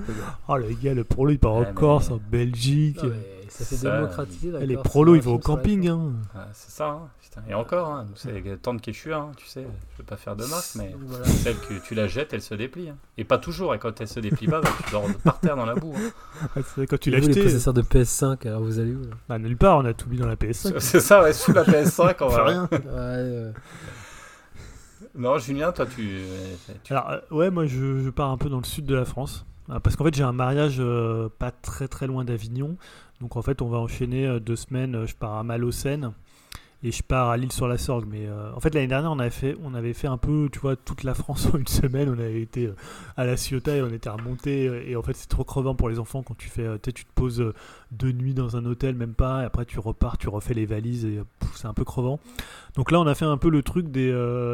Oh, 0.48 0.58
le 0.58 0.68
gars, 0.82 0.94
le 0.94 1.04
prolo, 1.04 1.32
il 1.32 1.40
part 1.40 1.54
en 1.54 1.66
Corse, 1.66 2.12
en 2.12 2.20
Belgique. 2.32 3.00
ça 3.50 3.64
s'est 3.64 3.90
démocratisé. 3.90 4.66
Les 4.66 4.78
prolos, 4.78 5.16
ils 5.16 5.22
vont 5.22 5.36
au 5.36 5.40
camping. 5.40 5.88
Hein. 5.88 6.14
Ah, 6.36 6.48
c'est 6.54 6.72
ça. 6.72 6.90
Hein. 6.90 7.10
Et 7.50 7.54
encore, 7.54 7.90
hein, 7.90 8.08
c'est 8.16 8.62
tant 8.62 8.78
que 8.78 8.92
je 8.92 8.98
suis, 8.98 9.14
hein, 9.14 9.32
tu 9.38 9.46
sais, 9.46 9.66
je 9.94 9.98
veux 10.00 10.04
pas 10.04 10.18
faire 10.18 10.36
de 10.36 10.46
marque, 10.46 10.76
mais 10.76 10.96
celle 11.26 11.56
que 11.58 11.76
tu 11.86 11.94
la 11.94 12.08
jettes, 12.08 12.34
elle 12.34 12.42
se 12.42 12.56
déplie. 12.56 12.90
Hein. 12.90 12.98
Et 13.18 13.24
pas 13.24 13.38
toujours, 13.38 13.74
et 13.76 13.80
quand 13.80 14.02
elle 14.02 14.08
se 14.08 14.20
déplie 14.20 14.48
pas, 14.48 14.62
bah, 14.62 14.70
tu 14.86 14.92
dors 14.92 15.06
par 15.24 15.40
terre 15.40 15.56
dans 15.56 15.66
la 15.66 15.76
boue. 15.76 15.94
Hein. 15.96 16.50
Ah, 16.56 16.62
quand 16.90 17.00
tu 17.00 17.12
l'as 17.12 17.20
acheté. 17.20 17.34
les 17.34 17.44
possesseurs 17.44 17.74
de 17.74 17.82
PS5, 17.82 18.48
alors 18.48 18.62
vous 18.62 18.80
allez 18.80 18.94
où 18.94 19.02
Bah, 19.30 19.38
nulle 19.38 19.58
part, 19.58 19.78
on 19.78 19.86
a 19.86 19.94
tout 19.94 20.10
mis 20.10 20.18
dans 20.18 20.28
la 20.28 20.36
PS5. 20.36 20.80
C'est 20.80 21.00
ça, 21.00 21.22
ouais, 21.22 21.34
sous 21.34 21.54
la 21.54 21.64
PS5, 21.64 22.16
on 22.22 22.28
va. 22.28 22.44
rien. 22.44 22.70
ouais, 22.72 23.54
Non, 25.18 25.40
Julien, 25.40 25.72
toi, 25.72 25.88
tu. 25.88 26.20
Alors, 26.92 27.10
euh, 27.10 27.20
ouais, 27.32 27.50
moi, 27.50 27.66
je, 27.66 28.10
pars 28.12 28.30
un 28.30 28.38
peu 28.38 28.50
dans 28.50 28.60
le 28.60 28.64
sud 28.64 28.86
de 28.86 28.94
la 28.94 29.04
France. 29.04 29.46
Euh, 29.70 29.80
parce 29.80 29.96
qu'en 29.96 30.04
fait, 30.04 30.14
j'ai 30.14 30.24
un 30.24 30.32
mariage 30.32 30.78
euh, 30.80 31.28
pas 31.40 31.50
très 31.50 31.88
très 31.88 32.06
loin 32.06 32.24
d'Avignon. 32.24 32.78
Donc, 33.20 33.36
en 33.36 33.42
fait, 33.42 33.64
on 33.64 33.68
va 33.68 33.80
enchaîner 33.80 34.40
deux 34.40 34.56
semaines. 34.56 35.08
Je 35.08 35.16
pars 35.16 35.34
à 35.34 35.44
Malocène 35.44 36.14
et 36.84 36.92
je 36.92 37.02
pars 37.02 37.30
à 37.30 37.38
Lille 37.38 37.52
sur 37.52 37.68
la 37.68 37.78
Sorgue. 37.78 38.06
Mais 38.08 38.28
euh, 38.28 38.54
en 38.56 38.60
fait, 38.60 38.74
l'année 38.74 38.88
dernière, 38.88 39.12
on 39.12 39.20
avait, 39.20 39.30
fait, 39.32 39.58
on 39.64 39.74
avait 39.74 39.94
fait 39.94 40.08
un 40.08 40.18
peu, 40.18 40.48
tu 40.52 40.60
vois, 40.60 40.76
toute 40.76 41.04
la 41.04 41.14
France 41.16 41.48
en 41.54 41.58
une 41.58 41.68
semaine. 41.68 42.10
On 42.10 42.20
avait 42.20 42.42
été 42.42 42.68
euh, 42.68 42.76
à 43.16 43.26
la 43.26 43.36
Ciotat 43.36 43.78
et 43.78 43.82
on 43.82 43.90
était 43.90 44.10
remonté. 44.10 44.68
Euh, 44.68 44.84
et 44.88 44.96
en 44.96 45.02
fait, 45.02 45.16
c'est 45.16 45.28
trop 45.28 45.44
crevant 45.44 45.74
pour 45.74 45.90
les 45.90 45.98
enfants 45.98 46.22
quand 46.22 46.38
tu 46.38 46.50
fais, 46.50 46.68
tu 46.80 46.94
te 47.06 47.14
poses 47.16 47.54
deux 47.92 48.12
nuits 48.12 48.34
dans 48.34 48.58
un 48.58 48.66
hôtel, 48.66 48.96
même 48.96 49.16
pas. 49.16 49.42
Et 49.42 49.46
après, 49.46 49.66
tu 49.66 49.80
repars, 49.80 50.18
tu 50.18 50.30
refais 50.30 50.54
les 50.54 50.66
valises 50.66 51.06
et 51.06 51.20
c'est 51.56 51.68
un 51.68 51.74
peu 51.74 51.84
crevant. 51.84 52.20
Donc 52.76 52.92
là, 52.92 53.00
on 53.00 53.08
a 53.08 53.16
fait 53.16 53.26
un 53.26 53.38
peu 53.38 53.50
le 53.50 53.64
truc 53.64 53.90
des, 53.90 54.12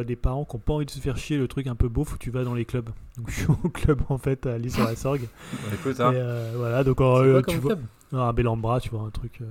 des 0.08 0.16
parents 0.16 0.46
qui 0.46 0.56
n'ont 0.56 0.62
pas 0.62 0.74
envie 0.74 0.86
de 0.86 0.92
se 0.92 1.00
faire 1.00 1.18
chier, 1.18 1.38
le 1.38 1.50
truc 1.50 1.68
un 1.68 1.76
peu 1.76 1.90
beauf 1.90 2.14
où 2.14 2.18
tu 2.18 2.32
vas 2.32 2.44
dans 2.46 2.54
les 2.54 2.64
clubs. 2.64 2.90
Donc 3.18 3.30
je 3.30 3.42
suis 3.42 3.48
au 3.50 3.70
club 3.70 4.02
en 4.08 4.18
fait 4.18 4.46
à 4.46 4.58
Lille 4.58 4.72
sur 4.72 4.86
la 4.86 4.96
Sorgue. 4.96 5.28
Écoute, 5.74 6.00
hein. 6.00 6.14
et, 6.14 6.56
voilà, 6.56 6.84
donc 6.86 6.98
tu 7.48 7.58
vois. 7.58 7.76
un 8.14 8.34
bel 8.34 8.48
embras, 8.48 8.80
tu 8.80 8.90
vois, 8.90 9.02
un 9.02 9.10
truc 9.10 9.42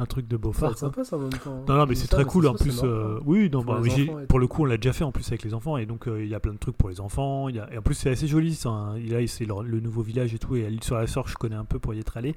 un 0.00 0.06
truc 0.06 0.26
de 0.26 0.36
beaufort. 0.36 0.70
C'est 0.70 0.80
sympa 0.80 1.04
ça 1.04 1.16
en 1.16 1.20
même 1.20 1.30
temps. 1.30 1.62
Non, 1.68 1.76
non, 1.76 1.86
mais 1.86 1.94
c'est 1.94 2.08
très 2.08 2.24
cool 2.24 2.46
en 2.46 2.54
plus. 2.54 2.80
Euh, 2.82 3.20
oui, 3.24 3.50
non, 3.50 3.62
pour, 3.62 3.74
bah, 3.74 4.22
pour 4.28 4.38
le 4.38 4.46
coup, 4.46 4.62
on 4.62 4.64
l'a 4.64 4.78
déjà 4.78 4.92
fait 4.92 5.04
en 5.04 5.12
plus 5.12 5.26
avec 5.28 5.44
les 5.44 5.52
enfants 5.52 5.76
et 5.76 5.84
donc 5.84 6.08
euh, 6.08 6.24
il 6.24 6.28
y 6.28 6.34
a 6.34 6.40
plein 6.40 6.54
de 6.54 6.58
trucs 6.58 6.76
pour 6.76 6.88
les 6.88 7.00
enfants. 7.00 7.48
Y 7.48 7.58
a... 7.58 7.72
Et 7.72 7.78
en 7.78 7.82
plus, 7.82 7.94
c'est 7.94 8.10
assez 8.10 8.26
joli. 8.26 8.54
Ça, 8.54 8.70
hein. 8.70 8.98
Là, 8.98 9.26
c'est 9.26 9.44
le, 9.44 9.80
nouveau 9.80 10.02
village 10.02 10.34
et 10.34 10.38
tout. 10.38 10.56
Et 10.56 10.64
à 10.64 10.70
l'île 10.70 10.82
sur 10.82 10.96
la 10.96 11.06
Sorgue, 11.06 11.28
je 11.28 11.34
connais 11.34 11.56
un 11.56 11.64
peu 11.64 11.78
pour 11.78 11.92
y 11.92 11.98
être 11.98 12.16
allé. 12.16 12.34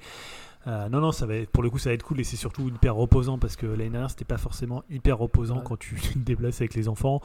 Euh, 0.68 0.90
non, 0.90 1.00
non, 1.00 1.12
ça 1.12 1.26
va 1.26 1.36
être, 1.36 1.50
pour 1.50 1.64
le 1.64 1.70
coup, 1.70 1.78
ça 1.78 1.90
va 1.90 1.94
être 1.94 2.04
cool 2.04 2.20
et 2.20 2.24
c'est 2.24 2.38
surtout 2.38 2.68
hyper 2.68 2.96
reposant 2.96 3.38
parce 3.38 3.56
que 3.56 3.66
l'année 3.66 3.90
dernière, 3.90 4.10
c'était 4.10 4.26
pas 4.26 4.38
forcément 4.38 4.84
hyper 4.90 5.18
reposant 5.18 5.62
quand 5.62 5.78
tu 5.78 5.96
te 6.14 6.20
déplaces 6.20 6.60
avec 6.60 6.74
les 6.74 6.90
enfants. 6.90 7.22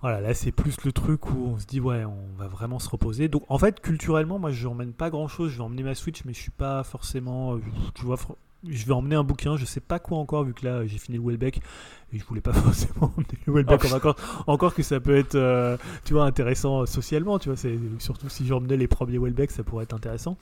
Voilà, 0.00 0.20
là, 0.20 0.32
c'est 0.32 0.52
plus 0.52 0.84
le 0.84 0.92
truc 0.92 1.28
où 1.28 1.48
on 1.48 1.58
se 1.58 1.66
dit, 1.66 1.80
ouais, 1.80 2.04
on 2.04 2.38
va 2.38 2.46
vraiment 2.46 2.78
se 2.78 2.88
reposer. 2.88 3.28
Donc, 3.28 3.42
en 3.48 3.58
fait, 3.58 3.80
culturellement, 3.80 4.38
moi, 4.38 4.52
je 4.52 4.66
n'emmène 4.66 4.92
pas 4.92 5.10
grand 5.10 5.26
chose. 5.26 5.50
Je 5.50 5.58
vais 5.58 5.64
emmener 5.64 5.82
ma 5.82 5.96
Switch, 5.96 6.24
mais 6.24 6.32
je 6.32 6.38
suis 6.40 6.52
pas 6.52 6.84
forcément, 6.84 7.58
tu 7.94 8.04
vois, 8.04 8.16
je 8.66 8.86
vais 8.86 8.92
emmener 8.92 9.16
un 9.16 9.24
bouquin, 9.24 9.56
je 9.56 9.64
sais 9.64 9.80
pas 9.80 9.98
quoi 9.98 10.18
encore, 10.18 10.44
vu 10.44 10.54
que 10.54 10.66
là 10.66 10.86
j'ai 10.86 10.98
fini 10.98 11.18
le 11.18 11.24
Welbeck 11.24 11.60
et 12.12 12.18
je 12.18 12.24
voulais 12.24 12.40
pas 12.40 12.52
forcément 12.54 13.12
emmener 13.16 13.38
le 13.46 13.52
Welbeck 13.52 13.84
en 13.84 13.88
vacances. 13.88 14.16
Encore 14.46 14.74
que 14.74 14.82
ça 14.82 15.00
peut 15.00 15.16
être, 15.16 15.34
euh, 15.34 15.76
tu 16.04 16.14
vois, 16.14 16.24
intéressant 16.24 16.86
socialement, 16.86 17.38
tu 17.38 17.48
vois, 17.48 17.56
c'est 17.56 17.78
surtout 17.98 18.28
si 18.28 18.46
j'emmenais 18.46 18.76
les 18.76 18.88
premiers 18.88 19.18
Welbeck, 19.18 19.50
ça 19.50 19.62
pourrait 19.62 19.84
être 19.84 19.94
intéressant. 19.94 20.36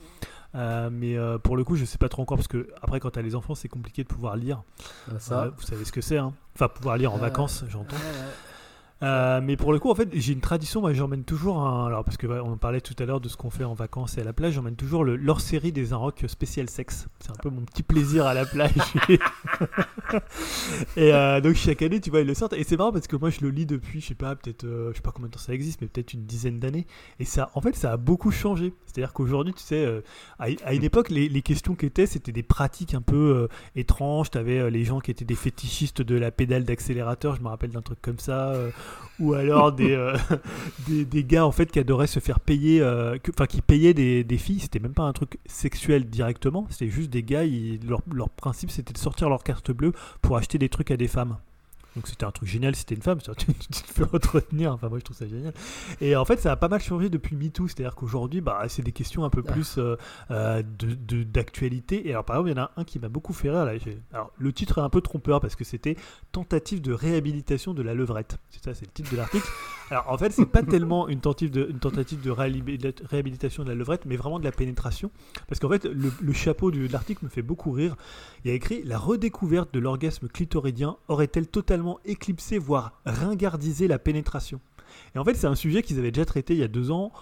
Euh, 0.55 0.89
mais 0.91 1.19
euh, 1.19 1.39
pour 1.39 1.57
le 1.57 1.65
coup, 1.65 1.77
je 1.77 1.85
sais 1.85 1.99
pas 1.99 2.09
trop 2.09 2.23
encore 2.23 2.39
parce 2.39 2.49
que 2.49 2.69
après, 2.81 3.01
quand 3.01 3.11
tu 3.11 3.19
as 3.19 3.23
les 3.23 3.35
enfants, 3.35 3.55
c'est 3.55 3.69
compliqué 3.69 4.03
de 4.03 4.09
pouvoir 4.09 4.37
lire. 4.37 4.63
Ah, 5.11 5.19
ça. 5.19 5.49
vous 5.57 5.63
savez 5.63 5.85
ce 5.85 5.93
que 5.93 6.01
c'est, 6.01 6.17
hein 6.17 6.33
Enfin, 6.55 6.69
pouvoir 6.69 6.97
lire 6.97 7.13
en 7.13 7.19
vacances, 7.19 7.65
j'entends. 7.69 7.97
Euh, 9.03 9.41
mais 9.43 9.57
pour 9.57 9.73
le 9.75 9.79
coup, 9.79 9.91
en 9.91 9.95
fait, 9.95 10.09
j'ai 10.15 10.33
une 10.33 10.41
tradition. 10.41 10.81
Moi, 10.81 10.95
j'emmène 10.95 11.25
toujours 11.25 11.59
un. 11.59 11.87
Alors, 11.87 12.03
parce 12.05 12.17
que 12.17 12.27
on 12.27 12.57
parlait 12.57 12.81
tout 12.81 12.95
à 12.99 13.05
l'heure 13.05 13.21
de 13.21 13.29
ce 13.29 13.37
qu'on 13.37 13.51
fait 13.51 13.65
en 13.65 13.75
vacances 13.75 14.17
et 14.17 14.23
à 14.23 14.25
la 14.25 14.33
plage, 14.33 14.55
j'emmène 14.55 14.77
toujours 14.77 15.05
le, 15.05 15.17
leur 15.17 15.41
série 15.41 15.73
des 15.73 15.93
Inrock 15.93 16.25
spécial 16.29 16.71
sexe. 16.71 17.07
C'est 17.21 17.31
un 17.31 17.35
peu 17.43 17.51
mon 17.51 17.63
petit 17.63 17.83
plaisir 17.83 18.25
à 18.25 18.33
la 18.33 18.47
plage. 18.47 18.73
et 20.97 21.13
euh, 21.13 21.41
donc, 21.43 21.57
chaque 21.57 21.83
année, 21.83 22.01
tu 22.01 22.09
vois, 22.11 22.21
ils 22.21 22.27
le 22.27 22.35
sortent. 22.35 22.55
Et 22.55 22.65
c'est 22.65 22.79
marrant 22.79 22.93
parce 22.93 23.07
que 23.07 23.17
moi, 23.17 23.29
je 23.29 23.41
le 23.43 23.51
lis 23.51 23.67
depuis, 23.67 24.01
je 24.01 24.09
sais 24.09 24.15
pas, 24.15 24.35
peut-être, 24.35 24.65
euh, 24.65 24.93
je 24.93 24.97
sais 24.97 25.03
pas 25.03 25.13
combien 25.13 25.29
de 25.29 25.35
temps 25.35 25.41
ça 25.41 25.53
existe, 25.53 25.83
mais 25.83 25.89
peut-être 25.89 26.15
une 26.15 26.25
dizaine 26.25 26.59
d'années. 26.59 26.87
Et 27.21 27.27
ça, 27.27 27.51
en 27.55 27.61
fait, 27.61 27.77
ça 27.77 27.93
a 27.93 27.97
beaucoup 27.99 28.31
changé. 28.31 28.73
C'est-à-dire 28.87 29.13
qu'aujourd'hui, 29.13 29.53
tu 29.53 29.63
sais, 29.63 30.03
à, 30.39 30.73
une 30.73 30.85
époque, 30.85 31.11
les, 31.11 31.29
les 31.29 31.43
questions 31.43 31.75
qui 31.75 31.85
étaient, 31.85 32.07
c'était 32.07 32.33
des 32.33 32.43
pratiques 32.43 32.95
un 32.95 33.03
peu 33.03 33.49
étranges. 33.75 34.31
Tu 34.31 34.39
avais 34.39 34.71
les 34.71 34.85
gens 34.85 35.01
qui 35.01 35.11
étaient 35.11 35.27
des 35.27 35.35
fétichistes 35.35 36.01
de 36.01 36.15
la 36.15 36.31
pédale 36.31 36.65
d'accélérateur. 36.65 37.37
Je 37.37 37.43
me 37.43 37.49
rappelle 37.49 37.71
d'un 37.71 37.83
truc 37.83 38.01
comme 38.01 38.19
ça 38.19 38.55
ou 39.21 39.35
alors 39.35 39.75
euh, 39.81 40.17
des, 40.89 41.05
des, 41.05 41.25
gars 41.25 41.47
en 41.47 41.53
fait 41.53 41.71
qui 41.71 41.79
adoraient 41.79 42.07
se 42.07 42.21
faire 42.21 42.41
payer, 42.41 42.81
euh, 42.81 43.17
enfin 43.31 43.47
qui 43.47 43.63
payaient 43.63 43.95
des, 43.95 44.25
des 44.25 44.39
filles, 44.39 44.61
c'était 44.61 44.79
même 44.79 44.95
pas 44.95 45.05
un 45.05 45.13
truc 45.13 45.39
sexuel 45.47 46.07
directement, 46.07 46.67
c'était 46.71 46.91
juste 46.91 47.11
des 47.11 47.23
gars, 47.23 47.45
leur, 47.87 48.03
leur 48.13 48.31
principe 48.31 48.71
c'était 48.71 48.93
de 48.93 48.99
sortir 48.99 49.29
leur 49.29 49.43
carte 49.43 49.71
bleue 49.71 49.93
pour 50.23 50.37
acheter 50.37 50.59
des 50.59 50.69
trucs 50.69 50.91
à 50.91 50.97
des 50.97 51.09
femmes. 51.09 51.39
Donc 51.97 52.09
c'était 52.09 52.27
un 52.27 52.31
truc 52.31 52.47
génial, 52.47 52.77
c'était 52.77 52.95
une 52.95 53.03
femme, 53.03 53.19
tu, 53.39 53.47
te 53.55 53.93
fais 53.93 54.05
entretenir, 54.05 54.73
enfin 54.73 54.91
moi 54.91 54.99
je 54.99 55.05
trouve 55.05 55.17
ça 55.17 55.27
génial. 55.27 55.55
Et 56.03 56.15
en 56.15 56.27
fait 56.27 56.39
ça 56.39 56.53
a 56.53 56.57
pas 56.57 56.69
mal 56.69 56.81
changé 56.81 57.09
depuis 57.09 57.37
MeToo, 57.37 57.69
c'est-à-dire 57.69 57.95
qu'aujourd'hui 57.95 58.43
bah, 58.43 58.63
c'est 58.69 58.83
des 58.83 58.93
questions 58.93 59.25
un 59.25 59.31
peu 59.31 59.43
ah. 59.49 59.53
plus 59.53 59.79
euh, 59.79 59.97
euh, 60.31 60.63
de 60.63 61.23
d'actualité. 61.23 62.07
Et 62.07 62.13
alors 62.13 62.25
par 62.25 62.37
exemple 62.37 62.51
il 62.51 62.57
y 62.57 62.61
en 62.61 62.65
a 62.65 62.71
un 62.77 62.85
qui 62.85 62.99
m'a 62.99 63.09
beaucoup 63.09 63.33
fait 63.33 63.49
rire, 63.49 63.65
là. 63.65 63.73
alors 64.13 64.31
le 64.37 64.53
titre 64.53 64.79
est 64.79 64.83
un 64.83 64.91
peu 64.91 65.01
trompeur 65.01 65.41
parce 65.41 65.57
que 65.57 65.65
c'était 65.65 65.97
Tentative 66.33 66.83
de 66.83 66.93
réhabilitation 66.93 67.73
de 67.73 67.83
la 67.83 67.95
levrette. 67.95 68.37
C'est 68.51 68.63
ça, 68.63 68.75
c'est 68.75 68.85
le 68.85 68.93
titre 68.93 69.11
de 69.11 69.17
l'article. 69.17 69.49
Alors 69.91 70.11
en 70.11 70.19
fait 70.19 70.33
c'est 70.33 70.45
pas 70.45 70.63
tellement 70.63 71.09
une 71.09 71.21
tentative 71.21 71.51
de, 71.51 71.69
une 71.71 71.79
tentative 71.79 72.21
de 72.21 72.31
réhabilitation 72.31 73.65
de 73.65 73.71
la 73.71 73.75
levrette, 73.75 74.05
mais 74.05 74.17
vraiment 74.17 74.39
de 74.39 74.45
la 74.45 74.53
pénétration. 74.53 75.11
Parce 75.49 75.61
qu'en 75.61 75.71
fait 75.71 75.87
le, 75.87 76.13
le 76.21 76.33
chapeau 76.35 76.71
de 76.71 76.93
l'article 76.93 77.25
me 77.25 77.31
fait 77.31 77.43
beaucoup 77.43 77.71
rire. 77.71 77.97
Il 78.45 78.49
y 78.49 78.51
a 78.51 78.55
écrit 78.55 78.83
La 78.85 78.99
redécouverte 78.99 79.73
de 79.73 79.79
l'orgasme 79.79 80.29
clitoridien 80.29 80.97
aurait-elle 81.09 81.47
totalement 81.47 81.86
éclipser, 82.05 82.59
voire 82.59 83.01
ringardiser 83.05 83.89
la 83.89 83.99
pénétration. 83.99 84.61
Et 85.15 85.19
en 85.19 85.25
fait, 85.25 85.35
c'est 85.35 85.47
un 85.47 85.55
sujet 85.55 85.83
qu'ils 85.83 85.99
avaient 85.99 86.11
déjà 86.11 86.25
traité 86.25 86.55
il 86.55 86.61
y 86.61 86.65
a 86.65 86.69
deux 86.69 86.91
ans 86.91 87.13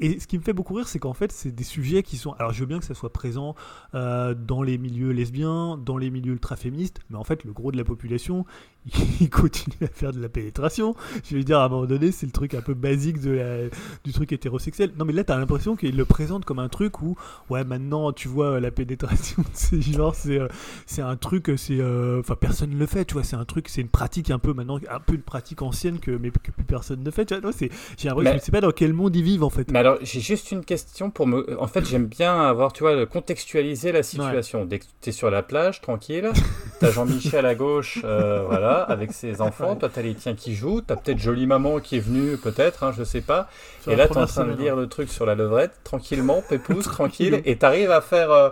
et 0.00 0.20
ce 0.20 0.26
qui 0.28 0.38
me 0.38 0.42
fait 0.42 0.52
beaucoup 0.52 0.74
rire, 0.74 0.86
c'est 0.86 1.00
qu'en 1.00 1.12
fait, 1.12 1.32
c'est 1.32 1.50
des 1.50 1.64
sujets 1.64 2.04
qui 2.04 2.16
sont. 2.16 2.32
Alors, 2.34 2.52
je 2.52 2.60
veux 2.60 2.66
bien 2.66 2.78
que 2.78 2.84
ça 2.84 2.94
soit 2.94 3.12
présent 3.12 3.56
euh, 3.94 4.32
dans 4.32 4.62
les 4.62 4.78
milieux 4.78 5.10
lesbiens, 5.10 5.76
dans 5.76 5.96
les 5.96 6.10
milieux 6.10 6.32
ultra-féministes, 6.32 7.00
mais 7.10 7.16
en 7.16 7.24
fait, 7.24 7.42
le 7.42 7.52
gros 7.52 7.72
de 7.72 7.76
la 7.76 7.84
population, 7.84 8.44
il 9.20 9.30
continue 9.30 9.76
à 9.82 9.88
faire 9.88 10.12
de 10.12 10.20
la 10.20 10.28
pénétration. 10.28 10.94
Je 11.28 11.36
veux 11.36 11.44
dire, 11.44 11.58
à 11.58 11.64
un 11.64 11.68
moment 11.68 11.86
donné, 11.86 12.12
c'est 12.12 12.26
le 12.26 12.32
truc 12.32 12.54
un 12.54 12.60
peu 12.60 12.74
basique 12.74 13.20
de 13.20 13.30
la, 13.30 13.56
du 14.04 14.12
truc 14.12 14.32
hétérosexuel. 14.32 14.92
Non, 14.98 15.04
mais 15.04 15.12
là, 15.12 15.24
t'as 15.24 15.36
l'impression 15.36 15.76
qu'il 15.76 15.96
le 15.96 16.04
présente 16.04 16.44
comme 16.44 16.58
un 16.58 16.68
truc 16.68 17.02
où, 17.02 17.16
ouais, 17.50 17.64
maintenant, 17.64 18.12
tu 18.12 18.28
vois, 18.28 18.60
la 18.60 18.70
pénétration, 18.70 19.42
c'est 19.52 19.80
genre, 19.82 20.14
c'est, 20.14 20.38
euh, 20.38 20.48
c'est 20.86 21.02
un 21.02 21.16
truc, 21.16 21.50
c'est. 21.56 21.80
Euh, 21.80 22.20
enfin, 22.20 22.36
personne 22.36 22.70
ne 22.70 22.78
le 22.78 22.86
fait, 22.86 23.04
tu 23.04 23.14
vois, 23.14 23.24
c'est 23.24 23.36
un 23.36 23.44
truc, 23.44 23.68
c'est 23.68 23.80
une 23.80 23.88
pratique 23.88 24.30
un 24.30 24.38
peu 24.38 24.52
maintenant, 24.52 24.78
un 24.90 25.00
peu 25.00 25.14
une 25.14 25.22
pratique 25.22 25.62
ancienne 25.62 25.98
que, 25.98 26.10
mais 26.10 26.30
que 26.30 26.50
plus 26.50 26.64
personne 26.64 27.02
ne 27.02 27.10
fait, 27.10 27.26
tu 27.26 27.38
vois. 27.38 27.52
c'est, 27.52 27.70
j'ai 27.96 28.08
l'impression, 28.08 28.34
je 28.34 28.38
sais 28.38 28.52
pas 28.52 28.60
dans 28.60 28.72
quel 28.72 28.92
monde 28.92 29.14
ils 29.16 29.22
vivent, 29.22 29.44
en 29.44 29.50
fait. 29.50 29.70
Mais 29.70 29.78
alors, 29.78 29.98
j'ai 30.02 30.20
juste 30.20 30.50
une 30.52 30.64
question 30.64 31.10
pour 31.10 31.26
me. 31.26 31.60
En 31.60 31.66
fait, 31.66 31.84
j'aime 31.84 32.06
bien 32.06 32.40
avoir, 32.40 32.72
tu 32.72 32.82
vois, 32.82 33.06
contextualiser 33.06 33.92
la 33.92 34.02
situation. 34.02 34.64
Dès 34.64 34.78
que 34.78 34.84
t'es 35.00 35.12
sur 35.12 35.30
la 35.30 35.42
plage, 35.42 35.80
tranquille, 35.80 36.30
t'as 36.80 36.90
Jean-Michel 36.90 37.46
à 37.46 37.54
gauche, 37.54 38.00
euh, 38.04 38.44
voilà 38.46 38.77
avec 38.82 39.12
ses 39.12 39.40
enfants. 39.40 39.76
Toi, 39.76 39.88
t'as 39.92 40.02
les 40.02 40.14
tiens 40.14 40.34
qui 40.34 40.54
jouent. 40.54 40.80
T'as 40.80 40.96
peut-être 40.96 41.18
jolie 41.18 41.46
maman 41.46 41.80
qui 41.80 41.96
est 41.96 42.00
venue, 42.00 42.36
peut-être, 42.36 42.84
hein, 42.84 42.92
je 42.96 43.04
sais 43.04 43.20
pas. 43.20 43.48
et 43.86 43.96
là, 43.96 44.08
t'es 44.08 44.16
en 44.16 44.26
train 44.26 44.44
de 44.44 44.52
lire 44.52 44.76
le 44.76 44.86
truc 44.86 45.10
sur 45.10 45.26
la 45.26 45.34
levrette, 45.34 45.72
tranquillement, 45.84 46.42
pépouze, 46.48 46.84
tranquille, 46.92 47.42
et 47.44 47.56
t'arrives 47.56 47.90
à 47.90 48.00
faire. 48.00 48.30
Euh, 48.30 48.50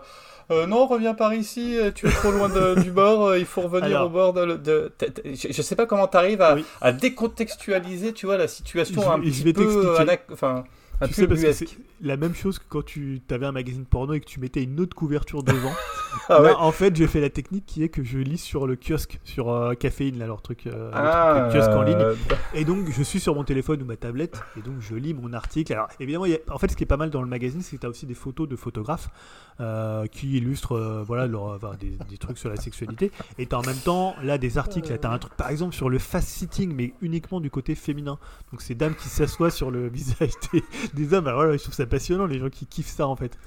euh, 0.52 0.66
non, 0.66 0.86
reviens 0.86 1.14
par 1.14 1.34
ici, 1.34 1.76
euh, 1.76 1.90
tu 1.92 2.06
es 2.06 2.10
trop 2.10 2.30
loin 2.30 2.48
du 2.76 2.92
bord, 2.92 3.36
il 3.36 3.46
faut 3.46 3.62
revenir 3.62 4.02
au 4.02 4.08
bord 4.08 4.32
de. 4.32 4.92
je, 5.24 5.62
sais 5.62 5.74
pas 5.74 5.86
comment 5.86 6.06
t'arrives 6.06 6.42
à, 6.42 6.56
à 6.80 6.92
décontextualiser, 6.92 8.12
tu 8.12 8.26
vois, 8.26 8.36
la 8.36 8.48
situation 8.48 9.10
un 9.10 9.20
petit 9.20 9.52
peu. 9.52 9.96
Enfin, 10.32 10.64
tu 11.04 11.12
sais, 11.12 11.26
parce 11.26 11.42
que 11.42 11.52
c'est 11.52 11.68
la 12.00 12.16
même 12.16 12.34
chose 12.34 12.58
que 12.58 12.64
quand 12.68 12.84
tu 12.84 13.20
avais 13.30 13.46
un 13.46 13.52
magazine 13.52 13.84
porno 13.84 14.14
et 14.14 14.20
que 14.20 14.26
tu 14.26 14.40
mettais 14.40 14.62
une 14.62 14.80
autre 14.80 14.94
couverture 14.94 15.42
devant. 15.42 15.72
ah 16.28 16.40
Là, 16.40 16.60
en 16.60 16.72
fait, 16.72 16.94
j'ai 16.94 17.06
fait 17.06 17.20
la 17.20 17.30
technique 17.30 17.64
qui 17.66 17.82
est 17.82 17.88
que 17.88 18.02
je 18.02 18.18
lis 18.18 18.38
sur 18.38 18.66
le 18.66 18.76
kiosque, 18.76 19.18
sur 19.24 19.50
euh, 19.50 19.74
Caféine, 19.74 20.18
là, 20.18 20.26
leur 20.26 20.42
truc, 20.42 20.66
euh, 20.66 20.90
ah, 20.92 21.48
kiosque 21.52 21.70
en 21.70 21.82
ligne. 21.82 22.04
Et 22.54 22.64
donc, 22.64 22.90
je 22.90 23.02
suis 23.02 23.20
sur 23.20 23.34
mon 23.34 23.44
téléphone 23.44 23.82
ou 23.82 23.84
ma 23.84 23.96
tablette, 23.96 24.40
et 24.56 24.62
donc 24.62 24.80
je 24.80 24.94
lis 24.94 25.14
mon 25.14 25.32
article. 25.32 25.72
Alors, 25.72 25.88
évidemment, 26.00 26.26
en 26.50 26.58
fait, 26.58 26.70
ce 26.70 26.76
qui 26.76 26.84
est 26.84 26.86
pas 26.86 26.96
mal 26.96 27.10
dans 27.10 27.22
le 27.22 27.28
magazine, 27.28 27.60
c'est 27.60 27.76
que 27.76 27.80
tu 27.80 27.86
as 27.86 27.90
aussi 27.90 28.06
des 28.06 28.14
photos 28.14 28.48
de 28.48 28.56
photographes 28.56 29.08
euh, 29.60 30.06
qui 30.06 30.36
illustrent 30.36 31.02
voilà, 31.06 31.26
leur, 31.26 31.58
des, 31.78 32.18
trucs 32.18 32.38
sur 32.38 32.48
la 32.48 32.56
sexualité. 32.56 33.10
Et 33.38 33.46
tu 33.46 33.54
as 33.54 33.58
en 33.58 33.62
même 33.62 33.76
temps, 33.76 34.14
là, 34.22 34.38
des 34.38 34.58
articles. 34.58 34.96
Tu 34.98 35.06
as 35.06 35.10
un 35.10 35.18
truc, 35.18 35.34
par 35.34 35.50
exemple, 35.50 35.74
sur 35.74 35.88
le 35.88 35.98
fast-sitting, 35.98 36.74
mais 36.74 36.92
uniquement 37.02 37.40
du 37.40 37.50
côté 37.50 37.74
féminin. 37.74 38.18
Donc, 38.52 38.62
ces 38.62 38.74
dames 38.74 38.94
qui 38.94 39.08
s'assoient 39.08 39.50
sur 39.50 39.70
le 39.70 39.88
visage 39.96 40.32
des, 40.52 40.62
des 40.94 41.14
hommes. 41.14 41.26
Alors, 41.26 41.40
voilà, 41.40 41.56
je 41.56 41.62
trouve 41.62 41.74
ça 41.74 41.86
passionnant, 41.86 42.26
les 42.26 42.38
gens 42.38 42.48
qui 42.48 42.66
kiffent 42.66 42.88
ça, 42.88 43.06
en 43.06 43.16
fait. 43.16 43.38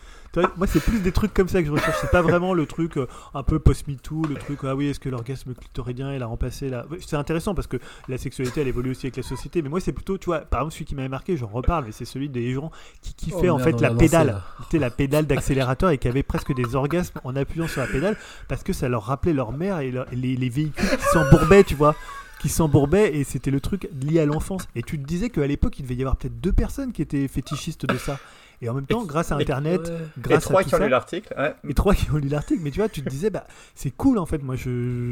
moi, 0.58 0.68
c'est 0.68 0.80
plus 0.80 1.00
des 1.00 1.12
trucs 1.12 1.34
comme 1.34 1.48
ça 1.48 1.62
que 1.62 1.68
je 1.68 1.72
recherche. 1.72 1.98
C'est 2.02 2.12
pas 2.12 2.22
vraiment 2.22 2.54
le 2.54 2.66
truc 2.66 2.98
euh, 2.98 3.08
un 3.34 3.44
peu 3.44 3.60
post-MeToo, 3.60 4.24
le 4.28 4.36
truc, 4.36 4.60
ah 4.64 4.76
oui, 4.76 4.88
est-ce 4.88 5.00
que 5.00 5.10
l'orgasme 5.10 5.54
clitoridien, 5.54 6.14
il 6.14 6.22
a 6.22 6.26
remplacé 6.26 6.70
la. 6.70 6.86
C'est 7.06 7.16
intéressant 7.16 7.56
parce 7.56 7.68
que 7.68 7.78
la 8.08 8.18
sexualité, 8.18 8.62
elle 8.62 8.68
évolue 8.68 8.92
aussi 8.92 9.08
avec 9.08 9.18
la 9.18 9.24
société. 9.24 9.62
Mais 9.62 9.70
moi, 9.70 9.80
c'est 9.80 9.94
plutôt, 9.94 10.18
tu 10.18 10.26
vois, 10.26 10.40
par 10.40 10.62
exemple, 10.62 10.74
celui 10.74 10.86
qui 10.86 10.96
m'avait 10.96 11.10
marqué, 11.10 11.38
j'en 11.38 11.48
reparle, 11.48 11.86
mais 11.86 11.92
c'est 11.92 12.06
celui 12.06 12.30
des 12.30 12.54
gens 12.54 12.72
qui 13.02 13.14
kiffaient 13.14 13.50
oh, 13.50 13.56
en 13.56 13.60
fait 13.60 13.80
la 13.82 13.94
pédale. 13.94 14.42
C'était 14.64 14.80
la 14.80 14.90
pédale 14.90 15.26
d'accélérateur 15.26 15.90
et 15.90 15.98
qui 15.98 16.08
avaient 16.08 16.24
presque 16.24 16.54
des 16.54 16.76
orgasmes 16.76 17.20
en 17.24 17.36
appuyant 17.36 17.68
sur 17.68 17.82
la 17.82 17.88
pédale 17.88 18.18
parce 18.48 18.64
que 18.64 18.74
ça 18.74 18.90
leur 18.90 19.04
rappelait 19.04 19.34
leur 19.34 19.52
mère 19.52 19.80
et, 19.80 19.92
les, 20.12 20.36
les 20.36 20.50
véhicules 20.50 20.90
qui 20.90 21.06
s'embourbaient, 21.14 21.64
tu 21.64 21.76
vois 21.76 21.96
qui 22.40 22.50
s'embourbaient 22.50 23.16
et 23.16 23.24
c'était 23.24 23.52
le 23.52 23.60
truc 23.60 23.90
lié 24.02 24.20
à 24.20 24.26
l'enfance. 24.26 24.68
Et 24.76 24.84
tu 24.84 25.00
te 25.00 25.06
disais 25.06 25.30
qu'à 25.30 25.46
l'époque, 25.46 25.80
il 25.80 25.84
devait 25.84 25.96
y 25.96 26.02
avoir 26.02 26.18
peut-être 26.18 26.40
deux 26.40 26.54
personnes 26.54 26.92
qui 26.92 27.02
étaient 27.02 27.28
fétichistes 27.28 27.86
de 27.86 27.98
ça. 27.98 28.18
Et 28.62 28.68
en 28.68 28.74
même 28.74 28.86
temps, 28.86 29.06
grâce 29.06 29.32
à 29.32 29.36
Internet, 29.36 29.92
grâce 30.18 30.44
et 30.44 30.48
trois 30.48 30.62
à 30.62 30.64
qui 30.66 30.76
ont 30.76 30.80
lu 30.80 30.90
l'article. 30.90 31.34
Et 31.68 31.74
trois 31.74 31.96
qui 31.96 32.12
ont 32.12 32.18
lu 32.18 32.28
l'article. 32.28 32.60
Mais 32.62 32.72
tu 32.72 32.80
vois, 32.80 32.90
tu 32.90 33.02
te 33.02 33.10
disais, 33.10 33.30
bah, 33.30 33.46
c'est 33.74 33.92
cool 33.92 34.18
en 34.18 34.26
fait. 34.26 34.44
Moi, 34.44 34.56
je, 34.56 34.64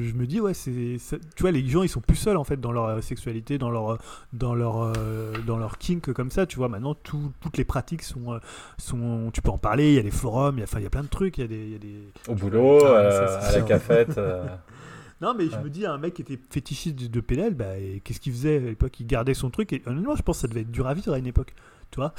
je 0.03 0.13
me 0.13 0.25
dis, 0.25 0.41
ouais, 0.41 0.53
c'est, 0.53 0.97
tu 1.35 1.41
vois, 1.41 1.51
les 1.51 1.65
gens, 1.65 1.83
ils 1.83 1.89
sont 1.89 2.01
plus 2.01 2.17
seuls 2.17 2.35
en 2.35 2.43
fait 2.43 2.59
dans 2.59 2.73
leur 2.73 2.85
euh, 2.85 3.01
sexualité, 3.01 3.57
dans 3.57 3.69
leur, 3.69 3.99
dans 4.33 4.53
leur, 4.53 4.81
euh, 4.81 5.31
dans 5.45 5.57
leur 5.57 5.77
kink 5.77 6.11
comme 6.11 6.29
ça. 6.29 6.45
Tu 6.45 6.57
vois, 6.57 6.67
maintenant, 6.67 6.93
toutes 6.93 7.57
les 7.57 7.63
pratiques 7.63 8.03
sont, 8.03 8.33
euh, 8.33 8.39
sont, 8.77 9.31
tu 9.33 9.41
peux 9.41 9.51
en 9.51 9.57
parler. 9.57 9.91
Il 9.91 9.95
y 9.95 9.99
a 9.99 10.03
des 10.03 10.11
forums, 10.11 10.57
il 10.57 10.61
y 10.61 10.63
a, 10.63 10.79
il 10.79 10.83
y 10.83 10.87
a 10.87 10.89
plein 10.89 11.03
de 11.03 11.07
trucs. 11.07 11.37
Il 11.37 11.41
y 11.41 11.45
a 11.45 11.47
des, 11.47 11.55
il 11.55 11.71
y 11.71 11.75
a 11.75 11.79
des... 11.79 12.11
Au 12.27 12.35
boulot, 12.35 12.83
à 12.83 13.51
la 13.53 13.61
cafette. 13.61 14.19
Non, 15.21 15.33
mais 15.33 15.49
je 15.49 15.57
me 15.57 15.69
dis, 15.69 15.85
un 15.85 15.97
mec 15.97 16.13
qui 16.13 16.21
était 16.21 16.39
fétichiste 16.49 16.95
de 16.95 17.19
pédale, 17.21 17.55
bah, 17.55 17.73
qu'est-ce 18.03 18.19
qu'il 18.19 18.33
faisait 18.33 18.57
à 18.57 18.59
l'époque? 18.59 18.99
Il 18.99 19.07
gardait 19.07 19.33
son 19.33 19.49
truc. 19.49 19.73
Et 19.73 19.81
honnêtement, 19.85 20.15
je 20.15 20.21
pense 20.21 20.37
que 20.37 20.41
ça 20.41 20.47
devait 20.47 20.61
être 20.61 20.71
dur 20.71 20.87
à 20.87 20.93
vivre 20.93 21.13
à 21.13 21.17
une 21.17 21.27
époque. 21.27 21.53
Tu 21.91 21.99
vois? 21.99 22.13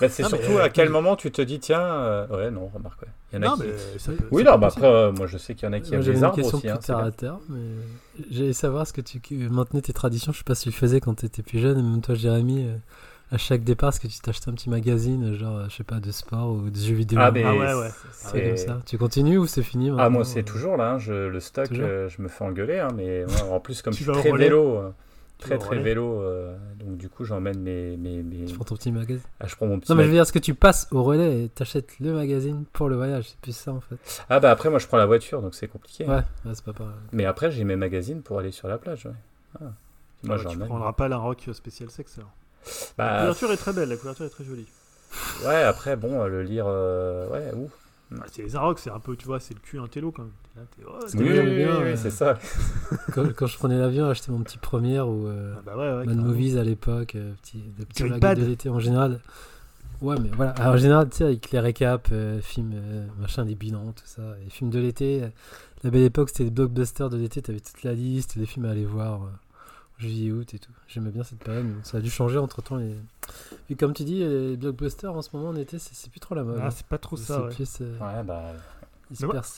Bah, 0.00 0.08
c'est 0.08 0.24
surtout 0.24 0.58
à 0.58 0.70
quel 0.70 0.88
moment 0.88 1.14
tu 1.14 1.30
te 1.30 1.42
dis, 1.42 1.60
tiens, 1.60 1.82
euh, 1.82 2.26
ouais, 2.28 2.50
non, 2.50 2.68
remarque, 2.68 3.02
ouais. 3.02 3.08
Il 3.32 3.36
y 3.36 3.46
en 3.46 3.52
a 3.52 3.56
qui. 3.56 3.62
oui, 4.30 4.42
non, 4.42 4.58
bah 4.58 4.68
après, 4.68 4.86
euh, 4.86 5.12
moi 5.12 5.26
je 5.26 5.36
sais 5.36 5.54
qu'il 5.54 5.66
y 5.66 5.68
en 5.68 5.72
a 5.72 5.80
qui 5.80 5.94
aiment 5.94 6.00
les 6.00 6.24
arbres 6.24 6.42
aussi. 6.42 6.68
Hein, 6.68 6.78
terre 6.78 6.98
à 6.98 7.12
terre, 7.12 7.38
mais 7.48 7.60
j'allais 8.30 8.54
savoir 8.54 8.86
ce 8.86 8.92
que 8.92 9.02
tu 9.02 9.20
maintenais 9.50 9.82
tes 9.82 9.92
traditions. 9.92 10.32
Je 10.32 10.38
sais 10.38 10.44
pas 10.44 10.54
si 10.54 10.64
tu 10.64 10.68
le 10.70 10.74
faisais 10.74 11.00
quand 11.00 11.14
tu 11.14 11.26
étais 11.26 11.42
plus 11.42 11.58
jeune, 11.60 11.78
et 11.78 11.82
même 11.82 12.00
toi, 12.00 12.14
Jérémy. 12.14 12.64
Euh, 12.64 12.76
à 13.32 13.38
chaque 13.38 13.62
départ, 13.62 13.90
est-ce 13.90 14.00
que 14.00 14.08
tu 14.08 14.18
t'achètes 14.20 14.48
un 14.48 14.52
petit 14.52 14.70
magazine, 14.70 15.34
genre, 15.34 15.68
je 15.68 15.76
sais 15.76 15.84
pas, 15.84 16.00
de 16.00 16.10
sport 16.10 16.50
ou 16.50 16.70
de 16.70 16.76
jeux 16.76 16.94
vidéo 16.94 17.18
Ah, 17.20 17.30
mais 17.30 17.44
ah 17.44 17.54
ouais, 17.54 17.74
ouais. 17.74 17.90
C'est 18.12 18.42
comme 18.42 18.56
ça. 18.56 18.80
Tu 18.86 18.98
continues 18.98 19.38
ou 19.38 19.46
c'est 19.46 19.62
fini 19.62 19.90
Ah, 19.98 20.08
moi, 20.10 20.24
c'est 20.24 20.42
toujours 20.42 20.76
là. 20.76 20.92
Hein, 20.92 20.98
je, 20.98 21.28
le 21.28 21.40
stock, 21.40 21.68
je 21.72 22.22
me 22.22 22.28
fais 22.28 22.44
engueuler. 22.44 22.78
Hein, 22.78 22.88
mais 22.96 23.24
en 23.50 23.60
plus, 23.60 23.82
comme 23.82 23.92
je 23.94 24.02
suis 24.02 24.12
très 24.12 24.32
vélo, 24.32 24.92
très 25.40 25.58
très 25.58 25.78
vélo. 25.78 26.22
Euh, 26.22 26.56
donc 26.78 26.96
du 26.96 27.08
coup, 27.08 27.24
j'emmène 27.24 27.60
mes, 27.60 27.96
mes, 27.96 28.22
mes, 28.22 28.44
Tu 28.46 28.54
prends 28.54 28.64
ton 28.64 28.76
petit 28.76 28.92
magazine 28.92 29.24
Ah, 29.40 29.46
je 29.46 29.56
prends 29.56 29.66
mon 29.66 29.78
petit. 29.78 29.90
Non, 29.90 29.96
mais 29.96 30.04
je 30.04 30.08
veux 30.08 30.14
dire, 30.14 30.22
est-ce 30.22 30.32
que 30.32 30.38
tu 30.38 30.54
passes 30.54 30.88
au 30.90 31.02
relais 31.02 31.44
et 31.44 31.48
t'achètes 31.48 31.98
le 32.00 32.12
magazine 32.12 32.64
pour 32.72 32.88
le 32.88 32.96
voyage? 32.96 33.28
C'est 33.28 33.40
plus 33.40 33.56
ça 33.56 33.72
en 33.72 33.80
fait. 33.80 33.96
Ah, 34.28 34.40
bah 34.40 34.50
après, 34.50 34.70
moi 34.70 34.78
je 34.78 34.86
prends 34.86 34.98
la 34.98 35.06
voiture 35.06 35.42
donc 35.42 35.54
c'est 35.54 35.68
compliqué. 35.68 36.04
Ouais, 36.04 36.22
c'est 36.52 36.64
pas 36.64 36.72
pareil. 36.72 36.94
Mais 37.12 37.24
après, 37.24 37.50
j'ai 37.50 37.64
mes 37.64 37.76
magazines 37.76 38.22
pour 38.22 38.38
aller 38.38 38.52
sur 38.52 38.68
la 38.68 38.78
plage. 38.78 39.06
Ouais. 39.06 39.12
Ah. 39.60 39.72
Moi, 40.22 40.36
ah, 40.38 40.42
j'emmène. 40.42 40.60
Tu 40.60 40.66
prendras 40.66 40.92
pas 40.92 41.08
la 41.08 41.16
rock 41.16 41.48
spécial 41.52 41.90
sexe 41.90 42.18
alors. 42.18 42.30
Bah, 42.98 43.12
la 43.12 43.20
couverture 43.20 43.52
est 43.52 43.56
très 43.56 43.72
belle, 43.72 43.88
la 43.88 43.96
couverture 43.96 44.26
est 44.26 44.30
très 44.30 44.44
jolie. 44.44 44.66
Ouais, 45.44 45.62
après, 45.62 45.96
bon, 45.96 46.24
le 46.26 46.42
lire. 46.42 46.66
Euh, 46.68 47.28
ouais, 47.28 47.52
où 47.54 47.70
ah, 48.18 48.24
c'est 48.30 48.42
les 48.42 48.56
Arocs, 48.56 48.80
c'est 48.80 48.90
un 48.90 48.98
peu, 48.98 49.14
tu 49.14 49.26
vois, 49.26 49.38
c'est 49.38 49.54
le 49.54 49.60
cul 49.60 49.78
intello 49.78 50.10
quand 50.10 50.22
même. 50.22 50.66
Oh, 50.84 50.98
oui, 51.14 51.28
oui, 51.30 51.92
c'est 51.96 52.10
ça. 52.10 52.38
quand, 53.14 53.46
je 53.46 53.56
prenais 53.56 53.78
l'avion, 53.78 54.08
acheter 54.08 54.32
mon 54.32 54.40
petit 54.40 54.58
première 54.58 55.08
ou 55.08 55.26
euh, 55.26 55.54
ah 55.56 55.62
bah 55.64 55.76
ouais, 55.76 56.06
Mad 56.06 56.16
Movies 56.16 56.58
à 56.58 56.64
l'époque, 56.64 57.14
euh, 57.14 57.32
petit, 57.40 57.62
des 57.78 57.86
petits 57.86 58.02
de 58.02 58.44
l'été 58.44 58.68
en 58.68 58.80
général. 58.80 59.20
Ouais, 60.02 60.16
mais 60.20 60.30
voilà. 60.34 60.52
Alors, 60.52 60.74
en 60.74 60.76
général, 60.76 61.08
tu 61.08 61.18
sais, 61.18 61.24
avec 61.24 61.50
les 61.50 61.60
récaps, 61.60 62.10
euh, 62.12 62.40
films, 62.40 62.72
euh, 62.74 63.06
machin, 63.20 63.44
des 63.44 63.54
bilans, 63.54 63.92
tout 63.92 64.06
ça. 64.06 64.22
Et 64.44 64.50
films 64.50 64.70
de 64.70 64.78
l'été. 64.78 65.22
La 65.84 65.90
belle 65.90 66.02
époque, 66.02 66.30
c'était 66.30 66.44
les 66.44 66.50
blockbusters 66.50 67.10
de 67.10 67.16
l'été. 67.16 67.42
T'avais 67.42 67.60
toute 67.60 67.82
la 67.84 67.92
liste 67.92 68.38
des 68.38 68.46
films 68.46 68.64
à 68.64 68.70
aller 68.70 68.84
voir. 68.84 69.20
Juillet, 70.00 70.32
août 70.32 70.54
et 70.54 70.58
tout. 70.58 70.72
J'aimais 70.88 71.10
bien 71.10 71.22
cette 71.22 71.42
période. 71.44 71.66
Ça 71.84 71.98
a 71.98 72.00
dû 72.00 72.10
changer 72.10 72.38
entre 72.38 72.62
temps. 72.62 72.80
Et 73.68 73.76
comme 73.76 73.92
tu 73.92 74.04
dis, 74.04 74.20
les 74.20 74.56
blockbusters 74.56 75.14
en 75.14 75.22
ce 75.22 75.36
moment 75.36 75.50
en 75.50 75.56
été, 75.56 75.78
c'est 75.78 76.10
plus 76.10 76.20
trop 76.20 76.34
la 76.34 76.42
mode. 76.42 76.60
Ah, 76.62 76.70
c'est 76.70 76.86
pas 76.86 76.98
trop 76.98 77.16
ça. 77.16 77.44
Ouais. 77.44 77.50
ouais, 77.50 78.24
bah 78.24 78.52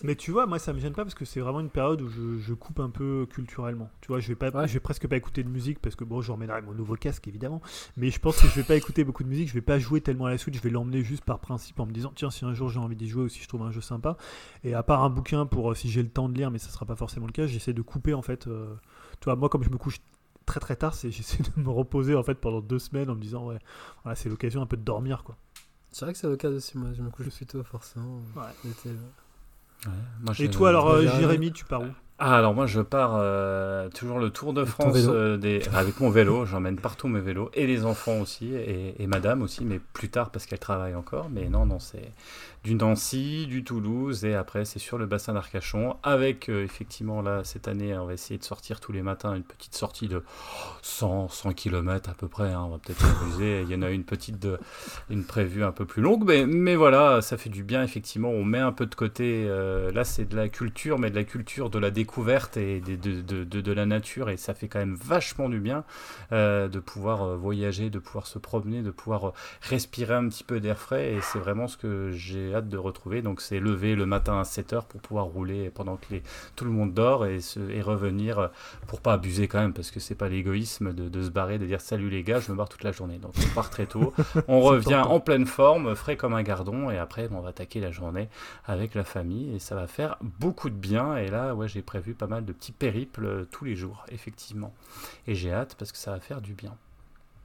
mais, 0.05 0.16
tu 0.16 0.31
vois, 0.31 0.47
moi 0.47 0.59
ça 0.59 0.73
me 0.73 0.81
gêne 0.81 0.94
pas 0.94 1.02
parce 1.02 1.14
que 1.14 1.24
c'est 1.24 1.40
vraiment 1.40 1.60
une 1.60 1.69
période 1.69 2.01
où 2.01 2.09
je, 2.09 2.55
coupe 2.55 2.81
un 2.81 2.89
peu 2.89 3.27
culturellement. 3.31 3.90
Tu 4.01 4.09
vois, 4.09 4.19
je 4.19 4.28
vais 4.28 4.35
pas, 4.35 4.66
je 4.66 4.73
vais 4.73 4.81
presque 4.81 5.06
pas 5.06 5.16
écouter 5.16 5.43
de 5.43 5.48
musique 5.48 5.78
parce 5.78 5.94
que 5.94 6.05
bon, 6.05 6.23
je 6.23 6.32
remènerai 6.32 6.62
mon 6.62 6.73
nouveau 6.73 6.94
casque 6.94 7.28
évidemment. 7.28 7.60
Mais 7.97 8.10
je 8.10 8.19
pense 8.19 8.40
que 8.40 8.48
je 8.48 8.55
vais 8.55 8.62
pas 8.62 8.77
écouter 8.77 9.05
beaucoup 9.05 9.24
de 9.24 9.28
musique. 9.28 9.48
Je 9.48 9.55
vais 9.55 9.60
pas 9.60 9.78
jouer 9.78 10.01
tellement 10.01 10.27
à 10.27 10.31
la 10.31 10.39
suite. 10.39 10.55
Je 10.55 10.60
vais 10.60 10.70
l'emmener 10.70 11.02
juste 11.02 11.24
par 11.24 11.39
principe 11.39 11.78
en 11.81 11.86
me 11.86 11.93
disant 11.93 12.12
tiens 12.14 12.31
si 12.31 12.44
un 12.44 12.55
jour 12.55 12.70
j'ai 12.70 12.78
envie 12.78 12.97
d'y 12.97 13.09
jouer 13.09 13.24
ou 13.24 13.28
si 13.28 13.43
je 13.43 13.48
trouve 13.48 13.62
un 13.62 13.70
jeu 13.70 13.82
sympa. 13.82 14.16
Et 14.64 14.74
à 14.74 14.82
part 14.82 15.05
un 15.05 15.10
bouquin 15.10 15.44
pour 15.44 15.73
euh, 15.73 15.74
si 15.74 15.90
j'ai 15.90 16.02
le 16.02 16.09
temps 16.09 16.28
de 16.28 16.35
lire, 16.35 16.51
mais 16.51 16.59
ça 16.59 16.70
sera 16.70 16.86
pas 16.86 16.97
forcément 16.97 17.27
le 17.27 17.32
cas. 17.32 17.47
J'essaie 17.47 17.74
de 17.74 17.82
couper 17.82 18.14
en 18.14 18.23
fait. 18.23 18.47
Euh, 18.47 18.74
tu 19.20 19.24
vois, 19.27 19.36
moi 19.36 19.51
comme 19.51 19.64
je 19.64 19.70
me 19.70 19.77
couche 19.77 19.98
très 20.53 20.61
très 20.61 20.77
tard, 20.77 20.95
c'est 20.95 21.11
j'essaie 21.12 21.43
de 21.43 21.62
me 21.62 21.70
reposer 21.70 22.15
en 22.15 22.23
fait 22.23 22.35
pendant 22.35 22.61
deux 22.61 22.79
semaines 22.79 23.11
en 23.11 23.15
me 23.15 23.20
disant 23.20 23.47
ouais, 23.47 23.59
voilà, 24.03 24.16
c'est 24.16 24.29
l'occasion 24.29 24.62
un 24.62 24.66
peu 24.66 24.77
de 24.77 24.83
dormir 24.83 25.24
quoi. 25.24 25.37
C'est 25.91 26.07
vrai 26.07 26.15
que 26.15 26.19
c'est 26.19 26.29
le 26.29 26.37
cas 26.37 26.49
aussi. 26.49 26.79
Moi, 26.79 26.89
je 26.97 27.03
me 27.03 27.11
couche 27.11 27.29
plus 27.29 27.45
tôt 27.45 27.62
forcément. 27.65 28.20
Ouais. 28.35 28.73
Et 30.39 30.49
toi, 30.49 30.70
alors, 30.70 30.89
euh, 30.89 31.07
Jérémy, 31.07 31.53
tu 31.53 31.66
pars 31.66 31.83
où? 31.83 31.89
Ah, 32.19 32.37
alors 32.37 32.55
moi 32.55 32.66
je 32.66 32.81
pars 32.81 33.16
euh, 33.16 33.89
toujours 33.89 34.20
le 34.20 34.31
Tour 34.31 34.53
de 34.53 34.65
France 34.65 34.95
euh, 34.97 35.37
des... 35.37 35.61
avec 35.74 35.99
mon 35.99 36.09
vélo, 36.09 36.45
j'emmène 36.45 36.77
partout 36.77 37.09
mes 37.09 37.19
vélos 37.19 37.51
et 37.53 37.66
les 37.66 37.85
enfants 37.85 38.20
aussi 38.20 38.55
et, 38.55 39.03
et 39.03 39.07
madame 39.09 39.43
aussi, 39.43 39.65
mais 39.65 39.81
plus 39.93 40.09
tard 40.09 40.31
parce 40.31 40.47
qu'elle 40.47 40.61
travaille 40.61 40.95
encore. 40.95 41.31
Mais 41.31 41.49
non, 41.49 41.66
non, 41.66 41.81
c'est 41.81 42.12
du 42.64 42.76
Nancy, 42.76 43.47
du 43.48 43.64
Toulouse, 43.64 44.24
et 44.24 44.34
après 44.34 44.64
c'est 44.64 44.78
sur 44.78 44.97
le 44.97 45.06
bassin 45.06 45.32
d'Arcachon, 45.32 45.97
avec 46.05 46.48
euh, 46.48 46.62
effectivement 46.62 47.20
là 47.20 47.43
cette 47.43 47.66
année 47.66 47.97
on 47.98 48.06
va 48.06 48.12
essayer 48.12 48.39
de 48.39 48.44
sortir 48.44 48.78
tous 48.78 48.93
les 48.93 49.02
matins 49.02 49.34
une 49.34 49.43
petite 49.43 49.74
sortie 49.74 50.06
de 50.06 50.22
100, 50.82 51.28
100 51.28 51.52
km 51.55 52.10
à 52.10 52.14
peu 52.14 52.28
près, 52.28 52.52
hein, 52.52 52.62
on 52.64 52.70
va 52.70 52.78
peut-être 52.78 53.05
abuser, 53.22 53.62
il 53.62 53.68
y 53.68 53.74
en 53.74 53.82
a 53.82 53.90
une 53.90 54.05
petite 54.05 54.39
de, 54.39 54.60
une 55.10 55.24
prévue 55.24 55.64
un 55.64 55.72
peu 55.72 55.86
plus 55.86 56.02
longue, 56.02 56.22
mais, 56.24 56.47
mais 56.47 56.76
voilà, 56.76 57.20
ça 57.20 57.36
fait 57.36 57.51
du 57.51 57.64
bien 57.64 57.82
effectivement, 57.82 58.30
on 58.30 58.44
met 58.44 58.60
un 58.60 58.72
peu 58.72 58.86
de 58.86 58.94
côté, 58.94 59.44
euh, 59.48 59.90
là 59.90 60.05
c'est 60.05 60.24
de 60.24 60.36
la 60.36 60.48
culture, 60.48 61.01
mais 61.01 61.10
de 61.10 61.16
la 61.16 61.24
culture 61.24 61.68
de 61.68 61.80
la 61.80 61.90
découverte 61.90 62.56
et 62.59 62.80
de, 62.80 62.94
de, 62.94 63.43
de, 63.43 63.60
de 63.60 63.72
la 63.72 63.86
nature, 63.86 64.30
et 64.30 64.36
ça 64.36 64.55
fait 64.55 64.68
quand 64.68 64.78
même 64.78 64.94
vachement 64.94 65.48
du 65.48 65.59
bien 65.59 65.82
euh, 66.30 66.68
de 66.68 66.78
pouvoir 66.78 67.36
voyager, 67.36 67.90
de 67.90 67.98
pouvoir 67.98 68.28
se 68.28 68.39
promener, 68.39 68.82
de 68.82 68.93
pouvoir 68.93 69.32
respirer 69.62 70.14
un 70.14 70.28
petit 70.28 70.44
peu 70.44 70.60
d'air 70.60 70.78
frais, 70.78 71.14
et 71.14 71.20
c'est 71.22 71.40
vraiment 71.40 71.66
ce 71.66 71.76
que 71.76 72.12
j'ai 72.12 72.52
hâte 72.55 72.69
de 72.69 72.79
retrouver. 72.79 73.23
Donc 73.23 73.41
c'est 73.41 73.61
lever 73.61 73.95
le 73.95 74.07
matin 74.07 74.39
à 74.39 74.43
7h 74.43 74.87
pour 74.87 75.01
pouvoir 75.01 75.27
rouler 75.27 75.70
pendant 75.70 75.97
que 75.97 76.07
les, 76.11 76.23
tout 76.57 76.65
le 76.65 76.70
monde 76.70 76.95
dort 76.95 77.27
et, 77.27 77.41
se, 77.41 77.61
et 77.70 77.83
revenir 77.83 78.51
pour 78.87 79.01
pas 79.01 79.15
abuser 79.15 79.49
quand 79.49 79.61
même 79.61 79.73
parce 79.73 79.91
que 79.91 80.01
c'est 80.01 80.15
pas 80.15 80.29
l'égoïsme 80.29 80.93
de, 80.93 81.23
se 81.23 81.31
barrer, 81.31 81.59
de 81.59 81.66
dire 81.66 81.81
salut 81.81 82.11
les 82.11 82.23
gars, 82.23 82.41
je 82.41 82.51
me 82.53 82.57
barre 82.57 82.69
toute 82.69 82.85
la 82.85 82.93
journée. 82.93 83.19
Donc 83.19 83.33
on 83.39 83.55
part 83.55 83.70
très 83.70 83.87
tôt, 83.87 84.12
on 84.49 84.61
revient 84.61 85.03
en 85.05 85.20
pleine 85.20 85.47
forme, 85.47 85.95
frais 85.95 86.16
comme 86.16 86.35
un 86.35 86.43
gardon 86.43 86.91
et 86.91 86.99
après 86.99 87.29
on 87.31 87.41
va 87.41 87.51
attaquer 87.51 87.81
la 87.81 87.91
journée 87.91 88.29
avec 88.65 88.95
la 88.95 89.05
famille 89.05 89.55
et 89.55 89.59
ça 89.59 89.74
va 89.74 89.87
faire 89.87 90.16
beaucoup 90.20 90.70
de 90.70 90.74
bien. 90.74 91.16
Et 91.16 91.29
là, 91.29 91.55
ouais, 91.55 91.69
j'ai 91.69 91.83
prévu 91.83 92.15
pas 92.15 92.27
mal 92.27 92.45
de 92.45 92.53
petits 92.53 92.73
périples 92.73 93.47
tous 93.51 93.65
les 93.65 93.77
jours, 93.77 94.05
effectivement. 94.11 94.74
Et 95.27 95.35
j'ai 95.35 95.53
hâte 95.53 95.74
parce 95.79 95.93
que 95.93 95.99
ça 95.99 96.11
va 96.11 96.20
faire 96.20 96.41
du 96.41 96.55
bien. 96.55 96.77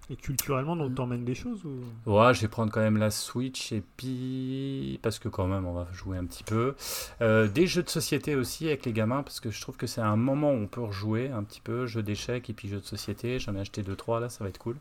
Et 0.09 0.15
culturellement, 0.15 0.73
on 0.73 0.89
t'emmène 0.89 1.25
des 1.25 1.35
choses 1.35 1.65
ou... 1.65 1.81
Ouais, 2.09 2.33
je 2.33 2.41
vais 2.41 2.47
prendre 2.47 2.71
quand 2.71 2.79
même 2.79 2.97
la 2.97 3.11
Switch 3.11 3.73
et 3.73 3.83
puis. 3.97 4.99
Parce 5.01 5.19
que 5.19 5.27
quand 5.27 5.47
même, 5.47 5.65
on 5.65 5.73
va 5.73 5.87
jouer 5.91 6.17
un 6.17 6.25
petit 6.25 6.45
peu. 6.45 6.75
Euh, 7.21 7.47
des 7.49 7.67
jeux 7.67 7.83
de 7.83 7.89
société 7.89 8.35
aussi 8.35 8.67
avec 8.67 8.85
les 8.85 8.93
gamins, 8.93 9.21
parce 9.21 9.41
que 9.41 9.51
je 9.51 9.59
trouve 9.59 9.75
que 9.75 9.85
c'est 9.85 9.99
un 9.99 10.15
moment 10.15 10.51
où 10.51 10.55
on 10.55 10.67
peut 10.67 10.81
rejouer 10.81 11.29
un 11.29 11.43
petit 11.43 11.59
peu. 11.59 11.87
Jeux 11.87 12.03
d'échecs 12.03 12.49
et 12.49 12.53
puis 12.53 12.69
jeux 12.69 12.79
de 12.79 12.85
société. 12.85 13.37
J'en 13.39 13.55
ai 13.55 13.59
acheté 13.59 13.83
2-3 13.83 14.21
là, 14.21 14.29
ça 14.29 14.45
va 14.45 14.49
être 14.49 14.59
cool. 14.59 14.77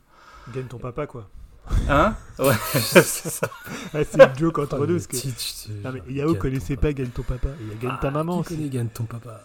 Gagne 0.54 0.66
ton 0.66 0.78
papa 0.78 1.08
quoi. 1.08 1.28
Hein? 1.88 2.14
Ouais, 2.38 2.54
c'est 2.72 3.02
ça. 3.02 3.48
Ah, 3.92 4.04
c'est 4.04 4.22
une 4.22 4.38
joke 4.38 4.60
entre 4.60 4.86
deux. 4.86 5.00
Que... 5.00 5.82
Non, 5.82 5.92
mais 5.92 6.12
Yao 6.12 6.36
connaissait 6.36 6.76
pas 6.76 6.92
Gagne 6.92 7.08
ton 7.08 7.22
papa. 7.22 7.48
Il 7.60 7.68
y 7.68 7.70
a 7.72 7.74
Gagne 7.74 7.98
ta 8.00 8.08
ah, 8.08 8.10
maman. 8.12 8.42
Qui 8.42 8.54
connaît 8.54 8.68
Gagne 8.68 8.88
ton 8.88 9.04
papa? 9.04 9.40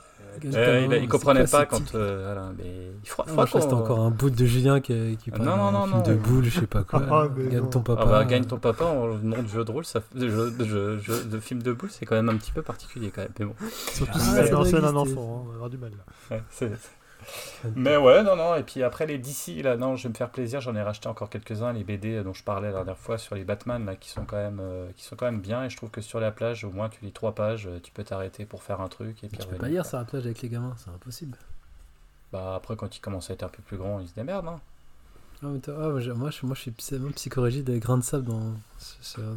Euh, 0.56 0.88
il, 0.90 1.04
il, 1.04 1.08
comprenait 1.08 1.46
pas 1.46 1.66
quand. 1.66 1.96
Euh, 1.96 2.24
voilà, 2.26 2.52
mais 2.58 2.92
il 3.04 3.10
faudra 3.10 3.46
c'était 3.46 3.74
encore 3.74 4.00
un 4.00 4.12
bout 4.12 4.30
de 4.30 4.46
Julien 4.46 4.80
qui, 4.80 5.18
qui 5.18 5.32
parle 5.32 5.46
non, 5.46 5.58
non, 5.58 5.72
non, 5.72 5.88
non, 5.88 6.02
de 6.02 6.14
boule, 6.14 6.46
je 6.46 6.60
sais 6.60 6.68
pas 6.68 6.84
quoi. 6.84 7.02
Ah, 7.12 7.28
gagne 7.28 7.70
ton 7.70 7.82
papa. 7.82 8.02
Ah 8.04 8.10
bah, 8.10 8.26
gagne 8.26 8.46
ton 8.46 8.58
papa 8.58 8.86
en 8.86 9.08
nom 9.18 9.42
de 9.42 9.48
jeu 9.48 9.66
de 9.66 9.72
rôle, 9.72 9.86
ça, 9.86 10.02
de, 10.16 10.30
jeu, 10.30 10.52
de, 10.52 10.98
jeu, 10.98 11.24
de 11.26 11.40
film 11.40 11.62
de 11.62 11.74
boule, 11.74 11.90
c'est 11.92 12.06
quand 12.06 12.16
même 12.16 12.30
un 12.30 12.38
petit 12.38 12.52
peu 12.52 12.62
particulier 12.62 13.12
quand 13.14 13.22
même. 13.22 13.32
Mais 13.40 13.46
bon. 13.46 13.56
Surtout 13.94 14.20
si 14.20 14.32
c'est 14.32 14.50
dans 14.50 14.76
un 14.76 14.96
enfant, 14.96 15.44
on 15.46 15.50
va 15.50 15.54
avoir 15.56 15.70
du 15.70 15.78
mal 15.78 15.92
là. 15.92 16.36
Ouais, 16.36 16.44
c'est. 16.50 16.72
Mais 17.76 17.98
ouais, 17.98 18.24
non, 18.24 18.36
non. 18.36 18.56
Et 18.56 18.64
puis 18.64 18.84
après 18.84 19.06
les 19.06 19.18
DC, 19.18 19.62
là, 19.64 19.78
non, 19.78 19.96
je 19.96 20.04
vais 20.04 20.10
me 20.10 20.14
faire 20.16 20.30
plaisir. 20.30 20.62
J'en 20.62 20.76
ai 20.76 20.82
racheté 20.82 21.08
encore 21.08 21.30
quelques-uns, 21.30 21.74
les 21.74 21.84
BD 21.84 22.24
dont 22.24 22.34
je 22.34 22.44
parlais 22.44 22.70
la 22.70 22.78
dernière 22.78 22.98
fois 22.98 23.18
sur 23.18 23.36
les 23.36 23.44
Batman, 23.44 23.86
là, 23.86 23.96
qui 23.96 24.10
sont 24.10 24.26
quand 24.26 24.38
même, 24.38 24.60
euh, 24.62 24.88
qui 24.96 25.04
sont 25.04 25.16
quand 25.16 25.26
même 25.26 25.42
bien. 25.42 25.64
Et 25.64 25.70
je 25.70 25.78
trouve 25.78 25.90
que 25.90 26.02
sur 26.02 26.20
la 26.20 26.32
plage, 26.32 26.64
au 26.64 26.72
moins, 26.72 26.90
tu 26.90 27.04
lis 27.04 27.12
trois 27.12 27.36
pages, 27.36 27.68
euh, 27.68 27.80
tu 27.82 27.92
peux 27.92 28.04
t'arrêter 28.04 28.46
pour 28.46 28.64
faire 28.64 28.82
un 28.82 28.88
truc. 28.88 29.24
Et 29.24 29.28
puis 29.28 29.38
tu 29.38 29.48
peux 29.48 29.58
pas 29.58 29.68
lire 29.68 29.86
sur 29.86 29.98
la 29.98 30.06
plage 30.06 30.26
avec 30.26 30.42
les 30.42 30.50
gamins, 30.50 30.76
c'est 30.78 30.90
impossible. 30.90 31.38
Bah 32.32 32.56
après, 32.56 32.76
quand 32.76 32.96
ils 32.96 33.02
commencent 33.02 33.30
à 33.30 33.34
être 33.34 33.44
un 33.44 33.50
peu 33.50 33.62
plus 33.62 33.78
grands, 33.78 34.00
ils 34.00 34.08
se 34.08 34.16
démerdent. 34.16 34.48
Hein. 34.48 34.60
Ah, 35.44 35.48
moi, 35.48 36.00
je, 36.00 36.12
moi, 36.12 36.30
je, 36.30 36.54
suis 36.56 36.72
psychorigide 36.72 37.64
des 37.64 37.80
grains 37.80 37.98
de 37.98 38.04
sable 38.04 38.26
dans, 38.26 38.54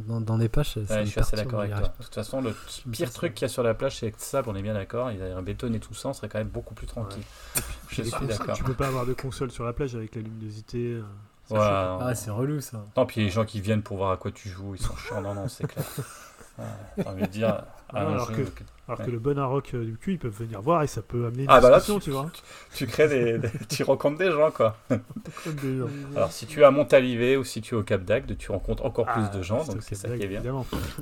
dans, 0.07 0.21
dans 0.21 0.37
les 0.37 0.51
pages. 0.51 0.75
je 0.77 1.05
suis 1.07 1.21
assez 1.21 1.37
d'accord 1.37 1.61
avec 1.61 1.75
toi. 1.75 1.95
De 1.99 2.05
toute 2.05 2.15
façon, 2.15 2.43
le 2.43 2.55
pire 2.93 3.11
truc 3.11 3.35
qu'il 3.35 3.43
y 3.43 3.45
a 3.47 3.49
sur 3.49 3.63
la 3.63 3.73
plage, 3.73 3.99
c'est 3.99 4.11
que 4.11 4.17
le 4.17 4.23
sable, 4.23 4.51
on 4.51 4.55
est 4.55 4.63
bien 4.63 4.75
d'accord. 4.75 5.11
Il 5.11 5.19
y 5.19 5.23
a 5.23 5.37
un 5.37 5.43
béton 5.43 5.73
et 5.73 5.81
tout 5.81 5.95
ça, 5.95 6.11
on 6.11 6.13
serait 6.13 6.29
quand 6.29 6.39
même 6.39 6.49
beaucoup 6.49 6.75
plus 6.75 6.87
tranquille. 6.87 7.23
Je 7.89 8.03
suis 8.03 8.27
d'accord. 8.27 8.55
Tu 8.55 8.65
peux 8.65 8.75
pas 8.75 8.89
avoir 8.89 9.07
de 9.07 9.15
console 9.15 9.51
sur 9.51 9.65
la 9.65 9.73
plage 9.73 9.95
avec 9.95 10.15
la 10.15 10.21
luminosité. 10.21 11.01
Euh, 11.51 11.99
ah, 12.01 12.15
c'est 12.15 12.31
relou 12.31 12.61
ça. 12.61 12.85
Non, 12.97 13.07
puis 13.07 13.23
les 13.23 13.31
gens 13.31 13.45
qui 13.45 13.61
viennent 13.61 13.83
pour 13.83 13.97
voir 13.97 14.11
à 14.11 14.17
quoi 14.17 14.31
tu 14.31 14.49
joues, 14.49 14.75
ils 14.75 14.83
sont 14.83 14.97
chiants. 14.97 15.23
Non, 15.23 15.35
non, 15.35 15.49
c'est 15.49 15.67
clair. 15.67 15.87
J'ai 16.97 17.07
envie 17.07 17.23
de 17.23 17.27
dire. 17.27 17.63
alors, 17.93 18.31
que, 18.33 18.43
alors 18.89 19.05
que, 19.05 19.11
le 19.11 19.19
bon 19.19 19.49
rock 19.49 19.71
euh, 19.75 19.85
du 19.85 19.97
cul, 19.97 20.13
ils 20.13 20.19
peuvent 20.19 20.37
venir 20.37 20.61
voir 20.61 20.83
et 20.83 20.87
ça 20.87 21.03
peut 21.03 21.27
amener 21.27 21.45
une 21.45 21.51
ah, 21.51 21.61
bah 21.61 21.71
discussion, 21.77 21.99
tu, 21.99 22.11
vois. 22.11 22.31
Tu, 22.75 22.87
crées 22.87 23.09
des, 23.09 23.41
tu 23.69 23.83
rencontres 23.83 24.19
des 24.19 24.31
gens, 24.31 24.51
quoi. 24.51 24.77
Alors, 26.17 26.31
si 26.31 26.47
tu 26.47 26.61
es 26.61 26.65
à 26.65 26.71
Montalivet 26.71 27.37
ou 27.37 27.45
si 27.45 27.61
tu 27.61 27.75
es 27.75 27.79
au 27.79 27.83
Cap 27.83 28.05
d'Agde, 28.05 28.37
tu 28.37 28.53
rencontres 28.53 28.85
encore 28.85 29.07
plus 29.07 29.31
de 29.31 29.39
ah, 29.39 29.43
gens, 29.43 29.65
donc 29.65 29.79
c'est 29.81 29.95
ça 29.95 30.09
qui 30.17 30.23
est 30.23 30.27
bien. 30.27 30.43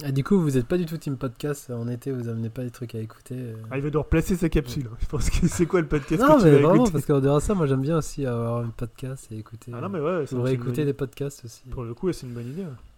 Ah, 0.05 0.13
du 0.13 0.25
coup, 0.25 0.41
vous 0.41 0.53
n'êtes 0.53 0.67
pas 0.67 0.79
du 0.79 0.87
tout 0.87 0.97
team 0.97 1.17
podcast 1.17 1.71
en 1.71 1.89
été, 1.89 2.13
vous 2.13 2.29
amenez 2.29 2.51
pas 2.51 2.63
des 2.63 2.71
trucs 2.71 2.95
à 2.95 2.99
écouter. 2.99 3.37
Euh. 3.37 3.55
Ah, 3.71 3.77
il 3.77 3.83
va 3.83 3.89
devoir 3.89 4.07
placer 4.07 4.37
sa 4.37 4.49
capsule. 4.49 4.89
Je 5.01 5.07
pense 5.07 5.29
que 5.29 5.47
c'est 5.49 5.67
quoi 5.67 5.81
le 5.81 5.89
podcast 5.89 6.23
Non, 6.23 6.39
que 6.39 6.45
mais 6.45 6.57
tu 6.57 6.63
vraiment, 6.63 6.87
parce 6.89 7.05
qu'en 7.05 7.21
dehors 7.21 7.39
de 7.39 7.43
ça, 7.43 7.55
moi 7.55 7.67
j'aime 7.67 7.83
bien 7.83 7.99
aussi 7.99 8.25
avoir 8.27 8.59
un 8.59 8.69
podcast 8.69 9.29
et 9.31 9.39
écouter. 9.39 9.73
Ah 9.75 9.81
non, 9.81 9.89
mais 9.89 10.01
ouais, 10.01 10.25
vous 10.31 10.47
écouter 10.47 10.85
des 10.85 10.95
podcasts 10.95 11.45
aussi. 11.45 11.63
Pour 11.71 11.85
le 11.85 11.95
coup, 11.95 12.13
c'est 12.13 12.27
une 12.27 12.33
bonne 12.33 12.49
idée. 12.49 12.63
Ouais 12.63 12.92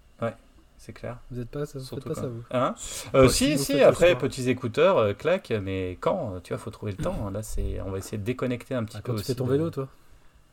c'est 0.85 0.93
clair. 0.93 1.19
Vous 1.31 1.39
n'êtes 1.39 1.49
pas 1.49 1.65
ça, 1.65 1.79
vous 1.79 1.85
faites 1.87 2.05
pas 2.05 2.15
ça, 2.15 2.27
vous 2.27 2.43
hein 2.51 2.75
euh, 3.15 3.29
Si, 3.29 3.57
si, 3.57 3.81
après, 3.81 4.17
petits 4.19 4.51
écouteurs, 4.51 4.99
euh, 4.99 5.13
claque, 5.15 5.51
mais 5.63 5.97
quand 5.99 6.41
Tu 6.43 6.53
vois, 6.53 6.59
faut 6.59 6.71
trouver 6.71 6.93
le 6.93 7.03
temps. 7.03 7.31
Là, 7.31 7.43
c'est, 7.43 7.81
on 7.81 7.91
va 7.91 7.99
essayer 7.99 8.19
de 8.19 8.25
déconnecter 8.25 8.75
un 8.75 8.85
petit 8.85 8.99
ah, 8.99 9.03
peu. 9.03 9.13
Quand 9.13 9.19
tu 9.19 9.25
fais 9.25 9.35
ton 9.35 9.47
vélo, 9.47 9.71
toi 9.71 9.89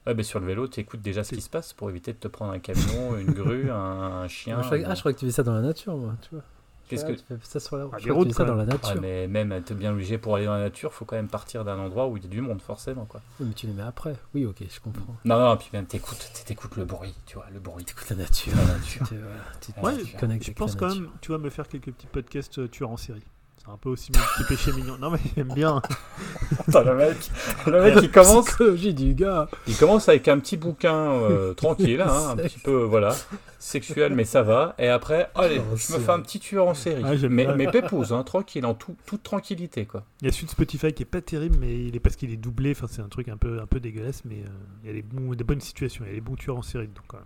Ouais, 0.08 0.14
mais 0.16 0.24
sur 0.24 0.40
le 0.40 0.48
vélo, 0.48 0.68
tu 0.68 0.80
écoutes 0.80 1.02
déjà 1.02 1.24
ce 1.24 1.36
qui 1.36 1.42
se 1.42 1.50
passe 1.50 1.74
pour 1.74 1.90
éviter 1.90 2.14
de 2.14 2.18
te 2.18 2.28
prendre 2.28 2.54
un 2.54 2.60
camion, 2.60 3.18
une 3.18 3.32
grue, 3.32 3.70
un, 3.70 4.28
chien. 4.30 4.62
Ah, 4.64 4.96
je 4.96 5.00
crois 5.00 5.14
que 5.14 5.20
tu 5.20 5.26
fais 5.26 5.32
ça 5.32 5.44
dans 5.44 5.54
la 5.54 5.62
nature, 5.62 5.96
moi, 5.98 6.16
tu 6.22 6.30
vois. 6.32 6.44
Qu'est-ce 6.92 7.06
que 7.06 7.14
tu 7.14 7.24
fais 7.28 7.38
ça 7.42 7.60
sur 7.60 7.78
la 7.78 7.86
route 7.86 8.28
ah, 8.32 8.34
ça 8.34 8.44
dans 8.44 8.56
la 8.56 8.66
nature. 8.66 9.02
mais 9.02 9.28
même 9.28 9.52
être 9.52 9.74
bien 9.74 9.92
obligé 9.92 10.18
pour 10.18 10.36
aller 10.36 10.46
dans 10.46 10.54
la 10.54 10.64
nature, 10.64 10.94
faut 10.94 11.06
quand 11.06 11.16
même 11.16 11.30
partir 11.30 11.64
d'un 11.64 11.80
endroit 11.80 12.08
où 12.08 12.18
il 12.18 12.24
y 12.24 12.26
a 12.26 12.30
du 12.30 12.42
monde 12.42 12.62
forcément 12.62 13.06
quoi. 13.06 13.22
Oui, 13.40 13.48
mais 13.48 13.54
tu 13.54 13.68
les 13.68 13.74
mets 13.74 13.84
après. 13.84 14.16
Oui, 14.36 14.46
ok, 14.46 14.58
je 14.70 14.80
comprends. 14.80 15.16
Non, 15.26 15.40
non, 15.40 15.58
puis 15.58 15.70
même 15.74 15.86
t'écoutes, 15.86 16.32
t'écoutes 16.46 16.76
le 16.76 16.86
bruit, 16.86 17.16
tu 17.26 17.36
vois, 17.36 17.48
le 17.54 17.60
bruit. 17.60 17.86
T'écoutes 17.86 18.10
la 18.10 18.18
nature. 18.18 18.54
La 18.56 18.74
nature. 18.76 19.08
tu, 19.62 19.72
ouais, 19.82 20.42
je 20.42 20.52
pense 20.52 20.76
quand 20.76 20.94
même, 20.94 21.10
tu 21.22 21.32
vas 21.32 21.38
me 21.38 21.50
faire 21.50 21.68
quelques 21.68 21.92
petits 21.92 22.08
podcasts 22.08 22.60
euh, 22.60 22.68
tueurs 22.68 22.90
en 22.90 22.98
série. 22.98 23.24
C'est 23.64 23.72
un 23.72 23.78
peu 23.78 23.90
aussi 23.90 24.12
mon 24.12 24.20
petit 24.20 24.44
péché 24.48 24.72
mignon. 24.72 24.98
Non 24.98 25.12
mais 25.12 25.20
j'aime 25.36 25.54
bien. 25.54 25.84
Attends, 26.68 26.84
le 26.84 26.96
mec, 26.96 27.30
le 27.68 27.84
mec 27.84 27.96
il 28.02 28.10
commence. 28.10 28.60
du 28.60 29.14
gars. 29.14 29.50
Il 29.68 29.78
commence 29.78 30.10
avec 30.10 30.28
un 30.28 30.40
petit 30.40 30.58
bouquin 30.58 30.96
euh, 30.96 31.54
tranquille, 31.56 32.02
hein, 32.02 32.30
un 32.30 32.36
petit 32.38 32.58
peu 32.58 32.82
voilà, 32.84 33.16
sexuel 33.60 34.16
mais 34.16 34.26
ça 34.26 34.42
va. 34.42 34.74
Et 34.80 34.88
après, 34.88 35.30
allez, 35.36 35.62
je 35.76 35.94
me 35.94 36.00
fais 36.00 36.10
un 36.10 36.22
petit 36.22 36.40
tueur 36.40 36.68
en 36.68 36.74
série. 36.74 37.04
Ah, 37.06 37.14
mais, 37.30 37.56
mais 37.56 37.70
pépouze, 37.70 38.14
hein, 38.14 38.24
tranquille, 38.24 38.66
en 38.66 38.74
tout, 38.74 38.96
toute 39.06 39.22
tranquillité 39.22 39.86
quoi. 39.86 40.06
Il 40.22 40.26
y 40.26 40.30
a 40.30 40.34
celui 40.34 40.48
de 40.48 40.52
Spotify 40.52 40.92
qui 40.92 41.04
est 41.04 41.06
pas 41.06 41.22
terrible, 41.22 41.58
mais 41.60 41.86
il 41.86 41.96
est 41.96 42.00
parce 42.00 42.16
qu'il 42.16 42.34
est 42.34 42.38
doublé. 42.38 42.72
Enfin, 42.72 42.88
c'est 42.90 43.04
un 43.04 43.10
truc 43.10 43.30
un 43.30 43.38
peu, 43.38 43.62
un 43.62 43.68
peu 43.68 43.80
dégueulasse, 43.80 44.26
mais 44.26 44.38
euh, 44.38 44.50
il 44.84 44.88
y 44.88 44.90
a 44.90 44.94
des, 44.94 45.04
bons, 45.04 45.36
des 45.36 45.44
bonnes 45.44 45.62
situations, 45.62 46.04
il 46.06 46.10
y 46.10 46.12
a 46.14 46.16
des 46.16 46.22
bons 46.22 46.36
tueurs 46.36 46.58
en 46.58 46.64
série 46.64 46.88
donc. 46.88 47.06
Quand 47.08 47.18
même. 47.18 47.26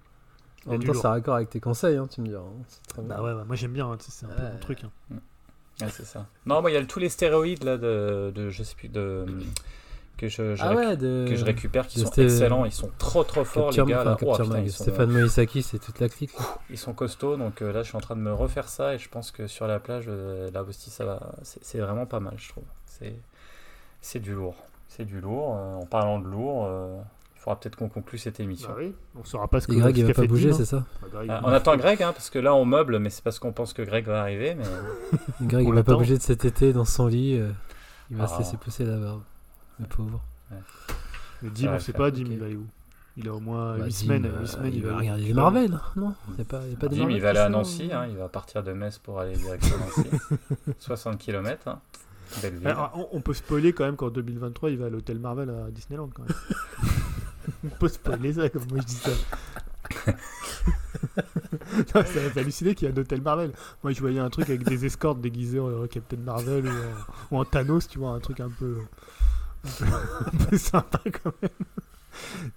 En 0.68 0.72
même 0.72 0.84
temps, 0.84 0.99
ça 0.99 1.12
raccord 1.12 1.36
avec 1.36 1.49
tes 1.49 1.62
conseils, 1.62 1.95
hein, 1.95 2.07
tu 2.12 2.20
me 2.20 2.28
diras. 2.28 2.41
Hein, 2.98 3.03
bah 3.03 3.22
ouais, 3.22 3.34
moi 3.45 3.56
j'aime 3.56 3.72
bien, 3.72 3.95
c'est 3.99 4.26
un 4.26 4.30
peu 4.30 4.41
mon 4.41 4.60
truc. 4.60 4.84
Mm. 5.10 5.16
Ah, 5.81 5.89
c'est 5.89 6.06
ça. 6.06 6.26
Non, 6.45 6.61
moi, 6.61 6.72
il 6.72 6.73
y 6.73 6.77
a 6.77 6.85
tous 6.85 6.99
les 6.99 7.10
stéroïdes 7.10 7.64
là 7.64 7.77
de, 7.77 8.31
de 8.34 8.49
je 8.49 8.64
sais 8.64 8.76
plus 8.76 8.89
de 8.89 9.26
que 10.18 10.30
je, 10.30 10.56
ah 10.61 10.95
que 10.95 11.35
je 11.35 11.43
récupère 11.43 11.88
qui 11.88 11.99
sont 11.99 12.10
excellents, 12.11 12.64
ils 12.65 12.72
sont 12.72 12.89
trop 12.97 13.23
trop 13.23 13.43
forts 13.43 13.72
les 13.72 13.84
gars 13.84 14.03
là. 14.03 14.18
Oh, 14.22 14.38
Stéphane 14.69 15.11
Moïsaki, 15.11 15.61
c'est 15.61 15.80
toute 15.80 15.99
la 15.99 16.07
clique. 16.07 16.31
Ils 16.69 16.77
sont 16.77 16.93
costauds 16.93 17.35
donc 17.35 17.61
euh, 17.61 17.73
là 17.73 17.84
je 17.84 17.89
suis 17.89 17.97
en 17.97 18.02
train 18.02 18.15
de 18.15 18.22
me 18.22 18.34
refaire 18.34 18.69
ça 18.69 18.93
et 18.93 18.97
je 18.97 19.10
pense 19.10 19.31
que 19.31 19.47
sur 19.47 19.68
la 19.68 19.80
plage 19.80 20.06
euh, 20.07 20.49
là 20.52 20.64
aussi 20.64 20.89
ça 20.89 21.06
va 21.06 21.34
c'est 21.43 21.80
vraiment 21.80 22.06
pas 22.06 22.19
mal 22.19 22.35
je 22.38 22.49
trouve. 22.49 22.64
C'est 22.85 23.15
c'est 24.02 24.19
du 24.19 24.34
lourd. 24.34 24.56
C'est 24.88 25.06
du 25.06 25.19
lourd 25.19 25.57
euh, 25.57 25.73
en 25.76 25.85
parlant 25.85 26.19
de 26.19 26.27
lourd 26.27 26.69
faudra 27.45 27.59
peut-être 27.59 27.76
qu'on 27.76 27.89
conclue 27.89 28.17
cette 28.17 28.39
émission. 28.39 28.69
Bah 28.69 28.76
oui, 28.80 28.93
on 29.19 29.23
saura 29.23 29.47
pas 29.47 29.61
ce 29.61 29.67
que 29.67 29.73
Et 29.73 29.77
Greg, 29.77 29.95
il 29.97 30.05
va 30.05 30.13
pas 30.13 30.22
fait 30.23 30.27
bouger, 30.27 30.49
hein. 30.49 30.53
c'est 30.57 30.65
ça 30.65 30.84
Bah, 31.01 31.07
Greg, 31.13 31.30
Euh, 31.30 31.38
il- 31.41 31.45
on 31.45 31.49
attend 31.49 31.77
Greg, 31.77 32.01
hein, 32.03 32.11
parce 32.11 32.30
que 32.30 32.39
là 32.39 32.53
on 32.55 32.65
meuble, 32.65 32.99
mais 32.99 33.09
c'est 33.09 33.23
parce 33.23 33.39
qu'on 33.39 33.53
pense 33.53 33.72
que 33.73 33.81
Greg 33.84 34.05
va 34.05 34.19
arriver. 34.22 34.55
Mais... 34.55 34.65
Greg, 35.47 35.65
On 35.67 35.69
il 35.69 35.76
va 35.76 35.84
pas 35.84 35.95
bouger 35.95 36.17
de 36.17 36.23
cet 36.23 36.43
été 36.45 36.73
dans 36.73 36.85
son 36.85 37.07
lit. 37.07 37.38
euh, 37.39 37.51
il 38.11 38.17
va 38.17 38.23
Ah. 38.26 38.27
se 38.27 38.39
laisser 38.39 38.57
pousser 38.57 38.84
la 38.84 38.97
barbe. 38.97 39.22
Le 39.80 39.85
pauvre. 39.88 40.22
Mais 41.41 41.49
Dim, 41.49 41.73
on 41.73 41.80
sait 41.80 41.93
pas, 41.93 42.11
Dim, 42.11 42.26
il 42.27 42.39
va 42.39 42.45
aller 42.45 42.55
où? 42.55 42.65
Il 43.17 43.30
a 43.30 43.34
au 43.34 43.39
moins 43.39 43.77
Bah, 43.77 43.85
8 43.85 43.91
Dim, 43.91 43.91
semaines. 44.05 44.26
euh, 44.26 44.39
huit 44.41 44.47
semaines, 44.47 44.73
il 44.73 44.84
va 44.84 44.91
va- 44.91 44.97
regarder 44.97 45.23
les 45.23 45.34
Marvel, 45.34 45.80
non? 45.95 46.13
Il 46.35 46.41
a 46.41 46.45
pas, 46.45 46.61
il 46.65 46.72
y 46.72 46.73
a 46.73 46.77
pas 46.77 46.88
Dim, 46.88 46.97
Marvel 46.99 47.15
il 47.15 47.22
va 47.22 47.30
aller 47.30 47.39
à 47.39 47.49
Nancy, 47.49 47.89
hein, 47.93 48.07
il 48.09 48.17
va 48.17 48.27
partir 48.27 48.61
de 48.63 48.73
Metz 48.73 48.97
pour 48.97 49.19
aller 49.19 49.35
directement 49.38 49.76
à 49.76 49.99
Nancy. 49.99 50.09
60 50.80 51.17
km, 51.17 51.67
hein. 51.67 51.80
belle 52.41 52.55
ville. 52.55 52.73
Ah, 52.76 52.91
on, 52.95 53.07
on 53.13 53.22
peut 53.22 53.34
spoiler 53.34 53.72
quand 53.73 53.85
même 53.85 53.95
qu'en 53.95 54.09
2023, 54.09 54.69
il 54.72 54.77
va 54.77 54.88
à 54.88 54.89
l'hôtel 54.89 55.19
Marvel 55.19 55.49
à 55.49 55.72
Disneyland 55.72 56.09
quand 56.13 56.23
même. 56.23 56.35
on 57.63 57.69
peut 57.69 57.88
spoiler 57.88 58.34
ça, 58.34 58.49
comme 58.49 58.65
moi 58.69 58.80
je 58.81 58.85
dis 58.85 58.95
ça. 58.95 59.11
non, 61.17 61.23
ça 61.93 62.01
m'a 62.01 62.05
fait 62.05 62.39
halluciner 62.39 62.76
qu'il 62.76 62.88
y 62.88 62.91
a 62.91 62.93
un 62.93 62.97
hôtel 62.97 63.22
Marvel. 63.22 63.51
Moi 63.84 63.93
je 63.93 63.99
voyais 63.99 64.19
un 64.19 64.30
truc 64.30 64.49
avec 64.49 64.63
des 64.63 64.85
escortes 64.85 65.22
déguisées 65.22 65.59
en 65.59 65.88
Captain 65.88 66.17
Marvel 66.17 66.65
ou 66.65 66.69
en, 66.69 67.38
ou 67.38 67.39
en 67.39 67.45
Thanos, 67.45 67.88
tu 67.88 67.99
vois, 67.99 68.11
un 68.11 68.19
truc 68.19 68.39
un 68.39 68.49
peu, 68.49 68.77
un 69.63 69.69
peu, 69.69 69.85
un 70.26 70.45
peu 70.45 70.57
sympa 70.57 70.99
quand 71.23 71.34
même. 71.41 71.51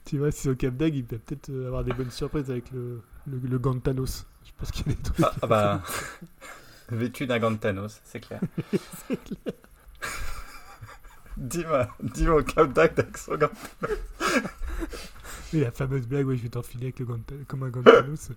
tu 0.05 0.19
vois, 0.19 0.31
si 0.31 0.48
au 0.48 0.55
Cap 0.55 0.74
d'Agde, 0.77 0.97
il 0.97 1.05
peut 1.05 1.19
peut-être 1.19 1.51
euh, 1.51 1.66
avoir 1.66 1.85
des 1.85 1.93
bonnes 1.93 2.10
surprises 2.10 2.51
avec 2.51 2.70
le, 2.73 3.02
le, 3.27 3.39
le 3.39 3.59
gant 3.59 3.74
de 3.74 3.81
Thanos. 3.81 4.27
Je 4.44 4.51
pense 4.56 4.70
qu'il 4.70 4.86
y 4.86 4.90
a 4.90 4.94
des 4.94 5.02
trucs. 5.02 5.20
Ah, 5.23 5.32
ah 5.43 5.47
bah, 5.47 5.82
vêtu 6.90 7.27
d'un 7.27 7.39
gant 7.39 7.51
de 7.51 7.56
Thanos, 7.56 8.01
c'est 8.05 8.20
clair. 8.20 8.40
Dis-moi, 11.39 11.86
dis-moi 12.02 12.36
au 12.40 12.43
avec 12.78 13.16
son 13.16 13.36
gant. 13.36 13.48
Oui, 15.52 15.60
la 15.60 15.70
fameuse 15.70 16.06
blague, 16.06 16.27
ouais, 16.27 16.36
je 16.36 16.43
vais 16.43 16.48
t'enfiler 16.48 16.86
avec 16.86 16.98
le 16.98 17.06
gant 17.06 17.15
de 17.15 17.20
Thanos- 17.23 17.44
comme 17.47 17.62
un 17.62 17.69
gant 17.69 17.81
de 17.81 17.90
Thanos. 17.90 18.31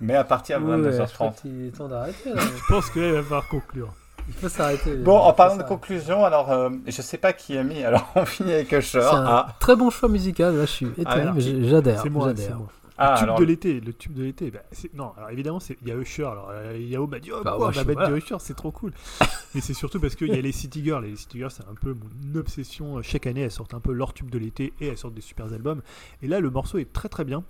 Mais 0.00 0.14
à 0.14 0.24
partir 0.24 0.60
de 0.60 0.64
Ouais, 0.64 0.76
je 1.06 1.12
crois 1.14 1.28
22h30. 1.30 1.40
qu'il 1.42 1.66
est 1.66 1.70
temps 1.70 1.88
d'arrêter. 1.88 2.30
Je 2.34 2.62
pense 2.68 2.88
qu'il 2.90 3.02
va 3.12 3.22
falloir 3.22 3.48
conclure. 3.48 3.92
Il 4.28 4.34
faut 4.34 4.48
s'arrêter. 4.48 4.96
Bon, 4.96 5.16
Il 5.18 5.28
en 5.28 5.32
parlant 5.32 5.56
de 5.56 5.62
conclusion, 5.64 6.24
alors 6.24 6.50
euh, 6.52 6.70
je 6.86 7.02
sais 7.02 7.18
pas 7.18 7.32
qui 7.32 7.58
a 7.58 7.64
mis, 7.64 7.82
alors 7.82 8.08
on 8.14 8.24
finit 8.24 8.52
avec 8.52 8.70
Usher. 8.72 9.00
C'est 9.02 9.16
un 9.16 9.24
Ah, 9.26 9.56
très 9.60 9.74
bon 9.76 9.90
choix 9.90 10.08
musical. 10.08 10.54
Là, 10.56 10.62
je 10.62 10.70
suis 10.70 10.86
étonné, 10.86 11.06
alors, 11.08 11.34
mais 11.34 11.68
j'adhère. 11.68 12.00
C'est 12.02 12.08
moi, 12.10 12.30
c'est 12.34 12.42
j'adhère. 12.42 12.58
Ah, 12.98 13.12
le 13.12 13.16
tube 13.18 13.24
alors, 13.24 13.38
de 13.38 13.44
l'été, 13.44 13.80
le 13.80 13.92
tube 13.92 14.12
de 14.14 14.22
l'été. 14.24 14.50
bah, 14.50 14.60
non, 14.94 15.12
alors 15.16 15.30
évidemment, 15.30 15.58
il 15.82 15.88
y 15.88 15.90
a 15.92 15.96
Usher. 15.96 16.24
Alors, 16.24 16.48
euh, 16.50 16.76
Yao 16.78 17.06
m'a 17.06 17.18
dit, 17.20 17.30
oh, 17.32 17.40
Bah, 17.44 17.54
quoi, 17.56 17.68
ouais, 17.68 17.74
mettre 17.76 17.92
voilà. 17.92 18.10
de 18.10 18.16
Usher, 18.16 18.36
c'est 18.38 18.54
trop 18.56 18.70
cool. 18.70 18.92
Mais 19.54 19.60
c'est 19.60 19.74
surtout 19.74 19.98
parce 20.00 20.14
qu'il 20.16 20.28
y 20.28 20.38
a 20.38 20.40
les 20.40 20.52
City 20.52 20.82
Girls. 20.84 21.04
Et 21.04 21.10
les 21.10 21.16
City 21.16 21.38
Girls, 21.38 21.50
c'est 21.50 21.66
un 21.68 21.74
peu 21.74 21.94
mon 21.94 22.38
obsession. 22.38 23.00
Chaque 23.02 23.26
année, 23.26 23.40
elles 23.42 23.50
sortent 23.50 23.74
un 23.74 23.80
peu 23.80 23.92
leur 23.92 24.12
tube 24.14 24.30
de 24.30 24.38
l'été 24.38 24.72
et 24.80 24.88
elles 24.88 24.98
sortent 24.98 25.14
des 25.14 25.20
super 25.20 25.52
albums. 25.52 25.82
Et 26.22 26.26
là, 26.28 26.40
le 26.40 26.50
morceau 26.50 26.78
est 26.78 26.92
très 26.92 27.08
très 27.08 27.24
bien. 27.24 27.44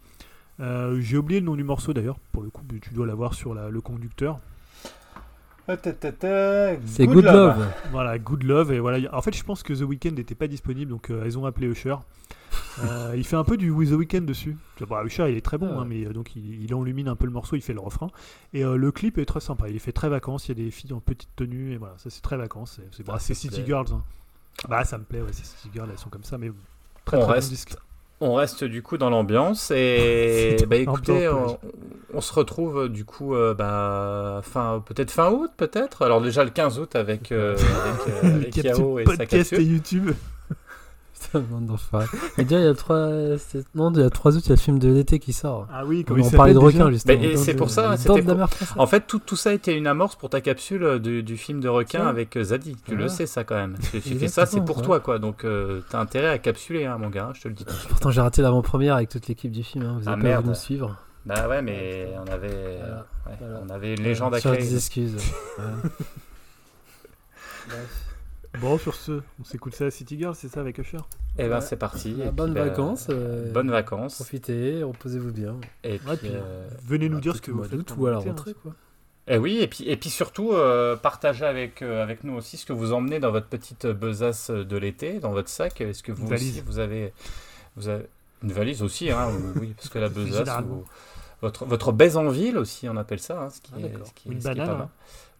Euh, 0.60 1.00
J'ai 1.00 1.16
oublié 1.16 1.40
le 1.40 1.46
nom 1.46 1.56
du 1.56 1.64
morceau 1.64 1.92
d'ailleurs. 1.92 2.18
Pour 2.32 2.42
le 2.42 2.50
coup, 2.50 2.62
tu 2.80 2.92
dois 2.94 3.06
l'avoir 3.06 3.34
sur 3.34 3.54
la- 3.54 3.68
le 3.70 3.80
conducteur. 3.80 4.38
C'est 6.86 7.06
Good 7.06 7.24
Love. 7.24 7.66
Voilà, 7.92 8.18
Good 8.18 8.42
Love. 8.42 8.72
Et 8.72 8.80
voilà. 8.80 9.14
En 9.16 9.22
fait, 9.22 9.34
je 9.34 9.44
pense 9.44 9.62
que 9.62 9.72
The 9.72 9.82
Weeknd 9.82 10.10
n'était 10.16 10.34
pas 10.34 10.48
disponible, 10.48 10.90
donc 10.90 11.10
euh, 11.10 11.22
elles 11.24 11.38
ont 11.38 11.46
appelé 11.46 11.68
Usher. 11.68 11.94
Euh, 12.84 13.12
il 13.16 13.24
fait 13.24 13.36
un 13.36 13.44
peu 13.44 13.56
du 13.56 13.70
With 13.70 13.90
The 13.90 13.94
Weeknd 13.94 14.22
dessus. 14.22 14.56
Bon, 14.86 15.04
Usher, 15.04 15.30
il 15.30 15.36
est 15.36 15.40
très 15.44 15.58
bon, 15.58 15.68
Ah 15.70 15.74
ouais. 15.74 15.80
hein, 15.82 15.86
mais 15.88 16.06
euh, 16.06 16.12
donc 16.12 16.34
il, 16.36 16.62
il 16.64 16.74
enlumine 16.74 17.08
un 17.08 17.16
peu 17.16 17.26
le 17.26 17.32
morceau, 17.32 17.56
il 17.56 17.62
fait 17.62 17.72
le 17.74 17.80
refrain. 17.80 18.08
Et 18.54 18.64
euh, 18.64 18.76
le 18.76 18.90
clip 18.92 19.18
est 19.18 19.24
très 19.26 19.40
sympa. 19.40 19.68
Il 19.68 19.76
est 19.76 19.80
fait 19.80 19.92
très 19.92 20.08
vacances. 20.08 20.48
Il 20.48 20.58
y 20.58 20.60
a 20.60 20.64
des 20.64 20.70
filles 20.70 20.92
en 20.92 21.00
petite 21.00 21.30
tenue 21.36 21.72
et 21.72 21.76
voilà, 21.76 21.94
ça 21.98 22.10
c'est 22.10 22.22
très 22.22 22.36
vacances. 22.36 22.80
C'est- 22.92 23.02
bah, 23.06 23.14
Ah, 23.16 23.18
City. 23.18 23.50
Girls. 23.66 23.86
hein. 23.92 24.02
Bah, 24.68 24.84
ça 24.84 24.98
me 24.98 25.04
plaît. 25.04 25.20
Ouais, 25.20 25.32
c'est 25.32 25.44
City 25.46 25.70
Girls. 25.72 25.88
Elles 25.92 25.98
sont 25.98 26.10
comme 26.10 26.24
ça, 26.24 26.38
mais 26.38 26.50
très 27.04 27.16
On 27.16 27.20
très 27.20 27.26
bon 27.28 27.32
reste 27.34 27.48
disque. 27.50 27.74
On 28.24 28.34
reste 28.34 28.62
du 28.62 28.82
coup 28.82 28.98
dans 28.98 29.10
l'ambiance 29.10 29.72
et 29.72 30.56
bah 30.68 30.76
écoutez, 30.76 31.28
on, 32.14 32.20
se 32.20 32.32
retrouve 32.32 32.88
du 32.88 33.04
coup 33.04 33.34
euh, 33.34 33.52
bah, 33.52 34.40
fin 34.44 34.80
peut-être 34.86 35.10
fin 35.10 35.32
août 35.32 35.50
peut-être? 35.56 36.02
Alors 36.02 36.20
déjà 36.20 36.44
le 36.44 36.50
15 36.50 36.78
août 36.78 36.94
avec 36.94 37.32
euh, 37.32 37.56
avec, 37.84 38.24
euh, 38.24 38.34
avec 38.36 38.56
Yao 38.58 38.98
et 39.00 39.04
sa 39.44 39.56
et. 39.56 39.62
YouTube. 39.64 40.12
Putain. 41.30 41.42
Et 42.38 42.44
déjà, 42.44 42.60
il 42.60 42.64
y 42.64 42.68
a 42.68 42.74
3 42.74 42.98
Non, 43.74 43.92
il 43.92 44.00
y 44.00 44.02
a 44.02 44.10
3 44.10 44.36
août, 44.36 44.42
il 44.44 44.48
y 44.48 44.52
a 44.52 44.54
le 44.56 44.60
film 44.60 44.78
de 44.78 44.88
l'été 44.92 45.18
qui 45.18 45.32
sort. 45.32 45.66
Ah 45.72 45.84
oui, 45.84 46.00
On 46.00 46.08
comment 46.14 46.24
il 46.24 46.26
en 46.26 46.36
parlait 46.36 46.52
de 46.54 46.58
requins, 46.58 46.90
justement. 46.90 47.18
Mais 47.20 47.36
c'est 47.36 47.54
pour 47.54 47.70
ça, 47.70 47.96
c'était 47.96 48.22
pour-. 48.22 48.48
En 48.76 48.86
fait, 48.86 49.06
tout, 49.06 49.18
tout 49.18 49.36
ça 49.36 49.52
était 49.52 49.76
une 49.76 49.86
amorce 49.86 50.16
pour 50.16 50.30
ta 50.30 50.40
capsule 50.40 50.82
euh, 50.84 50.98
du, 50.98 51.22
du 51.22 51.36
film 51.36 51.60
de 51.60 51.68
requin 51.68 52.06
avec 52.06 52.36
euh, 52.36 52.44
Zadie. 52.44 52.76
Tu 52.84 52.96
le 52.96 53.08
sais 53.08 53.26
ça 53.26 53.44
quand 53.44 53.54
même. 53.56 53.76
Tu, 53.90 54.00
tu 54.00 54.14
fais 54.18 54.28
ça, 54.28 54.46
c'est 54.46 54.64
pour 54.64 54.78
ouais. 54.78 54.84
toi 54.84 55.00
quoi. 55.00 55.18
Donc 55.18 55.44
euh, 55.44 55.80
t'as 55.90 56.00
intérêt 56.00 56.28
à 56.28 56.38
capsuler, 56.38 56.86
hein, 56.86 56.98
mon 56.98 57.08
gars. 57.10 57.26
hein, 57.26 57.32
je 57.34 57.42
te 57.42 57.48
le 57.48 57.54
dis. 57.54 57.64
Pourtant, 57.88 58.10
j'ai 58.10 58.20
raté 58.20 58.42
l'avant-première 58.42 58.96
avec 58.96 59.08
toute 59.08 59.28
l'équipe 59.28 59.52
du 59.52 59.62
film. 59.62 59.84
hein. 59.84 59.96
Vous 60.00 60.08
Ah, 60.08 60.12
avez 60.14 60.34
pas 60.34 60.42
nous 60.42 60.54
suivre. 60.54 60.96
Bah 61.24 61.46
ouais, 61.48 61.62
mais 61.62 62.08
on 62.26 62.26
avait, 62.32 62.78
Voilà. 62.80 63.06
ouais, 63.26 63.32
Voilà. 63.38 63.60
on 63.64 63.70
avait 63.70 63.94
une 63.94 64.02
légende 64.02 64.34
à 64.34 64.40
Sur 64.40 64.50
créer. 64.52 64.62
des 64.62 64.74
excuses. 64.74 65.16
Bref. 67.68 68.11
Bon, 68.60 68.78
sur 68.78 68.94
ce, 68.94 69.22
on 69.40 69.44
s'écoute 69.44 69.74
ça 69.74 69.86
à 69.86 69.90
City 69.90 70.18
Girls, 70.18 70.34
c'est 70.34 70.48
ça 70.48 70.60
avec 70.60 70.76
Usher 70.78 70.98
Et 71.38 71.48
ben 71.48 71.56
Ouais. 71.56 71.60
c'est 71.62 71.76
parti. 71.76 72.12
Bah, 72.12 72.30
bonnes 72.32 72.52
bah, 72.54 72.64
vacances. 72.64 73.06
euh, 73.10 73.50
Bonnes 73.52 73.70
vacances. 73.70 74.16
Profitez, 74.16 74.82
reposez-vous 74.82 75.32
bien. 75.32 75.56
Et 75.84 75.98
puis, 75.98 76.08
Ouais, 76.08 76.16
puis, 76.18 76.28
euh, 76.32 76.68
Venez 76.86 77.08
nous 77.08 77.16
Bah, 77.16 77.20
dire 77.22 77.36
ce 77.36 77.40
que 77.40 77.50
vous 77.50 77.64
faites. 77.64 77.96
ou 77.96 78.06
à 78.06 78.10
la 78.10 78.16
hein. 78.18 78.20
rentrée, 78.20 78.54
quoi. 78.54 78.72
Et 79.28 79.38
oui, 79.38 79.58
et 79.60 79.68
puis, 79.68 79.84
et 79.88 79.96
puis 79.96 80.10
surtout, 80.10 80.52
euh, 80.52 80.96
partagez 80.96 81.44
avec, 81.46 81.80
euh, 81.80 82.02
avec 82.02 82.24
nous 82.24 82.34
aussi 82.34 82.56
ce 82.56 82.66
que 82.66 82.72
vous 82.72 82.92
emmenez 82.92 83.20
dans 83.20 83.30
votre 83.30 83.46
petite 83.46 83.86
besace 83.86 84.50
de 84.50 84.76
l'été, 84.76 85.18
dans 85.20 85.30
votre 85.30 85.48
sac. 85.48 85.80
Est-ce 85.80 86.02
que 86.02 86.12
vous 86.12 86.24
Une 86.24 86.28
valise. 86.30 86.50
aussi, 86.56 86.60
vous 86.66 86.78
avez, 86.78 87.12
vous 87.76 87.88
avez 87.88 88.06
une 88.42 88.52
valise 88.52 88.82
aussi, 88.82 89.10
hein, 89.10 89.28
ou- 89.30 89.60
oui, 89.60 89.74
parce 89.76 89.88
que 89.88 89.98
la 89.98 90.08
besace, 90.10 90.48
ou- 90.68 90.84
votre, 91.40 91.64
votre 91.64 91.92
baise 91.92 92.16
en 92.16 92.28
ville 92.28 92.58
aussi, 92.58 92.88
on 92.88 92.96
appelle 92.96 93.20
ça, 93.20 93.40
hein, 93.42 93.50
ce 93.50 93.60
qui 93.60 93.72
Ah, 93.76 93.80
est, 93.80 93.92
ce 94.04 94.12
qui 94.12 94.28
Une 94.28 94.40
ce 94.40 94.44
qui 94.44 94.50
est 94.50 94.54
banane, 94.56 94.76
pas 94.76 94.82
hein. 94.84 94.90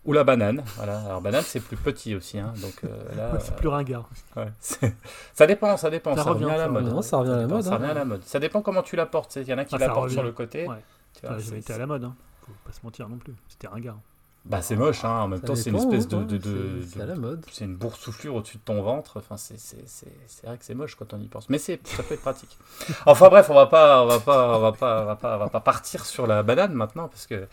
Ou 0.05 0.13
la 0.13 0.25
banane, 0.25 0.65
voilà. 0.77 0.99
Alors 1.03 1.21
banane, 1.21 1.45
c'est 1.47 1.61
plus 1.61 1.77
petit 1.77 2.17
aussi, 2.17 2.37
hein, 2.39 2.53
donc 2.61 2.83
euh, 2.83 2.89
là, 3.17 3.33
Ouais, 3.33 3.39
c'est 3.41 3.55
plus 3.55 3.69
ringard. 3.69 4.09
euh, 4.37 4.45
ouais, 4.47 4.93
ça 5.33 5.47
dépend, 5.47 5.77
ça 5.77 5.91
dépend, 5.91 6.17
Ça 6.17 6.25
ça, 6.25 6.31
revient, 6.31 6.45
revient, 6.45 6.55
à 6.57 6.59
la 6.59 6.69
mode. 6.69 6.85
Non, 6.87 7.03
ça 7.03 7.19
revient 7.19 7.31
à 7.31 7.37
la 7.37 7.47
mode, 7.47 7.63
Ça 7.63 7.77
revient 7.77 7.91
à 7.91 7.95
la 7.95 8.05
mode. 8.05 8.23
Ça 8.25 8.41
dépend 8.41 8.63
comment 8.63 8.83
tu 8.83 8.97
la 8.97 9.07
portes. 9.07 9.37
Il 9.37 9.45
y 9.49 9.55
en 9.55 9.59
a 9.59 9.65
qui 9.65 9.77
Ah, 9.77 9.79
la 9.79 9.87
portent 9.91 10.01
revient. 10.03 10.15
sur 10.15 10.23
le 10.25 10.33
côté. 10.33 10.67
Ouais. 10.67 10.83
tu 11.15 11.21
Ça 11.27 11.35
vois, 11.37 11.57
été 11.57 11.73
à 11.73 11.79
la 11.79 11.87
mode, 11.87 12.03
hein. 12.03 12.17
faut 12.45 12.53
pas 12.65 12.73
se 12.73 12.81
mentir 12.83 13.09
non 13.09 13.17
plus. 13.19 13.35
C'était 13.49 13.69
ringard. 13.69 13.97
Bah 14.45 14.61
c'est 14.61 14.75
moche, 14.75 15.05
hein. 15.05 15.21
en 15.21 15.29
même 15.29 15.41
Ça 15.41 15.47
temps 15.47 15.55
c'est 15.55 15.71
une 15.71 15.77
espèce 15.77 16.09
de, 16.09 16.17
hein, 16.17 16.23
de, 16.23 16.37
de- 16.37 16.81
c'est- 16.83 16.95
C'est 16.95 17.01
à 17.01 17.05
de- 17.05 17.11
la 17.11 17.15
mode. 17.15 17.47
c'est 17.53 17.65
une 17.65 17.77
boursouflure 17.77 18.35
au-dessus 18.35 18.57
de 18.57 18.63
ton 18.65 18.83
ventre. 18.83 19.19
Enfin, 19.19 19.37
c'est, 19.37 19.57
c'est, 19.57 19.85
c'est, 19.87 20.13
c'est 20.27 20.45
vrai 20.49 20.59
que 20.59 20.65
c'est 20.65 20.75
moche 20.75 20.97
quand 20.97 21.15
on 21.15 21.21
y 21.21 21.29
pense. 21.29 21.49
Mais 21.49 21.59
c'est, 21.59 21.79
ça 21.87 22.03
peut 22.03 22.15
être 22.15 22.23
pratique. 22.23 22.59
Enfin 23.07 23.29
bref, 23.29 23.49
on 23.51 23.55
va 23.55 23.67
pas, 23.67 24.03
on 24.03 24.07
va 24.09 24.19
pas, 24.19 24.57
on 24.57 24.61
va 24.61 24.73
pas, 24.73 25.03
on 25.03 25.05
va 25.07 25.15
pas, 25.15 25.37
on 25.37 25.39
va 25.39 25.49
pas 25.49 25.61
partir 25.61 26.05
sur 26.05 26.27
la 26.27 26.43
banane 26.43 26.73
maintenant 26.75 27.07
parce 27.07 27.29
que 27.29 27.47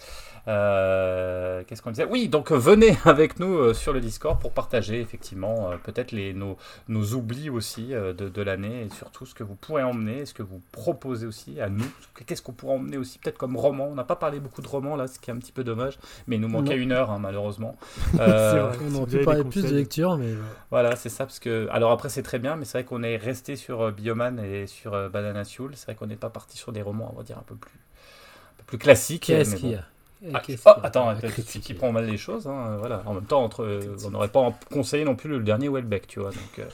euh, 0.50 1.64
qu'est-ce 1.68 1.82
qu'on 1.82 1.92
disait? 1.92 2.06
Oui, 2.10 2.28
donc 2.28 2.52
euh, 2.52 2.56
venez 2.58 2.98
avec 3.06 3.40
nous 3.40 3.54
euh, 3.58 3.74
sur 3.74 3.94
le 3.94 4.00
Discord 4.02 4.40
pour 4.40 4.52
partager 4.52 5.00
effectivement 5.00 5.72
euh, 5.72 5.78
peut-être 5.78 6.12
les 6.12 6.34
nos, 6.34 6.58
nos 6.88 7.14
oublis 7.14 7.50
aussi 7.50 7.94
euh, 7.94 8.14
de, 8.14 8.28
de 8.30 8.42
l'année 8.42 8.84
et 8.86 8.90
surtout 8.96 9.26
ce 9.26 9.36
que 9.36 9.44
vous 9.44 9.56
pourrez 9.56 9.84
emmener, 9.84 10.26
ce 10.26 10.34
que 10.34 10.42
vous 10.44 10.62
proposez 10.72 11.28
aussi 11.28 11.62
à 11.62 11.70
nous. 11.70 11.86
Qu'est-ce 12.26 12.42
qu'on 12.42 12.52
pourrait 12.54 12.76
emmener 12.76 12.98
aussi 12.98 13.20
peut-être 13.20 13.38
comme 13.38 13.56
roman? 13.56 13.88
On 13.92 13.96
n'a 13.96 14.04
pas 14.04 14.16
parlé 14.16 14.40
beaucoup 14.40 14.62
de 14.62 14.68
romans 14.68 14.96
là, 14.96 15.08
ce 15.08 15.20
qui 15.20 15.30
est 15.30 15.34
un 15.34 15.38
petit 15.38 15.52
peu 15.52 15.64
dommage, 15.64 16.00
mais 16.28 16.36
il 16.38 16.42
nous 16.42 16.50
manquait 16.50 16.76
Non. 16.76 16.82
une 16.82 16.92
heure 16.92 17.12
hein, 17.12 17.20
malheureusement. 17.20 17.78
C'est 18.14 18.20
Euh, 18.22 18.68
vrai. 18.70 18.78
On 18.92 18.96
aurait 18.96 19.06
pu 19.20 19.24
parler 19.24 19.44
plus 19.44 19.64
de 19.64 19.76
lecture, 19.76 20.18
mais. 20.18 20.34
Voilà, 20.72 20.96
c'est 20.96 21.10
ça, 21.10 21.26
parce 21.26 21.40
que. 21.40 21.68
Alors 21.72 21.92
après, 21.92 22.10
c'est 22.10 22.24
très 22.24 22.40
bien, 22.40 22.56
mais 22.56 22.66
c'est 22.66 22.80
vrai 22.80 22.86
qu'on 22.86 23.04
est 23.04 23.18
resté 23.18 23.56
sur 23.56 23.82
euh, 23.82 23.92
Bioman 23.92 24.40
et 24.40 24.68
sur 24.68 24.94
euh, 24.94 25.10
Banana 25.10 25.44
Soul. 25.44 25.72
C'est 25.76 25.86
vrai 25.86 25.96
qu'on 25.96 26.08
n'est 26.08 26.16
pas 26.16 26.30
parti 26.30 26.58
sur 26.58 26.72
des 26.72 26.82
romans, 26.82 27.12
on 27.14 27.18
va 27.18 27.24
dire, 27.24 27.38
un 27.38 27.44
peu 27.46 27.56
plus, 27.56 27.72
un 27.72 28.58
peu 28.58 28.64
plus 28.66 28.78
classiques. 28.78 29.24
Qu'est-ce 29.26 29.56
qu'il 29.56 29.72
y 29.72 29.76
a? 29.76 29.84
Ah, 30.34 30.42
oh, 30.66 30.70
attends, 30.84 31.16
tu 31.16 31.28
critiquer 31.28 31.74
prends 31.74 31.92
mal 31.94 32.06
les 32.06 32.18
choses. 32.18 32.46
hein, 32.48 32.76
voilà. 32.80 33.02
En 33.06 33.14
même 33.14 33.26
temps, 33.26 33.42
entre, 33.44 33.64
euh, 33.64 33.96
on 34.06 34.10
n'aurait 34.12 34.28
pas 34.28 34.42
en- 34.42 34.54
conseillé 34.72 35.06
non 35.06 35.16
plus 35.16 35.30
le 35.30 35.40
dernier 35.40 35.70
Welbeck, 35.70 36.08
tu 36.08 36.20
vois. 36.20 36.32
Donc, 36.32 36.60
euh, 36.60 36.66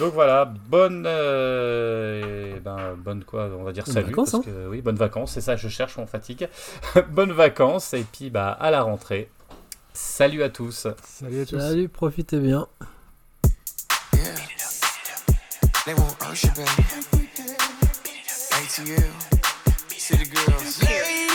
donc 0.00 0.12
voilà, 0.12 0.44
bonne. 0.44 1.04
euh, 1.06 2.54
eh 2.56 2.60
ben, 2.60 2.94
bonne 2.96 3.22
quoi 3.22 3.48
On 3.58 3.62
va 3.62 3.72
dire 3.72 3.86
salut. 3.86 4.08
vacances, 4.08 4.32
parce 4.32 4.46
hein. 4.46 4.50
que, 4.50 4.66
oui, 4.68 4.82
bonnes 4.82 4.96
vacances, 4.96 5.32
c'est 5.32 5.40
ça, 5.40 5.54
je 5.54 5.68
cherche, 5.68 5.98
on 5.98 6.06
fatigue. 6.06 6.48
bonnes 7.10 7.32
vacances, 7.32 7.94
et 7.94 8.04
puis 8.10 8.28
bah, 8.30 8.50
à 8.50 8.70
la 8.72 8.82
rentrée. 8.82 9.30
Salut 9.92 10.42
à 10.42 10.48
tous. 10.48 10.88
Salut 11.04 11.42
à 11.42 11.46
tous. 11.46 11.60
Salut, 11.60 11.88
profitez 11.88 12.40
bien. 12.40 12.66
Yeah. 20.82 21.27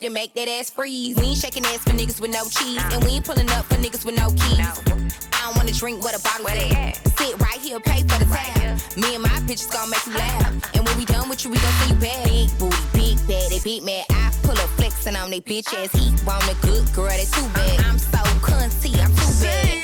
dope 0.00 0.12
make 0.12 0.34
that 0.34 0.48
ass 0.48 0.70
freeze. 0.70 1.16
We 1.16 1.26
ain't 1.26 1.38
shaking 1.38 1.64
ass 1.66 1.78
for 1.78 1.90
niggas 1.90 2.20
with 2.20 2.30
no 2.30 2.44
cheese, 2.44 2.82
and 2.92 3.04
we 3.04 3.10
ain't 3.10 3.24
pulling 3.24 3.48
up 3.50 3.66
for 3.66 3.76
niggas 3.76 4.04
with 4.04 4.16
no 4.16 4.30
keys. 4.30 4.60
I 5.32 5.44
don't 5.44 5.56
wanna 5.56 5.72
drink 5.72 6.02
what 6.02 6.18
a 6.18 6.22
bottle 6.22 6.48
at. 6.48 6.96
Sit 7.18 7.38
right 7.40 7.60
here, 7.60 7.80
pay 7.80 8.02
for 8.02 8.18
the 8.18 8.24
tab. 8.24 8.78
Me 8.96 9.14
and 9.14 9.22
my 9.22 9.42
pictures 9.46 9.66
gon' 9.66 9.90
make 9.90 10.04
you 10.06 10.14
laugh. 10.14 10.74
And 10.74 10.86
when 10.86 10.96
we 10.96 11.04
done 11.04 11.28
with 11.28 11.44
you, 11.44 11.50
we 11.50 11.58
gon' 11.58 11.72
see 11.84 11.94
bad. 11.94 12.24
Big 12.24 12.58
booty, 12.58 12.76
big 12.92 13.16
bad, 13.28 13.50
they 13.50 13.60
big 13.60 13.82
mad. 13.82 14.04
I 14.10 14.32
pull 14.42 14.52
up 14.52 14.70
flexing 14.76 15.16
on 15.16 15.30
they 15.30 15.40
bitch 15.40 15.72
ass. 15.74 15.92
He 15.92 16.10
want 16.24 16.44
a 16.48 16.54
good 16.66 16.92
girl, 16.94 17.06
that's 17.06 17.30
too 17.30 17.48
bad. 17.54 17.80
I'm 17.80 17.98
so 17.98 18.18
cunty, 18.40 18.98
I'm 19.02 19.14
too 19.14 19.44
bad. 19.44 19.79